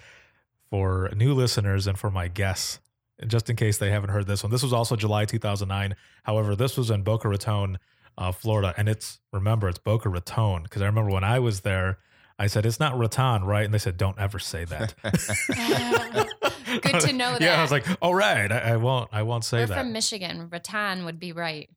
for 0.71 1.11
new 1.17 1.35
listeners 1.35 1.87
and 1.87 1.99
for 1.99 2.11
my 2.11 2.29
guests, 2.29 2.81
just 3.27 3.49
in 3.51 3.57
case 3.57 3.79
they 3.79 3.91
haven't 3.91 4.11
heard 4.11 4.27
this 4.27 4.43
one. 4.43 4.53
This 4.53 4.63
was 4.63 4.73
also 4.73 4.97
July 4.97 5.25
2009. 5.25 5.95
However, 6.25 6.55
this 6.57 6.77
was 6.77 6.91
in 6.91 7.03
Boca 7.03 7.29
Raton, 7.29 7.79
uh, 8.19 8.33
Florida, 8.33 8.75
and 8.77 8.89
it's 8.89 9.21
remember 9.33 9.69
it's 9.69 9.79
Boca 9.79 10.09
Raton 10.09 10.65
because 10.65 10.83
I 10.83 10.87
remember 10.87 11.11
when 11.11 11.25
I 11.25 11.39
was 11.39 11.61
there. 11.61 11.99
I 12.41 12.47
said 12.47 12.65
it's 12.67 12.79
not 12.79 12.97
Raton, 12.97 13.43
right? 13.45 13.65
And 13.65 13.75
they 13.75 13.79
said, 13.79 13.97
"Don't 13.97 14.17
ever 14.19 14.39
say 14.39 14.65
that." 14.67 14.95
Good 16.83 17.01
to 17.01 17.13
know 17.13 17.33
that. 17.33 17.41
Yeah, 17.41 17.59
I 17.59 17.63
was 17.63 17.73
like, 17.73 17.85
"All 18.03 18.15
right, 18.15 18.51
I, 18.53 18.59
I 18.59 18.77
won't. 18.77 19.09
I 19.13 19.23
won't 19.23 19.45
say 19.45 19.61
We're 19.61 19.67
that." 19.67 19.79
from 19.79 19.93
Michigan. 19.93 20.49
Rattan 20.51 21.05
would 21.05 21.19
be 21.19 21.33
right. 21.33 21.69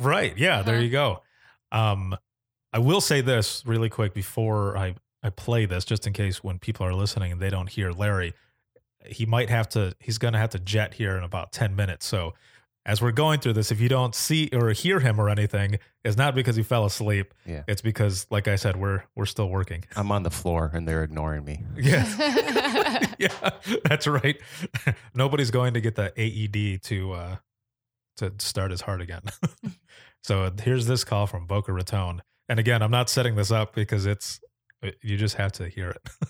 Right. 0.00 0.36
Yeah, 0.36 0.62
there 0.62 0.74
Uh-huh. 0.76 0.82
you 0.84 0.90
go. 0.90 1.22
Um, 1.70 2.16
I 2.72 2.78
will 2.80 3.00
say 3.00 3.20
this 3.20 3.62
really 3.66 3.88
quick 3.88 4.12
before 4.14 4.76
I, 4.76 4.94
I 5.22 5.30
play 5.30 5.66
this, 5.66 5.84
just 5.84 6.06
in 6.06 6.12
case 6.12 6.44
when 6.44 6.58
people 6.58 6.86
are 6.86 6.94
listening 6.94 7.32
and 7.32 7.40
they 7.40 7.50
don't 7.50 7.68
hear 7.68 7.90
Larry, 7.90 8.34
he 9.04 9.26
might 9.26 9.50
have 9.50 9.68
to, 9.70 9.94
he's 10.00 10.18
going 10.18 10.32
to 10.34 10.38
have 10.38 10.50
to 10.50 10.58
jet 10.58 10.94
here 10.94 11.16
in 11.16 11.24
about 11.24 11.52
10 11.52 11.74
minutes. 11.74 12.06
So 12.06 12.34
as 12.88 13.02
we're 13.02 13.12
going 13.12 13.38
through 13.40 13.52
this, 13.52 13.70
if 13.70 13.80
you 13.80 13.88
don't 13.88 14.14
see 14.14 14.48
or 14.52 14.70
hear 14.70 14.98
him 15.00 15.20
or 15.20 15.28
anything, 15.28 15.78
it's 16.04 16.16
not 16.16 16.34
because 16.34 16.56
he 16.56 16.62
fell 16.62 16.86
asleep. 16.86 17.34
Yeah. 17.44 17.62
It's 17.68 17.82
because, 17.82 18.26
like 18.30 18.48
I 18.48 18.56
said, 18.56 18.76
we're 18.76 19.04
we're 19.14 19.26
still 19.26 19.50
working. 19.50 19.84
I'm 19.94 20.10
on 20.10 20.22
the 20.22 20.30
floor 20.30 20.70
and 20.72 20.88
they're 20.88 21.04
ignoring 21.04 21.44
me. 21.44 21.64
Yeah, 21.78 23.06
yeah, 23.18 23.50
that's 23.84 24.06
right. 24.06 24.40
Nobody's 25.14 25.50
going 25.50 25.74
to 25.74 25.80
get 25.80 25.96
the 25.96 26.12
AED 26.16 26.82
to 26.84 27.12
uh, 27.12 27.36
to 28.16 28.32
start 28.38 28.70
his 28.70 28.80
heart 28.80 29.02
again. 29.02 29.22
so 30.22 30.50
here's 30.62 30.86
this 30.86 31.04
call 31.04 31.26
from 31.26 31.46
Boca 31.46 31.72
Raton, 31.72 32.22
and 32.48 32.58
again, 32.58 32.82
I'm 32.82 32.90
not 32.90 33.10
setting 33.10 33.36
this 33.36 33.50
up 33.50 33.74
because 33.74 34.06
it's 34.06 34.40
you 35.02 35.16
just 35.16 35.36
have 35.36 35.52
to 35.52 35.68
hear 35.68 35.90
it. 35.90 36.08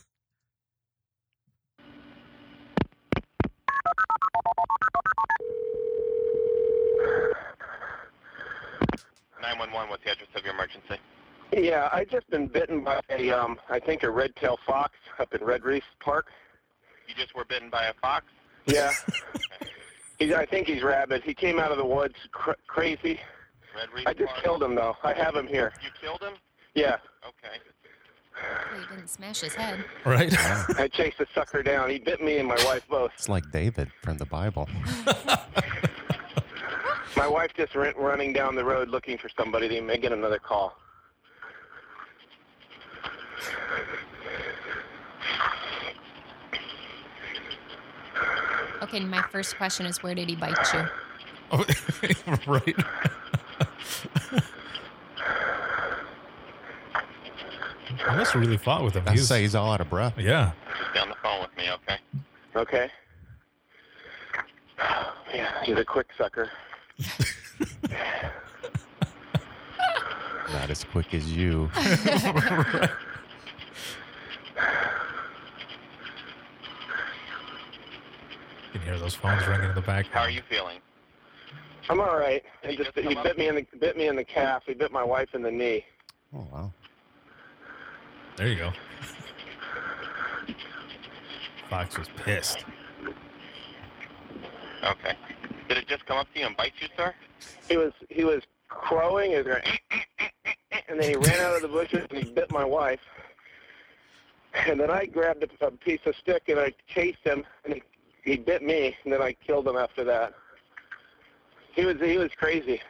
911, 9.41 9.91
what's 9.91 10.05
the 10.05 10.11
address 10.13 10.29
of 10.35 10.45
your 10.45 10.55
emergency? 10.55 10.97
Yeah, 11.53 11.89
I 11.93 12.05
just 12.05 12.29
been 12.31 12.47
bitten 12.49 12.85
by 12.85 13.01
a, 13.11 13.31
um, 13.31 13.59
I 13.71 13.79
think 13.79 14.03
a 14.03 14.11
red-tailed 14.11 14.61
fox 14.67 14.95
up 15.19 15.33
in 15.35 15.45
Red 15.45 15.65
Reef 15.65 15.85
Park. 16.01 16.27
You 17.07 17.15
just 17.15 17.35
were 17.35 17.45
bitten 17.45 17.71
by 17.71 17.87
a 17.87 17.95
fox? 18.03 18.27
Yeah. 18.67 18.93
he's, 20.19 20.33
I 20.33 20.45
think 20.45 20.67
he's 20.67 20.83
rabid. 20.83 21.23
He 21.25 21.33
came 21.33 21.59
out 21.59 21.71
of 21.73 21.79
the 21.79 21.87
woods 21.87 22.17
cr- 22.33 22.51
crazy. 22.67 23.19
Red 23.75 23.89
Reef 23.95 24.07
I 24.07 24.13
just 24.13 24.31
Park? 24.33 24.43
killed 24.45 24.63
him 24.63 24.75
though. 24.75 24.97
I 25.03 25.15
have 25.15 25.35
him 25.35 25.47
here. 25.47 25.73
You 25.83 25.89
killed 26.01 26.21
him? 26.21 26.35
Yeah. 26.75 26.97
Okay. 27.27 27.57
Well, 28.71 28.81
he 28.81 28.87
didn't 28.95 29.09
smash 29.09 29.41
his 29.41 29.55
head. 29.55 29.85
right? 30.05 30.33
I 30.79 30.89
chased 30.89 31.19
the 31.19 31.27
sucker 31.35 31.63
down. 31.63 31.91
He 31.91 31.99
bit 31.99 32.23
me 32.23 32.39
and 32.39 32.49
my 32.49 32.63
wife 32.65 32.83
both. 32.89 33.13
It's 33.15 33.29
like 33.29 33.51
David 33.51 33.91
from 34.03 34.19
the 34.19 34.27
Bible. 34.27 34.69
My 37.17 37.27
wife 37.27 37.51
just 37.57 37.75
went 37.75 37.97
running 37.97 38.33
down 38.33 38.55
the 38.55 38.65
road 38.65 38.91
looking 38.91 39.19
for 39.19 39.29
somebody. 39.37 39.67
They 39.67 39.81
may 39.81 39.99
get 39.99 40.13
another 40.13 40.39
call. 40.39 40.77
Okay, 48.83 49.01
my 49.01 49.23
first 49.33 49.57
question 49.57 49.87
is 49.87 50.03
where 50.03 50.15
did 50.15 50.29
he 50.29 50.37
bite 50.37 50.57
you? 50.73 50.87
Oh, 51.51 51.65
right. 52.47 52.77
I 58.09 58.17
must 58.17 58.33
have 58.33 58.41
really 58.43 58.57
fought 58.57 58.83
with 58.85 58.95
him. 58.95 59.05
I 59.07 59.13
He's- 59.13 59.27
say 59.29 59.43
he's 59.43 59.55
all 59.55 59.71
out 59.73 59.81
of 59.81 59.91
breath. 59.91 60.15
yeah. 60.19 60.53
Just 60.79 60.91
stay 60.91 61.01
on 61.01 61.09
the 61.09 61.15
phone 61.23 61.41
with 61.43 61.57
me, 61.57 61.71
okay? 61.71 61.99
Okay. 62.57 62.91
Yeah, 65.35 65.63
he's 65.65 65.77
a 65.77 65.85
quick 65.85 66.07
sucker. 66.17 66.51
Not 70.53 70.71
as 70.71 70.85
quick 70.85 71.13
as 71.13 71.31
you. 71.31 71.71
You 78.73 78.81
can 78.81 78.83
hear 78.83 78.99
those 78.99 79.15
phones 79.15 79.47
ringing 79.47 79.69
in 79.71 79.75
the 79.75 79.81
background. 79.81 80.09
How 80.13 80.21
are 80.23 80.31
you 80.31 80.43
feeling? 80.49 80.79
I'm 81.89 82.01
all 82.01 82.19
right. 82.19 82.43
He 82.63 82.71
He 82.73 82.77
just 82.77 82.95
just 82.95 83.09
he 83.09 83.15
bit 83.15 83.39
me 83.39 83.49
in 83.49 83.55
the 83.55 83.67
bit 83.79 83.97
me 83.97 84.09
in 84.09 84.17
the 84.17 84.25
calf. 84.25 84.65
He 84.67 84.75
bit 84.75 84.93
my 84.93 85.03
wife 85.05 85.29
in 85.35 85.43
the 85.43 85.51
knee. 85.51 85.85
Oh 86.37 86.47
wow. 86.53 86.73
There 88.39 88.47
you 88.47 88.57
go. 88.57 88.73
Fox 91.69 91.99
was 91.99 92.07
pissed. 92.19 92.65
Okay. 94.85 95.15
Did 95.69 95.79
it 95.79 95.89
just 95.89 96.07
come 96.07 96.19
up 96.19 96.33
to 96.33 96.39
you 96.39 96.47
and 96.47 96.57
bite 96.57 96.73
you, 96.79 96.87
sir? 96.97 97.13
He 97.69 97.77
was 97.77 97.93
he 98.09 98.23
was 98.23 98.43
crowing 98.69 99.35
and, 99.35 99.45
going, 99.45 99.63
and 100.89 101.01
then 101.01 101.11
he 101.11 101.17
ran 101.17 101.41
out 101.41 101.57
of 101.57 101.63
the 101.63 101.69
bushes 101.69 102.07
and 102.11 102.23
he 102.23 102.31
bit 102.31 102.53
my 102.53 102.65
wife. 102.65 103.01
And 104.69 104.79
then 104.79 104.89
I 104.89 105.07
grabbed 105.07 105.43
a, 105.43 105.67
a 105.67 105.73
piece 105.73 106.01
of 106.07 106.15
stick 106.15 106.45
and 106.47 106.61
I 106.61 106.73
chased 106.87 107.25
him 107.25 107.45
and 107.65 107.75
he, 107.75 107.83
he 108.23 108.37
bit 108.37 108.63
me 108.63 108.95
and 109.03 109.13
then 109.13 109.21
I 109.21 109.33
killed 109.33 109.67
him 109.67 109.77
after 109.77 110.05
that. 110.05 110.33
He 111.75 111.85
was 111.85 111.97
he 112.01 112.19
was 112.19 112.31
crazy. 112.37 112.81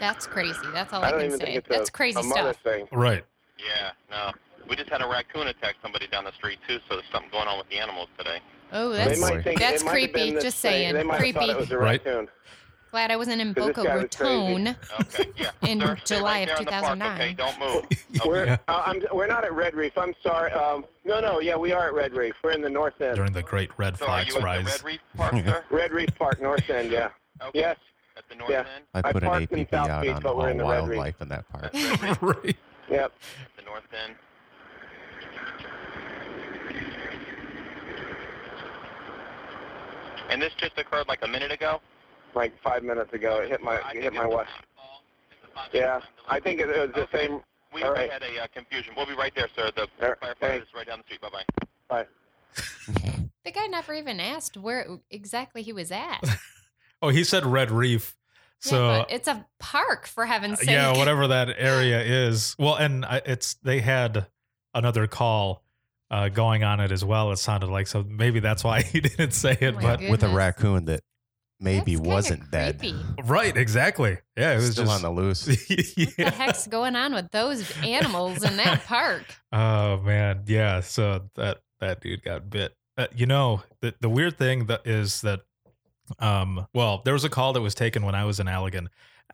That's 0.00 0.26
crazy. 0.26 0.58
That's 0.72 0.92
all 0.92 1.02
I 1.02 1.08
I, 1.08 1.12
can 1.28 1.38
say. 1.38 1.60
That's 1.68 1.88
a, 1.88 1.92
crazy 1.92 2.20
a 2.20 2.22
stuff. 2.22 2.56
thing. 2.62 2.86
Right. 2.92 3.24
Yeah, 3.58 3.90
no. 4.10 4.32
We 4.68 4.76
just 4.76 4.90
had 4.90 5.00
a 5.00 5.06
raccoon 5.08 5.46
attack 5.48 5.76
somebody 5.82 6.06
down 6.08 6.24
the 6.24 6.32
street, 6.32 6.58
too, 6.68 6.78
so 6.88 6.96
there's 6.96 7.04
something 7.12 7.30
going 7.30 7.46
on 7.48 7.58
with 7.58 7.68
the 7.68 7.78
animals 7.78 8.08
today. 8.18 8.38
Oh, 8.72 8.90
that's 8.90 9.08
that's 9.08 9.18
it 9.18 9.22
might 9.22 9.34
have 9.34 9.44
been 9.72 9.86
creepy. 9.86 10.30
this 10.32 10.42
Just 10.44 10.58
thing. 10.58 10.70
saying, 10.72 10.94
They 10.94 11.02
might 11.04 11.20
have 11.24 11.34
thought 11.34 11.44
creepy. 11.44 11.50
it 11.52 11.56
was 11.56 11.70
a 11.70 11.78
Right. 11.78 12.04
raccoon. 12.04 12.28
glad 12.90 13.10
I 13.12 13.16
wasn't 13.16 13.40
in 13.40 13.52
this 13.52 13.64
Boca 13.64 13.84
guy 13.84 13.96
was 13.96 14.06
crazy. 14.16 14.32
Raton. 14.34 14.76
Okay, 15.00 15.32
yeah. 15.36 15.50
In 15.70 15.80
sir, 15.80 15.96
July 16.04 16.22
right 16.40 16.40
of 16.42 16.46
there 16.48 16.56
in 16.58 16.64
the 16.64 16.70
park, 16.70 16.82
2009. 16.98 17.20
okay, 17.20 17.34
don't 17.34 17.58
move. 17.60 17.84
We're 18.26 18.58
uh, 18.68 18.82
I'm, 18.86 19.02
we're 19.12 19.26
not 19.26 19.44
at 19.44 19.52
Red 19.52 19.74
Reef. 19.74 19.92
I'm 19.96 20.14
sorry. 20.22 20.50
Um, 20.52 20.84
no, 21.04 21.20
no. 21.20 21.40
Yeah, 21.40 21.56
we 21.56 21.72
are 21.72 21.88
at 21.88 21.94
Red 21.94 22.12
Reef. 22.14 22.34
We're 22.42 22.52
in 22.52 22.62
the 22.62 22.70
north 22.70 23.00
end. 23.00 23.16
During 23.16 23.32
the 23.32 23.42
great 23.42 23.70
red 23.76 23.96
So 23.98 24.06
are 24.06 24.24
fox 24.24 24.34
rise. 24.42 24.64
Red 24.66 24.82
Reef 24.84 25.00
Park, 25.16 25.34
sir? 25.34 25.64
Red 25.70 25.92
Reef 25.92 26.08
Park, 26.18 26.40
north 26.40 26.68
end. 26.70 26.90
Yeah. 26.90 27.10
Okay. 27.42 27.58
Yes. 27.60 27.76
At 28.26 28.30
the 28.30 28.34
north 28.36 28.50
Yeah. 28.50 28.58
end? 28.74 28.84
I 28.94 28.98
I 28.98 29.12
put 29.12 29.22
an 29.22 29.28
parked 29.28 29.52
in 29.52 29.66
APB 29.66 29.72
out 29.90 30.02
Beach, 30.02 30.10
on 30.16 30.22
but 30.22 30.36
we're 30.36 30.42
all 30.44 30.48
in 30.48 30.58
the 30.58 30.64
wildlife 30.64 31.20
in 31.20 31.28
that 31.28 31.48
park. 31.48 31.72
That's 31.72 32.22
right. 32.22 32.56
Yep. 32.90 33.12
at 33.12 33.56
the 33.56 33.62
north 33.62 33.84
end. 34.04 34.16
And 40.28 40.42
this 40.42 40.52
just 40.58 40.76
occurred 40.78 41.08
like 41.08 41.20
a 41.22 41.28
minute 41.28 41.52
ago? 41.52 41.80
Like 42.34 42.52
five 42.62 42.82
minutes 42.82 43.12
ago, 43.12 43.38
it 43.38 43.48
hit 43.48 43.62
my 43.62 43.76
it 43.94 44.02
hit 44.02 44.12
my 44.12 44.26
wife. 44.26 44.48
Yeah. 45.72 46.00
I 46.28 46.38
think 46.40 46.60
it 46.60 46.66
was 46.66 46.90
the 46.94 47.08
same. 47.16 47.40
We 47.72 47.82
All 47.82 47.92
right. 47.92 48.10
had 48.10 48.22
a 48.22 48.42
uh, 48.42 48.46
confusion. 48.54 48.92
We'll 48.96 49.06
be 49.06 49.14
right 49.14 49.32
there, 49.34 49.48
sir. 49.54 49.70
The 49.74 49.82
All 49.82 50.08
right, 50.08 50.20
firefighter 50.20 50.34
thanks. 50.40 50.66
is 50.66 50.74
right 50.74 50.86
down 50.86 50.98
the 50.98 51.04
street. 51.04 51.20
Bye-bye. 51.20 51.44
Bye. 51.88 52.06
The 53.44 53.50
guy 53.52 53.66
never 53.66 53.92
even 53.94 54.18
asked 54.20 54.56
where 54.56 54.86
exactly 55.10 55.62
he 55.62 55.72
was 55.72 55.90
at. 55.92 56.20
Oh, 57.02 57.08
he 57.08 57.24
said 57.24 57.44
Red 57.46 57.70
Reef. 57.70 58.16
So 58.60 58.86
yeah, 58.88 58.98
but 59.00 59.12
it's 59.12 59.28
a 59.28 59.46
park 59.60 60.06
for 60.06 60.24
heaven's 60.24 60.60
sake. 60.60 60.70
yeah, 60.70 60.96
whatever 60.96 61.28
that 61.28 61.54
area 61.58 62.00
is. 62.02 62.56
Well, 62.58 62.74
and 62.74 63.04
it's 63.26 63.54
they 63.62 63.80
had 63.80 64.26
another 64.74 65.06
call 65.06 65.62
uh, 66.10 66.28
going 66.30 66.64
on 66.64 66.80
it 66.80 66.90
as 66.92 67.04
well. 67.04 67.32
It 67.32 67.36
sounded 67.36 67.68
like 67.68 67.86
so 67.86 68.02
maybe 68.02 68.40
that's 68.40 68.64
why 68.64 68.82
he 68.92 69.00
didn't 69.00 69.32
say 69.32 69.56
it. 69.60 69.74
Oh 69.76 69.80
my 69.80 69.96
but 69.96 70.10
With 70.10 70.22
a 70.22 70.28
raccoon 70.28 70.86
that 70.86 71.00
maybe 71.60 71.96
That's 71.96 72.06
wasn't 72.06 72.50
dead. 72.50 72.82
right, 73.24 73.54
exactly. 73.56 74.18
Yeah, 74.36 74.52
it 74.52 74.56
was 74.56 74.72
Still 74.72 74.84
just 74.86 74.96
on 74.96 75.02
the 75.02 75.20
loose. 75.20 75.46
What 75.46 76.16
the 76.16 76.30
heck's 76.30 76.66
going 76.66 76.96
on 76.96 77.12
with 77.14 77.30
those 77.30 77.70
animals 77.82 78.42
in 78.42 78.56
that 78.56 78.84
park? 78.86 79.24
Oh 79.52 79.98
man, 79.98 80.44
yeah. 80.46 80.80
So 80.80 81.28
that 81.34 81.58
that 81.80 82.00
dude 82.00 82.22
got 82.22 82.48
bit. 82.48 82.74
Uh, 82.96 83.06
you 83.14 83.26
know, 83.26 83.62
the 83.82 83.94
the 84.00 84.08
weird 84.08 84.38
thing 84.38 84.66
that 84.66 84.86
is 84.86 85.20
that, 85.20 85.40
um, 86.18 86.66
well, 86.72 87.02
there 87.04 87.14
was 87.14 87.24
a 87.24 87.28
call 87.28 87.52
that 87.52 87.60
was 87.60 87.74
taken 87.74 88.04
when 88.04 88.14
I 88.14 88.24
was 88.24 88.40
in 88.40 88.46
Allegan, 88.46 88.88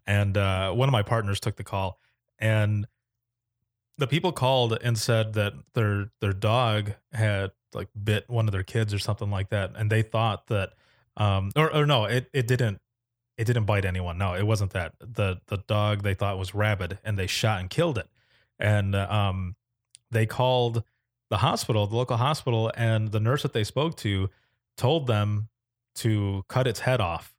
and 0.07 0.37
uh, 0.37 0.73
one 0.73 0.89
of 0.89 0.93
my 0.93 1.03
partners 1.03 1.41
took 1.41 1.57
the 1.57 1.65
call, 1.65 1.99
and 2.39 2.87
the 3.99 4.07
people 4.07 4.33
called 4.33 4.79
and 4.83 4.99
said 4.99 5.35
that 5.35 5.53
their 5.75 6.11
their 6.21 6.33
dog 6.33 6.93
had 7.13 7.53
like 7.75 7.89
bit 8.03 8.29
one 8.29 8.49
of 8.49 8.53
their 8.53 8.63
kids 8.63 8.93
or 8.93 8.99
something 8.99 9.31
like 9.31 9.51
that, 9.51 9.73
and 9.77 9.91
they 9.91 10.03
thought 10.03 10.47
that, 10.49 10.73
um, 11.17 11.53
or 11.57 11.75
or 11.75 11.87
no, 11.87 12.05
it 12.05 12.29
it 12.33 12.47
didn't. 12.47 12.81
It 13.39 13.45
didn't 13.45 13.65
bite 13.65 13.87
anyone. 13.87 14.19
No, 14.19 14.35
it 14.35 14.47
wasn't 14.47 14.73
that. 14.73 14.93
the 15.01 15.41
The 15.47 15.57
dog 15.57 16.03
they 16.03 16.15
thought 16.15 16.39
was 16.39 16.55
rabid, 16.55 16.99
and 17.03 17.19
they 17.19 17.27
shot 17.27 17.61
and 17.61 17.71
killed 17.71 17.97
it. 17.99 18.09
And 18.59 18.95
uh, 18.95 19.07
um, 19.11 19.57
they 20.11 20.27
called 20.27 20.85
the 21.31 21.39
hospital, 21.39 21.87
the 21.87 21.97
local 21.97 22.19
hospital, 22.19 22.71
and 22.77 23.11
the 23.11 23.19
nurse 23.19 23.43
that 23.43 23.55
they 23.55 23.65
spoke 23.65 23.97
to 23.99 24.29
told 24.77 25.07
them 25.07 25.49
to 25.97 26.45
cut 26.49 26.67
its 26.67 26.81
head 26.81 27.01
off 27.01 27.35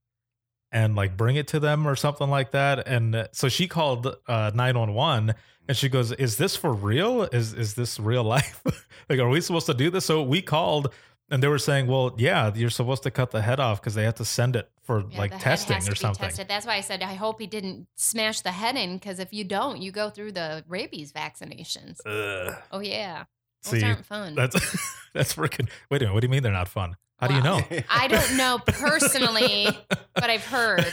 and 0.72 0.96
like 0.96 1.16
bring 1.16 1.36
it 1.36 1.48
to 1.50 1.60
them 1.60 1.88
or 1.88 1.96
something 1.96 2.30
like 2.30 2.52
that. 2.52 2.88
And 2.88 3.28
so 3.32 3.48
she 3.50 3.68
called 3.68 4.08
uh, 4.28 4.52
911 4.54 5.36
and 5.68 5.78
she 5.78 5.88
goes, 5.88 6.12
"Is 6.12 6.38
this 6.38 6.56
for 6.56 6.74
real? 6.74 7.24
Is 7.24 7.54
is 7.54 7.76
this 7.76 8.00
real 8.00 8.24
life? 8.24 8.62
like, 9.10 9.20
are 9.20 9.30
we 9.30 9.40
supposed 9.40 9.68
to 9.68 9.74
do 9.74 9.90
this?" 9.90 10.06
So 10.06 10.22
we 10.24 10.42
called. 10.42 10.94
And 11.32 11.42
they 11.42 11.48
were 11.48 11.58
saying, 11.58 11.88
"Well, 11.88 12.14
yeah, 12.18 12.52
you're 12.54 12.70
supposed 12.70 13.02
to 13.04 13.12
cut 13.12 13.32
the 13.32 13.42
head 13.42 13.60
off 13.60 13.80
because 13.80 13.96
they 13.96 14.04
have 14.04 14.16
to 14.16 14.26
send 14.26 14.58
it 14.58 14.70
for 14.84 15.06
Yeah, 15.10 15.18
like 15.18 15.40
testing 15.40 15.78
or 15.78 15.96
something." 15.96 16.26
tested. 16.28 16.48
That's 16.50 16.66
why 16.66 16.76
I 16.76 16.82
said 16.82 17.02
I 17.02 17.14
hope 17.14 17.40
he 17.40 17.48
didn't 17.48 17.88
smash 17.96 18.42
the 18.42 18.52
head 18.52 18.76
in 18.76 18.98
because 18.98 19.20
if 19.20 19.32
you 19.34 19.46
don't, 19.46 19.82
you 19.82 19.92
go 19.92 20.10
through 20.10 20.34
the 20.34 20.66
rabies 20.68 21.14
vaccinations. 21.14 22.00
Ugh. 22.06 22.56
Oh 22.74 22.82
yeah, 22.82 23.24
those 23.64 23.80
See, 23.80 23.84
aren't 23.86 24.06
fun. 24.06 24.36
that's 24.36 24.54
that's 25.14 25.34
freaking. 25.34 25.70
Wait 25.90 26.02
a 26.02 26.06
minute. 26.06 26.14
What 26.14 26.20
do 26.20 26.26
you 26.26 26.30
mean 26.30 26.44
they're 26.44 26.52
not 26.52 26.68
fun? 26.68 26.98
How 27.24 27.28
do 27.30 27.36
you 27.36 27.42
know? 27.42 27.62
I 27.90 28.08
don't 28.10 28.36
know 28.36 28.60
personally, 28.66 29.68
but 30.14 30.30
I've 30.30 30.46
heard. 30.46 30.86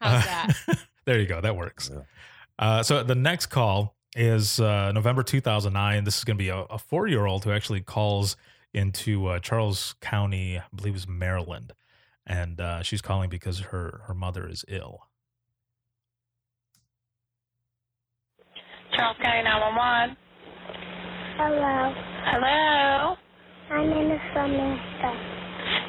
How's 0.00 0.24
that? 0.24 0.52
there 1.04 1.20
you 1.20 1.26
go. 1.26 1.40
That 1.42 1.56
works. 1.56 1.90
Yeah. 1.92 2.00
Uh, 2.58 2.82
so 2.82 3.02
the 3.02 3.14
next 3.14 3.46
call 3.46 3.94
is 4.16 4.60
uh, 4.60 4.92
November 4.92 5.22
2009. 5.22 6.04
This 6.04 6.16
is 6.16 6.24
going 6.24 6.38
to 6.38 6.42
be 6.42 6.48
a, 6.48 6.60
a 6.70 6.78
four 6.78 7.06
year 7.06 7.26
old 7.26 7.44
who 7.44 7.52
actually 7.52 7.80
calls 7.82 8.36
into 8.72 9.26
uh, 9.26 9.38
Charles 9.40 9.94
County, 10.00 10.58
I 10.58 10.62
believe 10.74 10.94
it's 10.94 11.06
Maryland. 11.06 11.72
and 12.26 12.60
uh, 12.60 12.82
she's 12.82 13.02
calling 13.02 13.28
because 13.28 13.58
her 13.60 14.00
her 14.06 14.14
mother 14.14 14.48
is 14.48 14.64
ill. 14.68 15.00
Charles 18.96 19.16
County 19.22 19.42
911. 19.42 20.16
Hello. 21.36 21.92
Hello. 22.24 23.16
My 23.70 23.84
name 23.86 24.10
is 24.12 24.20
Samantha. 24.32 25.43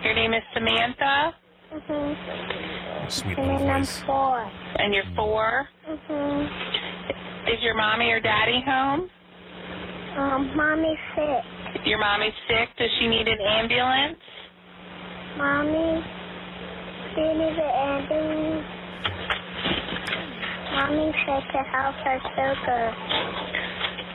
Your 0.06 0.14
name 0.14 0.34
is 0.34 0.44
Samantha, 0.54 1.34
Mm-hmm. 1.74 3.10
Sweet 3.10 3.38
And 3.38 3.48
little 3.48 3.68
then 3.68 3.76
I'm 3.76 3.86
four. 4.06 4.40
and 4.80 4.94
you're 4.94 5.04
four. 5.16 5.68
Mm-hmm. 5.90 7.50
Is 7.52 7.62
your 7.64 7.74
mommy 7.76 8.12
or 8.12 8.20
daddy 8.22 8.62
home? 8.66 9.10
Um, 10.16 10.56
mommy's 10.56 10.98
sick. 11.16 11.86
Your 11.86 11.98
mommy's 12.00 12.34
sick. 12.48 12.70
Does 12.78 12.90
she 13.00 13.08
need 13.08 13.28
an 13.28 13.40
ambulance? 13.42 14.18
Mommy, 15.38 16.02
she 17.16 17.22
needs 17.34 17.58
an 17.60 17.74
ambulance. 17.76 18.66
Mommy 20.72 21.12
said 21.26 21.44
to 21.52 21.64
help 21.74 21.96
her 22.06 22.20
sugar. 22.38 22.94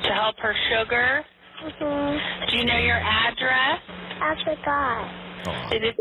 To 0.07 0.15
help 0.15 0.37
her 0.39 0.55
sugar? 0.71 1.25
Mm-hmm. 1.65 2.51
Do 2.51 2.57
you 2.57 2.65
know 2.65 2.79
your 2.79 2.97
address? 2.97 3.81
I 4.23 4.35
forgot. 4.45 5.20
Is 5.41 5.81
it? 5.83 5.97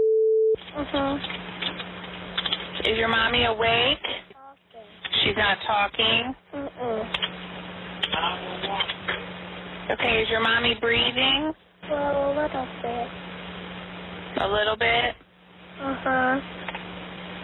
Mm-hmm. 0.75 1.15
Is 2.91 2.97
your 2.97 3.07
mommy 3.07 3.45
awake? 3.45 4.03
She's 5.23 5.37
not 5.37 5.57
talking. 5.65 6.35
Mm-mm. 6.53 7.05
Okay. 9.91 10.21
Is 10.21 10.29
your 10.29 10.41
mommy 10.41 10.75
breathing? 10.81 11.53
Well, 11.89 12.31
a 12.31 12.35
little 12.35 12.67
bit. 12.81 13.07
A 14.41 14.47
little 14.47 14.75
bit. 14.75 15.15
Uh-huh. 15.81 16.39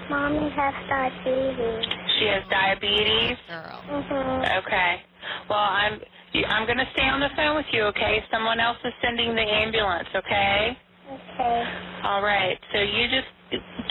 Mommy 0.10 0.50
has 0.50 0.74
diabetes. 0.90 1.86
She 2.20 2.26
has 2.28 2.44
diabetes. 2.50 3.38
Girl. 3.48 3.82
Mm-hmm. 3.90 4.66
Okay. 4.66 5.02
Well, 5.50 5.60
I'm 5.60 6.00
I'm 6.48 6.66
going 6.66 6.78
to 6.78 6.88
stay 6.94 7.08
on 7.08 7.22
the 7.22 7.30
phone 7.38 7.56
with 7.56 7.66
you. 7.72 7.84
Okay. 7.84 8.24
Someone 8.32 8.60
else 8.60 8.78
is 8.84 8.94
sending 9.02 9.34
the 9.34 9.42
ambulance. 9.42 10.08
Okay. 10.14 10.78
Okay. 11.12 11.64
All 12.04 12.22
right. 12.24 12.60
So 12.74 12.80
you 12.82 13.08
just 13.10 13.28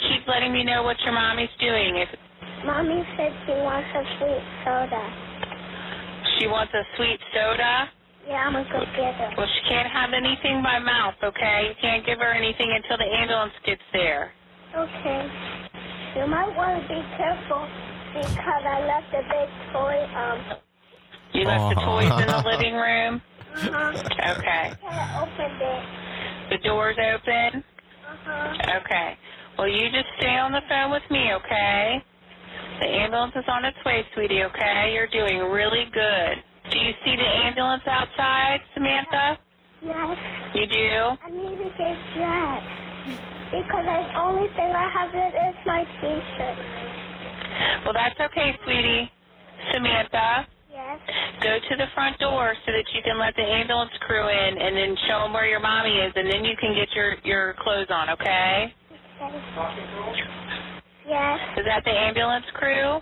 keep 0.08 0.26
letting 0.28 0.52
me 0.52 0.64
know 0.64 0.82
what 0.82 1.00
your 1.02 1.12
mommy's 1.12 1.50
doing. 1.60 1.96
If 1.96 2.08
Mommy 2.64 3.02
said 3.16 3.32
she 3.46 3.52
wants 3.52 3.88
a 3.94 4.02
sweet 4.18 4.42
soda. 4.64 5.04
she 6.38 6.46
wants 6.48 6.72
a 6.74 6.82
sweet 6.96 7.20
soda, 7.34 7.90
Yeah, 8.26 8.46
I'm 8.46 8.52
gonna 8.54 8.68
go 8.72 8.80
get 8.96 9.14
her. 9.14 9.30
well, 9.36 9.46
she 9.46 9.68
can't 9.68 9.90
have 9.90 10.12
anything 10.12 10.62
by 10.62 10.78
mouth. 10.78 11.14
Okay. 11.22 11.68
You 11.68 11.74
can't 11.80 12.04
give 12.06 12.18
her 12.20 12.32
anything 12.32 12.72
until 12.74 12.98
the 12.98 13.04
ambulance 13.04 13.52
gets 13.64 13.82
there. 13.92 14.32
Okay. 14.74 15.22
You 16.16 16.26
might 16.26 16.52
want 16.56 16.82
to 16.82 16.88
be 16.88 17.02
careful 17.16 17.68
because 18.14 18.64
I 18.66 18.86
left 18.86 19.14
a 19.14 19.22
big 19.28 19.48
toy. 19.72 19.98
Um. 20.16 20.58
You 21.34 21.44
left 21.46 21.74
the 21.74 21.82
toys 21.84 22.12
in 22.22 22.26
the 22.28 22.42
living 22.46 22.74
room. 22.74 23.20
Uh-huh. 23.54 24.38
Okay. 24.38 24.72
I 24.86 25.22
opened 25.22 25.62
it. 25.62 25.82
The 26.50 26.58
door's 26.58 26.96
open. 26.98 27.64
Uh-huh. 28.08 28.80
Okay. 28.84 29.16
Well, 29.58 29.68
you 29.68 29.90
just 29.90 30.06
stay 30.18 30.36
on 30.36 30.52
the 30.52 30.62
phone 30.68 30.90
with 30.90 31.02
me, 31.10 31.32
okay? 31.34 32.02
The 32.80 32.86
ambulance 32.86 33.32
is 33.36 33.44
on 33.48 33.64
its 33.64 33.78
way, 33.84 34.04
sweetie, 34.14 34.42
okay? 34.44 34.92
You're 34.92 35.06
doing 35.08 35.38
really 35.50 35.86
good. 35.92 36.42
Do 36.70 36.78
you 36.78 36.92
see 37.04 37.16
the 37.16 37.46
ambulance 37.46 37.82
outside, 37.86 38.60
Samantha? 38.74 39.38
Yes. 39.82 40.18
You 40.54 40.66
do? 40.66 41.16
I 41.22 41.30
need 41.30 41.56
to 41.58 41.70
get 41.78 41.96
dressed. 42.16 42.66
Because 43.52 43.84
the 43.84 44.20
only 44.20 44.48
thing 44.56 44.72
I 44.74 44.88
have 44.90 45.14
is 45.14 45.56
my 45.66 45.84
t-shirt. 46.00 46.58
Well, 47.84 47.94
that's 47.94 48.18
okay, 48.18 48.58
sweetie. 48.64 49.10
Samantha, 49.72 50.46
Yes. 50.74 50.98
go 51.40 51.54
to 51.70 51.76
the 51.76 51.86
front 51.94 52.18
door 52.18 52.54
so 52.66 52.72
that 52.72 52.84
you 52.94 53.02
can 53.04 53.18
let 53.18 53.36
the 53.36 53.42
ambulance 53.42 53.92
crew 54.00 54.26
in 54.28 54.58
and 54.58 54.76
then 54.76 54.96
show 55.06 55.20
them 55.20 55.32
where 55.32 55.46
your 55.46 55.60
mommy 55.60 55.94
is, 56.02 56.12
and 56.16 56.28
then 56.28 56.44
you 56.44 56.56
can 56.56 56.74
get 56.74 56.90
your, 56.94 57.14
your 57.22 57.54
clothes 57.62 57.86
on, 57.90 58.10
okay? 58.10 58.74
Okay. 59.22 59.38
Yes. 61.06 61.38
Is 61.58 61.64
that 61.66 61.84
the 61.84 61.92
ambulance 61.92 62.46
crew? 62.54 62.98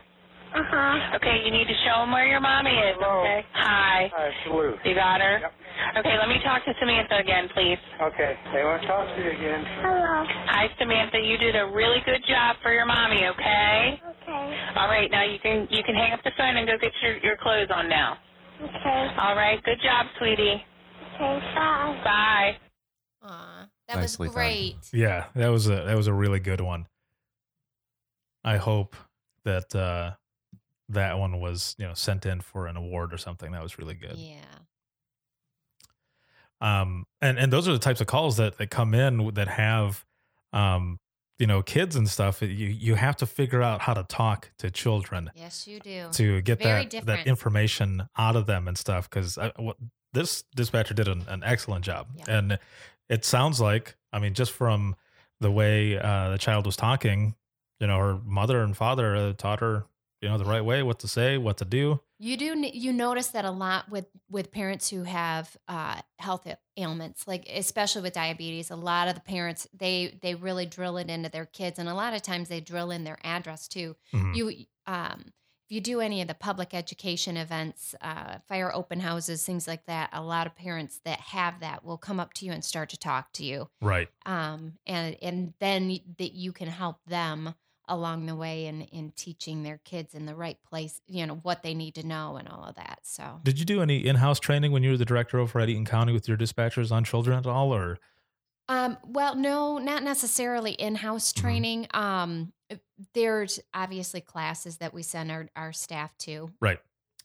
Uh-huh. 0.55 1.17
Okay, 1.17 1.43
you 1.45 1.51
need 1.51 1.67
to 1.67 1.75
show 1.85 2.01
them 2.05 2.13
where 2.13 2.27
your 2.27 2.41
mommy 2.41 2.71
is, 2.77 2.97
okay? 2.97 3.45
Hi. 3.53 4.11
Hi, 4.15 4.27
it's 4.29 4.53
Lou. 4.53 4.77
You 4.85 4.95
got 4.95 5.21
her? 5.21 5.41
Yep. 5.41 5.53
Okay, 5.99 6.19
let 6.19 6.29
me 6.29 6.37
talk 6.45 6.65
to 6.67 6.75
Samantha 6.79 7.17
again, 7.19 7.49
please. 7.55 7.79
Okay, 8.01 8.37
they 8.53 8.63
want 8.63 8.83
to 8.83 8.89
talk 8.89 9.09
to 9.17 9.23
you 9.23 9.31
again. 9.31 9.65
Hello. 9.81 10.25
Hi, 10.53 10.69
Samantha. 10.79 11.19
You 11.19 11.39
did 11.39 11.57
a 11.57 11.67
really 11.73 12.01
good 12.05 12.21
job 12.29 12.57
for 12.63 12.73
your 12.73 12.85
mommy, 12.85 13.27
okay? 13.33 14.01
Okay. 14.23 14.59
All 14.77 14.89
right, 14.89 15.11
now 15.11 15.25
you 15.25 15.39
can 15.39 15.67
you 15.71 15.83
can 15.83 15.95
hang 15.95 16.13
up 16.13 16.21
the 16.23 16.33
phone 16.37 16.57
and 16.57 16.67
go 16.67 16.77
get 16.79 16.93
your, 17.03 17.17
your 17.19 17.37
clothes 17.39 17.69
on 17.75 17.89
now. 17.89 18.19
Okay. 18.63 19.09
All 19.19 19.35
right, 19.35 19.63
good 19.65 19.81
job, 19.83 20.07
sweetie. 20.19 20.63
Okay, 21.15 21.41
bye. 21.55 22.01
Bye. 22.05 22.57
Aw, 23.23 23.69
that 23.89 23.97
Nicely 23.97 24.27
was 24.29 24.35
done. 24.35 24.45
great. 24.45 24.75
Yeah, 24.93 25.27
that 25.35 25.49
was 25.49 25.67
a 25.69 25.85
that 25.87 25.97
was 25.97 26.09
a 26.09 26.13
really 26.13 26.41
good 26.41 26.61
one. 26.61 26.87
I 28.45 28.59
hope 28.59 28.97
that 29.45 29.75
uh, 29.75 30.13
that 30.93 31.19
one 31.19 31.41
was 31.41 31.75
you 31.79 31.87
know 31.87 31.95
sent 31.95 32.25
in 32.27 32.41
for 32.41 32.67
an 32.67 32.77
award 32.77 33.13
or 33.13 33.19
something. 33.19 33.53
That 33.53 33.63
was 33.63 33.79
really 33.79 33.95
good. 33.95 34.17
Yeah. 34.17 34.37
um 36.61 37.05
and 37.21 37.39
and 37.39 37.53
those 37.53 37.67
are 37.69 37.73
the 37.73 37.79
types 37.79 38.01
of 38.01 38.07
calls 38.07 38.37
that 38.37 38.59
that 38.59 38.71
come 38.71 38.95
in 38.95 39.33
that 39.35 39.49
have 39.49 40.05
um 40.53 40.99
you 41.39 41.47
know 41.47 41.63
kids 41.63 41.97
and 41.97 42.09
stuff 42.09 42.41
you 42.43 42.49
you 42.49 42.95
have 42.95 43.17
to 43.17 43.27
figure 43.27 43.63
out 43.63 43.81
how 43.81 43.95
to 43.95 44.05
talk 44.05 44.51
to 44.59 44.71
children 44.71 45.31
Yes, 45.35 45.67
you 45.67 45.81
do. 45.81 46.09
to 46.13 46.41
get 46.43 46.59
Very 46.63 46.83
that 46.83 46.91
different. 46.91 47.07
that 47.25 47.27
information 47.27 48.09
out 48.17 48.37
of 48.37 48.47
them 48.47 48.69
and 48.69 48.79
stuff 48.79 49.09
because 49.11 49.39
this 50.13 50.45
dispatcher 50.55 50.95
did 50.95 51.09
an, 51.09 51.25
an 51.29 51.43
excellent 51.45 51.85
job 51.85 52.07
Yeah. 52.17 52.25
and 52.29 52.59
it 53.09 53.25
sounds 53.25 53.61
like 53.61 53.97
i 54.13 54.19
mean 54.21 54.35
just 54.35 54.53
from 54.53 54.95
the 55.41 55.51
way 55.51 55.99
uh, 55.99 56.29
the 56.31 56.39
child 56.39 56.65
was 56.67 56.77
talking 56.77 57.35
you 57.81 57.89
know 57.89 57.99
her 57.99 58.21
mother 58.25 58.63
and 58.63 58.77
father 58.77 59.17
uh, 59.17 59.33
taught 59.33 59.59
her 59.61 59.87
you 60.23 60.29
know 60.29 60.39
the 60.39 60.45
right 60.45 60.65
way 60.65 60.83
what 60.83 61.01
to 61.01 61.09
say 61.09 61.37
what 61.37 61.59
to 61.59 61.65
do 61.65 62.01
You 62.19 62.37
do. 62.37 62.55
You 62.73 62.93
notice 62.93 63.29
that 63.29 63.45
a 63.45 63.51
lot 63.51 63.91
with 63.91 64.07
with 64.31 64.53
parents 64.53 64.89
who 64.89 65.03
have 65.03 65.57
uh, 65.67 66.01
health 66.21 66.47
ailments, 66.77 67.27
like 67.27 67.49
especially 67.51 68.03
with 68.03 68.13
diabetes. 68.15 68.71
A 68.71 68.77
lot 68.77 69.09
of 69.09 69.15
the 69.17 69.21
parents 69.21 69.67
they 69.75 70.17
they 70.23 70.37
really 70.37 70.65
drill 70.67 70.97
it 70.99 71.11
into 71.11 71.29
their 71.29 71.47
kids, 71.47 71.79
and 71.81 71.89
a 71.89 71.95
lot 71.95 72.15
of 72.15 72.23
times 72.23 72.49
they 72.49 72.61
drill 72.61 72.93
in 72.93 73.03
their 73.05 73.19
address 73.25 73.67
too. 73.67 73.97
Mhm. 74.15 74.37
You 74.37 74.45
um, 74.87 75.33
if 75.67 75.75
you 75.75 75.81
do 75.81 76.01
any 76.01 76.23
of 76.23 76.29
the 76.29 76.35
public 76.35 76.75
education 76.75 77.37
events, 77.37 77.95
uh, 78.01 78.39
fire 78.49 78.73
open 78.73 79.01
houses, 79.01 79.45
things 79.45 79.67
like 79.67 79.87
that, 79.87 80.11
a 80.13 80.23
lot 80.23 80.47
of 80.47 80.55
parents 80.55 81.01
that 81.05 81.19
have 81.19 81.59
that 81.61 81.85
will 81.85 81.99
come 81.99 82.21
up 82.21 82.33
to 82.35 82.47
you 82.47 82.53
and 82.53 82.65
start 82.65 82.89
to 82.91 82.97
talk 82.97 83.33
to 83.33 83.45
you, 83.45 83.69
right 83.81 84.09
um, 84.27 84.75
and 84.87 85.17
and 85.21 85.55
then 85.59 85.99
that 86.19 86.33
you 86.35 86.53
can 86.53 86.69
help 86.69 86.99
them 87.07 87.55
along 87.93 88.27
the 88.27 88.35
way 88.35 88.67
in 88.67 88.83
in 88.83 89.13
teaching 89.13 89.63
their 89.63 89.79
kids 89.85 90.15
in 90.15 90.27
the 90.27 90.35
right 90.35 90.59
place, 90.69 91.01
you 91.07 91.27
know 91.27 91.37
what 91.43 91.63
they 91.63 91.75
need 91.75 91.95
to 91.97 92.07
know 92.07 92.37
and 92.37 92.49
all 92.49 92.65
of 92.65 92.75
that. 92.77 93.01
So 93.03 93.41
Did 93.45 93.59
you 93.59 93.65
do 93.65 93.83
any 93.83 93.99
in-house 94.07 94.41
training 94.41 94.73
when 94.73 94.83
you 94.83 94.91
were 94.91 94.97
the 94.97 95.05
director 95.05 95.39
over 95.39 95.61
at 95.61 95.69
Eaton 95.69 95.85
County 95.85 96.13
with 96.13 96.27
your 96.27 96.37
dispatchers 96.37 96.91
on 96.91 97.05
children 97.05 97.39
at 97.39 97.47
all, 97.47 97.73
or 97.73 97.99
Um, 98.69 98.97
well, 99.05 99.35
no, 99.35 99.79
not 99.79 100.03
necessarily 100.03 100.73
in-house 100.73 101.33
Mhm. 101.33 101.41
training. 101.41 101.87
Um, 101.93 102.53
there's 103.13 103.61
obviously 103.75 104.21
classes 104.21 104.79
that 104.79 104.95
we 104.95 105.03
send 105.03 105.31
our, 105.31 105.49
our 105.57 105.73
staff 105.73 106.17
to. 106.19 106.51
right? 106.61 106.79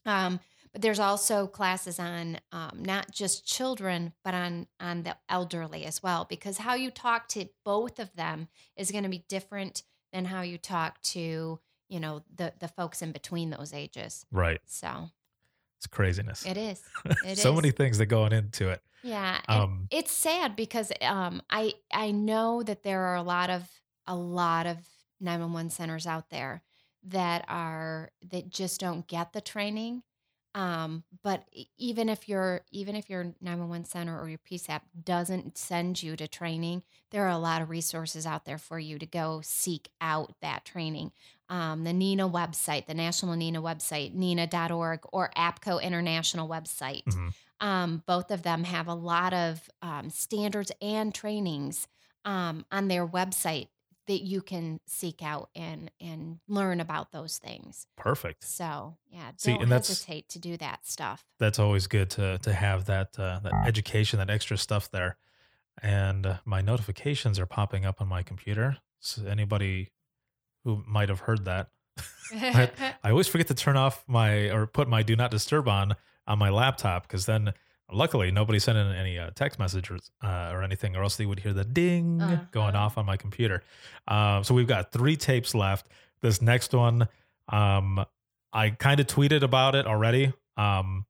Um, 0.05 0.39
but 0.73 0.81
there's 0.81 0.99
also 0.99 1.47
classes 1.47 1.99
on 1.99 2.39
um, 2.51 2.83
not 2.83 3.11
just 3.11 3.45
children, 3.45 4.13
but 4.23 4.33
on 4.33 4.67
on 4.79 5.03
the 5.03 5.15
elderly 5.29 5.85
as 5.85 6.03
well, 6.03 6.25
because 6.25 6.57
how 6.59 6.73
you 6.75 6.91
talk 6.91 7.27
to 7.29 7.47
both 7.63 7.99
of 7.99 8.13
them 8.15 8.47
is 8.75 8.91
going 8.91 9.03
to 9.03 9.09
be 9.09 9.23
different 9.29 9.83
than 10.17 10.25
how 10.25 10.41
you 10.41 10.57
talk 10.57 10.99
to 11.01 11.59
you 11.89 11.99
know 11.99 12.23
the 12.35 12.53
the 12.59 12.67
folks 12.67 13.01
in 13.01 13.11
between 13.11 13.49
those 13.51 13.73
ages. 13.73 14.25
Right. 14.31 14.59
So 14.65 15.09
It's 15.77 15.87
craziness. 15.87 16.45
it 16.45 16.57
is. 16.57 16.81
It 17.25 17.37
so 17.37 17.51
is. 17.51 17.55
many 17.55 17.71
things 17.71 17.97
that 17.99 18.07
going 18.07 18.33
into 18.33 18.69
it. 18.69 18.81
Yeah, 19.03 19.39
and 19.47 19.61
Um, 19.61 19.87
it's 19.91 20.11
sad 20.11 20.55
because 20.55 20.91
um, 21.01 21.41
I 21.49 21.73
I 21.93 22.11
know 22.11 22.63
that 22.63 22.83
there 22.83 23.01
are 23.03 23.15
a 23.15 23.21
lot 23.23 23.49
of 23.49 23.69
a 24.07 24.15
lot 24.15 24.65
of 24.65 24.77
nine 25.21 25.39
one 25.39 25.53
one 25.53 25.69
centers 25.69 26.05
out 26.07 26.29
there 26.29 26.63
that 27.03 27.45
are 27.47 28.11
that 28.31 28.49
just 28.49 28.79
don't 28.81 29.07
get 29.07 29.31
the 29.33 29.41
training. 29.41 30.03
Um, 30.55 31.03
but 31.23 31.43
even 31.77 32.09
if 32.09 32.27
your 32.27 32.61
even 32.71 32.95
if 32.95 33.09
your 33.09 33.33
nine 33.41 33.59
one 33.59 33.69
one 33.69 33.85
center 33.85 34.19
or 34.19 34.27
your 34.27 34.39
PSAP 34.39 34.81
doesn't 35.03 35.57
send 35.57 36.01
you 36.01 36.15
to 36.15 36.27
training, 36.27 36.83
there 37.11 37.25
are 37.25 37.31
a 37.31 37.37
lot 37.37 37.61
of 37.61 37.69
resources 37.69 38.25
out 38.25 38.45
there 38.45 38.57
for 38.57 38.79
you 38.79 38.97
to 38.97 39.05
go 39.05 39.41
seek 39.43 39.89
out 40.01 40.33
that 40.41 40.65
training. 40.65 41.11
Um, 41.49 41.83
the 41.83 41.93
NENA 41.93 42.27
website, 42.27 42.87
the 42.87 42.93
National 42.93 43.35
NENA 43.35 43.61
website, 43.61 44.13
NENA.org, 44.13 44.99
or 45.13 45.31
APCO 45.37 45.81
International 45.81 46.49
website 46.49 47.05
mhm. 47.05 47.33
um, 47.61 48.03
both 48.05 48.31
of 48.31 48.43
them 48.43 48.63
have 48.63 48.87
a 48.87 48.93
lot 48.93 49.33
of 49.33 49.69
um, 49.81 50.09
standards 50.09 50.71
and 50.81 51.13
trainings 51.13 51.87
um, 52.25 52.65
on 52.71 52.87
their 52.89 53.07
website 53.07 53.67
that 54.07 54.23
you 54.23 54.41
can 54.41 54.79
seek 54.85 55.21
out 55.21 55.49
and 55.55 55.91
and 56.01 56.39
learn 56.47 56.79
about 56.79 57.11
those 57.11 57.37
things. 57.37 57.87
Perfect. 57.95 58.43
So 58.43 58.97
yeah, 59.09 59.31
don't 59.43 59.61
and 59.61 59.71
that's- 59.71 59.87
hesitate 59.89 60.29
to 60.29 60.39
do 60.39 60.57
that 60.57 60.85
stuff. 60.85 61.25
That's 61.39 61.59
always 61.59 61.87
good 61.87 62.09
to 62.11 62.37
to 62.39 62.53
have 62.53 62.85
that 62.85 63.17
uh, 63.19 63.39
that 63.43 63.53
education, 63.65 64.19
that 64.19 64.29
extra 64.29 64.57
stuff 64.57 64.89
there. 64.91 65.17
And 65.81 66.25
uh, 66.25 66.37
my 66.43 66.61
notifications 66.61 67.39
are 67.39 67.45
popping 67.45 67.85
up 67.85 68.01
on 68.01 68.07
my 68.07 68.23
computer. 68.23 68.77
So 68.99 69.25
anybody 69.27 69.91
who 70.63 70.83
might 70.87 71.09
have 71.09 71.19
heard 71.21 71.45
that, 71.45 71.69
I, 72.31 72.71
I 73.03 73.11
always 73.11 73.27
forget 73.27 73.47
to 73.47 73.53
turn 73.53 73.77
off 73.77 74.03
my 74.07 74.49
or 74.49 74.65
put 74.67 74.87
my 74.87 75.03
do 75.03 75.15
not 75.15 75.31
disturb 75.31 75.67
on 75.67 75.95
on 76.25 76.39
my 76.39 76.49
laptop 76.49 77.03
because 77.03 77.25
then 77.25 77.53
luckily 77.91 78.31
nobody 78.31 78.59
sent 78.59 78.77
in 78.77 78.87
any 78.93 79.17
uh, 79.17 79.29
text 79.35 79.59
messages 79.59 80.11
uh, 80.23 80.49
or 80.53 80.61
anything 80.63 80.95
or 80.95 81.03
else 81.03 81.15
they 81.15 81.25
would 81.25 81.39
hear 81.39 81.53
the 81.53 81.63
ding 81.63 82.21
Uh-huh. 82.21 82.37
going 82.51 82.75
off 82.75 82.97
on 82.97 83.05
my 83.05 83.15
computer. 83.17 83.63
Um, 84.07 84.43
so 84.43 84.53
we've 84.53 84.67
got 84.67 84.91
three 84.91 85.15
tapes 85.15 85.55
left. 85.55 85.87
This 86.21 86.41
next 86.41 86.73
one 86.73 87.07
um, 87.49 88.03
i 88.53 88.69
kind 88.71 88.99
of 88.99 89.07
tweeted 89.07 89.41
about 89.43 89.75
it 89.75 89.85
already. 89.87 90.33
Um, 90.57 91.05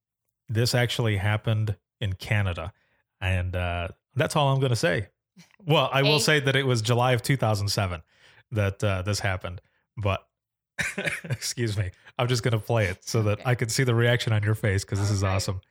this 0.49 0.75
actually 0.75 1.17
happened 1.17 1.75
in 1.99 2.13
canada 2.13 2.73
and 3.19 3.55
uh, 3.55 3.88
that's 4.15 4.36
all 4.36 4.49
i'm 4.53 4.59
going 4.59 4.69
to 4.69 4.75
say. 4.75 5.07
Well 5.65 5.89
i 5.91 6.03
will 6.03 6.19
say 6.19 6.39
that 6.39 6.55
it 6.55 6.65
was 6.65 6.82
july 6.82 7.13
of 7.13 7.21
2007 7.23 8.01
that 8.51 8.84
uh, 8.84 9.01
this 9.01 9.19
happened 9.19 9.61
but 9.97 10.28
excuse 11.23 11.75
me. 11.78 11.89
I'm 12.19 12.28
just 12.28 12.43
going 12.43 12.51
to 12.51 12.59
play 12.59 12.86
it 12.86 13.03
so 13.07 13.23
that 13.23 13.39
Okay. 13.39 13.49
i 13.49 13.55
can 13.55 13.69
see 13.69 13.84
the 13.84 13.95
reaction 13.95 14.32
on 14.34 14.43
your 14.43 14.55
face 14.55 14.84
because 14.84 14.99
this 14.99 15.09
is 15.11 15.23
right. 15.23 15.36
awesome 15.36 15.61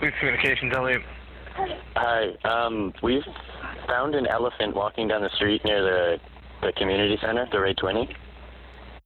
Police 0.00 0.14
Communications, 0.18 0.72
Elliot. 0.74 1.02
Hi. 1.94 2.30
Um, 2.44 2.94
we've 3.02 3.22
found 3.86 4.14
an 4.14 4.26
elephant 4.26 4.74
walking 4.74 5.08
down 5.08 5.20
the 5.20 5.28
street 5.36 5.62
near 5.62 5.82
the 5.82 6.18
the 6.62 6.72
community 6.72 7.18
center, 7.20 7.46
the 7.52 7.60
Ray 7.60 7.74
Twinney. 7.74 8.14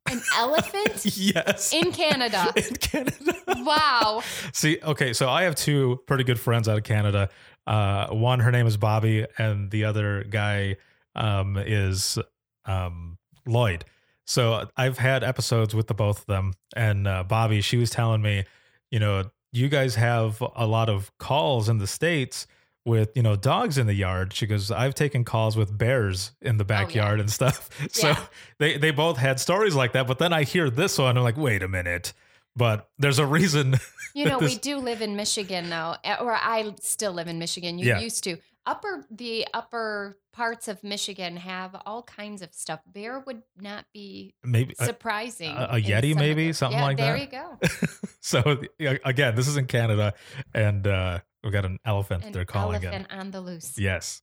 An 0.08 0.22
elephant 0.36 1.04
yes 1.16 1.72
in 1.72 1.90
Canada. 1.90 2.52
in 2.56 2.76
canada 2.76 3.34
Wow. 3.48 4.22
See, 4.52 4.78
okay, 4.84 5.12
so 5.12 5.28
I 5.28 5.42
have 5.42 5.56
two 5.56 6.00
pretty 6.06 6.22
good 6.22 6.38
friends 6.38 6.68
out 6.68 6.78
of 6.78 6.84
Canada. 6.84 7.28
Uh, 7.66 8.08
one, 8.10 8.38
her 8.38 8.52
name 8.52 8.68
is 8.68 8.76
Bobby, 8.76 9.26
and 9.36 9.72
the 9.72 9.86
other 9.86 10.22
guy 10.22 10.76
um, 11.16 11.56
is 11.56 12.20
um, 12.66 13.18
Lloyd. 13.46 13.84
So 14.26 14.68
I've 14.76 14.98
had 14.98 15.24
episodes 15.24 15.74
with 15.74 15.88
the 15.88 15.94
both 15.94 16.20
of 16.20 16.26
them, 16.26 16.52
and 16.76 17.08
uh, 17.08 17.24
Bobby, 17.24 17.62
she 17.62 17.78
was 17.78 17.90
telling 17.90 18.22
me, 18.22 18.44
you 18.92 19.00
know, 19.00 19.24
you 19.54 19.68
guys 19.68 19.94
have 19.94 20.42
a 20.56 20.66
lot 20.66 20.88
of 20.88 21.16
calls 21.18 21.68
in 21.68 21.78
the 21.78 21.86
states 21.86 22.46
with 22.84 23.10
you 23.14 23.22
know 23.22 23.36
dogs 23.36 23.78
in 23.78 23.86
the 23.86 23.94
yard. 23.94 24.34
She 24.34 24.46
goes, 24.46 24.70
I've 24.70 24.94
taken 24.94 25.24
calls 25.24 25.56
with 25.56 25.76
bears 25.78 26.32
in 26.42 26.58
the 26.58 26.64
backyard 26.64 27.20
and 27.20 27.30
stuff. 27.30 27.70
So 27.92 28.08
Yeah. 28.08 28.20
they 28.58 28.76
they 28.76 28.90
both 28.90 29.16
had 29.16 29.40
stories 29.40 29.74
like 29.74 29.92
that. 29.92 30.06
But 30.06 30.18
then 30.18 30.32
I 30.32 30.44
hear 30.44 30.68
this 30.70 30.98
one, 30.98 31.16
I'm 31.16 31.22
like, 31.24 31.36
wait 31.38 31.62
a 31.62 31.68
minute. 31.68 32.12
But 32.56 32.88
there's 32.98 33.18
a 33.18 33.26
reason. 33.26 33.76
You 34.16 34.26
know, 34.26 34.38
that 34.38 34.46
we 34.48 34.54
do 34.58 34.76
live 34.76 35.02
in 35.02 35.16
Michigan 35.16 35.70
though, 35.70 35.96
eh, 36.04 36.14
or 36.20 36.32
I 36.32 36.72
still 36.80 37.12
live 37.12 37.26
in 37.26 37.40
Michigan. 37.40 37.78
You 37.80 37.88
Yeah. 37.88 37.98
used 37.98 38.22
to. 38.24 38.36
Upper 38.64 39.04
the 39.10 39.44
upper 39.52 40.16
parts 40.34 40.66
of 40.68 40.82
Michigan 40.82 41.36
have 41.36 41.74
all 41.86 42.02
kinds 42.02 42.42
of 42.42 42.52
stuff. 42.52 42.80
Bear 42.86 43.20
would 43.20 43.42
not 43.58 43.86
be 43.94 44.34
maybe 44.44 44.74
uh, 44.78 44.84
surprising. 44.84 45.56
a- 45.56 45.68
a 45.72 45.80
Yeti 45.80 46.12
some 46.12 46.18
maybe? 46.20 46.46
the- 46.48 46.52
Something 46.54 46.78
yeah, 46.80 46.84
like 46.84 46.96
there 46.96 47.16
that? 47.18 47.30
There 47.30 47.68
you 47.68 47.78
go. 47.78 48.06
so 48.20 48.58
again, 49.04 49.34
this 49.36 49.46
is 49.48 49.56
in 49.56 49.66
Canada, 49.66 50.12
and 50.52 50.86
uh, 50.86 51.20
we've 51.42 51.52
got 51.52 51.64
an 51.64 51.78
elephant. 51.84 52.24
An 52.24 52.32
they're 52.32 52.44
calling 52.44 52.82
elephant 52.84 53.06
it. 53.10 53.16
on 53.16 53.30
the 53.30 53.40
loose. 53.40 53.78
Yes. 53.78 54.22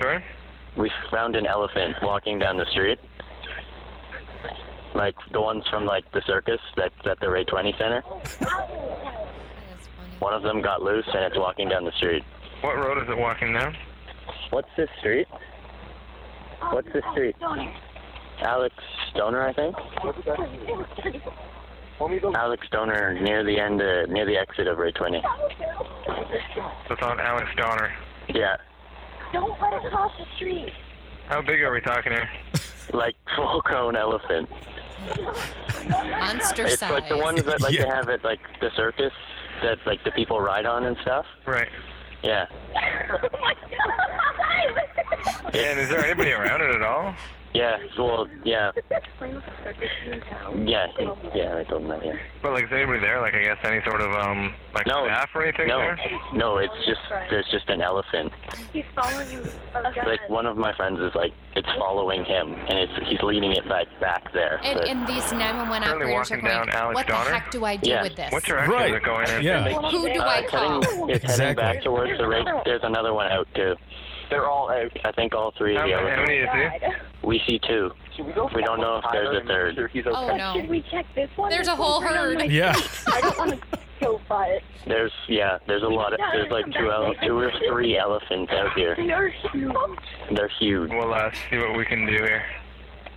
Sorry? 0.00 0.22
We 0.76 0.90
found 1.10 1.34
an 1.36 1.46
elephant 1.46 1.96
walking 2.02 2.38
down 2.38 2.56
the 2.58 2.66
street, 2.70 2.98
like 4.94 5.14
the 5.32 5.40
ones 5.40 5.64
from 5.70 5.86
like 5.86 6.04
the 6.12 6.22
circus 6.26 6.60
that's 6.76 6.94
at 7.10 7.18
the 7.20 7.28
Ray 7.30 7.44
Twinney 7.44 7.76
Center. 7.78 8.02
That 8.02 8.28
is 8.38 9.86
funny. 9.96 10.10
One 10.20 10.34
of 10.34 10.42
them 10.42 10.60
got 10.62 10.82
loose 10.82 11.06
and 11.12 11.24
it's 11.24 11.36
walking 11.36 11.68
down 11.68 11.84
the 11.84 11.92
street. 11.96 12.22
What 12.60 12.76
road 12.76 13.02
is 13.02 13.08
it 13.08 13.16
walking 13.18 13.52
down? 13.54 13.74
What's 14.50 14.68
this 14.76 14.88
street? 15.00 15.26
What's 16.70 16.88
this 16.92 17.04
street? 17.12 17.36
Alex 18.40 18.74
Doner, 19.14 19.46
I 19.46 19.52
think. 19.52 19.76
Alex 22.36 22.66
Doner 22.70 23.14
near 23.20 23.44
the 23.44 23.58
end, 23.58 23.82
uh, 23.82 24.06
near 24.06 24.24
the 24.24 24.36
exit 24.36 24.66
of 24.68 24.78
Ray 24.78 24.92
Twinney. 24.92 25.22
So 26.86 26.94
it's 26.94 27.02
on 27.02 27.20
Alex 27.20 27.48
Doner. 27.56 27.92
Yeah, 28.28 28.56
Don't 29.32 29.58
let 29.60 29.72
it 29.84 29.90
cross 29.90 30.12
the 30.18 30.24
street. 30.36 30.72
How 31.28 31.42
big 31.42 31.60
are 31.62 31.72
we 31.72 31.80
talking 31.80 32.12
here? 32.12 32.28
like 32.92 33.14
full 33.36 33.60
cone 33.62 33.96
elephant. 33.96 34.48
Monster 35.88 36.64
It's 36.66 36.78
size. 36.80 36.90
like 36.90 37.08
the 37.08 37.18
ones 37.18 37.42
that 37.44 37.60
like 37.60 37.74
Yeah. 37.74 37.82
they 37.84 37.88
have 37.88 38.08
at 38.08 38.24
like 38.24 38.40
the 38.60 38.70
circus 38.76 39.12
that 39.62 39.78
like 39.86 40.02
the 40.04 40.10
people 40.12 40.40
ride 40.40 40.64
on 40.66 40.84
and 40.84 40.96
stuff. 41.02 41.26
Right. 41.46 41.68
Yeah. 42.22 42.46
Yeah, 45.54 45.62
and 45.70 45.80
is 45.80 45.88
there 45.88 46.04
anybody 46.04 46.32
around 46.32 46.60
it 46.62 46.74
at 46.74 46.82
all? 46.82 47.14
Yeah. 47.54 47.78
Well, 47.98 48.28
yeah. 48.44 48.70
Yeah. 50.64 50.86
Yeah. 51.34 51.56
I 51.58 51.64
told 51.64 51.82
him 51.82 51.88
that. 51.88 52.04
Yeah. 52.04 52.12
But 52.42 52.52
like, 52.52 52.64
is 52.64 52.72
anybody 52.72 53.00
there? 53.00 53.20
Like, 53.20 53.34
I 53.34 53.42
guess 53.42 53.56
any 53.64 53.82
sort 53.84 54.00
of 54.02 54.12
um, 54.12 54.54
like 54.74 54.86
No. 54.86 55.06
staff 55.06 55.30
or 55.34 55.42
anything 55.42 55.68
No. 55.68 55.78
there? 55.78 55.98
No. 56.34 56.58
It's 56.58 56.74
just 56.86 57.00
there's 57.30 57.48
just 57.50 57.68
an 57.70 57.80
elephant. 57.80 58.32
He's 58.72 58.84
following 58.94 59.30
you. 59.30 59.42
Like 59.74 60.28
one 60.28 60.44
of 60.46 60.56
my 60.58 60.74
friends 60.76 61.00
is 61.00 61.14
like 61.14 61.32
it's 61.56 61.68
following 61.78 62.24
him 62.24 62.52
and 62.68 62.78
it's 62.78 62.92
he's 63.08 63.20
leading 63.22 63.52
it 63.52 63.66
back 63.68 63.86
back 63.98 64.30
there. 64.32 64.60
and, 64.62 64.78
But 64.78 64.88
and 64.88 65.06
these 65.08 65.32
911 65.32 65.82
Currently 65.88 66.12
operators 66.12 66.30
are 66.32 66.36
going, 66.36 66.46
down 66.52 66.68
Alex 66.70 66.94
what 66.96 67.06
Doner? 67.06 67.24
the 67.24 67.30
heck 67.30 67.50
do 67.50 67.64
I 67.64 67.76
do 67.76 67.90
Yeah. 67.90 68.02
with 68.02 68.14
this? 68.16 68.30
What 68.30 68.44
direction 68.44 68.72
Right. 68.74 68.90
is 68.90 68.96
it 68.96 69.02
going 69.02 69.28
in? 69.30 69.42
Yeah. 69.42 69.64
Who 69.90 70.12
do 70.12 70.20
uh, 70.20 70.24
I 70.24 70.38
it's 70.40 70.50
call? 70.50 70.82
heading, 70.82 71.10
it's 71.10 71.24
Exactly. 71.24 71.44
heading 71.44 71.56
back 71.56 71.82
towards 71.82 72.18
the 72.18 72.28
rig. 72.28 72.46
There's 72.66 72.82
another 72.84 73.14
one 73.14 73.26
out 73.32 73.48
too. 73.54 73.74
They're 74.30 74.46
all 74.46 74.70
out. 74.70 74.90
I 75.04 75.12
think 75.12 75.34
all 75.34 75.52
three 75.56 75.76
of 75.76 75.82
How 75.82 75.86
the 75.88 75.94
many, 76.04 76.44
how 76.44 76.52
elephants. 76.52 76.82
many 76.82 76.94
is 76.94 77.00
he? 77.22 77.26
We 77.26 77.42
see 77.46 77.58
two. 77.66 77.90
We 78.54 78.62
don't 78.62 78.80
know 78.80 78.96
if 78.96 79.04
there's 79.12 79.36
a 79.42 79.46
third. 79.46 79.78
Oh 80.06 80.36
no. 80.36 80.54
Should 80.54 80.68
we 80.68 80.82
check 80.90 81.06
this 81.14 81.30
one? 81.36 81.50
There's 81.50 81.68
a 81.68 81.76
whole 81.76 82.00
herd. 82.00 82.42
Yeah. 82.50 82.74
I 83.06 83.20
don't 83.20 83.38
want 83.38 83.50
to 83.52 83.78
go 84.00 84.20
by 84.28 84.46
it. 84.48 84.62
There's 84.86 85.12
yeah. 85.28 85.58
There's 85.66 85.82
a 85.82 85.88
lot 85.88 86.12
of 86.12 86.20
there's 86.32 86.50
like 86.50 86.66
two 86.72 86.90
ele- 86.90 87.14
two 87.24 87.38
or 87.38 87.52
three 87.68 87.96
elephants 87.96 88.52
out 88.52 88.72
here. 88.74 88.94
They 88.96 89.10
are 89.12 89.28
huge. 89.28 89.72
They're 90.32 90.50
huge. 90.58 90.90
We'll 90.90 91.14
uh, 91.14 91.30
see 91.50 91.58
what 91.58 91.76
we 91.76 91.84
can 91.84 92.06
do 92.06 92.12
here. 92.12 92.44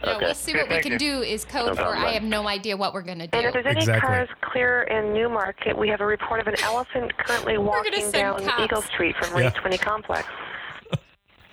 Yeah, 0.03 0.15
Okay. 0.15 0.25
we'll 0.25 0.33
see 0.33 0.53
what 0.53 0.63
we 0.63 0.69
Thank 0.69 0.83
can 0.83 0.91
you. 0.93 0.97
do 0.97 1.21
is 1.21 1.45
code 1.45 1.67
No 1.67 1.75
for 1.75 1.81
problem. 1.83 2.05
I 2.05 2.11
have 2.13 2.23
no 2.23 2.47
idea 2.47 2.75
what 2.75 2.91
we're 2.91 3.03
going 3.03 3.19
to 3.19 3.27
do. 3.27 3.37
And 3.37 3.45
if 3.45 3.53
do. 3.53 3.61
there's 3.61 3.67
any 3.75 3.81
Exactly. 3.81 4.07
cars 4.07 4.29
clear 4.41 4.81
in 4.83 5.13
Newmarket, 5.13 5.77
we 5.77 5.89
have 5.89 6.01
a 6.01 6.05
report 6.07 6.39
of 6.39 6.47
an 6.47 6.55
elephant 6.63 7.15
currently 7.19 7.59
walking 7.59 7.93
send 7.93 8.13
down 8.13 8.43
cops. 8.43 8.63
Eagle 8.63 8.81
Street 8.81 9.15
from 9.21 9.37
Yeah. 9.37 9.45
Route 9.45 9.55
20 9.55 9.77
Complex. 9.77 10.27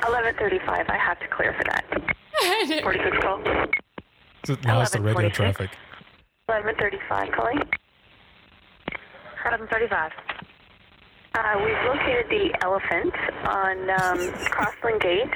1135, 0.01 0.87
I 0.89 0.97
have 0.97 1.19
to 1.21 1.29
clear 1.29 1.53
for 1.55 1.65
that. 1.65 1.85
46 2.83 3.17
call. 3.19 3.43
So 4.45 4.57
now 4.65 4.81
it's 4.81 4.93
the 4.93 5.01
regular 5.01 5.31
traffic. 5.31 5.71
11:35 6.49 7.33
calling. 7.33 7.59
1135. 9.45 10.13
Uh, 11.35 11.55
we've 11.63 11.85
located 11.87 12.27
the 12.31 12.51
elephant 12.63 13.15
on 13.47 13.91
um, 14.01 14.33
Crossland 14.51 15.01
Gate. 15.01 15.31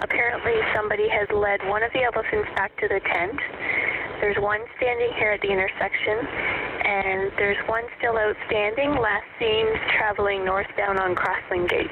Apparently, 0.00 0.54
somebody 0.74 1.08
has 1.08 1.28
led 1.30 1.60
one 1.68 1.82
of 1.82 1.92
the 1.92 2.02
elephants 2.02 2.48
back 2.56 2.76
to 2.80 2.88
the 2.88 3.00
tent. 3.00 3.38
There's 4.20 4.38
one 4.38 4.60
standing 4.76 5.12
here 5.18 5.32
at 5.32 5.40
the 5.42 5.48
intersection, 5.48 6.26
and 6.86 7.30
there's 7.36 7.58
one 7.68 7.84
still 7.98 8.16
outstanding, 8.18 8.96
last 8.96 9.26
seen 9.38 9.66
traveling 9.98 10.44
northbound 10.44 10.98
on 10.98 11.14
Crossland 11.14 11.68
Gate. 11.68 11.90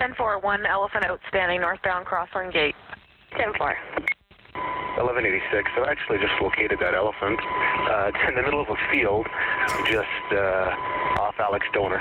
10-4, 0.00 0.42
one 0.42 0.66
elephant 0.66 1.04
outstanding 1.06 1.60
northbound 1.60 2.06
Crossland 2.06 2.52
Gate. 2.52 2.74
10 3.36 3.54
4. 3.56 3.76
1186. 4.98 5.70
So 5.74 5.82
I 5.82 5.90
actually 5.90 6.18
just 6.18 6.34
located 6.40 6.78
that 6.80 6.94
elephant. 6.94 7.38
Uh, 7.42 8.10
it's 8.14 8.22
in 8.28 8.34
the 8.36 8.42
middle 8.42 8.62
of 8.62 8.68
a 8.70 8.78
field, 8.90 9.26
just 9.90 10.26
uh, 10.32 11.20
off 11.22 11.34
Alex 11.38 11.66
Doner. 11.74 12.00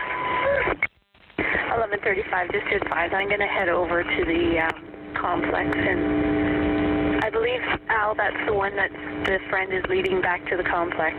1135, 1.37 2.51
just 2.51 2.65
to 2.69 2.75
advise, 2.77 3.09
I'm 3.13 3.27
going 3.27 3.41
to 3.41 3.47
head 3.47 3.69
over 3.69 4.03
to 4.03 4.25
the 4.25 4.59
um, 4.61 5.15
complex, 5.17 5.69
and 5.73 7.23
I 7.23 7.29
believe, 7.29 7.61
Al, 7.89 8.13
that's 8.13 8.37
the 8.45 8.53
one 8.53 8.75
that 8.75 8.91
the 9.25 9.39
friend 9.49 9.73
is 9.73 9.83
leading 9.89 10.21
back 10.21 10.45
to 10.49 10.57
the 10.57 10.63
complex. 10.63 11.17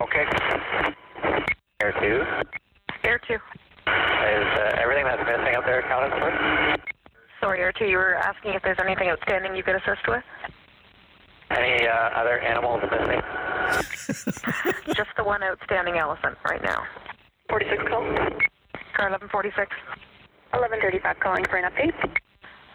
Okay. 0.00 0.24
Air 1.80 1.94
two. 2.00 2.22
Air 3.04 3.20
2. 3.26 3.36
Is 3.86 4.48
uh, 4.58 4.82
everything 4.82 5.04
that's 5.04 5.22
missing 5.26 5.54
out 5.54 5.64
there 5.66 5.80
accounted 5.80 6.12
for? 6.18 6.30
Sorry, 7.40 7.60
Air 7.60 7.72
2, 7.72 7.86
you 7.86 7.96
were 7.96 8.14
asking 8.14 8.52
if 8.54 8.62
there's 8.62 8.78
anything 8.80 9.08
outstanding 9.08 9.56
you 9.56 9.62
could 9.62 9.74
assist 9.74 10.06
with? 10.06 10.22
Any 11.50 11.86
uh, 11.86 12.10
other 12.14 12.38
animals 12.38 12.82
missing? 12.86 13.20
Just 14.94 15.10
the 15.16 15.24
one 15.24 15.42
outstanding 15.42 15.98
elephant 15.98 16.38
right 16.48 16.62
now. 16.62 16.84
46 17.50 17.82
call. 17.88 18.02
Car 18.94 19.10
1146. 19.10 19.74
1135 20.54 21.20
calling 21.20 21.44
for 21.50 21.56
an 21.56 21.64
update. 21.64 21.96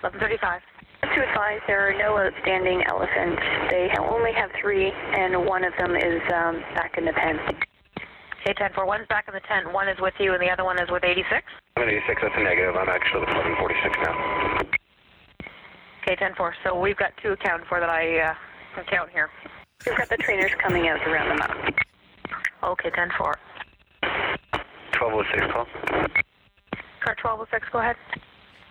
1135. 0.03 0.62
To 1.01 1.20
advise, 1.24 1.62
there 1.68 1.88
are 1.88 1.97
no 1.97 2.18
outstanding 2.18 2.84
elephants. 2.89 3.41
They 3.70 3.89
only 3.97 4.34
have 4.34 4.49
three, 4.62 4.91
and 4.91 5.45
one 5.45 5.64
of 5.64 5.74
them 5.78 5.95
is 5.95 6.22
um, 6.34 6.62
back 6.76 6.97
in 6.97 7.05
the 7.05 7.14
pen. 7.14 7.39
Okay, 8.48 8.54
10 8.54 8.72
4. 8.76 8.86
One's 8.86 9.06
back 9.10 9.26
in 9.28 9.34
the 9.34 9.41
tent. 9.41 9.74
One 9.74 9.89
is 9.89 10.00
with 10.00 10.14
you, 10.20 10.32
and 10.32 10.41
the 10.41 10.50
other 10.50 10.64
one 10.64 10.80
is 10.80 10.89
with 10.89 11.04
86. 11.04 11.43
I'm 11.76 11.84
at 11.84 11.89
86, 11.89 12.22
that's 12.22 12.34
a 12.38 12.43
negative. 12.43 12.78
I'm 12.78 12.88
actually 12.88 13.20
with 13.20 13.36
1146 13.36 13.91
now. 14.08 14.16
Okay, 16.02 16.16
10 16.16 16.34
4. 16.34 16.56
So 16.64 16.80
we've 16.80 16.95
got 16.95 17.12
two 17.22 17.34
accounted 17.34 17.68
for 17.68 17.82
that 17.82 17.89
I 17.89 18.32
uh, 18.32 18.34
can 18.74 18.86
count 18.86 19.10
here. 19.12 19.30
We've 19.86 19.98
got 19.98 20.08
the 20.08 20.16
trainers 20.16 20.52
coming 20.64 20.88
out 20.88 21.04
to 21.04 21.12
round 21.12 21.30
them 21.30 21.41
up. 21.43 21.52
Okay, 22.72 22.89
10 22.89 23.10
4. 23.18 23.36
1206 24.95 25.52
call. 25.52 25.68
Car 27.04 27.20
1206, 27.20 27.68
go 27.74 27.80
ahead. 27.80 27.98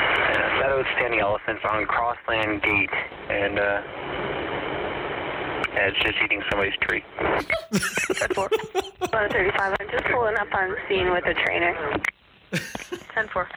Uh, 0.01 0.57
that 0.57 0.73
outstanding 0.73 1.21
elephant's 1.21 1.61
on 1.69 1.85
Crossland 1.85 2.63
Gate, 2.63 2.97
and 3.29 3.59
uh, 3.61 3.83
it's 5.77 5.99
just 5.99 6.17
eating 6.25 6.43
somebody's 6.51 6.77
tree. 6.81 7.05
1135, 7.19 9.77
I'm 9.81 9.91
just 9.91 10.05
pulling 10.07 10.37
up 10.37 10.53
on 10.55 10.75
scene 10.89 11.11
with 11.11 11.25
the 11.25 11.35
trainer. 11.35 11.97
10 13.15 13.29
4. 13.29 13.49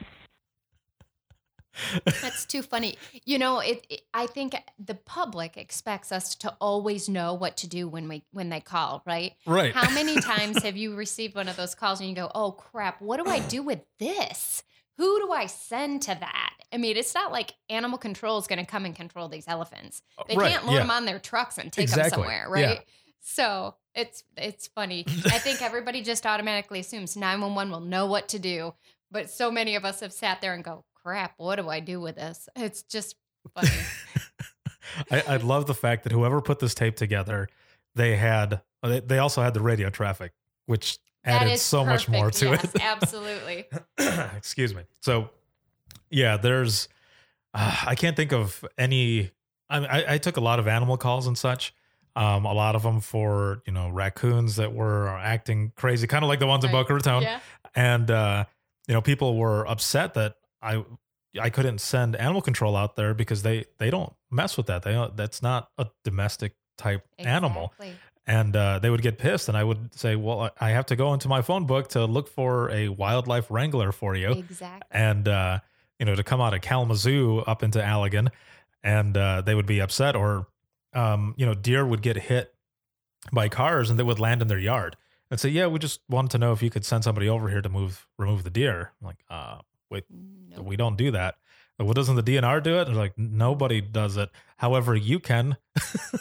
That's 2.04 2.44
too 2.44 2.62
funny. 2.62 2.96
You 3.24 3.38
know, 3.38 3.60
it, 3.60 3.86
it. 3.88 4.02
I 4.12 4.26
think 4.26 4.54
the 4.78 4.94
public 4.94 5.56
expects 5.56 6.12
us 6.12 6.34
to 6.36 6.54
always 6.60 7.08
know 7.08 7.34
what 7.34 7.56
to 7.58 7.68
do 7.68 7.88
when 7.88 8.08
we 8.08 8.24
when 8.32 8.48
they 8.50 8.60
call, 8.60 9.02
right? 9.06 9.32
Right. 9.46 9.74
How 9.74 9.92
many 9.94 10.20
times 10.20 10.62
have 10.62 10.76
you 10.76 10.94
received 10.94 11.34
one 11.34 11.48
of 11.48 11.56
those 11.56 11.74
calls 11.74 12.00
and 12.00 12.08
you 12.08 12.14
go, 12.14 12.30
"Oh 12.34 12.52
crap, 12.52 13.00
what 13.00 13.22
do 13.22 13.30
I 13.30 13.40
do 13.40 13.62
with 13.62 13.80
this? 13.98 14.62
Who 15.00 15.18
do 15.20 15.32
I 15.32 15.46
send 15.46 16.02
to 16.02 16.16
that?" 16.18 16.52
I 16.72 16.76
mean, 16.76 16.96
it's 16.96 17.14
not 17.14 17.32
like 17.32 17.54
animal 17.68 17.98
control 17.98 18.38
is 18.38 18.46
going 18.46 18.58
to 18.64 18.70
come 18.70 18.84
and 18.84 18.94
control 18.94 19.28
these 19.28 19.48
elephants. 19.48 20.02
Uh, 20.18 20.24
they 20.28 20.36
Right, 20.36 20.52
can't 20.52 20.66
load 20.66 20.74
yeah. 20.74 20.78
them 20.80 20.90
on 20.90 21.04
their 21.04 21.18
trucks 21.18 21.58
and 21.58 21.72
take 21.72 21.84
Exactly, 21.84 22.10
them 22.10 22.10
somewhere, 22.20 22.58
yeah. 22.58 22.66
right? 22.66 22.80
So 23.20 23.74
it's 23.94 24.22
it's 24.36 24.68
funny. 24.68 25.04
I 25.26 25.38
think 25.38 25.62
everybody 25.70 26.02
just 26.02 26.26
automatically 26.26 26.80
assumes 26.80 27.16
911 27.16 27.72
will 27.72 27.80
know 27.80 28.06
what 28.06 28.28
to 28.28 28.38
do, 28.38 28.74
but 29.10 29.30
so 29.30 29.50
many 29.50 29.74
of 29.74 29.84
us 29.84 30.00
have 30.00 30.12
sat 30.12 30.40
there 30.40 30.54
and 30.54 30.62
go, 30.62 30.84
"Crap, 30.94 31.34
what 31.38 31.56
do 31.56 31.68
I 31.68 31.80
do 31.80 32.00
with 32.00 32.16
this?" 32.16 32.48
It's 32.56 32.82
just 32.82 33.16
funny. 33.54 33.68
I, 35.10 35.22
I 35.34 35.36
love 35.38 35.66
the 35.66 35.74
fact 35.74 36.04
that 36.04 36.12
whoever 36.12 36.40
put 36.40 36.58
this 36.58 36.74
tape 36.74 36.96
together, 36.96 37.48
they 37.94 38.16
had 38.16 38.60
they, 38.82 39.00
they 39.00 39.18
also 39.18 39.42
had 39.42 39.54
the 39.54 39.60
radio 39.60 39.90
traffic, 39.90 40.32
which 40.66 40.98
That 41.24 41.42
added 41.42 41.58
so 41.58 41.84
much 41.84 42.08
more 42.08 42.30
to 42.30 42.46
yes, 42.46 42.64
it. 42.64 42.80
absolutely. 42.82 43.66
Excuse 44.36 44.74
me. 44.74 44.82
So, 45.00 45.30
yeah, 46.10 46.36
there's 46.36 46.88
uh, 47.54 47.76
I 47.86 47.94
can't 47.94 48.16
think 48.16 48.32
of 48.32 48.64
any. 48.78 49.30
I, 49.68 49.78
I 49.78 50.14
I 50.14 50.18
took 50.18 50.36
a 50.36 50.40
lot 50.40 50.58
of 50.58 50.66
animal 50.66 50.96
calls 50.96 51.26
and 51.26 51.36
such. 51.36 51.74
Um, 52.16 52.44
a 52.44 52.52
lot 52.52 52.74
of 52.74 52.82
them 52.82 53.00
for 53.00 53.62
you 53.66 53.72
know 53.72 53.88
raccoons 53.88 54.56
that 54.56 54.72
were 54.72 55.08
acting 55.08 55.72
crazy, 55.76 56.06
kind 56.06 56.24
of 56.24 56.28
like 56.28 56.40
the 56.40 56.46
ones 56.46 56.64
in 56.64 56.72
Right. 56.72 56.80
Boca 56.80 56.94
Raton. 56.94 57.22
Yeah. 57.22 57.40
And 57.74 58.10
uh, 58.10 58.44
you 58.88 58.94
know, 58.94 59.00
people 59.00 59.36
were 59.36 59.66
upset 59.68 60.14
that 60.14 60.36
I 60.62 60.84
I 61.40 61.50
couldn't 61.50 61.80
send 61.80 62.16
animal 62.16 62.42
control 62.42 62.76
out 62.76 62.96
there 62.96 63.14
because 63.14 63.42
they 63.42 63.66
they 63.78 63.90
don't 63.90 64.12
mess 64.30 64.56
with 64.56 64.66
that. 64.66 64.82
They 64.82 64.92
don't, 64.92 65.16
that's 65.16 65.42
not 65.42 65.70
a 65.78 65.86
domestic 66.04 66.54
type 66.76 67.06
animal. 67.18 67.72
And 68.26 68.54
uh, 68.54 68.78
they 68.78 68.90
would 68.90 69.02
get 69.02 69.18
pissed, 69.18 69.48
and 69.48 69.56
I 69.56 69.64
would 69.64 69.92
say, 69.94 70.14
"Well, 70.14 70.40
I- 70.42 70.68
I 70.68 70.70
have 70.70 70.86
to 70.86 70.96
go 70.96 71.14
into 71.14 71.26
my 71.28 71.42
phone 71.42 71.66
book 71.66 71.88
to 71.90 72.04
look 72.04 72.28
for 72.28 72.70
a 72.70 72.88
wildlife 72.88 73.50
wrangler 73.50 73.90
for 73.92 74.14
you." 74.14 74.30
Exactly. 74.32 74.86
And 74.90 75.26
uh, 75.26 75.58
you 75.98 76.06
know, 76.06 76.14
to 76.14 76.22
come 76.22 76.40
out 76.40 76.54
of 76.54 76.60
Kalamazoo 76.60 77.38
up 77.40 77.62
into 77.62 77.78
Allegan, 77.80 78.28
and 78.84 79.16
uh, 79.16 79.40
they 79.40 79.54
would 79.54 79.66
be 79.66 79.80
upset, 79.80 80.14
or 80.16 80.46
um, 80.92 81.34
you 81.38 81.46
know, 81.46 81.54
deer 81.54 81.84
would 81.84 82.02
get 82.02 82.16
hit 82.16 82.54
by 83.32 83.48
cars 83.48 83.90
and 83.90 83.98
they 83.98 84.02
would 84.02 84.18
land 84.18 84.42
in 84.42 84.48
their 84.48 84.58
yard 84.58 84.96
and 85.30 85.40
say, 85.40 85.48
"Yeah, 85.48 85.66
we 85.66 85.78
just 85.78 86.00
wanted 86.08 86.30
to 86.32 86.38
know 86.38 86.52
if 86.52 86.62
you 86.62 86.70
could 86.70 86.84
send 86.84 87.02
somebody 87.04 87.28
over 87.28 87.48
here 87.48 87.62
to 87.62 87.68
move 87.68 88.06
remove 88.18 88.44
the 88.44 88.50
deer." 88.50 88.92
I'm 89.00 89.06
like, 89.06 89.24
uh, 89.30 89.58
wait, 89.90 90.04
we 90.58 90.76
don't 90.76 90.96
do 90.96 91.10
that. 91.12 91.36
What 91.84 91.96
doesn't 91.96 92.16
the 92.16 92.22
DNR 92.22 92.62
do 92.62 92.78
it? 92.78 92.84
They're 92.86 92.94
like, 92.94 93.16
nobody 93.16 93.80
does 93.80 94.16
it. 94.16 94.28
However, 94.56 94.94
you 94.94 95.18
can. 95.18 95.56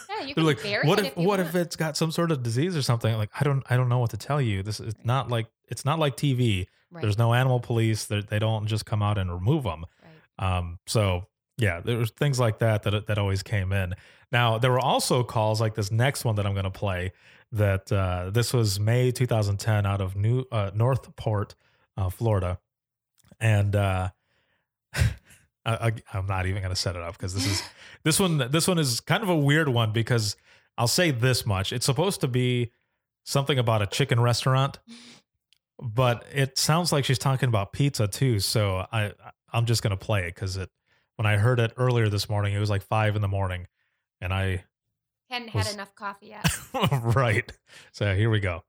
Yeah, 0.10 0.24
you 0.24 0.34
They're 0.36 0.56
can 0.56 0.72
like, 0.72 0.86
what 0.86 1.00
it 1.00 1.06
if 1.06 1.12
if 1.12 1.18
what 1.18 1.26
want." 1.26 1.42
if 1.42 1.56
it's 1.56 1.76
got 1.76 1.98
some 1.98 2.12
sort 2.12 2.32
of 2.32 2.44
disease 2.44 2.78
or 2.78 2.82
something? 2.82 3.14
Like, 3.16 3.30
I 3.40 3.44
don't 3.44 3.64
I 3.70 3.76
don't 3.76 3.90
know 3.90 4.00
what 4.00 4.12
to 4.12 4.18
tell 4.18 4.42
you. 4.42 4.64
This 4.64 4.80
is 4.80 4.94
not 5.04 5.30
like 5.30 5.48
it's 5.68 5.84
not 5.84 6.00
like 6.00 6.16
TV. 6.16 6.68
Right. 6.92 7.02
There's 7.02 7.18
no 7.18 7.34
animal 7.34 7.60
police. 7.60 8.06
They're, 8.06 8.22
they 8.22 8.40
don't 8.40 8.68
just 8.68 8.86
come 8.86 9.04
out 9.04 9.18
and 9.18 9.32
remove 9.32 9.64
them. 9.64 9.86
Right. 10.40 10.58
Um, 10.58 10.80
so 10.88 11.26
yeah, 11.58 11.82
there 11.82 11.98
was 11.98 12.12
things 12.12 12.40
like 12.40 12.60
that 12.60 12.84
that 12.84 13.08
that 13.08 13.18
always 13.18 13.44
came 13.44 13.74
in. 13.74 13.96
Now 14.32 14.58
there 14.58 14.72
were 14.72 14.80
also 14.80 15.24
calls 15.24 15.60
like 15.60 15.76
this 15.76 15.92
next 15.92 16.24
one 16.24 16.36
that 16.36 16.46
I'm 16.46 16.54
going 16.54 16.64
to 16.64 16.72
play. 16.72 17.12
That 17.52 17.92
uh, 17.92 18.30
this 18.30 18.54
was 18.54 18.80
May 18.80 19.12
2010 19.12 19.86
out 19.86 20.02
of 20.02 20.16
New 20.16 20.46
uh, 20.52 20.70
Northport, 20.74 21.56
uh, 21.98 22.10
Florida, 22.10 22.60
and 23.40 23.76
uh, 23.76 24.10
I, 25.66 25.74
I, 25.88 25.92
I'm 26.18 26.26
not 26.26 26.46
even 26.46 26.62
going 26.62 26.74
to 26.74 26.80
set 26.80 26.96
it 26.96 27.02
up 27.02 27.14
because 27.18 27.34
this 27.34 27.46
is 27.46 27.64
this 28.04 28.20
one. 28.20 28.38
This 28.52 28.68
one 28.68 28.80
is 28.80 29.00
kind 29.02 29.24
of 29.24 29.30
a 29.30 29.36
weird 29.36 29.70
one 29.70 29.92
because 29.92 30.36
I'll 30.78 30.88
say 30.88 31.12
this 31.12 31.46
much: 31.46 31.74
it's 31.74 31.86
supposed 31.86 32.22
to 32.22 32.28
be 32.28 32.72
something 33.26 33.60
about 33.60 33.82
a 33.82 33.88
chicken 33.88 34.20
restaurant, 34.20 34.80
but 35.82 36.26
it 36.34 36.58
sounds 36.58 36.92
like 36.92 37.06
she's 37.06 37.20
talking 37.20 37.50
about 37.50 37.74
pizza 37.74 38.08
too. 38.08 38.40
So 38.40 38.86
I 38.92 39.12
I'm 39.52 39.66
just 39.66 39.84
going 39.84 39.92
to 39.92 39.98
play 39.98 40.22
it 40.28 40.36
because 40.36 40.58
it 40.58 40.70
when 41.18 41.26
I 41.26 41.38
heard 41.38 41.60
it 41.60 41.74
earlier 41.78 42.08
this 42.10 42.30
morning, 42.30 42.54
it 42.54 42.60
was 42.60 42.70
like 42.70 42.82
five 42.84 43.16
in 43.16 43.22
the 43.22 43.28
morning, 43.28 43.68
and 44.22 44.34
I 44.34 44.64
Hadn't 45.30 45.54
was- 45.54 45.66
had 45.68 45.74
enough 45.76 45.94
coffee 45.96 46.28
yet. 46.28 46.46
right. 47.04 47.52
So 47.92 48.16
here 48.16 48.30
we 48.30 48.40
go. 48.40 48.64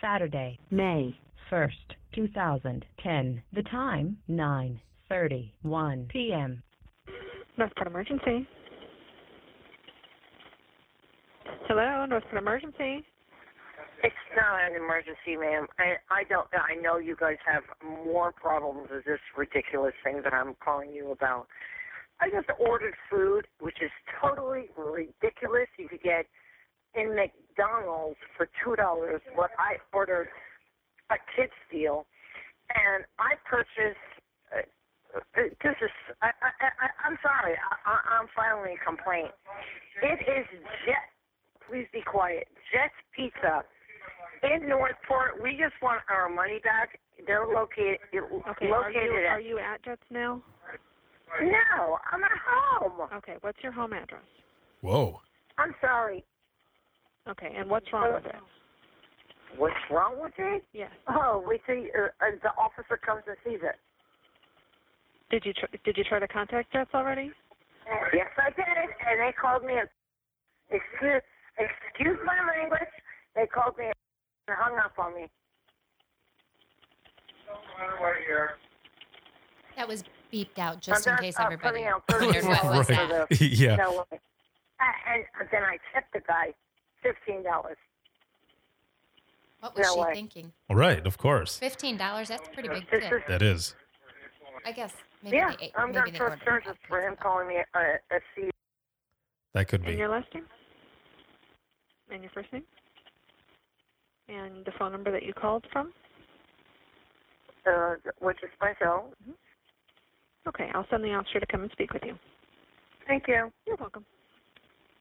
Saturday, 0.00 0.58
May 0.70 1.16
1st, 1.50 1.70
2010. 2.14 3.42
The 3.52 3.62
time, 3.62 4.18
9.31 5.12 6.08
p.m. 6.08 6.62
Northport 7.58 7.86
Emergency. 7.86 8.46
Hello, 11.68 12.06
Northport 12.06 12.42
Emergency. 12.42 13.04
It's 14.02 14.14
not 14.34 14.62
an 14.68 14.74
emergency, 14.74 15.36
ma'am. 15.38 15.66
I 15.78 15.94
I 16.10 16.24
don't. 16.28 16.48
I 16.52 16.80
know 16.80 16.98
you 16.98 17.14
guys 17.20 17.36
have 17.46 17.62
more 18.04 18.32
problems 18.32 18.88
with 18.90 19.04
this 19.04 19.20
ridiculous 19.36 19.92
thing 20.02 20.22
that 20.24 20.32
I'm 20.32 20.54
calling 20.64 20.90
you 20.92 21.12
about. 21.12 21.46
I 22.20 22.28
just 22.30 22.48
ordered 22.58 22.94
food, 23.10 23.46
which 23.60 23.76
is 23.82 23.90
totally 24.20 24.70
ridiculous. 24.76 25.68
You 25.78 25.88
could 25.88 26.02
get 26.02 26.26
in 26.94 27.14
McDonald's 27.14 28.18
for 28.36 28.48
two 28.64 28.74
dollars 28.76 29.20
what 29.34 29.50
I 29.58 29.76
ordered 29.92 30.28
a 31.10 31.16
kids 31.36 31.52
deal, 31.70 32.06
and 32.74 33.04
I 33.18 33.34
purchased. 33.48 34.11
This 35.34 35.76
is. 35.82 35.90
I, 36.22 36.28
I, 36.28 36.50
I, 36.60 36.88
I'm 37.06 37.18
sorry. 37.22 37.54
I, 37.54 37.90
I, 37.90 37.96
I'm 38.18 38.28
filing 38.34 38.76
a 38.80 38.84
complaint. 38.84 39.32
It 40.02 40.20
is 40.24 40.46
Jet. 40.86 41.08
Please 41.68 41.86
be 41.92 42.02
quiet. 42.02 42.48
Jet's 42.72 42.94
Pizza 43.14 43.62
in 44.42 44.68
Northport. 44.68 45.42
We 45.42 45.52
just 45.52 45.76
want 45.82 46.02
our 46.10 46.28
money 46.28 46.60
back. 46.64 46.98
They're 47.26 47.46
located 47.46 47.98
Okay, 48.12 48.70
are 48.70 48.90
you, 48.90 49.16
at. 49.26 49.32
are 49.32 49.40
you 49.40 49.58
at 49.58 49.82
Jets 49.84 50.02
now? 50.10 50.42
No, 51.40 51.98
I'm 52.12 52.24
at 52.24 52.30
home. 52.46 53.08
Okay, 53.14 53.36
what's 53.40 53.58
your 53.62 53.72
home 53.72 53.92
address? 53.92 54.22
Whoa. 54.80 55.20
I'm 55.58 55.74
sorry. 55.80 56.24
Okay, 57.28 57.54
and 57.56 57.70
what's 57.70 57.92
wrong 57.92 58.14
with 58.14 58.26
it? 58.26 58.34
What's 59.56 59.74
wrong 59.90 60.16
with 60.20 60.32
it? 60.38 60.64
Yes. 60.72 60.90
Oh, 61.08 61.44
we 61.46 61.60
see. 61.66 61.88
Uh, 61.96 62.06
uh, 62.24 62.30
the 62.42 62.50
officer 62.58 62.98
comes 63.04 63.22
and 63.26 63.36
sees 63.44 63.60
it. 63.62 63.76
Did 65.32 65.46
you 65.46 65.52
tr- 65.54 65.74
did 65.82 65.96
you 65.96 66.04
try 66.04 66.18
to 66.18 66.28
contact 66.28 66.72
Jets 66.74 66.90
already? 66.94 67.32
Yes, 68.12 68.28
I 68.38 68.50
did, 68.50 68.66
and 68.68 69.18
they 69.18 69.32
called 69.32 69.64
me. 69.64 69.72
A, 69.72 69.84
excuse, 70.70 71.22
excuse 71.58 72.18
my 72.24 72.36
language. 72.54 72.88
They 73.34 73.46
called 73.46 73.76
me 73.78 73.86
and 73.86 74.56
hung 74.60 74.78
up 74.78 74.92
on 74.98 75.14
me. 75.14 75.26
That 79.76 79.88
was 79.88 80.04
beeped 80.32 80.58
out 80.58 80.80
just 80.82 81.06
in 81.06 81.14
I'm 81.14 81.18
case 81.18 81.38
uh, 81.40 81.44
everybody 81.44 81.82
putting 81.82 81.86
out 81.86 82.02
wondered 82.10 82.44
what 82.44 82.64
was 82.64 82.90
Right. 82.90 83.08
that. 83.30 83.40
Yeah. 83.40 83.76
No 83.76 83.92
way. 84.10 84.20
Uh, 84.80 85.12
and 85.14 85.48
then 85.50 85.62
I 85.62 85.78
tipped 85.94 86.12
the 86.12 86.20
guy 86.28 86.52
fifteen 87.02 87.42
dollars. 87.42 87.78
What 89.60 89.74
was 89.76 89.86
No 89.86 89.94
she 89.94 90.00
way. 90.00 90.12
thinking? 90.14 90.52
All 90.68 90.76
right, 90.76 91.06
of 91.06 91.16
course. 91.16 91.56
Fifteen 91.58 91.96
dollars. 91.96 92.28
That's 92.28 92.46
a 92.48 92.50
pretty 92.50 92.68
big 92.68 92.88
tip. 92.90 93.26
That 93.28 93.40
is. 93.40 93.74
I 94.66 94.72
guess 94.72 94.92
maybe 95.22 95.36
yeah, 95.36 95.52
they 95.58 95.72
I'm 95.76 95.88
maybe 95.88 95.94
not 95.98 96.12
they 96.12 96.18
sure 96.18 96.30
ordered 96.30 96.44
charges 96.44 96.72
for 96.88 97.00
him 97.00 97.16
calling 97.22 97.48
me 97.48 97.56
a, 97.56 97.78
a 97.78 98.20
C. 98.34 98.50
That 99.54 99.68
could 99.68 99.80
And 99.80 99.86
be. 99.86 99.90
And 99.92 99.98
your 99.98 100.08
last 100.08 100.32
name? 100.34 100.44
And 102.10 102.22
your 102.22 102.30
first 102.32 102.52
name? 102.52 102.62
And 104.28 104.64
the 104.64 104.72
phone 104.78 104.92
number 104.92 105.10
that 105.12 105.22
you 105.24 105.32
called 105.34 105.64
from? 105.72 105.92
uh, 107.66 107.94
which 108.20 108.38
is 108.42 108.50
my 108.60 108.74
cell. 108.80 109.12
Okay, 110.48 110.68
I'll 110.74 110.86
send 110.90 111.04
the 111.04 111.12
officer 111.14 111.38
to 111.38 111.46
come 111.46 111.62
and 111.62 111.70
speak 111.70 111.92
with 111.92 112.02
you. 112.04 112.16
Thank 113.06 113.28
you. 113.28 113.52
You're 113.66 113.76
welcome. 113.76 114.04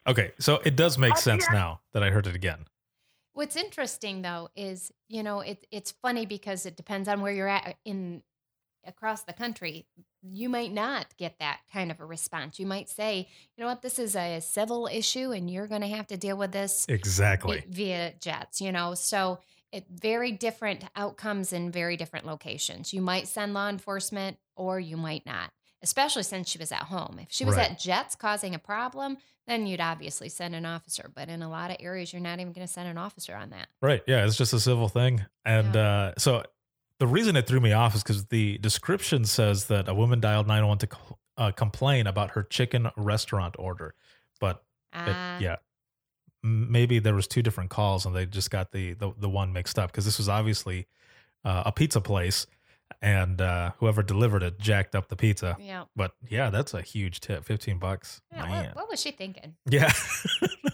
Okay, 0.08 0.32
so 0.40 0.60
it 0.64 0.76
does 0.76 0.98
make 0.98 1.14
Oh, 1.14 1.20
sense 1.20 1.46
yeah. 1.50 1.58
now 1.58 1.82
that 1.94 2.04
I 2.04 2.10
heard 2.12 2.28
it 2.28 2.36
again. 2.36 2.66
What's 3.34 3.56
interesting 3.56 4.22
though 4.22 4.50
is, 4.56 4.92
you 5.08 5.24
know, 5.24 5.40
it, 5.40 5.66
it's 5.72 5.92
funny 5.92 6.26
because 6.26 6.66
it 6.66 6.76
depends 6.76 7.08
on 7.08 7.22
where 7.22 7.32
you're 7.32 7.48
at 7.48 7.78
in 7.86 8.22
across 8.86 9.24
the 9.24 9.34
country. 9.34 9.86
You 10.24 10.50
might 10.50 10.72
not 10.74 11.16
get 11.18 11.40
that 11.40 11.60
kind 11.72 11.92
of 11.92 12.00
a 12.00 12.06
response. 12.06 12.60
You 12.60 12.66
might 12.66 12.90
say, 12.90 13.28
you 13.56 13.62
know 13.64 13.68
what, 13.68 13.82
this 13.82 13.98
is 14.00 14.16
a 14.16 14.40
civil 14.40 14.88
issue 14.92 15.32
and 15.32 15.50
you're 15.50 15.68
going 15.68 15.82
to 15.82 15.88
have 15.88 16.08
to 16.08 16.18
deal 16.18 16.38
with 16.38 16.52
this 16.52 16.86
Exactly. 16.90 17.64
via 17.70 18.14
jets, 18.20 18.62
you 18.62 18.72
know. 18.72 18.94
So 18.94 19.40
it 19.72 19.86
very 19.90 20.32
different 20.32 20.84
outcomes 20.96 21.54
in 21.54 21.72
very 21.72 21.98
different 21.98 22.26
locations. 22.26 22.94
You 22.94 23.02
might 23.02 23.28
send 23.28 23.54
law 23.54 23.70
enforcement 23.70 24.38
or 24.56 24.80
you 24.80 24.98
might 24.98 25.26
not. 25.26 25.52
Especially 25.84 26.22
since 26.22 26.48
she 26.48 26.60
was 26.60 26.72
at 26.72 26.84
home. 26.84 27.18
If 27.20 27.32
she 27.32 27.44
was 27.44 27.56
Right. 27.56 27.72
at 27.72 27.80
jets 27.80 28.14
causing 28.16 28.54
a 28.54 28.60
problem, 28.60 29.18
then 29.48 29.66
you'd 29.66 29.82
obviously 29.82 30.30
send 30.30 30.54
an 30.54 30.64
officer. 30.64 31.10
But 31.16 31.28
in 31.28 31.42
a 31.42 31.50
lot 31.50 31.72
of 31.72 31.78
areas, 31.80 32.14
you're 32.14 32.22
not 32.22 32.40
even 32.40 32.54
going 32.54 32.68
to 32.68 32.72
send 32.72 32.88
an 32.88 33.00
officer 33.00 33.34
on 33.36 33.50
that. 33.50 33.68
Right. 33.82 34.04
Yeah, 34.06 34.24
it's 34.28 34.36
just 34.38 34.54
a 34.54 34.60
civil 34.60 34.90
thing. 34.90 35.26
And 35.44 35.76
uh, 35.76 36.14
so 36.20 36.44
the 37.02 37.08
reason 37.08 37.36
it 37.36 37.48
threw 37.48 37.60
me 37.60 37.74
off 37.74 37.96
is 37.96 38.04
because 38.04 38.26
the 38.28 38.60
description 38.60 39.26
says 39.26 39.66
that 39.66 39.88
a 39.90 39.94
woman 39.96 40.20
dialed 40.20 40.46
911 40.48 40.88
to 40.88 40.98
uh, 41.38 41.52
complain 41.52 42.06
about 42.06 42.32
her 42.32 42.44
chicken 42.44 42.92
restaurant 42.96 43.56
order. 43.58 43.96
But 44.40 44.58
it- 44.94 45.10
Ah. 45.16 45.40
yeah, 45.40 45.56
maybe 46.44 47.00
there 47.00 47.16
was 47.16 47.28
two 47.28 47.42
different 47.42 47.70
calls 47.72 48.06
and 48.06 48.16
they 48.16 48.26
just 48.28 48.52
got 48.52 48.72
the 48.72 48.94
the, 48.94 49.12
the 49.18 49.30
one 49.30 49.52
mixed 49.54 49.80
up 49.80 49.92
because 49.92 50.06
this 50.06 50.18
was 50.20 50.30
obviously 50.30 50.86
uh, 51.44 51.64
a 51.66 51.72
pizza 51.72 52.02
place 52.02 52.46
and 53.02 53.42
uh, 53.42 53.72
whoever 53.80 54.04
delivered 54.04 54.44
it 54.44 54.60
jacked 54.60 54.94
up 54.96 55.08
the 55.08 55.16
pizza. 55.16 55.58
Yeah. 55.60 55.86
But 55.96 56.12
yeah, 56.30 56.50
that's 56.52 56.74
a 56.76 56.82
huge 56.84 57.20
tip. 57.22 57.46
15 57.46 57.80
bucks. 57.80 58.22
Yeah, 58.32 58.46
Man. 58.46 58.66
what, 58.68 58.76
what 58.76 58.90
was 58.90 59.02
she 59.02 59.12
thinking? 59.12 59.56
Yeah. 59.66 59.92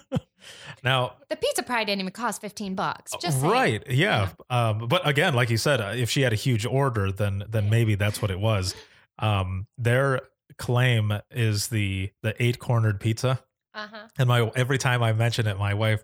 now, 0.88 1.14
The 1.30 1.36
pizza 1.36 1.64
probably 1.64 1.86
didn't 1.86 2.02
even 2.02 2.14
cost 2.14 2.40
15 2.42 2.76
bucks. 2.76 3.12
Just 3.22 3.42
saying. 3.42 3.52
right 3.52 3.84
yeah, 3.90 4.30
Um, 4.50 4.88
but 4.88 5.06
again 5.08 5.34
like 5.34 5.50
you 5.50 5.58
said 5.58 5.82
uh, 5.82 5.94
if 5.96 6.10
she 6.10 6.22
had 6.22 6.34
a 6.34 6.38
huge 6.38 6.66
order 6.66 7.12
then 7.12 7.44
then 7.50 7.70
maybe 7.70 7.96
that's 7.96 8.22
what 8.22 8.32
it 8.32 8.40
was 8.40 8.76
um, 9.20 9.68
their 9.78 10.22
claim 10.58 11.12
is 11.32 11.68
the 11.68 12.10
the 12.24 12.34
eight 12.42 12.58
cornered 12.60 13.00
pizza 13.00 13.40
Uh-huh. 13.76 14.08
and 14.18 14.28
my 14.28 14.50
every 14.56 14.78
time 14.78 15.04
i 15.04 15.12
mention 15.14 15.46
it 15.48 15.58
my 15.60 15.74
wife 15.74 16.04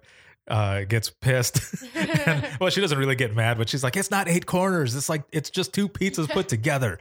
uh, 0.49 0.81
gets 0.83 1.09
pissed 1.09 1.57
and, 1.95 2.45
well 2.59 2.69
she 2.69 2.81
doesn't 2.81 2.97
really 2.99 3.15
get 3.15 3.33
mad 3.35 3.57
but 3.57 3.69
she's 3.69 3.83
like 3.83 3.95
it's 3.97 4.11
not 4.11 4.27
eight 4.27 4.45
corners 4.45 4.93
it's 4.95 5.09
like 5.09 5.23
it's 5.31 5.49
just 5.49 5.73
two 5.73 5.87
pizzas 5.87 6.29
put 6.29 6.47
together 6.57 6.99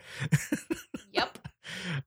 yep 1.12 1.38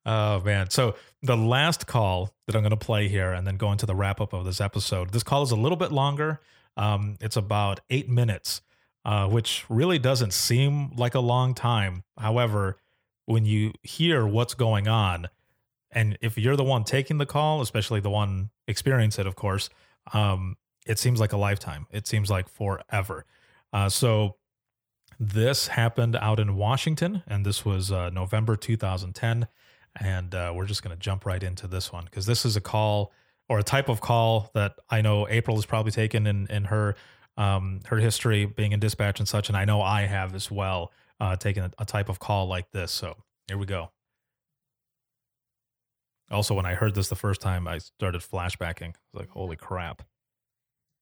Oh 0.05 0.41
man. 0.41 0.69
So 0.69 0.95
the 1.25 1.37
last 1.37 1.87
call 1.87 2.33
that 2.47 2.55
I'm 2.55 2.61
going 2.61 2.71
to 2.71 2.77
play 2.77 3.07
here 3.07 3.33
and 3.33 3.45
then 3.45 3.57
go 3.57 3.71
into 3.71 3.85
the 3.85 3.95
wrap 3.95 4.21
up 4.21 4.33
of 4.33 4.45
this 4.45 4.61
episode. 4.61 5.11
This 5.11 5.23
call 5.23 5.43
is 5.43 5.51
a 5.51 5.55
little 5.55 5.77
bit 5.77 5.91
longer. 5.91 6.39
Um, 6.77 7.17
it's 7.21 7.37
about 7.37 7.79
eight 7.89 8.09
minutes, 8.09 8.61
uh, 9.03 9.27
which 9.27 9.65
really 9.69 9.99
doesn't 9.99 10.33
seem 10.33 10.91
like 10.95 11.15
a 11.15 11.19
long 11.19 11.53
time. 11.53 12.03
However, 12.17 12.77
when 13.25 13.45
you 13.45 13.73
hear 13.81 14.25
what's 14.25 14.53
going 14.53 14.87
on, 14.87 15.27
and 15.91 16.17
if 16.21 16.37
you're 16.37 16.57
the 16.57 16.63
one 16.63 16.83
taking 16.83 17.17
the 17.17 17.25
call, 17.25 17.61
especially 17.61 17.99
the 17.99 18.09
one 18.09 18.49
experience 18.67 19.17
it, 19.17 19.25
of 19.25 19.35
course, 19.35 19.69
um, 20.13 20.57
it 20.85 20.99
seems 20.99 21.19
like 21.19 21.33
a 21.33 21.37
lifetime. 21.37 21.87
It 21.91 22.05
seems 22.07 22.29
like 22.29 22.49
forever. 22.49 23.25
Uh, 23.73 23.89
so 23.89 24.35
this 25.19 25.67
happened 25.69 26.15
out 26.17 26.39
in 26.39 26.55
Washington, 26.55 27.23
and 27.27 27.45
this 27.45 27.63
was 27.63 27.91
uh, 27.91 28.09
November 28.09 28.55
2010. 28.55 29.47
And 29.99 30.35
uh, 30.35 30.53
we're 30.55 30.65
just 30.65 30.83
going 30.83 30.95
to 30.95 30.99
jump 30.99 31.25
right 31.25 31.41
into 31.41 31.67
this 31.67 31.91
one 31.91 32.05
because 32.05 32.25
this 32.25 32.45
is 32.45 32.55
a 32.55 32.61
call 32.61 33.11
or 33.47 33.59
a 33.59 33.63
type 33.63 33.89
of 33.89 34.01
call 34.01 34.49
that 34.53 34.75
I 34.89 35.01
know 35.01 35.27
April 35.29 35.55
has 35.55 35.65
probably 35.65 35.91
taken 35.91 36.27
in 36.27 36.47
in 36.47 36.65
her 36.65 36.95
um, 37.37 37.81
her 37.87 37.97
history 37.97 38.45
being 38.45 38.71
in 38.71 38.79
dispatch 38.79 39.19
and 39.19 39.27
such, 39.27 39.49
and 39.49 39.57
I 39.57 39.65
know 39.65 39.81
I 39.81 40.03
have 40.03 40.33
as 40.35 40.49
well 40.49 40.91
uh, 41.19 41.35
taken 41.35 41.65
a, 41.65 41.71
a 41.79 41.85
type 41.85 42.09
of 42.09 42.19
call 42.19 42.47
like 42.47 42.71
this. 42.71 42.91
So 42.91 43.15
here 43.47 43.57
we 43.57 43.65
go. 43.65 43.91
Also, 46.31 46.55
when 46.55 46.65
I 46.65 46.73
heard 46.73 46.95
this 46.95 47.09
the 47.09 47.15
first 47.15 47.41
time, 47.41 47.67
I 47.67 47.77
started 47.77 48.21
flashbacking. 48.21 48.89
I 48.89 48.97
was 49.13 49.21
like, 49.21 49.29
"Holy 49.29 49.55
crap!" 49.55 50.01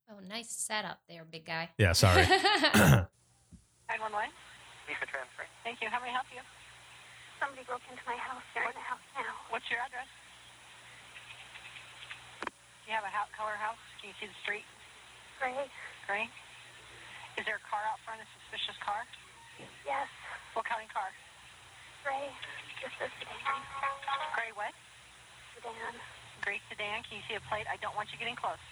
Oh, 0.10 0.16
nice 0.28 0.50
setup 0.50 1.00
there, 1.08 1.24
big 1.24 1.46
guy. 1.46 1.70
Yeah, 1.78 1.94
sorry. 1.94 2.24
911? 2.28 3.08
Lisa 4.88 5.06
transfer. 5.06 5.46
Thank 5.64 5.82
you. 5.82 5.90
How 5.90 6.02
may 6.02 6.10
I 6.10 6.12
help 6.12 6.26
you? 6.34 6.42
Somebody 7.44 7.68
broke 7.68 7.84
into 7.92 8.00
my 8.08 8.16
house. 8.16 8.40
They're 8.56 8.64
in 8.64 8.72
the 8.72 8.88
house 8.88 9.04
now. 9.20 9.36
What's 9.52 9.68
your 9.68 9.84
address? 9.84 10.08
Do 12.48 12.88
you 12.88 12.96
have 12.96 13.04
a 13.04 13.12
house, 13.12 13.28
color 13.36 13.60
house? 13.60 13.84
Can 14.00 14.16
you 14.16 14.18
see 14.24 14.32
the 14.32 14.40
street? 14.48 14.64
Gray? 15.44 15.68
Gray? 16.08 16.32
Is 17.36 17.44
there 17.44 17.60
a 17.60 17.66
car 17.68 17.84
out 17.84 18.00
front, 18.08 18.24
a 18.24 18.28
suspicious 18.40 18.80
car? 18.80 19.04
Yes. 19.84 20.08
What 20.56 20.64
kind 20.64 20.88
of 20.88 20.90
car? 20.96 21.12
Gray. 22.08 22.32
Just 22.80 22.96
a 23.04 23.12
sedan. 23.12 23.60
Gray 24.40 24.56
what? 24.56 24.72
Sedan. 25.60 26.00
Gray 26.48 26.64
sedan. 26.72 27.04
Can 27.04 27.20
you 27.20 27.28
see 27.28 27.36
a 27.36 27.44
plate? 27.52 27.68
I 27.68 27.76
don't 27.84 28.00
want 28.00 28.08
you 28.16 28.24
getting 28.24 28.40
close. 28.40 28.64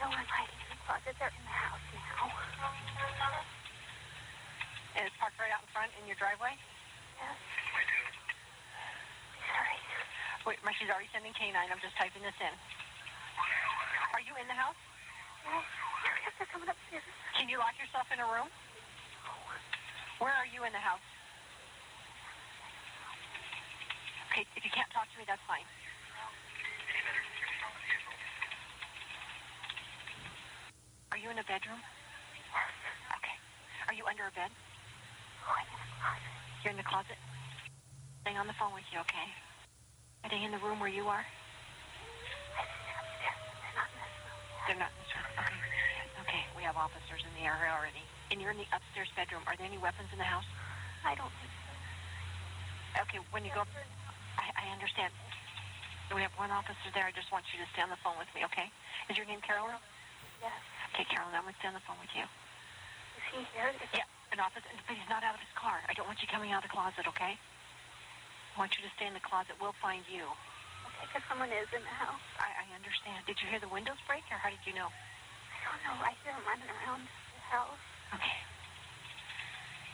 No, 0.00 0.08
I'm 0.08 0.24
hiding 0.32 0.56
in 0.64 0.68
the 0.72 0.80
closet. 0.88 1.12
They're 1.20 1.28
in 1.28 1.44
the 1.44 1.56
house 1.60 1.84
now. 1.92 2.24
And 4.96 5.04
it's 5.04 5.16
parked 5.20 5.36
right 5.36 5.52
out 5.52 5.60
in 5.60 5.68
front 5.76 5.92
in 6.00 6.08
your 6.08 6.16
driveway? 6.16 6.56
Yes. 7.22 7.38
Sorry. 9.46 9.78
Wait, 10.46 10.58
my, 10.66 10.74
she's 10.74 10.90
already 10.90 11.10
sending 11.14 11.30
K9. 11.38 11.54
I'm 11.54 11.78
just 11.78 11.94
typing 11.94 12.22
this 12.26 12.34
in. 12.42 12.54
Are 14.12 14.22
you 14.26 14.34
in 14.42 14.46
the 14.50 14.58
house? 14.58 14.78
Up. 15.46 15.62
They're 16.38 16.50
coming 16.50 16.66
upstairs. 16.66 17.06
Can 17.38 17.46
you 17.46 17.62
lock 17.62 17.78
yourself 17.78 18.10
in 18.10 18.18
a 18.18 18.26
room? 18.26 18.50
Where 20.18 20.34
are 20.34 20.46
you 20.50 20.66
in 20.66 20.74
the 20.74 20.82
house? 20.82 21.02
Okay, 24.30 24.46
if 24.56 24.64
you 24.64 24.70
can't 24.70 24.88
talk 24.90 25.06
to 25.12 25.16
me, 25.18 25.24
that's 25.28 25.42
fine. 25.46 25.66
Are 31.12 31.20
you 31.20 31.28
in 31.28 31.36
a 31.38 31.44
bedroom? 31.44 31.76
Okay. 33.20 33.36
Are 33.88 33.94
you 33.94 34.06
under 34.08 34.24
a 34.24 34.32
bed? 34.32 34.48
Oh, 35.44 35.52
You're 36.62 36.70
in 36.70 36.78
the 36.78 36.86
closet? 36.86 37.18
Staying 38.22 38.38
on 38.38 38.46
the 38.46 38.54
phone 38.54 38.70
with 38.70 38.86
you, 38.94 39.02
okay? 39.02 39.26
Are 40.22 40.30
they 40.30 40.38
in 40.46 40.54
the 40.54 40.62
room 40.62 40.78
where 40.78 40.90
you 40.90 41.10
are? 41.10 41.26
They're 41.26 42.62
upstairs. 43.82 44.14
They're 44.70 44.78
not 44.78 44.94
in 44.94 44.98
this 45.02 45.10
room. 45.10 45.26
Okay. 45.42 45.58
Okay, 46.22 46.42
we 46.54 46.62
have 46.62 46.78
officers 46.78 47.18
in 47.26 47.34
the 47.34 47.42
area 47.42 47.74
already. 47.74 48.06
And 48.30 48.38
you're 48.38 48.54
in 48.54 48.62
the 48.62 48.70
upstairs 48.70 49.10
bedroom. 49.18 49.42
Are 49.50 49.58
there 49.58 49.66
any 49.66 49.82
weapons 49.82 50.06
in 50.14 50.22
the 50.22 50.28
house? 50.28 50.46
I 51.02 51.18
don't 51.18 51.34
think 51.42 51.50
so. 51.50 51.74
Okay, 53.10 53.18
when 53.34 53.42
you 53.42 53.50
go 53.58 53.66
I, 54.38 54.46
I 54.54 54.70
understand. 54.70 55.10
We 56.14 56.22
have 56.22 56.36
one 56.38 56.54
officer 56.54 56.92
there. 56.94 57.08
I 57.08 57.14
just 57.16 57.32
want 57.34 57.42
you 57.50 57.58
to 57.58 57.66
stay 57.74 57.82
on 57.82 57.90
the 57.90 57.98
phone 58.06 58.14
with 58.22 58.30
me, 58.36 58.44
okay? 58.52 58.68
Is 59.10 59.18
your 59.18 59.26
name 59.26 59.42
Carolyn? 59.42 59.80
Yes. 60.38 60.54
Okay, 60.94 61.08
Carolyn, 61.08 61.34
I'm 61.34 61.42
going 61.42 61.56
to 61.56 61.58
stay 61.58 61.72
on 61.72 61.74
the 61.74 61.82
phone 61.88 61.96
with 61.98 62.12
you. 62.12 62.22
Is 62.22 63.24
he 63.32 63.40
here? 63.56 63.72
Yeah, 63.96 64.04
an 64.32 64.40
officer, 64.40 64.64
but 64.88 64.96
he's 64.96 65.12
not 65.12 65.20
out 65.20 65.36
of 65.36 65.44
his 65.44 65.52
car. 65.52 65.84
I 65.84 65.92
don't 65.92 66.08
want 66.08 66.24
you 66.24 66.28
coming 66.32 66.56
out 66.56 66.64
of 66.64 66.66
the 66.66 66.72
closet, 66.72 67.04
okay? 67.04 67.36
I 67.36 68.54
want 68.56 68.72
you 68.80 68.82
to 68.84 68.92
stay 68.96 69.04
in 69.04 69.12
the 69.12 69.20
closet. 69.20 69.60
We'll 69.60 69.76
find 69.76 70.00
you. 70.08 70.24
Okay, 70.88 71.04
because 71.04 71.24
someone 71.28 71.52
is 71.52 71.68
in 71.76 71.84
the 71.84 71.96
house. 72.00 72.24
I, 72.40 72.64
I 72.64 72.66
understand. 72.72 73.20
Did 73.28 73.36
you 73.44 73.46
hear 73.52 73.60
the 73.60 73.68
windows 73.68 74.00
break, 74.08 74.24
or 74.32 74.40
how 74.40 74.48
did 74.48 74.64
you 74.64 74.72
know? 74.72 74.88
I 74.88 75.58
don't 75.68 75.80
know. 75.84 75.96
I 76.00 76.16
hear 76.24 76.32
them 76.32 76.44
running 76.48 76.68
around 76.68 77.04
the 77.04 77.44
house. 77.44 77.80
Okay. 78.16 78.38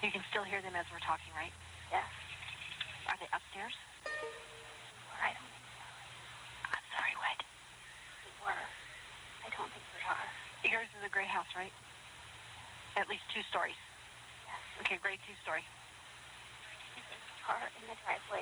You 0.06 0.10
can 0.14 0.22
still 0.30 0.46
hear 0.46 0.62
them 0.62 0.78
as 0.78 0.86
we're 0.94 1.02
talking, 1.02 1.34
right? 1.34 1.54
Yes. 1.90 2.06
Are 3.10 3.18
they 3.18 3.26
upstairs? 3.34 3.74
I 5.18 5.34
don't 5.34 5.50
think 5.50 5.66
I'm 6.70 6.86
sorry, 6.94 7.14
what? 7.18 7.38
they 7.42 8.34
were. 8.46 8.64
I 9.42 9.48
don't 9.50 9.70
think 9.74 9.82
they 9.90 10.04
are. 10.06 10.26
Yours 10.70 10.90
is 10.94 11.02
a 11.02 11.10
gray 11.10 11.26
house, 11.26 11.50
right? 11.58 11.74
At 12.94 13.10
least 13.10 13.26
two 13.34 13.42
stories. 13.50 13.78
Okay, 14.88 14.96
gray 15.04 15.20
two 15.28 15.36
story. 15.44 15.60
Car 17.44 17.60
in 17.76 17.84
the 17.92 17.96
driveway. 18.08 18.40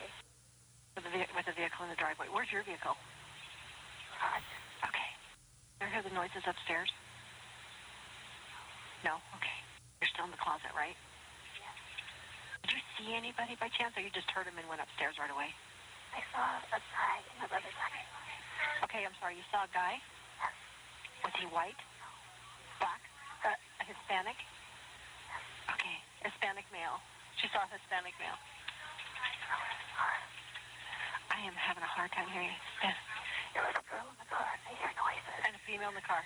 With 0.95 1.03
a, 1.03 1.11
ve- 1.11 1.33
with 1.35 1.43
vehicle 1.59 1.83
in 1.83 1.91
the 1.91 1.99
driveway. 1.99 2.31
Where's 2.31 2.47
your 2.55 2.63
vehicle? 2.63 2.95
Garage. 4.15 4.47
Okay. 4.87 5.11
You 5.83 5.91
hear 5.91 6.07
the 6.07 6.15
noises 6.15 6.47
upstairs? 6.47 6.87
No? 9.03 9.19
Okay. 9.43 9.59
You're 9.99 10.07
still 10.07 10.23
in 10.23 10.31
the 10.31 10.39
closet, 10.39 10.71
right? 10.79 10.95
Yes. 11.59 11.75
Did 12.63 12.79
you 12.79 12.83
see 12.95 13.11
anybody 13.19 13.59
by 13.59 13.67
chance, 13.75 13.99
or 13.99 14.07
you 14.07 14.15
just 14.15 14.31
heard 14.31 14.47
them 14.47 14.55
and 14.55 14.71
went 14.71 14.79
upstairs 14.79 15.19
right 15.19 15.35
away? 15.35 15.51
I 16.15 16.23
saw 16.31 16.47
a 16.63 16.79
guy 16.79 17.27
in 17.27 17.43
a 17.43 17.51
leather 17.51 17.75
jacket. 17.75 18.07
Okay, 18.87 19.03
I'm 19.03 19.19
sorry. 19.19 19.35
You 19.35 19.47
saw 19.51 19.67
a 19.67 19.73
guy? 19.75 19.99
Yes. 20.39 20.55
Was 21.27 21.35
he 21.43 21.51
white? 21.51 21.81
Black? 22.79 23.03
Uh, 23.43 23.59
Hispanic? 23.83 24.39
Hispanic 26.47 26.71
male. 26.71 27.03
She 27.43 27.51
saw 27.51 27.67
a 27.67 27.71
Hispanic 27.75 28.15
male. 28.23 28.39
I 31.35 31.43
am 31.43 31.59
having 31.59 31.83
a 31.83 31.91
hard 31.91 32.15
time 32.15 32.31
hearing 32.31 32.55
you. 32.55 32.87
Yeah. 32.87 32.95
There 33.51 33.67
was 33.67 33.75
a 33.75 33.83
girl 33.91 34.07
in 34.07 34.15
the 34.15 34.31
car. 34.31 34.47
I 34.47 34.71
hear 34.79 34.95
noises. 34.95 35.43
And 35.43 35.59
a 35.59 35.63
female 35.67 35.91
in 35.91 35.99
the 35.99 36.07
car. 36.07 36.23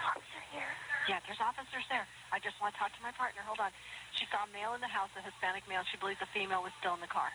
Officer 0.00 0.40
here. 0.48 0.72
Yeah, 1.12 1.20
there's 1.28 1.44
officers 1.44 1.84
there. 1.92 2.08
I 2.32 2.40
just 2.40 2.56
want 2.56 2.72
to 2.72 2.80
talk 2.80 2.96
to 2.96 3.02
my 3.04 3.12
partner. 3.20 3.44
Hold 3.44 3.60
on. 3.60 3.68
She 4.16 4.24
saw 4.32 4.48
a 4.48 4.50
male 4.56 4.72
in 4.72 4.80
the 4.80 4.88
house, 4.88 5.12
a 5.12 5.20
Hispanic 5.20 5.68
male. 5.68 5.84
She 5.92 6.00
believes 6.00 6.16
the 6.16 6.32
female 6.32 6.64
was 6.64 6.72
still 6.80 6.96
in 6.96 7.04
the 7.04 7.12
car. 7.12 7.28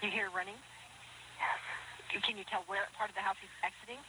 You 0.00 0.08
hear 0.08 0.32
running? 0.32 0.56
Yes. 1.36 2.24
Can 2.24 2.40
you 2.40 2.48
tell 2.48 2.64
where 2.64 2.88
part 2.96 3.12
of 3.12 3.16
the 3.20 3.20
house 3.20 3.36
he's 3.44 3.52
exiting? 3.60 4.00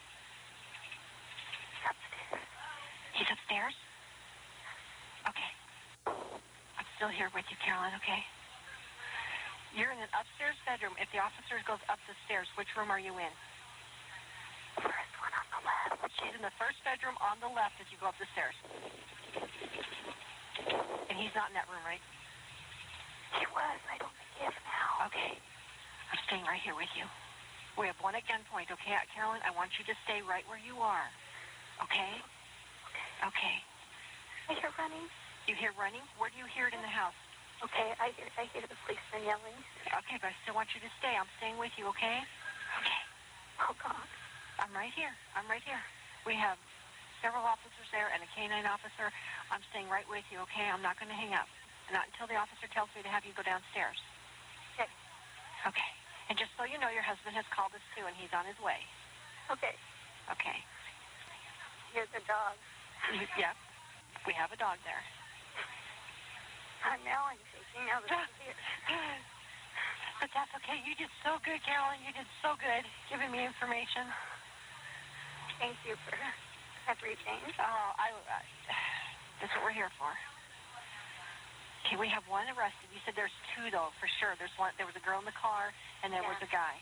Upstairs. 1.84 2.40
He's 3.20 3.28
upstairs? 3.28 3.76
Okay. 5.30 5.52
I'm 6.08 6.88
still 7.02 7.10
here 7.10 7.34
with 7.34 7.50
you, 7.50 7.58
Carolyn, 7.66 7.90
okay? 7.98 8.22
You're 9.74 9.90
in 9.90 9.98
an 10.06 10.14
upstairs 10.14 10.54
bedroom. 10.70 10.94
If 11.02 11.10
the 11.10 11.18
officer 11.18 11.58
goes 11.66 11.82
up 11.90 11.98
the 12.06 12.14
stairs, 12.30 12.46
which 12.62 12.70
room 12.78 12.94
are 12.94 13.02
you 13.02 13.18
in? 13.18 13.34
First 14.78 15.14
one 15.18 15.34
on 15.34 15.48
the 15.50 15.62
left. 15.66 16.14
She's 16.22 16.30
in 16.38 16.46
the 16.46 16.54
first 16.62 16.78
bedroom 16.86 17.18
on 17.18 17.42
the 17.42 17.50
left 17.50 17.74
as 17.82 17.90
you 17.90 17.98
go 17.98 18.06
up 18.06 18.14
the 18.22 18.30
stairs. 18.38 18.54
And 21.10 21.18
he's 21.18 21.34
not 21.34 21.50
in 21.50 21.58
that 21.58 21.66
room, 21.74 21.82
right? 21.82 22.06
He 23.34 23.50
was. 23.50 23.80
I 23.90 23.98
don't 23.98 24.14
think 24.14 24.30
he 24.38 24.46
is 24.46 24.58
now. 24.62 25.10
Okay. 25.10 25.42
I'm 26.14 26.22
staying 26.30 26.46
right 26.46 26.62
here 26.62 26.78
with 26.78 26.94
you. 26.94 27.10
We 27.82 27.90
have 27.90 27.98
one 28.06 28.14
at 28.14 28.30
gunpoint, 28.30 28.70
okay, 28.70 28.94
Carolyn? 29.18 29.42
I 29.42 29.50
want 29.58 29.74
you 29.82 29.90
to 29.90 29.96
stay 30.06 30.22
right 30.22 30.46
where 30.46 30.62
you 30.62 30.78
are. 30.78 31.10
Okay? 31.82 32.14
Okay. 33.26 33.58
Are 34.54 34.58
you 34.62 34.70
running. 34.78 35.10
You 35.50 35.56
hear 35.58 35.74
running? 35.76 36.04
Where 36.22 36.30
do 36.30 36.38
you 36.38 36.46
hear 36.46 36.70
it 36.70 36.76
in 36.78 36.82
the 36.82 36.92
house? 36.92 37.18
Okay, 37.62 37.94
I 38.02 38.14
hear 38.18 38.26
I 38.38 38.50
hear 38.50 38.66
the 38.66 38.78
policeman 38.86 39.22
yelling. 39.26 39.58
Okay, 39.86 40.18
but 40.18 40.34
I 40.34 40.36
still 40.42 40.58
want 40.58 40.74
you 40.74 40.82
to 40.82 40.92
stay. 40.98 41.14
I'm 41.14 41.30
staying 41.38 41.62
with 41.62 41.74
you, 41.78 41.86
okay? 41.94 42.26
Okay. 42.82 43.02
Oh 43.62 43.74
God. 43.78 44.06
I'm 44.58 44.74
right 44.74 44.94
here. 44.94 45.14
I'm 45.38 45.46
right 45.50 45.62
here. 45.62 45.82
We 46.26 46.38
have 46.38 46.58
several 47.22 47.46
officers 47.46 47.90
there 47.94 48.10
and 48.14 48.22
a 48.22 48.30
canine 48.34 48.66
officer. 48.66 49.14
I'm 49.54 49.62
staying 49.70 49.90
right 49.90 50.06
with 50.10 50.26
you, 50.34 50.42
okay? 50.50 50.70
I'm 50.70 50.82
not 50.82 50.98
going 50.98 51.10
to 51.10 51.18
hang 51.18 51.34
up. 51.38 51.50
Not 51.94 52.10
until 52.14 52.26
the 52.30 52.38
officer 52.38 52.70
tells 52.72 52.90
me 52.98 53.06
to 53.06 53.12
have 53.12 53.26
you 53.26 53.34
go 53.38 53.46
downstairs. 53.46 53.98
Okay. 54.74 54.90
Okay. 55.70 55.92
And 56.30 56.38
just 56.38 56.54
so 56.58 56.66
you 56.66 56.82
know, 56.82 56.90
your 56.90 57.06
husband 57.06 57.38
has 57.38 57.46
called 57.54 57.74
us 57.78 57.84
too, 57.94 58.06
and 58.06 58.16
he's 58.18 58.32
on 58.34 58.46
his 58.48 58.58
way. 58.62 58.82
Okay. 59.54 59.76
Okay. 60.34 60.58
Here's 61.94 62.10
a 62.16 62.24
dog. 62.26 62.56
Yep. 63.38 63.54
We 64.26 64.34
have 64.34 64.54
a 64.54 64.58
dog 64.58 64.78
there. 64.88 65.04
Uh, 66.82 66.98
now 67.06 67.30
I'm 67.30 67.42
shaking. 67.54 67.86
Now 67.86 68.02
that 68.02 68.26
he's 68.42 68.58
here. 68.90 69.22
But 70.22 70.30
that's 70.38 70.54
okay. 70.62 70.78
You 70.86 70.94
did 70.98 71.10
so 71.26 71.42
good, 71.42 71.58
Carolyn. 71.66 71.98
You 72.06 72.14
did 72.14 72.30
so 72.46 72.54
good 72.62 72.86
giving 73.10 73.34
me 73.34 73.42
information. 73.42 74.06
Thank 75.58 75.78
you 75.82 75.98
for 76.06 76.14
everything. 76.86 77.42
Oh, 77.58 77.90
I, 77.98 78.14
I 78.14 78.42
that's 79.42 79.50
what 79.58 79.66
we're 79.66 79.78
here 79.78 79.90
for. 79.98 80.14
Okay, 81.86 81.98
we 81.98 82.06
have 82.14 82.22
one 82.30 82.46
arrested. 82.54 82.94
You 82.94 83.02
said 83.02 83.18
there's 83.18 83.34
two 83.58 83.74
though, 83.74 83.90
for 83.98 84.06
sure. 84.22 84.38
There's 84.38 84.54
one. 84.62 84.70
There 84.78 84.86
was 84.86 84.94
a 84.94 85.02
girl 85.02 85.18
in 85.18 85.26
the 85.26 85.34
car, 85.34 85.74
and 86.06 86.14
there 86.14 86.22
was 86.22 86.38
a 86.46 86.50
guy. 86.54 86.78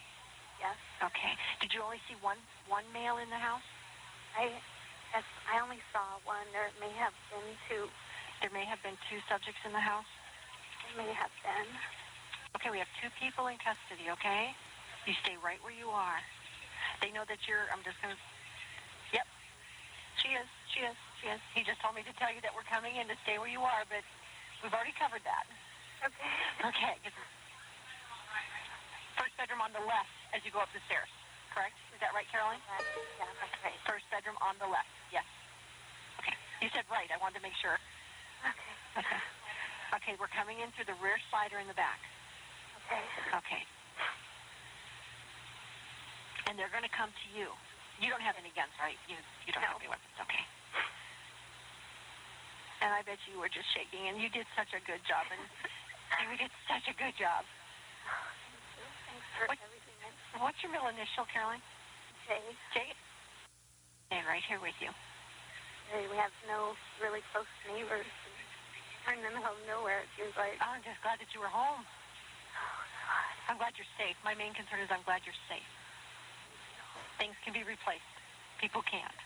Yes. 0.59 0.75
Okay. 0.99 1.33
Did 1.63 1.71
you 1.71 1.79
only 1.79 2.03
see 2.11 2.19
one 2.19 2.39
one 2.67 2.83
male 2.91 3.23
in 3.23 3.31
the 3.31 3.39
house? 3.39 3.63
I 4.35 4.51
I 5.47 5.63
only 5.63 5.79
saw 5.95 6.19
one. 6.27 6.43
There 6.51 6.67
may 6.83 6.91
have 6.99 7.15
been 7.31 7.55
two. 7.71 7.87
There 8.39 8.51
may 8.55 8.63
have 8.63 8.79
been 8.79 8.95
two 9.11 9.19
subjects 9.27 9.59
in 9.67 9.75
the 9.75 9.83
house. 9.83 10.07
There 10.87 11.03
may 11.03 11.11
have 11.11 11.31
been. 11.43 11.67
Okay, 12.55 12.71
we 12.71 12.79
have 12.79 12.89
two 13.03 13.11
people 13.19 13.51
in 13.51 13.59
custody. 13.59 14.07
Okay. 14.15 14.55
You 15.03 15.13
stay 15.23 15.35
right 15.43 15.59
where 15.59 15.75
you 15.75 15.91
are. 15.91 16.19
They 17.03 17.11
know 17.11 17.27
that 17.27 17.43
you're. 17.47 17.67
I'm 17.75 17.83
just 17.83 17.99
gonna. 17.99 18.15
Yep. 19.11 19.27
She 20.23 20.29
is. 20.39 20.47
She 20.71 20.79
is. 20.87 20.95
She 21.19 21.27
is. 21.27 21.41
He 21.51 21.61
just 21.67 21.83
told 21.83 21.99
me 21.99 22.03
to 22.07 22.15
tell 22.15 22.31
you 22.31 22.39
that 22.47 22.55
we're 22.55 22.67
coming 22.67 22.95
in 22.95 23.11
to 23.11 23.17
stay 23.27 23.35
where 23.35 23.51
you 23.51 23.59
are, 23.59 23.83
but 23.91 24.03
we've 24.63 24.71
already 24.71 24.95
covered 24.95 25.23
that. 25.27 25.43
Okay. 25.99 26.63
Okay. 26.63 26.95
First 29.19 29.35
bedroom 29.35 29.59
on 29.59 29.75
the 29.75 29.83
left 29.83 30.11
as 30.31 30.39
you 30.47 30.51
go 30.55 30.63
up 30.63 30.71
the 30.71 30.79
stairs. 30.87 31.11
Correct? 31.51 31.75
Is 31.91 31.99
that 31.99 32.15
right, 32.15 32.27
Carolyn? 32.31 32.59
Yeah, 33.19 33.27
that's 33.43 33.59
right. 33.59 33.75
First 33.83 34.07
bedroom 34.07 34.39
on 34.39 34.55
the 34.63 34.69
left. 34.71 34.87
Yes. 35.11 35.27
Okay. 36.23 36.35
You 36.63 36.71
said 36.71 36.87
right. 36.87 37.11
I 37.11 37.19
wanted 37.19 37.39
to 37.39 37.43
make 37.43 37.55
sure. 37.59 37.75
Okay. 38.45 39.03
Okay. 39.03 39.21
Okay, 39.99 40.13
we're 40.21 40.31
coming 40.31 40.61
in 40.61 40.69
through 40.77 40.85
the 40.85 40.97
rear 41.01 41.17
slider 41.33 41.57
in 41.57 41.67
the 41.67 41.77
back. 41.77 41.99
Okay. 42.85 43.03
Okay. 43.41 43.63
And 46.49 46.57
they're 46.57 46.71
going 46.73 46.85
to 46.85 46.93
come 46.93 47.09
to 47.13 47.27
you. 47.33 47.49
You 48.01 48.07
don't 48.09 48.23
have 48.23 48.37
any 48.39 48.49
guns, 48.55 48.71
right? 48.79 48.97
You 49.11 49.19
you 49.45 49.51
don't 49.51 49.65
have 49.65 49.75
any 49.77 49.89
weapons. 49.91 50.15
Okay. 50.23 50.43
And 52.79 52.95
I 52.95 53.03
bet 53.03 53.19
you 53.27 53.35
were 53.37 53.51
just 53.51 53.67
shaking, 53.75 54.07
and 54.07 54.15
you 54.23 54.31
did 54.31 54.47
such 54.55 54.71
a 54.71 54.79
good 54.87 55.03
job, 55.03 55.27
and 55.29 55.41
you 56.31 56.37
did 56.39 56.53
such 56.71 56.87
a 56.87 56.95
good 56.95 57.11
job. 57.19 57.43
Thanks 59.09 59.27
for 59.35 59.45
What- 59.51 59.59
everything. 59.59 59.87
What's 60.39 60.61
your 60.63 60.71
middle 60.71 60.87
initial, 60.87 61.27
Caroline? 61.27 61.59
Jay. 62.29 62.39
Jay. 62.71 62.89
And 64.13 64.23
right 64.25 64.41
here 64.47 64.61
with 64.63 64.77
you. 64.79 64.89
Hey, 65.91 66.05
we 66.07 66.15
have 66.15 66.31
no 66.47 66.77
really 67.01 67.19
close 67.33 67.49
neighbors. 67.67 68.05
In 69.07 69.23
the 69.23 69.31
middle 69.31 69.47
of 69.47 69.57
nowhere. 69.65 70.03
It 70.03 70.11
seems 70.19 70.35
like. 70.35 70.59
I'm 70.59 70.83
just 70.83 70.99
glad 71.01 71.17
that 71.23 71.31
you 71.31 71.39
were 71.39 71.49
home. 71.49 71.87
I'm 73.49 73.57
glad 73.57 73.73
you're 73.79 73.89
safe. 73.97 74.13
My 74.21 74.37
main 74.37 74.53
concern 74.53 74.83
is 74.83 74.91
I'm 74.93 75.01
glad 75.07 75.25
you're 75.25 75.41
safe. 75.49 75.65
Things 77.17 77.33
can 77.41 77.55
be 77.55 77.65
replaced. 77.65 78.05
People 78.61 78.85
can't. 78.85 79.19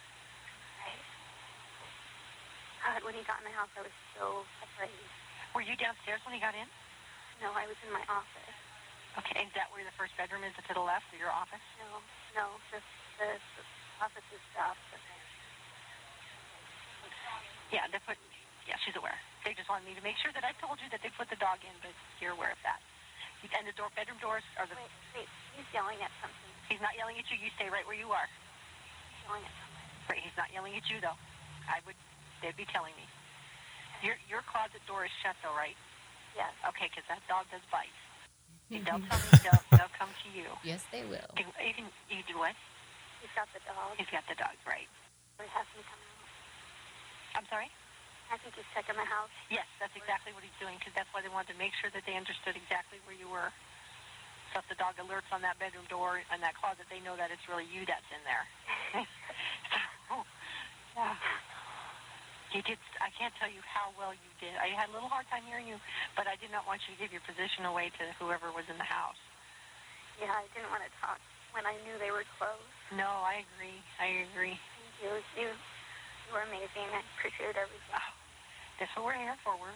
God, 2.83 3.03
when 3.03 3.15
he 3.15 3.23
got 3.27 3.43
in 3.43 3.47
the 3.47 3.55
house, 3.55 3.71
I 3.75 3.83
was 3.83 3.95
so 4.15 4.47
afraid. 4.63 4.95
Were 5.51 5.63
you 5.63 5.75
downstairs 5.75 6.23
when 6.23 6.35
he 6.35 6.39
got 6.39 6.55
in? 6.55 6.67
No, 7.43 7.51
I 7.51 7.67
was 7.67 7.75
in 7.83 7.91
my 7.91 8.03
office. 8.07 8.57
Okay, 9.19 9.45
is 9.45 9.51
that 9.53 9.69
where 9.69 9.83
the 9.85 9.93
first 9.99 10.15
bedroom 10.15 10.41
is 10.47 10.55
to 10.55 10.73
the 10.73 10.81
left 10.81 11.05
of 11.13 11.19
your 11.19 11.29
office? 11.29 11.63
No, 11.77 12.01
no, 12.33 12.45
just 12.73 12.87
the, 13.19 13.29
the 13.37 13.63
office 14.01 14.25
is 14.33 14.41
stuff. 14.55 14.79
Yeah, 17.73 17.89
put. 18.05 18.17
Yeah, 18.67 18.79
she's 18.83 18.95
aware. 18.95 19.15
They 19.43 19.51
just 19.55 19.67
wanted 19.67 19.87
me 19.87 19.95
to 19.99 20.03
make 20.03 20.15
sure 20.23 20.31
that 20.31 20.47
I 20.47 20.55
told 20.63 20.79
you 20.79 20.87
that 20.95 21.03
they 21.03 21.11
put 21.13 21.27
the 21.27 21.39
dog 21.39 21.59
in, 21.67 21.75
but 21.83 21.91
you're 22.23 22.35
aware 22.35 22.51
of 22.55 22.61
that. 22.63 22.79
And 23.43 23.67
the 23.67 23.75
door, 23.75 23.91
bedroom 23.91 24.15
doors 24.23 24.41
are 24.55 24.63
the. 24.63 24.75
Wait, 24.79 24.87
wait, 25.19 25.29
he's 25.59 25.67
yelling 25.75 25.99
at 25.99 26.09
something. 26.23 26.51
He's 26.71 26.79
not 26.79 26.95
yelling 26.95 27.19
at 27.19 27.27
you. 27.27 27.35
You 27.35 27.51
stay 27.59 27.67
right 27.67 27.83
where 27.83 27.99
you 27.99 28.07
are. 28.15 28.23
He's 29.11 29.19
yelling 29.27 29.43
at 29.43 29.51
something. 29.59 29.87
Right, 30.07 30.21
he's 30.23 30.37
not 30.39 30.47
yelling 30.55 30.79
at 30.79 30.87
you 30.87 31.03
though. 31.03 31.19
I 31.67 31.83
would. 31.83 31.99
They'd 32.39 32.55
be 32.55 32.63
telling 32.71 32.95
me. 32.95 33.03
Your 33.99 34.15
your 34.31 34.47
closet 34.47 34.79
door 34.87 35.03
is 35.03 35.11
shut 35.19 35.35
though, 35.43 35.51
right? 35.59 35.75
Yes. 36.39 36.55
Okay, 36.71 36.87
because 36.87 37.03
that 37.11 37.19
dog 37.27 37.43
does 37.51 37.63
bite. 37.67 37.91
Mm-hmm. 38.71 38.87
They'll 38.87 39.03
tell 39.11 39.19
me 39.19 39.29
they'll, 39.43 39.63
they'll 39.75 39.95
come 39.99 40.11
to 40.11 40.27
you. 40.31 40.47
Yes, 40.63 40.87
they 40.87 41.03
will. 41.03 41.27
You 41.35 41.43
can, 41.43 41.53
you 41.59 41.73
can 41.75 41.87
you 42.07 42.23
do 42.23 42.39
what? 42.39 42.55
He's 43.19 43.31
got 43.35 43.51
the 43.51 43.59
dog. 43.67 43.99
He's 43.99 44.11
got 44.11 44.23
the 44.31 44.39
dog, 44.39 44.55
right? 44.63 44.87
He 45.39 45.47
has 45.51 45.67
him 45.75 45.83
come 45.83 45.99
out. 45.99 47.43
I'm 47.43 47.47
sorry. 47.51 47.67
I 48.31 48.37
think 48.41 48.55
he's 48.55 48.67
checking 48.73 48.95
the 48.95 49.05
house. 49.05 49.31
Yes, 49.51 49.67
that's 49.77 49.93
exactly 49.95 50.31
what 50.33 50.41
he's 50.43 50.55
doing 50.61 50.77
because 50.79 50.93
that's 50.95 51.09
why 51.11 51.21
they 51.21 51.31
wanted 51.31 51.53
to 51.53 51.59
make 51.59 51.75
sure 51.77 51.89
that 51.93 52.03
they 52.07 52.15
understood 52.15 52.55
exactly 52.57 52.97
where 53.05 53.15
you 53.17 53.27
were. 53.29 53.51
So 54.53 54.61
if 54.61 54.67
the 54.69 54.77
dog 54.77 54.93
alerts 55.01 55.29
on 55.33 55.41
that 55.41 55.57
bedroom 55.57 55.85
door 55.89 56.21
and 56.29 56.37
that 56.45 56.53
closet, 56.53 56.85
they 56.87 57.01
know 57.01 57.17
that 57.17 57.33
it's 57.33 57.45
really 57.49 57.65
you 57.65 57.89
that's 57.89 58.05
in 58.13 58.21
there. 58.21 58.45
so, 60.13 60.21
yeah. 60.97 61.17
You 62.53 62.61
did. 62.61 62.77
I 63.01 63.09
can't 63.17 63.33
tell 63.41 63.49
you 63.49 63.65
how 63.65 63.89
well 63.97 64.13
you 64.13 64.29
did. 64.37 64.53
I 64.61 64.69
had 64.77 64.85
a 64.89 64.93
little 64.93 65.09
hard 65.09 65.25
time 65.33 65.41
hearing 65.49 65.65
you, 65.65 65.81
but 66.13 66.29
I 66.29 66.37
did 66.37 66.53
not 66.53 66.69
want 66.69 66.85
you 66.85 66.93
to 66.93 66.99
give 67.01 67.09
your 67.09 67.25
position 67.25 67.65
away 67.65 67.89
to 67.97 68.03
whoever 68.21 68.53
was 68.53 68.69
in 68.69 68.77
the 68.77 68.85
house. 68.85 69.17
Yeah, 70.21 70.29
I 70.29 70.45
didn't 70.53 70.69
want 70.69 70.85
to 70.85 70.93
talk 71.01 71.17
when 71.57 71.65
I 71.65 71.73
knew 71.81 71.97
they 71.97 72.13
were 72.13 72.29
closed. 72.37 72.69
No, 72.93 73.09
I 73.25 73.41
agree. 73.41 73.81
I 73.97 74.29
agree. 74.29 74.53
Thank 74.53 74.93
you. 75.01 75.11
You, 75.33 75.49
you 76.27 76.31
were 76.35 76.45
amazing. 76.47 76.87
I 76.91 77.01
appreciate 77.17 77.55
everything. 77.55 77.93
Oh, 77.93 78.09
that's 78.79 78.91
what 78.95 79.03
we're 79.07 79.19
here 79.19 79.37
for. 79.43 79.55
We're. 79.59 79.75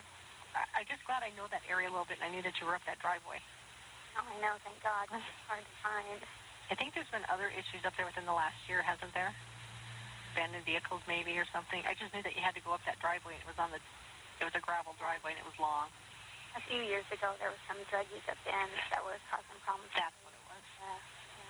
I, 0.55 0.81
I'm 0.81 0.87
just 0.89 1.03
glad 1.05 1.21
I 1.21 1.31
know 1.35 1.45
that 1.51 1.61
area 1.67 1.87
a 1.87 1.93
little 1.93 2.07
bit, 2.07 2.17
and 2.21 2.25
I 2.27 2.31
knew 2.33 2.41
that 2.43 2.55
you 2.59 2.65
were 2.65 2.75
up 2.75 2.83
that 2.89 2.99
driveway. 3.03 3.39
Oh, 4.17 4.25
I 4.25 4.37
know. 4.41 4.55
Thank 4.65 4.81
God. 4.81 5.05
It's 5.13 5.45
hard 5.45 5.61
to 5.61 5.75
find. 5.85 6.19
I 6.67 6.75
think 6.75 6.91
there's 6.97 7.09
been 7.13 7.23
other 7.31 7.47
issues 7.53 7.85
up 7.87 7.95
there 7.95 8.07
within 8.09 8.25
the 8.27 8.35
last 8.35 8.57
year, 8.67 8.83
hasn't 8.83 9.13
there? 9.15 9.31
Abandoned 10.35 10.65
vehicles, 10.67 10.99
maybe, 11.07 11.37
or 11.39 11.47
something. 11.55 11.79
I 11.87 11.95
just 11.95 12.11
knew 12.11 12.21
that 12.25 12.35
you 12.35 12.43
had 12.43 12.57
to 12.59 12.63
go 12.65 12.75
up 12.75 12.83
that 12.89 12.99
driveway. 12.99 13.39
and 13.39 13.43
It 13.45 13.49
was 13.49 13.59
on 13.61 13.71
the, 13.71 13.79
it 14.41 14.45
was 14.45 14.55
a 14.57 14.63
gravel 14.63 14.97
driveway, 14.99 15.37
and 15.37 15.41
it 15.41 15.47
was 15.47 15.55
long. 15.61 15.87
A 16.57 16.61
few 16.67 16.81
years 16.83 17.05
ago, 17.13 17.37
there 17.39 17.53
was 17.53 17.61
some 17.69 17.77
druggies 17.87 18.25
at 18.27 18.35
the 18.43 18.51
end 18.51 18.73
that 18.91 18.99
was 19.05 19.21
causing 19.31 19.59
problems. 19.63 19.93
That's 19.95 20.15
what 20.25 20.33
it 20.33 20.43
was. 20.49 20.63
Yeah. 20.81 20.99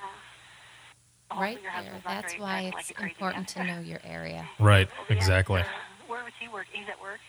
yeah. 0.04 0.12
Hopefully 0.12 1.17
Right 1.32 1.60
there. 1.60 2.00
That's 2.06 2.34
why 2.40 2.72
it's 2.72 2.92
crazy 2.96 3.12
important 3.12 3.48
to 3.60 3.64
know 3.64 3.80
your 3.80 4.00
area. 4.04 4.48
Right, 4.60 4.88
exactly. 5.10 5.62
Where 6.08 6.24
was 6.24 6.34
he 6.40 6.48
work? 6.48 6.68
He's 6.72 6.88
at 6.88 7.00
work. 7.04 7.20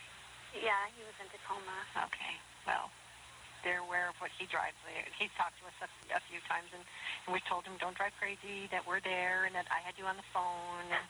Yeah, 0.55 0.71
he 0.95 1.03
was 1.03 1.13
in 1.19 1.27
Tacoma. 1.29 2.07
Okay. 2.09 2.33
Well, 2.65 2.89
they're 3.61 3.83
aware 3.83 4.07
of 4.07 4.15
what 4.23 4.31
he 4.39 4.47
drives. 4.47 4.79
There. 4.87 5.03
He's 5.19 5.29
talked 5.35 5.59
to 5.59 5.67
us 5.67 5.75
a, 5.83 5.89
a 6.15 6.21
few 6.31 6.39
times, 6.47 6.71
and, 6.71 6.81
and 7.27 7.35
we 7.35 7.43
told 7.43 7.67
him 7.67 7.75
don't 7.77 7.93
drive 7.93 8.15
crazy, 8.17 8.71
that 8.71 8.87
we're 8.87 9.03
there, 9.03 9.43
and 9.43 9.53
that 9.53 9.67
I 9.67 9.83
had 9.83 9.99
you 9.99 10.07
on 10.07 10.15
the 10.15 10.25
phone. 10.31 10.87
And, 10.89 11.05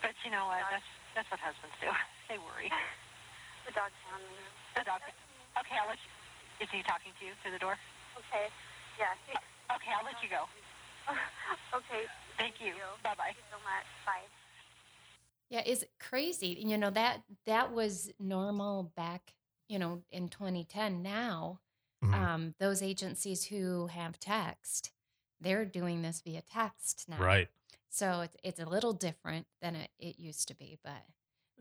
but 0.00 0.14
you 0.22 0.30
know 0.30 0.46
what? 0.46 0.62
That's 0.70 0.88
that's 1.18 1.28
what 1.30 1.40
husbands 1.42 1.74
do. 1.82 1.90
They 2.26 2.42
worry. 2.42 2.66
The 3.66 3.74
dog's 3.74 3.94
on 4.10 4.18
the 4.18 4.82
The 4.82 4.84
dog. 4.86 4.98
Okay, 5.62 5.78
I'll 5.78 5.86
let 5.86 5.98
you. 6.02 6.10
Is 6.58 6.70
he 6.74 6.82
talking 6.82 7.14
to 7.14 7.22
you 7.22 7.38
through 7.38 7.54
the 7.54 7.62
door? 7.62 7.78
Okay. 8.18 8.50
Yeah. 8.98 9.14
Okay, 9.70 9.90
I'll 9.94 10.02
let 10.06 10.18
you 10.22 10.30
go. 10.30 10.50
okay. 11.74 12.02
Thank 12.38 12.54
you. 12.60 12.72
Bye 13.02 13.14
bye. 13.16 13.24
Thank 13.24 13.36
you 13.36 13.42
so 13.50 13.56
much. 13.58 13.86
Bye. 14.04 14.22
Yeah, 15.48 15.62
is 15.64 15.82
it 15.84 15.90
crazy? 16.00 16.48
You 16.60 16.76
know 16.76 16.90
that 16.90 17.22
that 17.46 17.72
was 17.72 18.10
normal 18.18 18.92
back, 18.96 19.34
you 19.68 19.78
know, 19.78 20.02
in 20.10 20.28
2010. 20.28 21.02
Now, 21.02 21.60
Mhm. 22.02 22.14
um, 22.14 22.54
those 22.58 22.82
agencies 22.82 23.44
who 23.46 23.86
have 23.86 24.18
text, 24.18 24.92
they're 25.40 25.64
doing 25.64 26.02
this 26.02 26.20
via 26.20 26.42
text 26.42 27.08
now. 27.08 27.18
Right. 27.18 27.48
So 27.88 28.20
it's 28.22 28.36
it's 28.42 28.60
a 28.60 28.66
little 28.66 28.92
different 28.92 29.46
than 29.62 29.76
it, 29.76 29.90
it 29.98 30.18
used 30.18 30.48
to 30.48 30.54
be, 30.54 30.78
but 30.82 31.04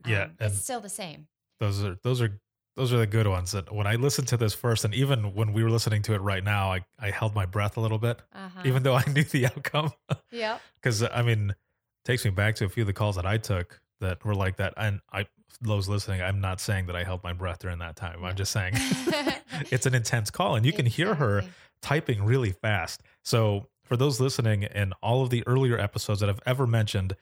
Yeah, 0.05 0.23
um, 0.23 0.35
and 0.39 0.51
it's 0.51 0.61
still 0.63 0.81
the 0.81 0.89
same. 0.89 1.27
those 1.59 1.83
are 1.83 1.95
those 2.03 2.21
are 2.21 2.39
those 2.75 2.91
are 2.93 2.97
the 2.97 3.07
good 3.07 3.27
ones. 3.27 3.51
That 3.53 3.73
when 3.73 3.87
I 3.87 3.95
listened 3.95 4.27
to 4.29 4.37
this 4.37 4.53
first, 4.53 4.85
and 4.85 4.93
even 4.93 5.33
when 5.33 5.53
we 5.53 5.63
were 5.63 5.69
listening 5.69 6.01
to 6.03 6.13
it 6.13 6.21
right 6.21 6.43
now, 6.43 6.71
I 6.73 6.85
I 6.99 7.09
held 7.11 7.33
my 7.35 7.45
breath 7.45 7.77
a 7.77 7.81
little 7.81 7.97
bit, 7.99 8.21
Uh-huh. 8.33 8.61
even 8.65 8.83
though 8.83 8.95
I 8.95 9.03
knew 9.13 9.23
the 9.23 9.47
outcome. 9.47 9.91
Yeah. 10.31 10.59
Because 10.81 11.01
I 11.03 11.21
mean, 11.23 11.49
it 11.51 11.55
takes 12.05 12.23
me 12.25 12.31
back 12.31 12.55
to 12.55 12.65
a 12.65 12.69
few 12.69 12.83
of 12.83 12.87
the 12.87 12.93
calls 12.93 13.15
that 13.15 13.25
I 13.25 13.37
took 13.37 13.81
that 14.01 14.23
were 14.23 14.35
like 14.35 14.57
that. 14.57 14.73
And 14.77 14.99
I, 15.11 15.25
those 15.61 15.87
listening, 15.89 16.21
I'm 16.21 16.39
not 16.41 16.59
saying 16.61 16.85
that 16.87 16.95
I 16.95 17.03
held 17.03 17.23
my 17.23 17.33
breath 17.33 17.59
during 17.59 17.79
that 17.79 17.95
time. 17.95 18.23
I'm 18.23 18.35
just 18.35 18.51
saying 18.51 18.73
it's 19.71 19.85
an 19.85 19.95
intense 19.95 20.29
call, 20.29 20.55
and 20.55 20.65
you 20.65 20.73
can 20.73 20.85
hear 20.85 21.15
her 21.15 21.43
typing 21.81 22.23
really 22.23 22.51
fast. 22.51 23.01
So 23.23 23.67
for 23.83 23.95
those 23.97 24.19
listening, 24.19 24.63
in 24.63 24.93
all 25.01 25.23
of 25.23 25.29
the 25.29 25.43
earlier 25.47 25.79
episodes 25.79 26.19
that 26.19 26.29
I've 26.29 26.41
ever 26.45 26.67
mentioned, 26.67 27.15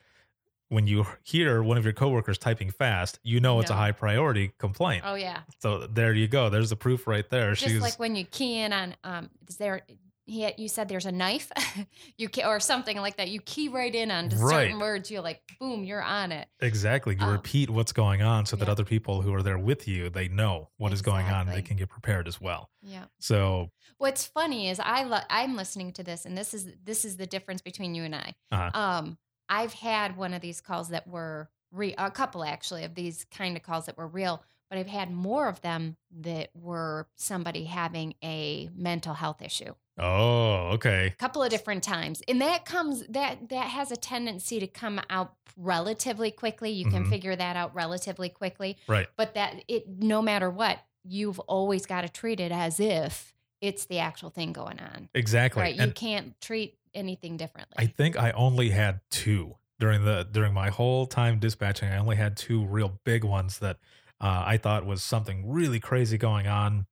when 0.73 0.87
you 0.87 1.05
hear 1.23 1.61
one 1.63 1.77
of 1.77 1.83
your 1.85 1.93
coworkers 1.93 2.37
typing 2.37 2.71
fast, 2.71 3.19
you 3.23 3.39
know 3.39 3.59
it's 3.59 3.69
a 3.71 3.75
high 3.75 3.91
priority 3.93 4.51
complaint. 4.59 5.03
Oh 5.05 5.15
yeah. 5.15 5.41
So 5.61 5.87
there 5.87 6.13
you 6.13 6.27
go. 6.27 6.49
There's 6.49 6.69
the 6.71 6.75
proof 6.75 7.07
right 7.07 7.29
there. 7.29 7.53
Just 7.55 7.79
like 7.81 7.99
when 7.99 8.15
you 8.15 8.25
key 8.25 8.59
in 8.59 8.73
on 8.73 8.95
um 9.03 9.29
is 9.47 9.57
there 9.57 9.81
he 10.25 10.49
you 10.57 10.69
said 10.69 10.87
there's 10.87 11.05
a 11.05 11.11
knife 11.11 11.51
you 12.17 12.29
key, 12.29 12.43
or 12.45 12.57
something 12.61 12.95
like 12.97 13.17
that 13.17 13.27
you 13.29 13.41
key 13.41 13.67
right 13.67 13.93
in 13.93 14.09
on 14.09 14.29
Right. 14.29 14.67
certain 14.67 14.79
words 14.79 15.11
you're 15.11 15.21
like 15.21 15.41
boom 15.59 15.83
you're 15.83 16.01
on 16.01 16.31
it 16.31 16.47
Exactly. 16.61 17.15
You 17.19 17.25
Um, 17.25 17.31
repeat 17.33 17.69
what's 17.69 17.91
going 17.91 18.21
on 18.21 18.45
so 18.45 18.55
that 18.55 18.65
yeah. 18.67 18.71
other 18.71 18.85
people 18.85 19.21
who 19.21 19.33
are 19.33 19.43
there 19.43 19.57
with 19.57 19.85
you, 19.85 20.09
they 20.09 20.29
know 20.29 20.69
what 20.77 20.93
is 20.93 21.01
going 21.01 21.25
on. 21.27 21.47
They 21.47 21.61
can 21.61 21.75
get 21.75 21.89
prepared 21.89 22.27
as 22.29 22.39
well. 22.39 22.69
yeah 22.81 23.03
So, 23.19 23.69
what's 23.97 24.25
funny 24.25 24.69
is 24.69 24.79
i 24.79 25.03
lo- 25.03 25.27
i'm 25.29 25.55
listening 25.57 25.91
to 25.93 26.03
this 26.03 26.25
and 26.25 26.37
this 26.37 26.53
is 26.53 26.67
this 26.83 27.03
is 27.05 27.17
the 27.17 27.27
difference 27.27 27.61
between 27.61 27.93
you 27.95 28.03
and 28.03 28.15
i 28.15 28.33
uh, 28.51 28.69
um 28.73 29.17
i've 29.57 29.73
had 29.73 30.17
one 30.17 30.33
of 30.33 30.41
these 30.41 30.61
calls 30.61 30.89
that 30.89 31.07
were 31.07 31.49
re- 31.71 31.95
a 31.97 32.09
couple 32.11 32.43
actually 32.43 32.83
of 32.83 32.95
these 32.95 33.25
kind 33.31 33.55
of 33.57 33.63
calls 33.63 33.85
that 33.87 33.97
were 33.97 34.07
real 34.07 34.41
but 34.69 34.77
i've 34.79 34.87
had 34.87 35.11
more 35.11 35.47
of 35.47 35.61
them 35.61 35.95
that 36.11 36.49
were 36.55 37.07
somebody 37.15 37.63
having 37.65 38.13
a 38.23 38.69
mental 38.75 39.13
health 39.13 39.41
issue 39.41 39.73
oh, 39.99 40.69
okay. 40.73 41.07
a 41.07 41.11
couple 41.11 41.43
of 41.43 41.49
different 41.49 41.83
times 41.83 42.21
and 42.27 42.41
that 42.41 42.65
comes 42.65 43.05
that 43.07 43.49
that 43.49 43.67
has 43.67 43.91
a 43.91 43.95
tendency 43.95 44.59
to 44.59 44.67
come 44.67 44.99
out 45.09 45.33
relatively 45.57 46.31
quickly 46.31 46.71
you 46.71 46.85
can 46.89 47.03
Mhm. 47.05 47.09
figure 47.09 47.35
that 47.35 47.55
out 47.55 47.73
relatively 47.75 48.29
quickly 48.29 48.77
Right. 48.87 49.07
but 49.15 49.35
that 49.35 49.63
it 49.67 49.87
no 49.87 50.21
matter 50.21 50.49
what 50.49 50.79
you've 51.03 51.39
always 51.41 51.85
got 51.85 52.01
to 52.01 52.09
treat 52.09 52.39
it 52.39 52.51
as 52.51 52.79
if 52.79 53.35
it's 53.61 53.85
the 53.85 53.99
actual 53.99 54.29
thing 54.29 54.51
going 54.51 54.79
on 54.79 55.09
Exactly. 55.13 55.61
right 55.61 55.75
you 55.75 55.83
And 55.83 55.93
can't 55.95 56.39
treat 56.41 56.77
anything 56.95 57.37
differently 57.37 57.75
I 57.77 57.87
think 57.87 58.17
I 58.17 58.31
only 58.31 58.69
had 58.69 59.01
two 59.09 59.55
during 59.79 60.05
the 60.05 60.25
during 60.31 60.53
my 60.53 60.69
whole 60.69 61.05
time 61.05 61.39
dispatching. 61.39 61.89
I 61.89 61.97
only 61.97 62.15
had 62.15 62.37
two 62.37 62.65
real 62.65 62.99
big 63.03 63.23
ones 63.23 63.59
that 63.59 63.77
uh, 64.21 64.43
I 64.45 64.55
thought 64.55 64.85
was 64.85 65.03
something 65.03 65.49
really 65.51 65.81
crazy 65.81 66.17
going 66.17 66.47
on, 66.47 66.85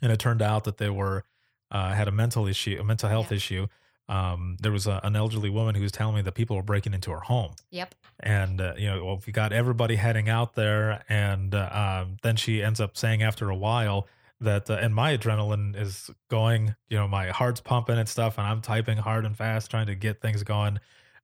and 0.00 0.10
it 0.10 0.18
turned 0.18 0.40
out 0.40 0.64
that 0.64 0.78
they 0.78 0.88
were 0.88 1.24
uh, 1.70 1.92
had 1.92 2.08
a 2.08 2.12
mental 2.12 2.46
issue, 2.46 2.78
a 2.80 2.84
mental 2.84 3.10
health 3.10 3.30
issue. 3.30 3.66
Um, 4.08 4.56
there 4.60 4.72
was 4.72 4.86
a, 4.86 5.00
an 5.02 5.16
elderly 5.16 5.50
woman 5.50 5.74
who 5.74 5.82
was 5.82 5.92
telling 5.92 6.14
me 6.14 6.22
that 6.22 6.32
people 6.32 6.56
were 6.56 6.62
breaking 6.62 6.94
into 6.94 7.10
her 7.10 7.20
home. 7.20 7.54
yep 7.70 7.94
and 8.20 8.60
uh, 8.60 8.74
you 8.78 8.86
know 8.86 9.04
well, 9.04 9.20
we 9.26 9.32
got 9.32 9.52
everybody 9.52 9.96
heading 9.96 10.28
out 10.28 10.54
there 10.54 11.02
and 11.08 11.54
uh, 11.54 12.04
um, 12.04 12.16
then 12.22 12.36
she 12.36 12.62
ends 12.62 12.80
up 12.80 12.96
saying 12.96 13.22
after 13.22 13.50
a 13.50 13.56
while 13.56 14.06
that 14.40 14.68
uh, 14.68 14.74
and 14.74 14.94
my 14.94 15.16
adrenaline 15.16 15.76
is 15.80 16.10
going 16.30 16.74
you 16.88 16.96
know 16.96 17.08
my 17.08 17.28
heart's 17.28 17.60
pumping 17.60 17.98
and 17.98 18.08
stuff 18.08 18.38
and 18.38 18.46
i'm 18.46 18.60
typing 18.60 18.98
hard 18.98 19.24
and 19.24 19.36
fast 19.36 19.70
trying 19.70 19.86
to 19.86 19.94
get 19.94 20.20
things 20.20 20.42
going 20.42 20.78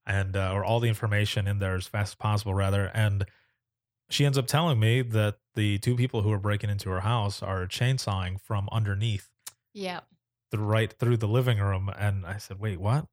and 0.07 0.37
uh, 0.37 0.53
or 0.53 0.65
all 0.65 0.81
the 0.81 0.89
information 0.89 1.47
in 1.47 1.59
there 1.59 1.75
as 1.75 1.87
fast 1.87 2.13
as 2.13 2.15
possible 2.15 2.55
rather 2.55 2.91
and 2.95 3.27
she 4.09 4.25
ends 4.25 4.39
up 4.39 4.47
telling 4.47 4.81
me 4.81 5.03
that 5.03 5.37
the 5.55 5.79
two 5.79 5.97
people 5.97 6.23
who 6.23 6.33
are 6.33 6.39
breaking 6.39 6.71
into 6.71 6.91
her 6.91 7.01
house 7.01 7.43
are 7.43 7.67
chainsawing 7.67 8.41
from 8.41 8.69
underneath 8.73 9.29
yep. 9.75 10.07
the 10.51 10.59
right 10.59 10.93
through 10.93 11.17
the 11.17 11.29
living 11.29 11.59
room 11.59 11.91
and 11.99 12.25
i 12.27 12.37
said 12.37 12.59
wait 12.59 12.81
what? 12.81 13.07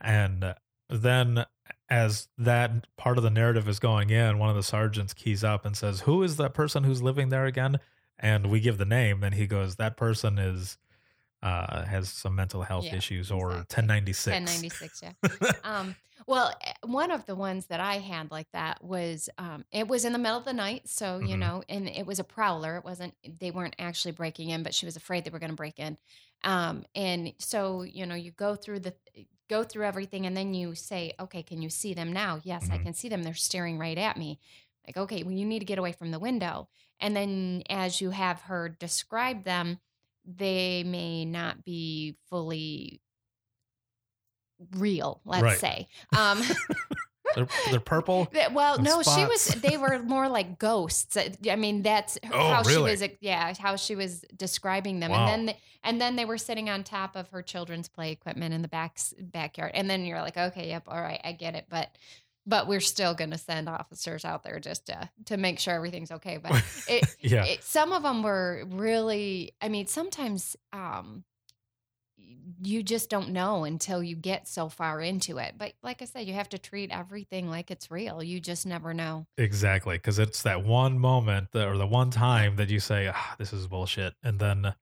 And 0.00 0.54
then 0.88 1.44
as 1.88 2.28
that 2.38 2.86
part 2.96 3.16
of 3.16 3.24
the 3.24 3.30
narrative 3.30 3.68
is 3.68 3.78
going 3.78 4.10
in 4.10 4.38
one 4.38 4.50
of 4.50 4.56
the 4.56 4.62
sergeants 4.62 5.14
keys 5.14 5.44
up 5.44 5.64
and 5.64 5.76
says 5.76 6.00
who 6.00 6.22
is 6.22 6.36
that 6.36 6.54
person 6.54 6.84
who's 6.84 7.02
living 7.02 7.28
there 7.28 7.46
again 7.46 7.78
and 8.18 8.50
we 8.50 8.60
give 8.60 8.78
the 8.78 8.84
name 8.84 9.22
and 9.24 9.34
he 9.34 9.46
goes 9.46 9.76
that 9.76 9.96
person 9.96 10.38
is 10.38 10.78
uh 11.42 11.84
has 11.84 12.10
some 12.10 12.34
mental 12.34 12.62
health 12.62 12.86
Yeah, 12.86 12.92
issues 12.92 13.30
or 13.30 13.66
1096 13.68 14.00
1096 14.26 15.02
yeah. 15.02 15.12
Um 15.62 15.96
well 16.26 16.54
eh, 16.62 16.72
one 16.84 17.10
of 17.10 17.26
the 17.26 17.34
ones 17.34 17.66
that 17.66 17.80
i 17.80 17.96
had 17.98 18.30
like 18.30 18.48
that 18.52 18.82
was 18.82 19.28
um 19.38 19.64
it 19.72 19.88
was 19.88 20.04
in 20.04 20.12
the 20.12 20.18
middle 20.18 20.38
of 20.38 20.44
the 20.44 20.52
night 20.52 20.88
so 20.88 21.18
you 21.18 21.36
Mhm. 21.36 21.38
know 21.38 21.62
and 21.68 21.88
it 21.88 22.06
was 22.06 22.18
a 22.18 22.24
prowler. 22.24 22.76
It 22.76 22.84
wasn't 22.84 23.14
they 23.40 23.50
weren't 23.50 23.76
actually 23.78 24.12
breaking 24.12 24.50
in 24.50 24.62
but 24.62 24.74
she 24.74 24.86
was 24.86 24.96
afraid 24.96 25.24
they 25.24 25.30
were 25.30 25.38
going 25.38 25.50
to 25.50 25.56
break 25.56 25.78
in. 25.78 25.98
Um 26.42 26.84
and 26.94 27.34
so 27.38 27.82
you 27.82 28.06
know 28.06 28.14
you 28.14 28.30
go 28.32 28.54
through 28.56 28.80
the 28.80 28.94
go 29.48 29.62
through 29.64 29.84
everything 29.84 30.26
and 30.26 30.36
then 30.36 30.54
you 30.54 30.74
say 30.74 31.12
okay 31.20 31.42
can 31.42 31.62
you 31.62 31.70
see 31.70 31.94
them 31.94 32.12
now? 32.12 32.40
Yes 32.44 32.68
i 32.70 32.78
Mhm. 32.78 32.78
can 32.78 32.94
see 32.94 33.08
them. 33.08 33.22
They're 33.22 33.34
staring 33.34 33.78
right 33.78 33.98
at 33.98 34.16
me. 34.16 34.40
Like 34.86 34.96
okay 34.96 35.22
well 35.22 35.32
you 35.32 35.44
need 35.46 35.60
to 35.60 35.64
get 35.66 35.78
away 35.78 35.92
from 35.92 36.10
the 36.10 36.18
window 36.18 36.68
and 37.00 37.14
then 37.16 37.62
as 37.68 38.00
you 38.00 38.10
have 38.10 38.40
her 38.42 38.68
describe 38.68 39.44
them 39.44 39.78
they 40.24 40.82
may 40.84 41.24
not 41.24 41.64
be 41.64 42.16
fully 42.30 43.00
real 44.76 45.20
let's 45.24 45.42
Right. 45.42 45.58
say 45.58 45.88
um 46.16 46.40
they're, 47.34 47.48
they're 47.70 47.80
purple 47.80 48.30
Well, 48.52 48.78
no, 48.80 49.02
she 49.02 49.24
was. 49.24 49.46
They 49.60 49.76
were 49.76 49.98
more 50.00 50.28
like 50.28 50.56
ghosts. 50.58 51.16
Uh, 51.16 51.30
I 51.50 51.56
mean, 51.56 51.82
that's 51.82 52.16
Oh, 52.32 52.48
how 52.52 52.62
she 52.62 52.80
was. 52.80 53.02
Yeah, 53.20 53.52
how 53.58 53.74
she 53.74 53.96
was 53.96 54.24
describing 54.36 55.00
them, 55.00 55.10
Wow. 55.10 55.26
and 55.26 55.48
then 55.48 55.56
and 55.82 56.00
then 56.00 56.14
they 56.14 56.24
were 56.24 56.38
sitting 56.38 56.70
on 56.70 56.84
top 56.84 57.16
of 57.16 57.28
her 57.30 57.42
children's 57.42 57.88
play 57.88 58.12
equipment 58.12 58.54
in 58.54 58.62
the 58.62 58.68
back 58.68 58.98
backyard. 59.18 59.72
And 59.74 59.90
then 59.90 60.04
you're 60.04 60.20
like, 60.20 60.36
okay, 60.36 60.68
yep, 60.68 60.84
all 60.86 61.00
right, 61.00 61.20
I 61.24 61.32
get 61.32 61.56
it, 61.56 61.66
but 61.68 61.88
but 62.46 62.66
we're 62.68 62.80
still 62.80 63.14
going 63.14 63.30
to 63.30 63.38
send 63.38 63.68
officers 63.68 64.24
out 64.24 64.42
there 64.42 64.60
just 64.60 64.86
to 64.86 65.08
to 65.26 65.36
make 65.36 65.58
sure 65.58 65.74
everything's 65.74 66.10
okay. 66.12 66.36
But 66.38 66.62
it, 66.88 67.04
Yeah. 67.20 67.44
it, 67.44 67.62
some 67.62 67.92
of 67.92 68.02
them 68.02 68.22
were 68.22 68.64
really. 68.68 69.54
I 69.60 69.68
mean, 69.68 69.86
sometimes. 69.86 70.56
um 70.72 71.24
you 72.62 72.82
just 72.82 73.10
don't 73.10 73.30
know 73.30 73.64
until 73.64 74.02
you 74.02 74.16
get 74.16 74.46
so 74.48 74.68
far 74.68 75.00
into 75.00 75.38
it. 75.38 75.54
But 75.58 75.72
like 75.82 76.00
I 76.00 76.04
said, 76.04 76.26
you 76.26 76.34
have 76.34 76.48
to 76.50 76.58
treat 76.58 76.90
everything 76.90 77.50
like 77.50 77.70
it's 77.70 77.90
real. 77.90 78.22
You 78.22 78.40
just 78.40 78.64
never 78.64 78.94
know. 78.94 79.26
Exactly, 79.36 79.96
because 79.96 80.18
it's 80.18 80.42
that 80.42 80.64
one 80.64 80.98
moment 80.98 81.48
that, 81.52 81.66
or 81.68 81.76
the 81.76 81.86
one 81.86 82.10
time 82.10 82.56
that 82.56 82.70
you 82.70 82.80
say, 82.80 83.10
ah, 83.12 83.34
"This 83.38 83.52
is 83.52 83.66
bullshit," 83.66 84.14
and 84.22 84.38
then 84.38 84.74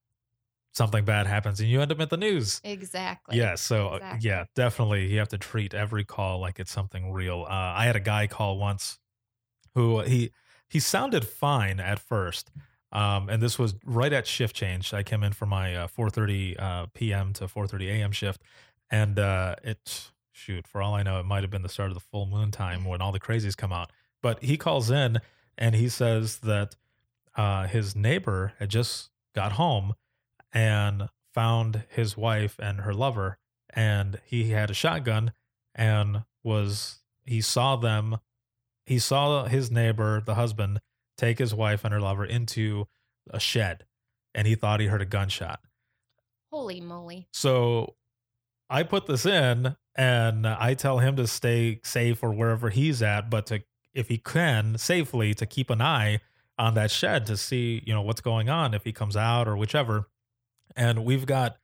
something 0.72 1.04
bad 1.04 1.26
happens, 1.26 1.60
and 1.60 1.68
you 1.68 1.80
end 1.80 1.92
up 1.92 2.00
at 2.00 2.10
the 2.10 2.16
news. 2.16 2.62
Exactly. 2.64 3.36
Yeah, 3.38 3.54
so 3.56 3.88
uh, 3.88 3.96
Exactly. 3.96 4.30
yeah, 4.30 4.44
definitely, 4.54 5.10
you 5.12 5.18
have 5.18 5.28
to 5.28 5.38
treat 5.38 5.74
every 5.74 6.04
call 6.04 6.40
like 6.40 6.60
it's 6.60 6.72
something 6.72 7.12
real. 7.12 7.44
Uh, 7.48 7.52
I 7.76 7.86
had 7.86 7.96
a 7.96 8.00
guy 8.00 8.26
call 8.26 8.58
once 8.58 8.98
who 9.74 10.00
he 10.02 10.32
he 10.68 10.80
sounded 10.80 11.26
fine 11.26 11.80
at 11.80 11.98
first, 11.98 12.50
um, 12.92 13.28
and 13.28 13.42
this 13.42 13.58
was 13.58 13.74
right 13.84 14.12
at 14.12 14.26
shift 14.26 14.54
change. 14.56 14.92
I 14.94 15.02
came 15.02 15.22
in 15.22 15.32
for 15.32 15.46
my 15.46 15.74
uh, 15.74 15.86
4:30 15.88 16.56
uh, 16.58 16.86
p.m. 16.94 17.32
to 17.34 17.48
4:30 17.48 17.88
a.m. 17.88 18.12
shift, 18.12 18.42
and 18.90 19.18
uh, 19.18 19.56
it 19.62 20.10
shoot 20.32 20.66
for 20.66 20.82
all 20.82 20.94
I 20.94 21.02
know, 21.02 21.20
it 21.20 21.24
might 21.26 21.42
have 21.42 21.50
been 21.50 21.62
the 21.62 21.68
start 21.68 21.90
of 21.90 21.94
the 21.94 22.00
full 22.00 22.26
moon 22.26 22.50
time 22.50 22.84
when 22.84 23.02
all 23.02 23.12
the 23.12 23.20
crazies 23.20 23.56
come 23.56 23.72
out. 23.72 23.92
But 24.22 24.42
he 24.42 24.56
calls 24.56 24.90
in 24.90 25.18
and 25.58 25.74
he 25.74 25.88
says 25.90 26.38
that 26.40 26.74
uh, 27.36 27.66
his 27.66 27.94
neighbor 27.96 28.54
had 28.58 28.70
just 28.70 29.10
got 29.34 29.52
home 29.52 29.94
and 30.52 31.08
found 31.32 31.84
his 31.88 32.16
wife 32.16 32.56
and 32.58 32.80
her 32.80 32.92
lover, 32.94 33.38
and 33.70 34.20
he 34.24 34.50
had 34.50 34.70
a 34.70 34.74
shotgun 34.74 35.32
and 35.74 36.24
was 36.44 36.98
he 37.24 37.40
saw 37.40 37.76
them, 37.76 38.18
he 38.84 38.98
saw 38.98 39.44
his 39.44 39.70
neighbor, 39.70 40.20
the 40.20 40.34
husband, 40.34 40.80
take 41.16 41.38
his 41.38 41.54
wife 41.54 41.84
and 41.84 41.94
her 41.94 42.00
lover 42.00 42.24
into 42.24 42.86
a 43.30 43.38
shed, 43.38 43.84
and 44.34 44.46
he 44.46 44.54
thought 44.54 44.80
he 44.80 44.86
heard 44.86 45.02
a 45.02 45.06
gunshot. 45.06 45.60
Holy 46.50 46.80
moly. 46.80 47.28
So 47.32 47.94
I 48.68 48.82
put 48.82 49.06
this 49.06 49.24
in 49.24 49.76
and 49.94 50.46
I 50.46 50.74
tell 50.74 50.98
him 50.98 51.16
to 51.16 51.26
stay 51.26 51.80
safe 51.84 52.22
or 52.22 52.32
wherever 52.32 52.70
he's 52.70 53.02
at, 53.02 53.30
but 53.30 53.46
to 53.46 53.62
if 53.94 54.08
he 54.08 54.18
can 54.18 54.78
safely 54.78 55.34
to 55.34 55.46
keep 55.46 55.70
an 55.70 55.82
eye 55.82 56.20
on 56.58 56.74
that 56.74 56.90
shed 56.90 57.26
to 57.26 57.36
see, 57.36 57.82
you 57.86 57.92
know, 57.92 58.02
what's 58.02 58.20
going 58.20 58.48
on 58.48 58.74
if 58.74 58.84
he 58.84 58.92
comes 58.92 59.16
out 59.16 59.46
or 59.46 59.56
whichever. 59.56 60.06
And 60.76 61.04
we've 61.04 61.26
got 61.26 61.56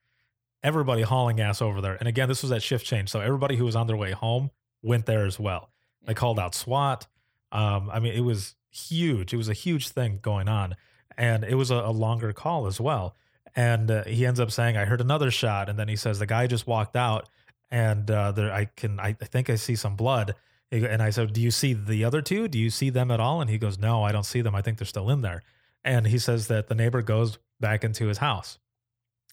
everybody 0.62 1.02
hauling 1.02 1.40
ass 1.40 1.62
over 1.62 1.80
there. 1.80 1.94
And 1.94 2.08
again, 2.08 2.28
this 2.28 2.42
was 2.42 2.52
at 2.52 2.62
shift 2.62 2.84
change. 2.84 3.08
So 3.10 3.20
everybody 3.20 3.56
who 3.56 3.64
was 3.64 3.76
on 3.76 3.86
their 3.86 3.96
way 3.96 4.12
home 4.12 4.50
went 4.82 5.06
there 5.06 5.24
as 5.24 5.38
well. 5.38 5.70
They 6.04 6.14
called 6.14 6.38
out 6.38 6.54
SWAT. 6.54 7.06
Um, 7.52 7.90
I 7.92 8.00
mean, 8.00 8.12
it 8.14 8.20
was 8.20 8.54
huge. 8.70 9.32
It 9.32 9.36
was 9.36 9.48
a 9.48 9.54
huge 9.54 9.88
thing 9.88 10.18
going 10.22 10.48
on. 10.48 10.76
And 11.16 11.44
it 11.44 11.54
was 11.54 11.70
a, 11.70 11.76
a 11.76 11.90
longer 11.90 12.32
call 12.32 12.66
as 12.66 12.80
well. 12.80 13.16
And 13.56 13.90
uh, 13.90 14.04
he 14.04 14.26
ends 14.26 14.40
up 14.40 14.50
saying, 14.50 14.76
I 14.76 14.84
heard 14.84 15.00
another 15.00 15.30
shot. 15.30 15.68
And 15.68 15.78
then 15.78 15.88
he 15.88 15.96
says, 15.96 16.18
the 16.18 16.26
guy 16.26 16.46
just 16.46 16.66
walked 16.66 16.96
out 16.96 17.28
and 17.70 18.10
uh, 18.10 18.32
there, 18.32 18.52
I 18.52 18.66
can, 18.66 18.98
I, 19.00 19.08
I 19.08 19.24
think 19.24 19.50
I 19.50 19.56
see 19.56 19.76
some 19.76 19.96
blood. 19.96 20.34
And 20.70 21.02
I 21.02 21.10
said, 21.10 21.32
Do 21.32 21.40
you 21.40 21.50
see 21.50 21.72
the 21.72 22.04
other 22.04 22.20
two? 22.20 22.46
Do 22.46 22.58
you 22.58 22.70
see 22.70 22.90
them 22.90 23.10
at 23.10 23.20
all? 23.20 23.40
And 23.40 23.48
he 23.48 23.58
goes, 23.58 23.78
No, 23.78 24.02
I 24.02 24.12
don't 24.12 24.26
see 24.26 24.42
them. 24.42 24.54
I 24.54 24.62
think 24.62 24.78
they're 24.78 24.86
still 24.86 25.10
in 25.10 25.22
there. 25.22 25.42
And 25.82 26.06
he 26.06 26.18
says 26.18 26.48
that 26.48 26.68
the 26.68 26.74
neighbor 26.74 27.00
goes 27.00 27.38
back 27.58 27.84
into 27.84 28.06
his 28.06 28.18
house. 28.18 28.58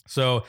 So 0.08 0.44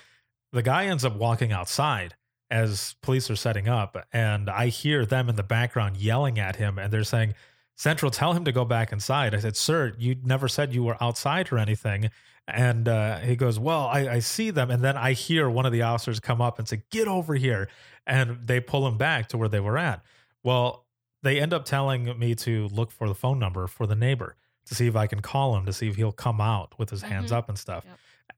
the 0.52 0.62
guy 0.62 0.86
ends 0.86 1.04
up 1.04 1.16
walking 1.16 1.52
outside 1.52 2.14
as 2.50 2.94
police 3.02 3.30
are 3.30 3.36
setting 3.36 3.68
up. 3.68 4.06
And 4.12 4.48
I 4.48 4.68
hear 4.68 5.04
them 5.04 5.28
in 5.28 5.36
the 5.36 5.42
background 5.42 5.96
yelling 5.96 6.38
at 6.38 6.56
him. 6.56 6.78
And 6.78 6.92
they're 6.92 7.04
saying, 7.04 7.34
Central, 7.74 8.10
tell 8.10 8.32
him 8.32 8.44
to 8.44 8.52
go 8.52 8.64
back 8.64 8.92
inside. 8.92 9.34
I 9.34 9.38
said, 9.40 9.56
Sir, 9.56 9.94
you 9.98 10.16
never 10.24 10.48
said 10.48 10.72
you 10.72 10.82
were 10.84 10.96
outside 11.02 11.52
or 11.52 11.58
anything. 11.58 12.10
And 12.48 12.88
uh, 12.88 13.18
he 13.18 13.34
goes, 13.36 13.58
Well, 13.58 13.86
I, 13.86 14.08
I 14.08 14.18
see 14.20 14.50
them. 14.50 14.70
And 14.70 14.82
then 14.82 14.96
I 14.96 15.12
hear 15.12 15.50
one 15.50 15.66
of 15.66 15.72
the 15.72 15.82
officers 15.82 16.20
come 16.20 16.40
up 16.40 16.58
and 16.58 16.68
say, 16.68 16.82
Get 16.90 17.08
over 17.08 17.34
here. 17.34 17.68
And 18.06 18.38
they 18.46 18.60
pull 18.60 18.86
him 18.86 18.96
back 18.96 19.28
to 19.30 19.36
where 19.38 19.48
they 19.48 19.60
were 19.60 19.76
at. 19.76 20.02
Well, 20.44 20.86
they 21.22 21.40
end 21.40 21.52
up 21.52 21.64
telling 21.64 22.16
me 22.18 22.36
to 22.36 22.68
look 22.68 22.92
for 22.92 23.08
the 23.08 23.14
phone 23.16 23.40
number 23.40 23.66
for 23.66 23.84
the 23.86 23.96
neighbor 23.96 24.36
to 24.66 24.74
see 24.76 24.86
if 24.86 24.94
I 24.94 25.08
can 25.08 25.20
call 25.20 25.56
him 25.56 25.66
to 25.66 25.72
see 25.72 25.88
if 25.88 25.96
he'll 25.96 26.12
come 26.12 26.40
out 26.40 26.78
with 26.78 26.90
his 26.90 27.02
hands 27.02 27.30
Mhm. 27.32 27.36
up 27.36 27.48
and 27.48 27.58
stuff. 27.58 27.84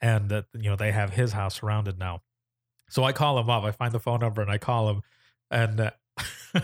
And 0.00 0.28
that, 0.28 0.46
you 0.54 0.70
know, 0.70 0.76
they 0.76 0.92
have 0.92 1.10
his 1.14 1.32
house 1.32 1.60
surrounded 1.60 1.98
now. 1.98 2.22
So 2.88 3.04
I 3.04 3.12
call 3.12 3.38
him 3.38 3.50
up. 3.50 3.64
I 3.64 3.70
find 3.70 3.92
the 3.92 4.00
phone 4.00 4.20
number 4.20 4.42
and 4.42 4.50
I 4.50 4.58
call 4.58 4.88
him. 4.90 5.02
And 5.50 5.80
uh, 5.80 5.90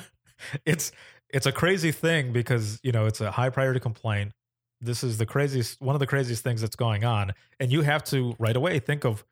it's 0.67 0.93
it's 1.35 1.47
a 1.47 1.53
crazy 1.53 1.91
thing 1.91 2.33
because 2.33 2.79
you 2.83 2.93
know 2.93 3.07
it's 3.07 3.21
a 3.21 3.31
high 3.31 3.51
priority 3.51 3.81
complaint. 3.81 4.33
This 4.81 5.03
is 5.03 5.19
the 5.19 5.27
craziest 5.27 5.81
one 5.81 5.97
of 5.97 6.01
the 6.01 6.07
craziest 6.07 6.43
things 6.43 6.61
that's 6.61 6.77
going 6.77 7.05
on, 7.05 7.33
and 7.59 7.73
you 7.73 7.83
have 7.83 8.05
to 8.05 8.37
right 8.39 8.55
away 8.55 8.79
think 8.79 9.05
of 9.05 9.25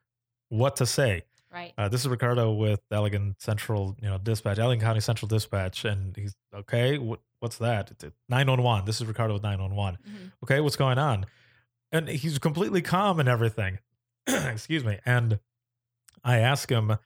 what 0.49 0.77
to 0.77 0.87
say. 0.87 1.23
Right. 1.53 1.73
Uh, 1.77 1.89
this 1.89 2.01
is 2.01 2.09
Ricardo 2.09 2.51
with 2.53 2.81
Allegan 2.91 3.35
Central, 3.39 3.95
you 4.01 4.09
know, 4.09 4.17
Dispatch, 4.17 4.57
Allegan 4.57 4.81
County 4.81 5.01
Central 5.01 5.29
Dispatch, 5.29 5.85
and 5.85 6.17
he's 6.17 6.35
okay. 6.55 6.97
What, 6.97 7.21
what's 7.41 7.59
that? 7.59 7.93
Nine 8.29 8.49
one 8.49 8.63
one. 8.63 8.85
This 8.87 9.01
is 9.01 9.07
Ricardo 9.07 9.35
with 9.35 9.43
nine 9.43 9.61
one 9.61 9.75
one. 9.75 9.99
Okay, 10.43 10.61
what's 10.61 10.77
going 10.77 10.99
on? 10.99 11.27
And 11.93 12.09
he's 12.09 12.39
completely 12.39 12.81
calm 12.83 13.21
and 13.21 13.29
everything. 13.29 13.79
Excuse 14.27 14.85
me. 14.85 14.99
And 15.05 15.39
I 16.25 16.39
ask 16.39 16.71
him 16.71 16.97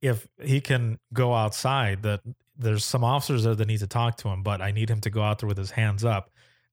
if 0.00 0.28
he 0.40 0.60
can 0.60 0.98
go 1.12 1.34
outside. 1.34 2.02
That 2.02 2.20
there's 2.56 2.84
some 2.84 3.02
officers 3.04 3.44
there 3.44 3.54
that 3.54 3.66
need 3.66 3.80
to 3.80 3.86
talk 3.86 4.16
to 4.18 4.28
him, 4.28 4.42
but 4.42 4.60
I 4.60 4.70
need 4.70 4.88
him 4.90 5.00
to 5.00 5.10
go 5.10 5.22
out 5.22 5.40
there 5.40 5.48
with 5.48 5.58
his 5.58 5.72
hands 5.72 6.04
up. 6.04 6.30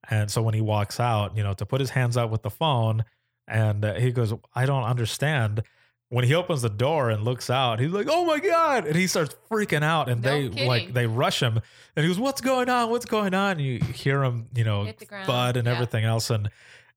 And 0.09 0.29
so 0.29 0.41
when 0.41 0.53
he 0.53 0.61
walks 0.61 0.99
out, 0.99 1.35
you 1.35 1.43
know, 1.43 1.53
to 1.53 1.65
put 1.65 1.81
his 1.81 1.89
hands 1.89 2.15
up 2.15 2.29
with 2.29 2.43
the 2.43 2.49
phone, 2.49 3.03
and 3.47 3.83
uh, 3.83 3.95
he 3.95 4.11
goes, 4.11 4.33
"I 4.53 4.65
don't 4.65 4.83
understand." 4.83 5.63
When 6.09 6.23
he 6.23 6.33
opens 6.35 6.61
the 6.61 6.69
door 6.69 7.09
and 7.09 7.23
looks 7.25 7.49
out, 7.49 7.81
he's 7.81 7.91
like, 7.91 8.07
"Oh 8.09 8.23
my 8.23 8.39
god!" 8.39 8.85
And 8.85 8.95
he 8.95 9.07
starts 9.07 9.35
freaking 9.51 9.83
out, 9.83 10.07
and 10.07 10.21
No 10.21 10.29
they 10.31 10.47
kidding. 10.49 10.67
like 10.67 10.93
they 10.93 11.05
rush 11.07 11.41
him, 11.41 11.59
and 11.95 12.03
he 12.05 12.07
goes, 12.09 12.19
"What's 12.19 12.39
going 12.39 12.69
on? 12.69 12.89
What's 12.89 13.05
going 13.05 13.33
on?" 13.33 13.53
And 13.53 13.61
you 13.61 13.79
hear 13.79 14.23
him, 14.23 14.47
you 14.55 14.63
know, 14.63 14.85
Hit 14.85 14.99
the 14.99 15.05
ground. 15.05 15.25
thud 15.27 15.57
and 15.57 15.65
Yeah. 15.65 15.73
everything 15.73 16.05
else, 16.05 16.29
and 16.29 16.49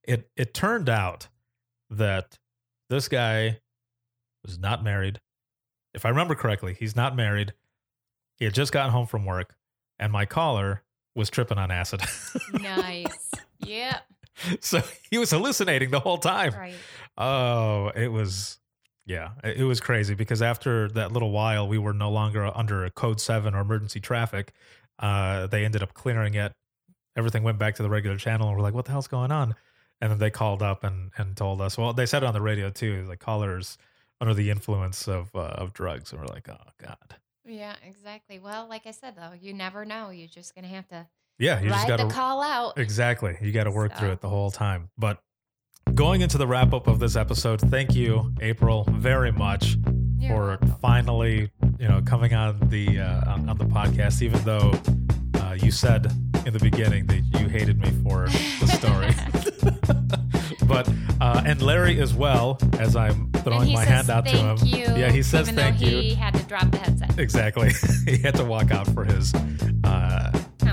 it 0.05 0.31
it 0.37 0.55
turned 0.55 0.89
out 0.89 1.29
that 1.91 2.39
this 2.89 3.09
guy 3.09 3.61
was 4.45 4.59
not 4.59 4.83
married. 4.83 5.21
If 5.95 6.07
I 6.07 6.09
remember 6.09 6.35
correctly, 6.35 6.75
he's 6.79 6.97
not 6.97 7.17
married. 7.17 7.53
He 8.37 8.45
had 8.45 8.55
just 8.55 8.73
gotten 8.73 8.93
home 8.93 9.07
from 9.07 9.27
work, 9.27 9.57
and 9.99 10.13
my 10.13 10.25
caller 10.25 10.83
was 11.15 11.31
tripping 11.31 11.59
on 11.59 11.71
acid. 11.71 12.01
Nice. 12.61 13.31
yep. 13.59 14.05
so 14.61 14.83
he 15.11 15.19
was 15.19 15.31
hallucinating 15.31 15.91
the 15.91 16.01
whole 16.01 16.19
time. 16.19 16.53
Right. 16.55 16.75
Oh, 17.19 17.89
it 17.95 18.09
was, 18.09 18.59
yeah, 19.07 19.31
it 19.45 19.65
was 19.65 19.81
crazy 19.81 20.15
because 20.15 20.41
after 20.41 20.89
that 20.91 21.13
little 21.13 21.31
while, 21.31 21.69
we 21.69 21.79
were 21.79 21.93
no 21.93 22.11
longer 22.11 22.47
under 22.57 22.85
a 22.85 22.91
code 22.91 23.21
seven 23.21 23.55
or 23.55 23.61
emergency 23.61 24.01
traffic. 24.01 24.53
Uh, 24.99 25.47
they 25.47 25.65
ended 25.65 25.83
up 25.83 25.95
clearing 25.95 26.35
it. 26.35 26.53
Everything 27.17 27.43
went 27.43 27.59
back 27.59 27.75
to 27.77 27.83
the 27.83 27.91
regular 27.91 28.17
channel, 28.17 28.49
and 28.49 28.57
we're 28.57 28.63
like, 28.63 28.75
"What 28.75 28.85
the 28.85 28.93
hell's 28.93 29.09
going 29.09 29.33
on?" 29.33 29.55
And 30.01 30.11
then 30.11 30.19
they 30.19 30.31
called 30.31 30.63
up 30.63 30.83
and 30.85 31.11
and 31.19 31.37
told 31.37 31.61
us. 31.61 31.77
Well, 31.77 31.93
they 31.93 32.07
said 32.07 32.23
it 32.23 32.27
on 32.27 32.35
the 32.35 32.41
radio 32.41 32.71
too. 32.71 33.05
Like 33.09 33.19
callers 33.21 33.77
under 34.21 34.35
the 34.35 34.51
influence 34.51 35.07
of 35.09 35.35
uh, 35.35 35.41
of 35.41 35.73
drugs, 35.73 36.13
and 36.13 36.21
we're 36.21 36.27
like, 36.27 36.49
"Oh 36.49 36.57
God." 36.79 37.17
Yeah, 37.45 37.75
exactly. 37.87 38.39
Well, 38.39 38.69
like 38.69 38.87
I 38.87 38.93
said 38.93 39.15
though, 39.17 39.33
you 39.39 39.53
never 39.53 39.85
know. 39.85 40.11
You're 40.11 40.29
just 40.29 40.55
gonna 40.55 40.69
have 40.69 40.87
to 40.89 41.07
Yeah, 41.39 41.61
you 41.61 41.69
just 41.69 41.89
got 41.89 41.99
the 41.99 42.07
call 42.09 42.43
out. 42.43 42.79
Exactly. 42.79 43.37
You 43.41 43.51
got 43.53 43.65
to 43.65 43.71
work 43.71 43.97
through 43.97 44.11
it 44.13 44.21
the 44.21 44.29
whole 44.29 44.51
time. 44.51 44.91
But 44.97 45.21
going 45.95 46.21
into 46.21 46.39
the 46.39 46.47
wrap 46.47 46.73
up 46.73 46.87
of 46.87 46.99
this 46.99 47.17
episode, 47.17 47.61
thank 47.61 47.95
you, 47.95 48.33
April, 48.41 48.85
very 48.91 49.33
much 49.33 49.77
for 50.29 50.59
finally, 50.81 51.51
you 51.79 51.89
know, 51.89 52.03
coming 52.03 52.35
on 52.35 52.59
the 52.69 53.01
uh, 53.01 53.33
on, 53.33 53.49
on 53.49 53.59
the 53.59 53.65
podcast. 53.65 54.23
Even 54.23 54.41
though 54.45 54.71
you 55.63 55.71
said 55.71 56.07
in 56.47 56.53
the 56.53 56.59
beginning 56.59 57.07
that 57.07 57.23
you 57.39 57.49
hated 57.49 57.79
me 57.79 57.91
for 58.03 58.27
the 58.29 58.67
story, 58.67 59.11
but 60.67 60.89
uh, 61.21 61.43
and 61.45 61.61
Larry 61.63 62.01
as 62.01 62.15
well, 62.15 62.59
as 62.79 62.97
I'm 62.97 63.31
throwing 63.33 63.73
my 63.73 63.85
hand 63.85 64.11
out 64.11 64.27
to 64.27 64.37
him. 64.37 64.59
you. 64.63 64.85
Yeah, 64.85 65.11
he 65.11 65.23
says 65.23 65.49
even 65.49 65.57
thank 65.57 65.81
you. 65.81 66.01
He 66.01 66.15
had 66.15 66.35
to 66.35 66.43
drop 66.45 66.71
the 66.71 66.79
headset. 66.79 67.19
Exactly. 67.19 67.71
he 68.07 68.19
had 68.19 68.35
to 68.37 68.45
walk 68.45 68.71
out 68.71 68.87
for 68.89 69.05
his 69.05 69.35
uh, 69.85 70.33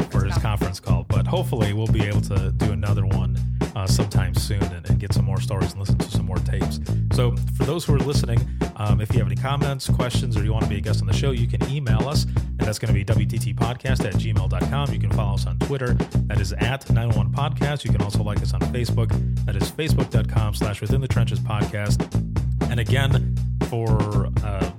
for 0.09 0.25
his 0.25 0.37
conference 0.37 0.79
call, 0.79 1.03
but 1.07 1.27
hopefully 1.27 1.73
we'll 1.73 1.87
be 1.87 2.03
able 2.03 2.21
to 2.21 2.51
do 2.51 2.71
another 2.71 3.05
one 3.05 3.37
uh, 3.77 3.85
sometime 3.85 4.33
soon 4.33 4.63
and, 4.63 4.89
and 4.89 4.99
get 4.99 5.13
some 5.13 5.23
more 5.23 5.39
stories 5.39 5.73
and 5.73 5.79
listen 5.79 5.97
to 5.99 6.09
some 6.09 6.25
more 6.25 6.37
tapes. 6.37 6.79
So 7.13 7.35
for 7.55 7.63
those 7.63 7.85
who 7.85 7.93
are 7.93 7.99
listening, 7.99 8.39
um, 8.75 9.01
if 9.01 9.13
you 9.13 9.19
have 9.19 9.27
any 9.27 9.35
comments, 9.35 9.87
questions, 9.87 10.35
or 10.35 10.43
you 10.43 10.51
want 10.51 10.63
to 10.63 10.69
be 10.69 10.77
a 10.77 10.81
guest 10.81 10.99
on 11.01 11.07
the 11.07 11.13
show, 11.13 11.29
you 11.29 11.47
can 11.47 11.61
email 11.69 12.09
us, 12.09 12.23
and 12.23 12.59
that's 12.59 12.79
going 12.79 12.91
to 12.91 12.93
be 12.93 13.05
wttpodcast 13.05 14.03
at 14.03 14.15
gmail.com. 14.15 14.91
You 14.91 14.99
can 14.99 15.11
follow 15.11 15.35
us 15.35 15.45
on 15.45 15.59
Twitter, 15.59 15.93
that 15.93 16.41
is 16.41 16.53
at 16.53 16.89
901 16.89 17.31
Podcast. 17.31 17.85
You 17.85 17.91
can 17.91 18.01
also 18.01 18.23
like 18.23 18.41
us 18.41 18.53
on 18.55 18.61
Facebook, 18.61 19.09
that 19.45 19.55
is 19.55 19.69
facebook.com 19.71 20.55
slash 20.55 20.81
within 20.81 20.99
the 20.99 21.07
trenches 21.07 21.39
podcast. 21.39 22.01
And 22.71 22.79
again, 22.79 23.35
for 23.69 24.31
uh, 24.43 24.71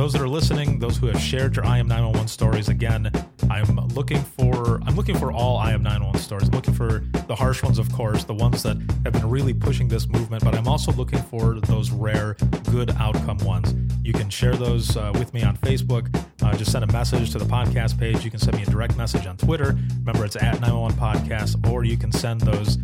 those 0.00 0.14
that 0.14 0.22
are 0.22 0.28
listening, 0.28 0.78
those 0.78 0.96
who 0.96 1.08
have 1.08 1.20
shared 1.20 1.54
your 1.54 1.66
I 1.66 1.76
am 1.76 1.86
911 1.86 2.26
stories, 2.28 2.70
again, 2.70 3.12
I'm 3.50 3.76
looking 3.88 4.22
for 4.22 4.80
I'm 4.86 4.96
looking 4.96 5.14
for 5.18 5.30
all 5.30 5.58
I 5.58 5.72
am 5.72 5.82
911 5.82 6.22
stories. 6.22 6.48
I'm 6.48 6.54
looking 6.54 6.72
for 6.72 7.00
the 7.26 7.34
harsh 7.34 7.62
ones, 7.62 7.78
of 7.78 7.92
course, 7.92 8.24
the 8.24 8.32
ones 8.32 8.62
that 8.62 8.78
have 9.04 9.12
been 9.12 9.28
really 9.28 9.52
pushing 9.52 9.88
this 9.88 10.08
movement. 10.08 10.42
But 10.42 10.54
I'm 10.54 10.66
also 10.66 10.90
looking 10.92 11.18
for 11.18 11.60
those 11.60 11.90
rare, 11.90 12.34
good 12.70 12.92
outcome 12.96 13.36
ones. 13.44 13.74
You 14.02 14.14
can 14.14 14.30
share 14.30 14.54
those 14.56 14.96
uh, 14.96 15.12
with 15.18 15.34
me 15.34 15.42
on 15.42 15.58
Facebook. 15.58 16.08
Uh, 16.42 16.56
just 16.56 16.72
send 16.72 16.82
a 16.82 16.92
message 16.94 17.30
to 17.32 17.38
the 17.38 17.44
podcast 17.44 17.98
page. 17.98 18.24
You 18.24 18.30
can 18.30 18.40
send 18.40 18.56
me 18.56 18.62
a 18.62 18.66
direct 18.70 18.96
message 18.96 19.26
on 19.26 19.36
Twitter. 19.36 19.76
Remember, 19.98 20.24
it's 20.24 20.36
at 20.36 20.62
911 20.62 20.98
Podcast, 20.98 21.70
or 21.70 21.84
you 21.84 21.98
can 21.98 22.10
send 22.10 22.40
those 22.40 22.78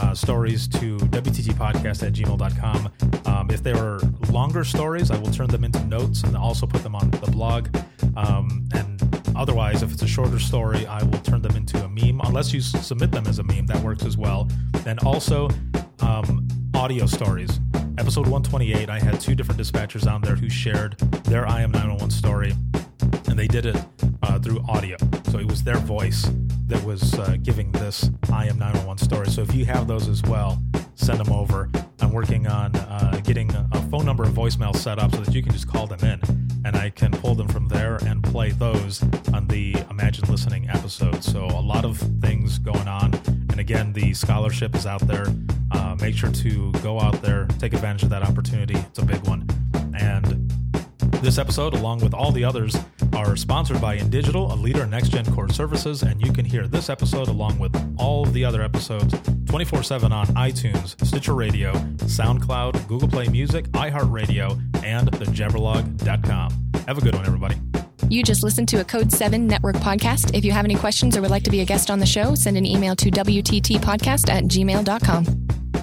uh, 0.00 0.14
stories 0.14 0.66
to 0.66 0.96
wttpodcast 0.98 2.06
at 2.06 2.12
gmail.com. 2.12 2.92
Um, 3.26 3.50
if 3.50 3.62
they 3.62 3.72
are 3.72 3.98
longer 4.30 4.64
stories, 4.64 5.10
I 5.10 5.18
will 5.18 5.30
turn 5.30 5.48
them 5.48 5.64
into 5.64 5.84
notes 5.84 6.22
and 6.22 6.36
also 6.36 6.66
put 6.66 6.82
them 6.82 6.94
on 6.94 7.10
the 7.10 7.30
blog. 7.30 7.68
Um, 8.16 8.68
and 8.72 9.00
otherwise, 9.36 9.82
if 9.82 9.92
it's 9.92 10.02
a 10.02 10.08
shorter 10.08 10.38
story, 10.38 10.86
I 10.86 11.02
will 11.02 11.18
turn 11.18 11.42
them 11.42 11.56
into 11.56 11.84
a 11.84 11.88
meme, 11.88 12.20
unless 12.24 12.52
you 12.52 12.60
submit 12.60 13.12
them 13.12 13.26
as 13.26 13.38
a 13.38 13.42
meme. 13.42 13.66
That 13.66 13.82
works 13.82 14.04
as 14.04 14.16
well. 14.16 14.48
And 14.86 14.98
also, 15.00 15.48
um, 16.00 16.48
audio 16.74 17.06
stories. 17.06 17.60
Episode 17.98 18.26
128, 18.26 18.88
I 18.88 18.98
had 18.98 19.20
two 19.20 19.34
different 19.34 19.60
dispatchers 19.60 20.10
on 20.10 20.22
there 20.22 20.36
who 20.36 20.48
shared 20.48 20.98
their 21.24 21.46
I 21.46 21.60
Am 21.60 21.70
911 21.72 22.10
story 22.10 22.54
and 23.02 23.38
they 23.38 23.46
did 23.46 23.66
it 23.66 23.76
uh, 24.22 24.38
through 24.38 24.60
audio. 24.68 24.96
So 25.30 25.38
it 25.38 25.46
was 25.46 25.62
their 25.62 25.78
voice 25.78 26.30
that 26.66 26.82
was 26.84 27.18
uh, 27.18 27.36
giving 27.42 27.72
this 27.72 28.10
I 28.32 28.46
Am 28.46 28.58
911 28.58 29.04
story. 29.04 29.28
So 29.28 29.42
if 29.42 29.54
you 29.54 29.64
have 29.66 29.86
those 29.86 30.08
as 30.08 30.22
well, 30.22 30.62
send 30.94 31.18
them 31.18 31.32
over. 31.32 31.68
I'm 32.00 32.12
working 32.12 32.46
on 32.46 32.74
uh, 32.76 33.20
getting 33.24 33.54
a 33.54 33.82
phone 33.90 34.04
number 34.04 34.24
and 34.24 34.34
voicemail 34.34 34.74
set 34.74 34.98
up 34.98 35.12
so 35.12 35.18
that 35.22 35.34
you 35.34 35.42
can 35.42 35.52
just 35.52 35.68
call 35.68 35.86
them 35.86 36.00
in, 36.00 36.20
and 36.64 36.76
I 36.76 36.90
can 36.90 37.10
pull 37.10 37.34
them 37.34 37.48
from 37.48 37.68
there 37.68 37.96
and 37.96 38.22
play 38.22 38.50
those 38.50 39.02
on 39.32 39.46
the 39.48 39.76
Imagine 39.90 40.28
Listening 40.28 40.68
episode. 40.70 41.22
So 41.22 41.44
a 41.44 41.60
lot 41.60 41.84
of 41.84 41.98
things 42.20 42.58
going 42.58 42.88
on, 42.88 43.14
and 43.50 43.58
again, 43.60 43.92
the 43.92 44.14
scholarship 44.14 44.74
is 44.74 44.86
out 44.86 45.06
there. 45.06 45.26
Uh, 45.72 45.96
make 46.00 46.16
sure 46.16 46.30
to 46.30 46.72
go 46.82 47.00
out 47.00 47.20
there, 47.22 47.46
take 47.58 47.72
advantage 47.72 48.02
of 48.02 48.10
that 48.10 48.22
opportunity. 48.22 48.74
It's 48.74 48.98
a 48.98 49.04
big 49.04 49.26
one, 49.26 49.46
and 49.98 50.52
this 51.22 51.38
episode, 51.38 51.74
along 51.74 52.00
with 52.00 52.14
all 52.14 52.32
the 52.32 52.44
others, 52.44 52.76
are 53.14 53.36
sponsored 53.36 53.80
by 53.80 53.98
INdigital, 53.98 54.50
a 54.50 54.54
leader 54.54 54.84
in 54.84 54.90
next 54.90 55.08
gen 55.08 55.24
core 55.32 55.48
services, 55.48 56.02
and 56.02 56.24
you 56.24 56.32
can 56.32 56.44
hear 56.44 56.66
this 56.66 56.88
episode 56.88 57.28
along 57.28 57.58
with 57.58 57.74
all 57.98 58.22
of 58.22 58.32
the 58.32 58.44
other 58.44 58.62
episodes 58.62 59.14
24 59.46 59.82
7 59.82 60.12
on 60.12 60.26
iTunes, 60.28 61.02
Stitcher 61.04 61.34
Radio, 61.34 61.72
SoundCloud, 61.72 62.86
Google 62.88 63.08
Play 63.08 63.28
Music, 63.28 63.66
iHeartRadio, 63.70 64.52
and 64.84 65.10
thejeverlog.com. 65.10 66.70
Have 66.86 66.98
a 66.98 67.00
good 67.00 67.14
one, 67.14 67.26
everybody. 67.26 67.56
You 68.08 68.22
just 68.24 68.42
listened 68.42 68.68
to 68.70 68.80
a 68.80 68.84
Code 68.84 69.12
7 69.12 69.46
Network 69.46 69.76
podcast. 69.76 70.34
If 70.34 70.44
you 70.44 70.52
have 70.52 70.64
any 70.64 70.74
questions 70.74 71.16
or 71.16 71.20
would 71.20 71.30
like 71.30 71.44
to 71.44 71.50
be 71.50 71.60
a 71.60 71.64
guest 71.64 71.90
on 71.90 72.00
the 72.00 72.06
show, 72.06 72.34
send 72.34 72.56
an 72.56 72.66
email 72.66 72.96
to 72.96 73.10
WTTpodcast 73.10 74.28
at 74.28 74.44
gmail.com. 74.44 75.79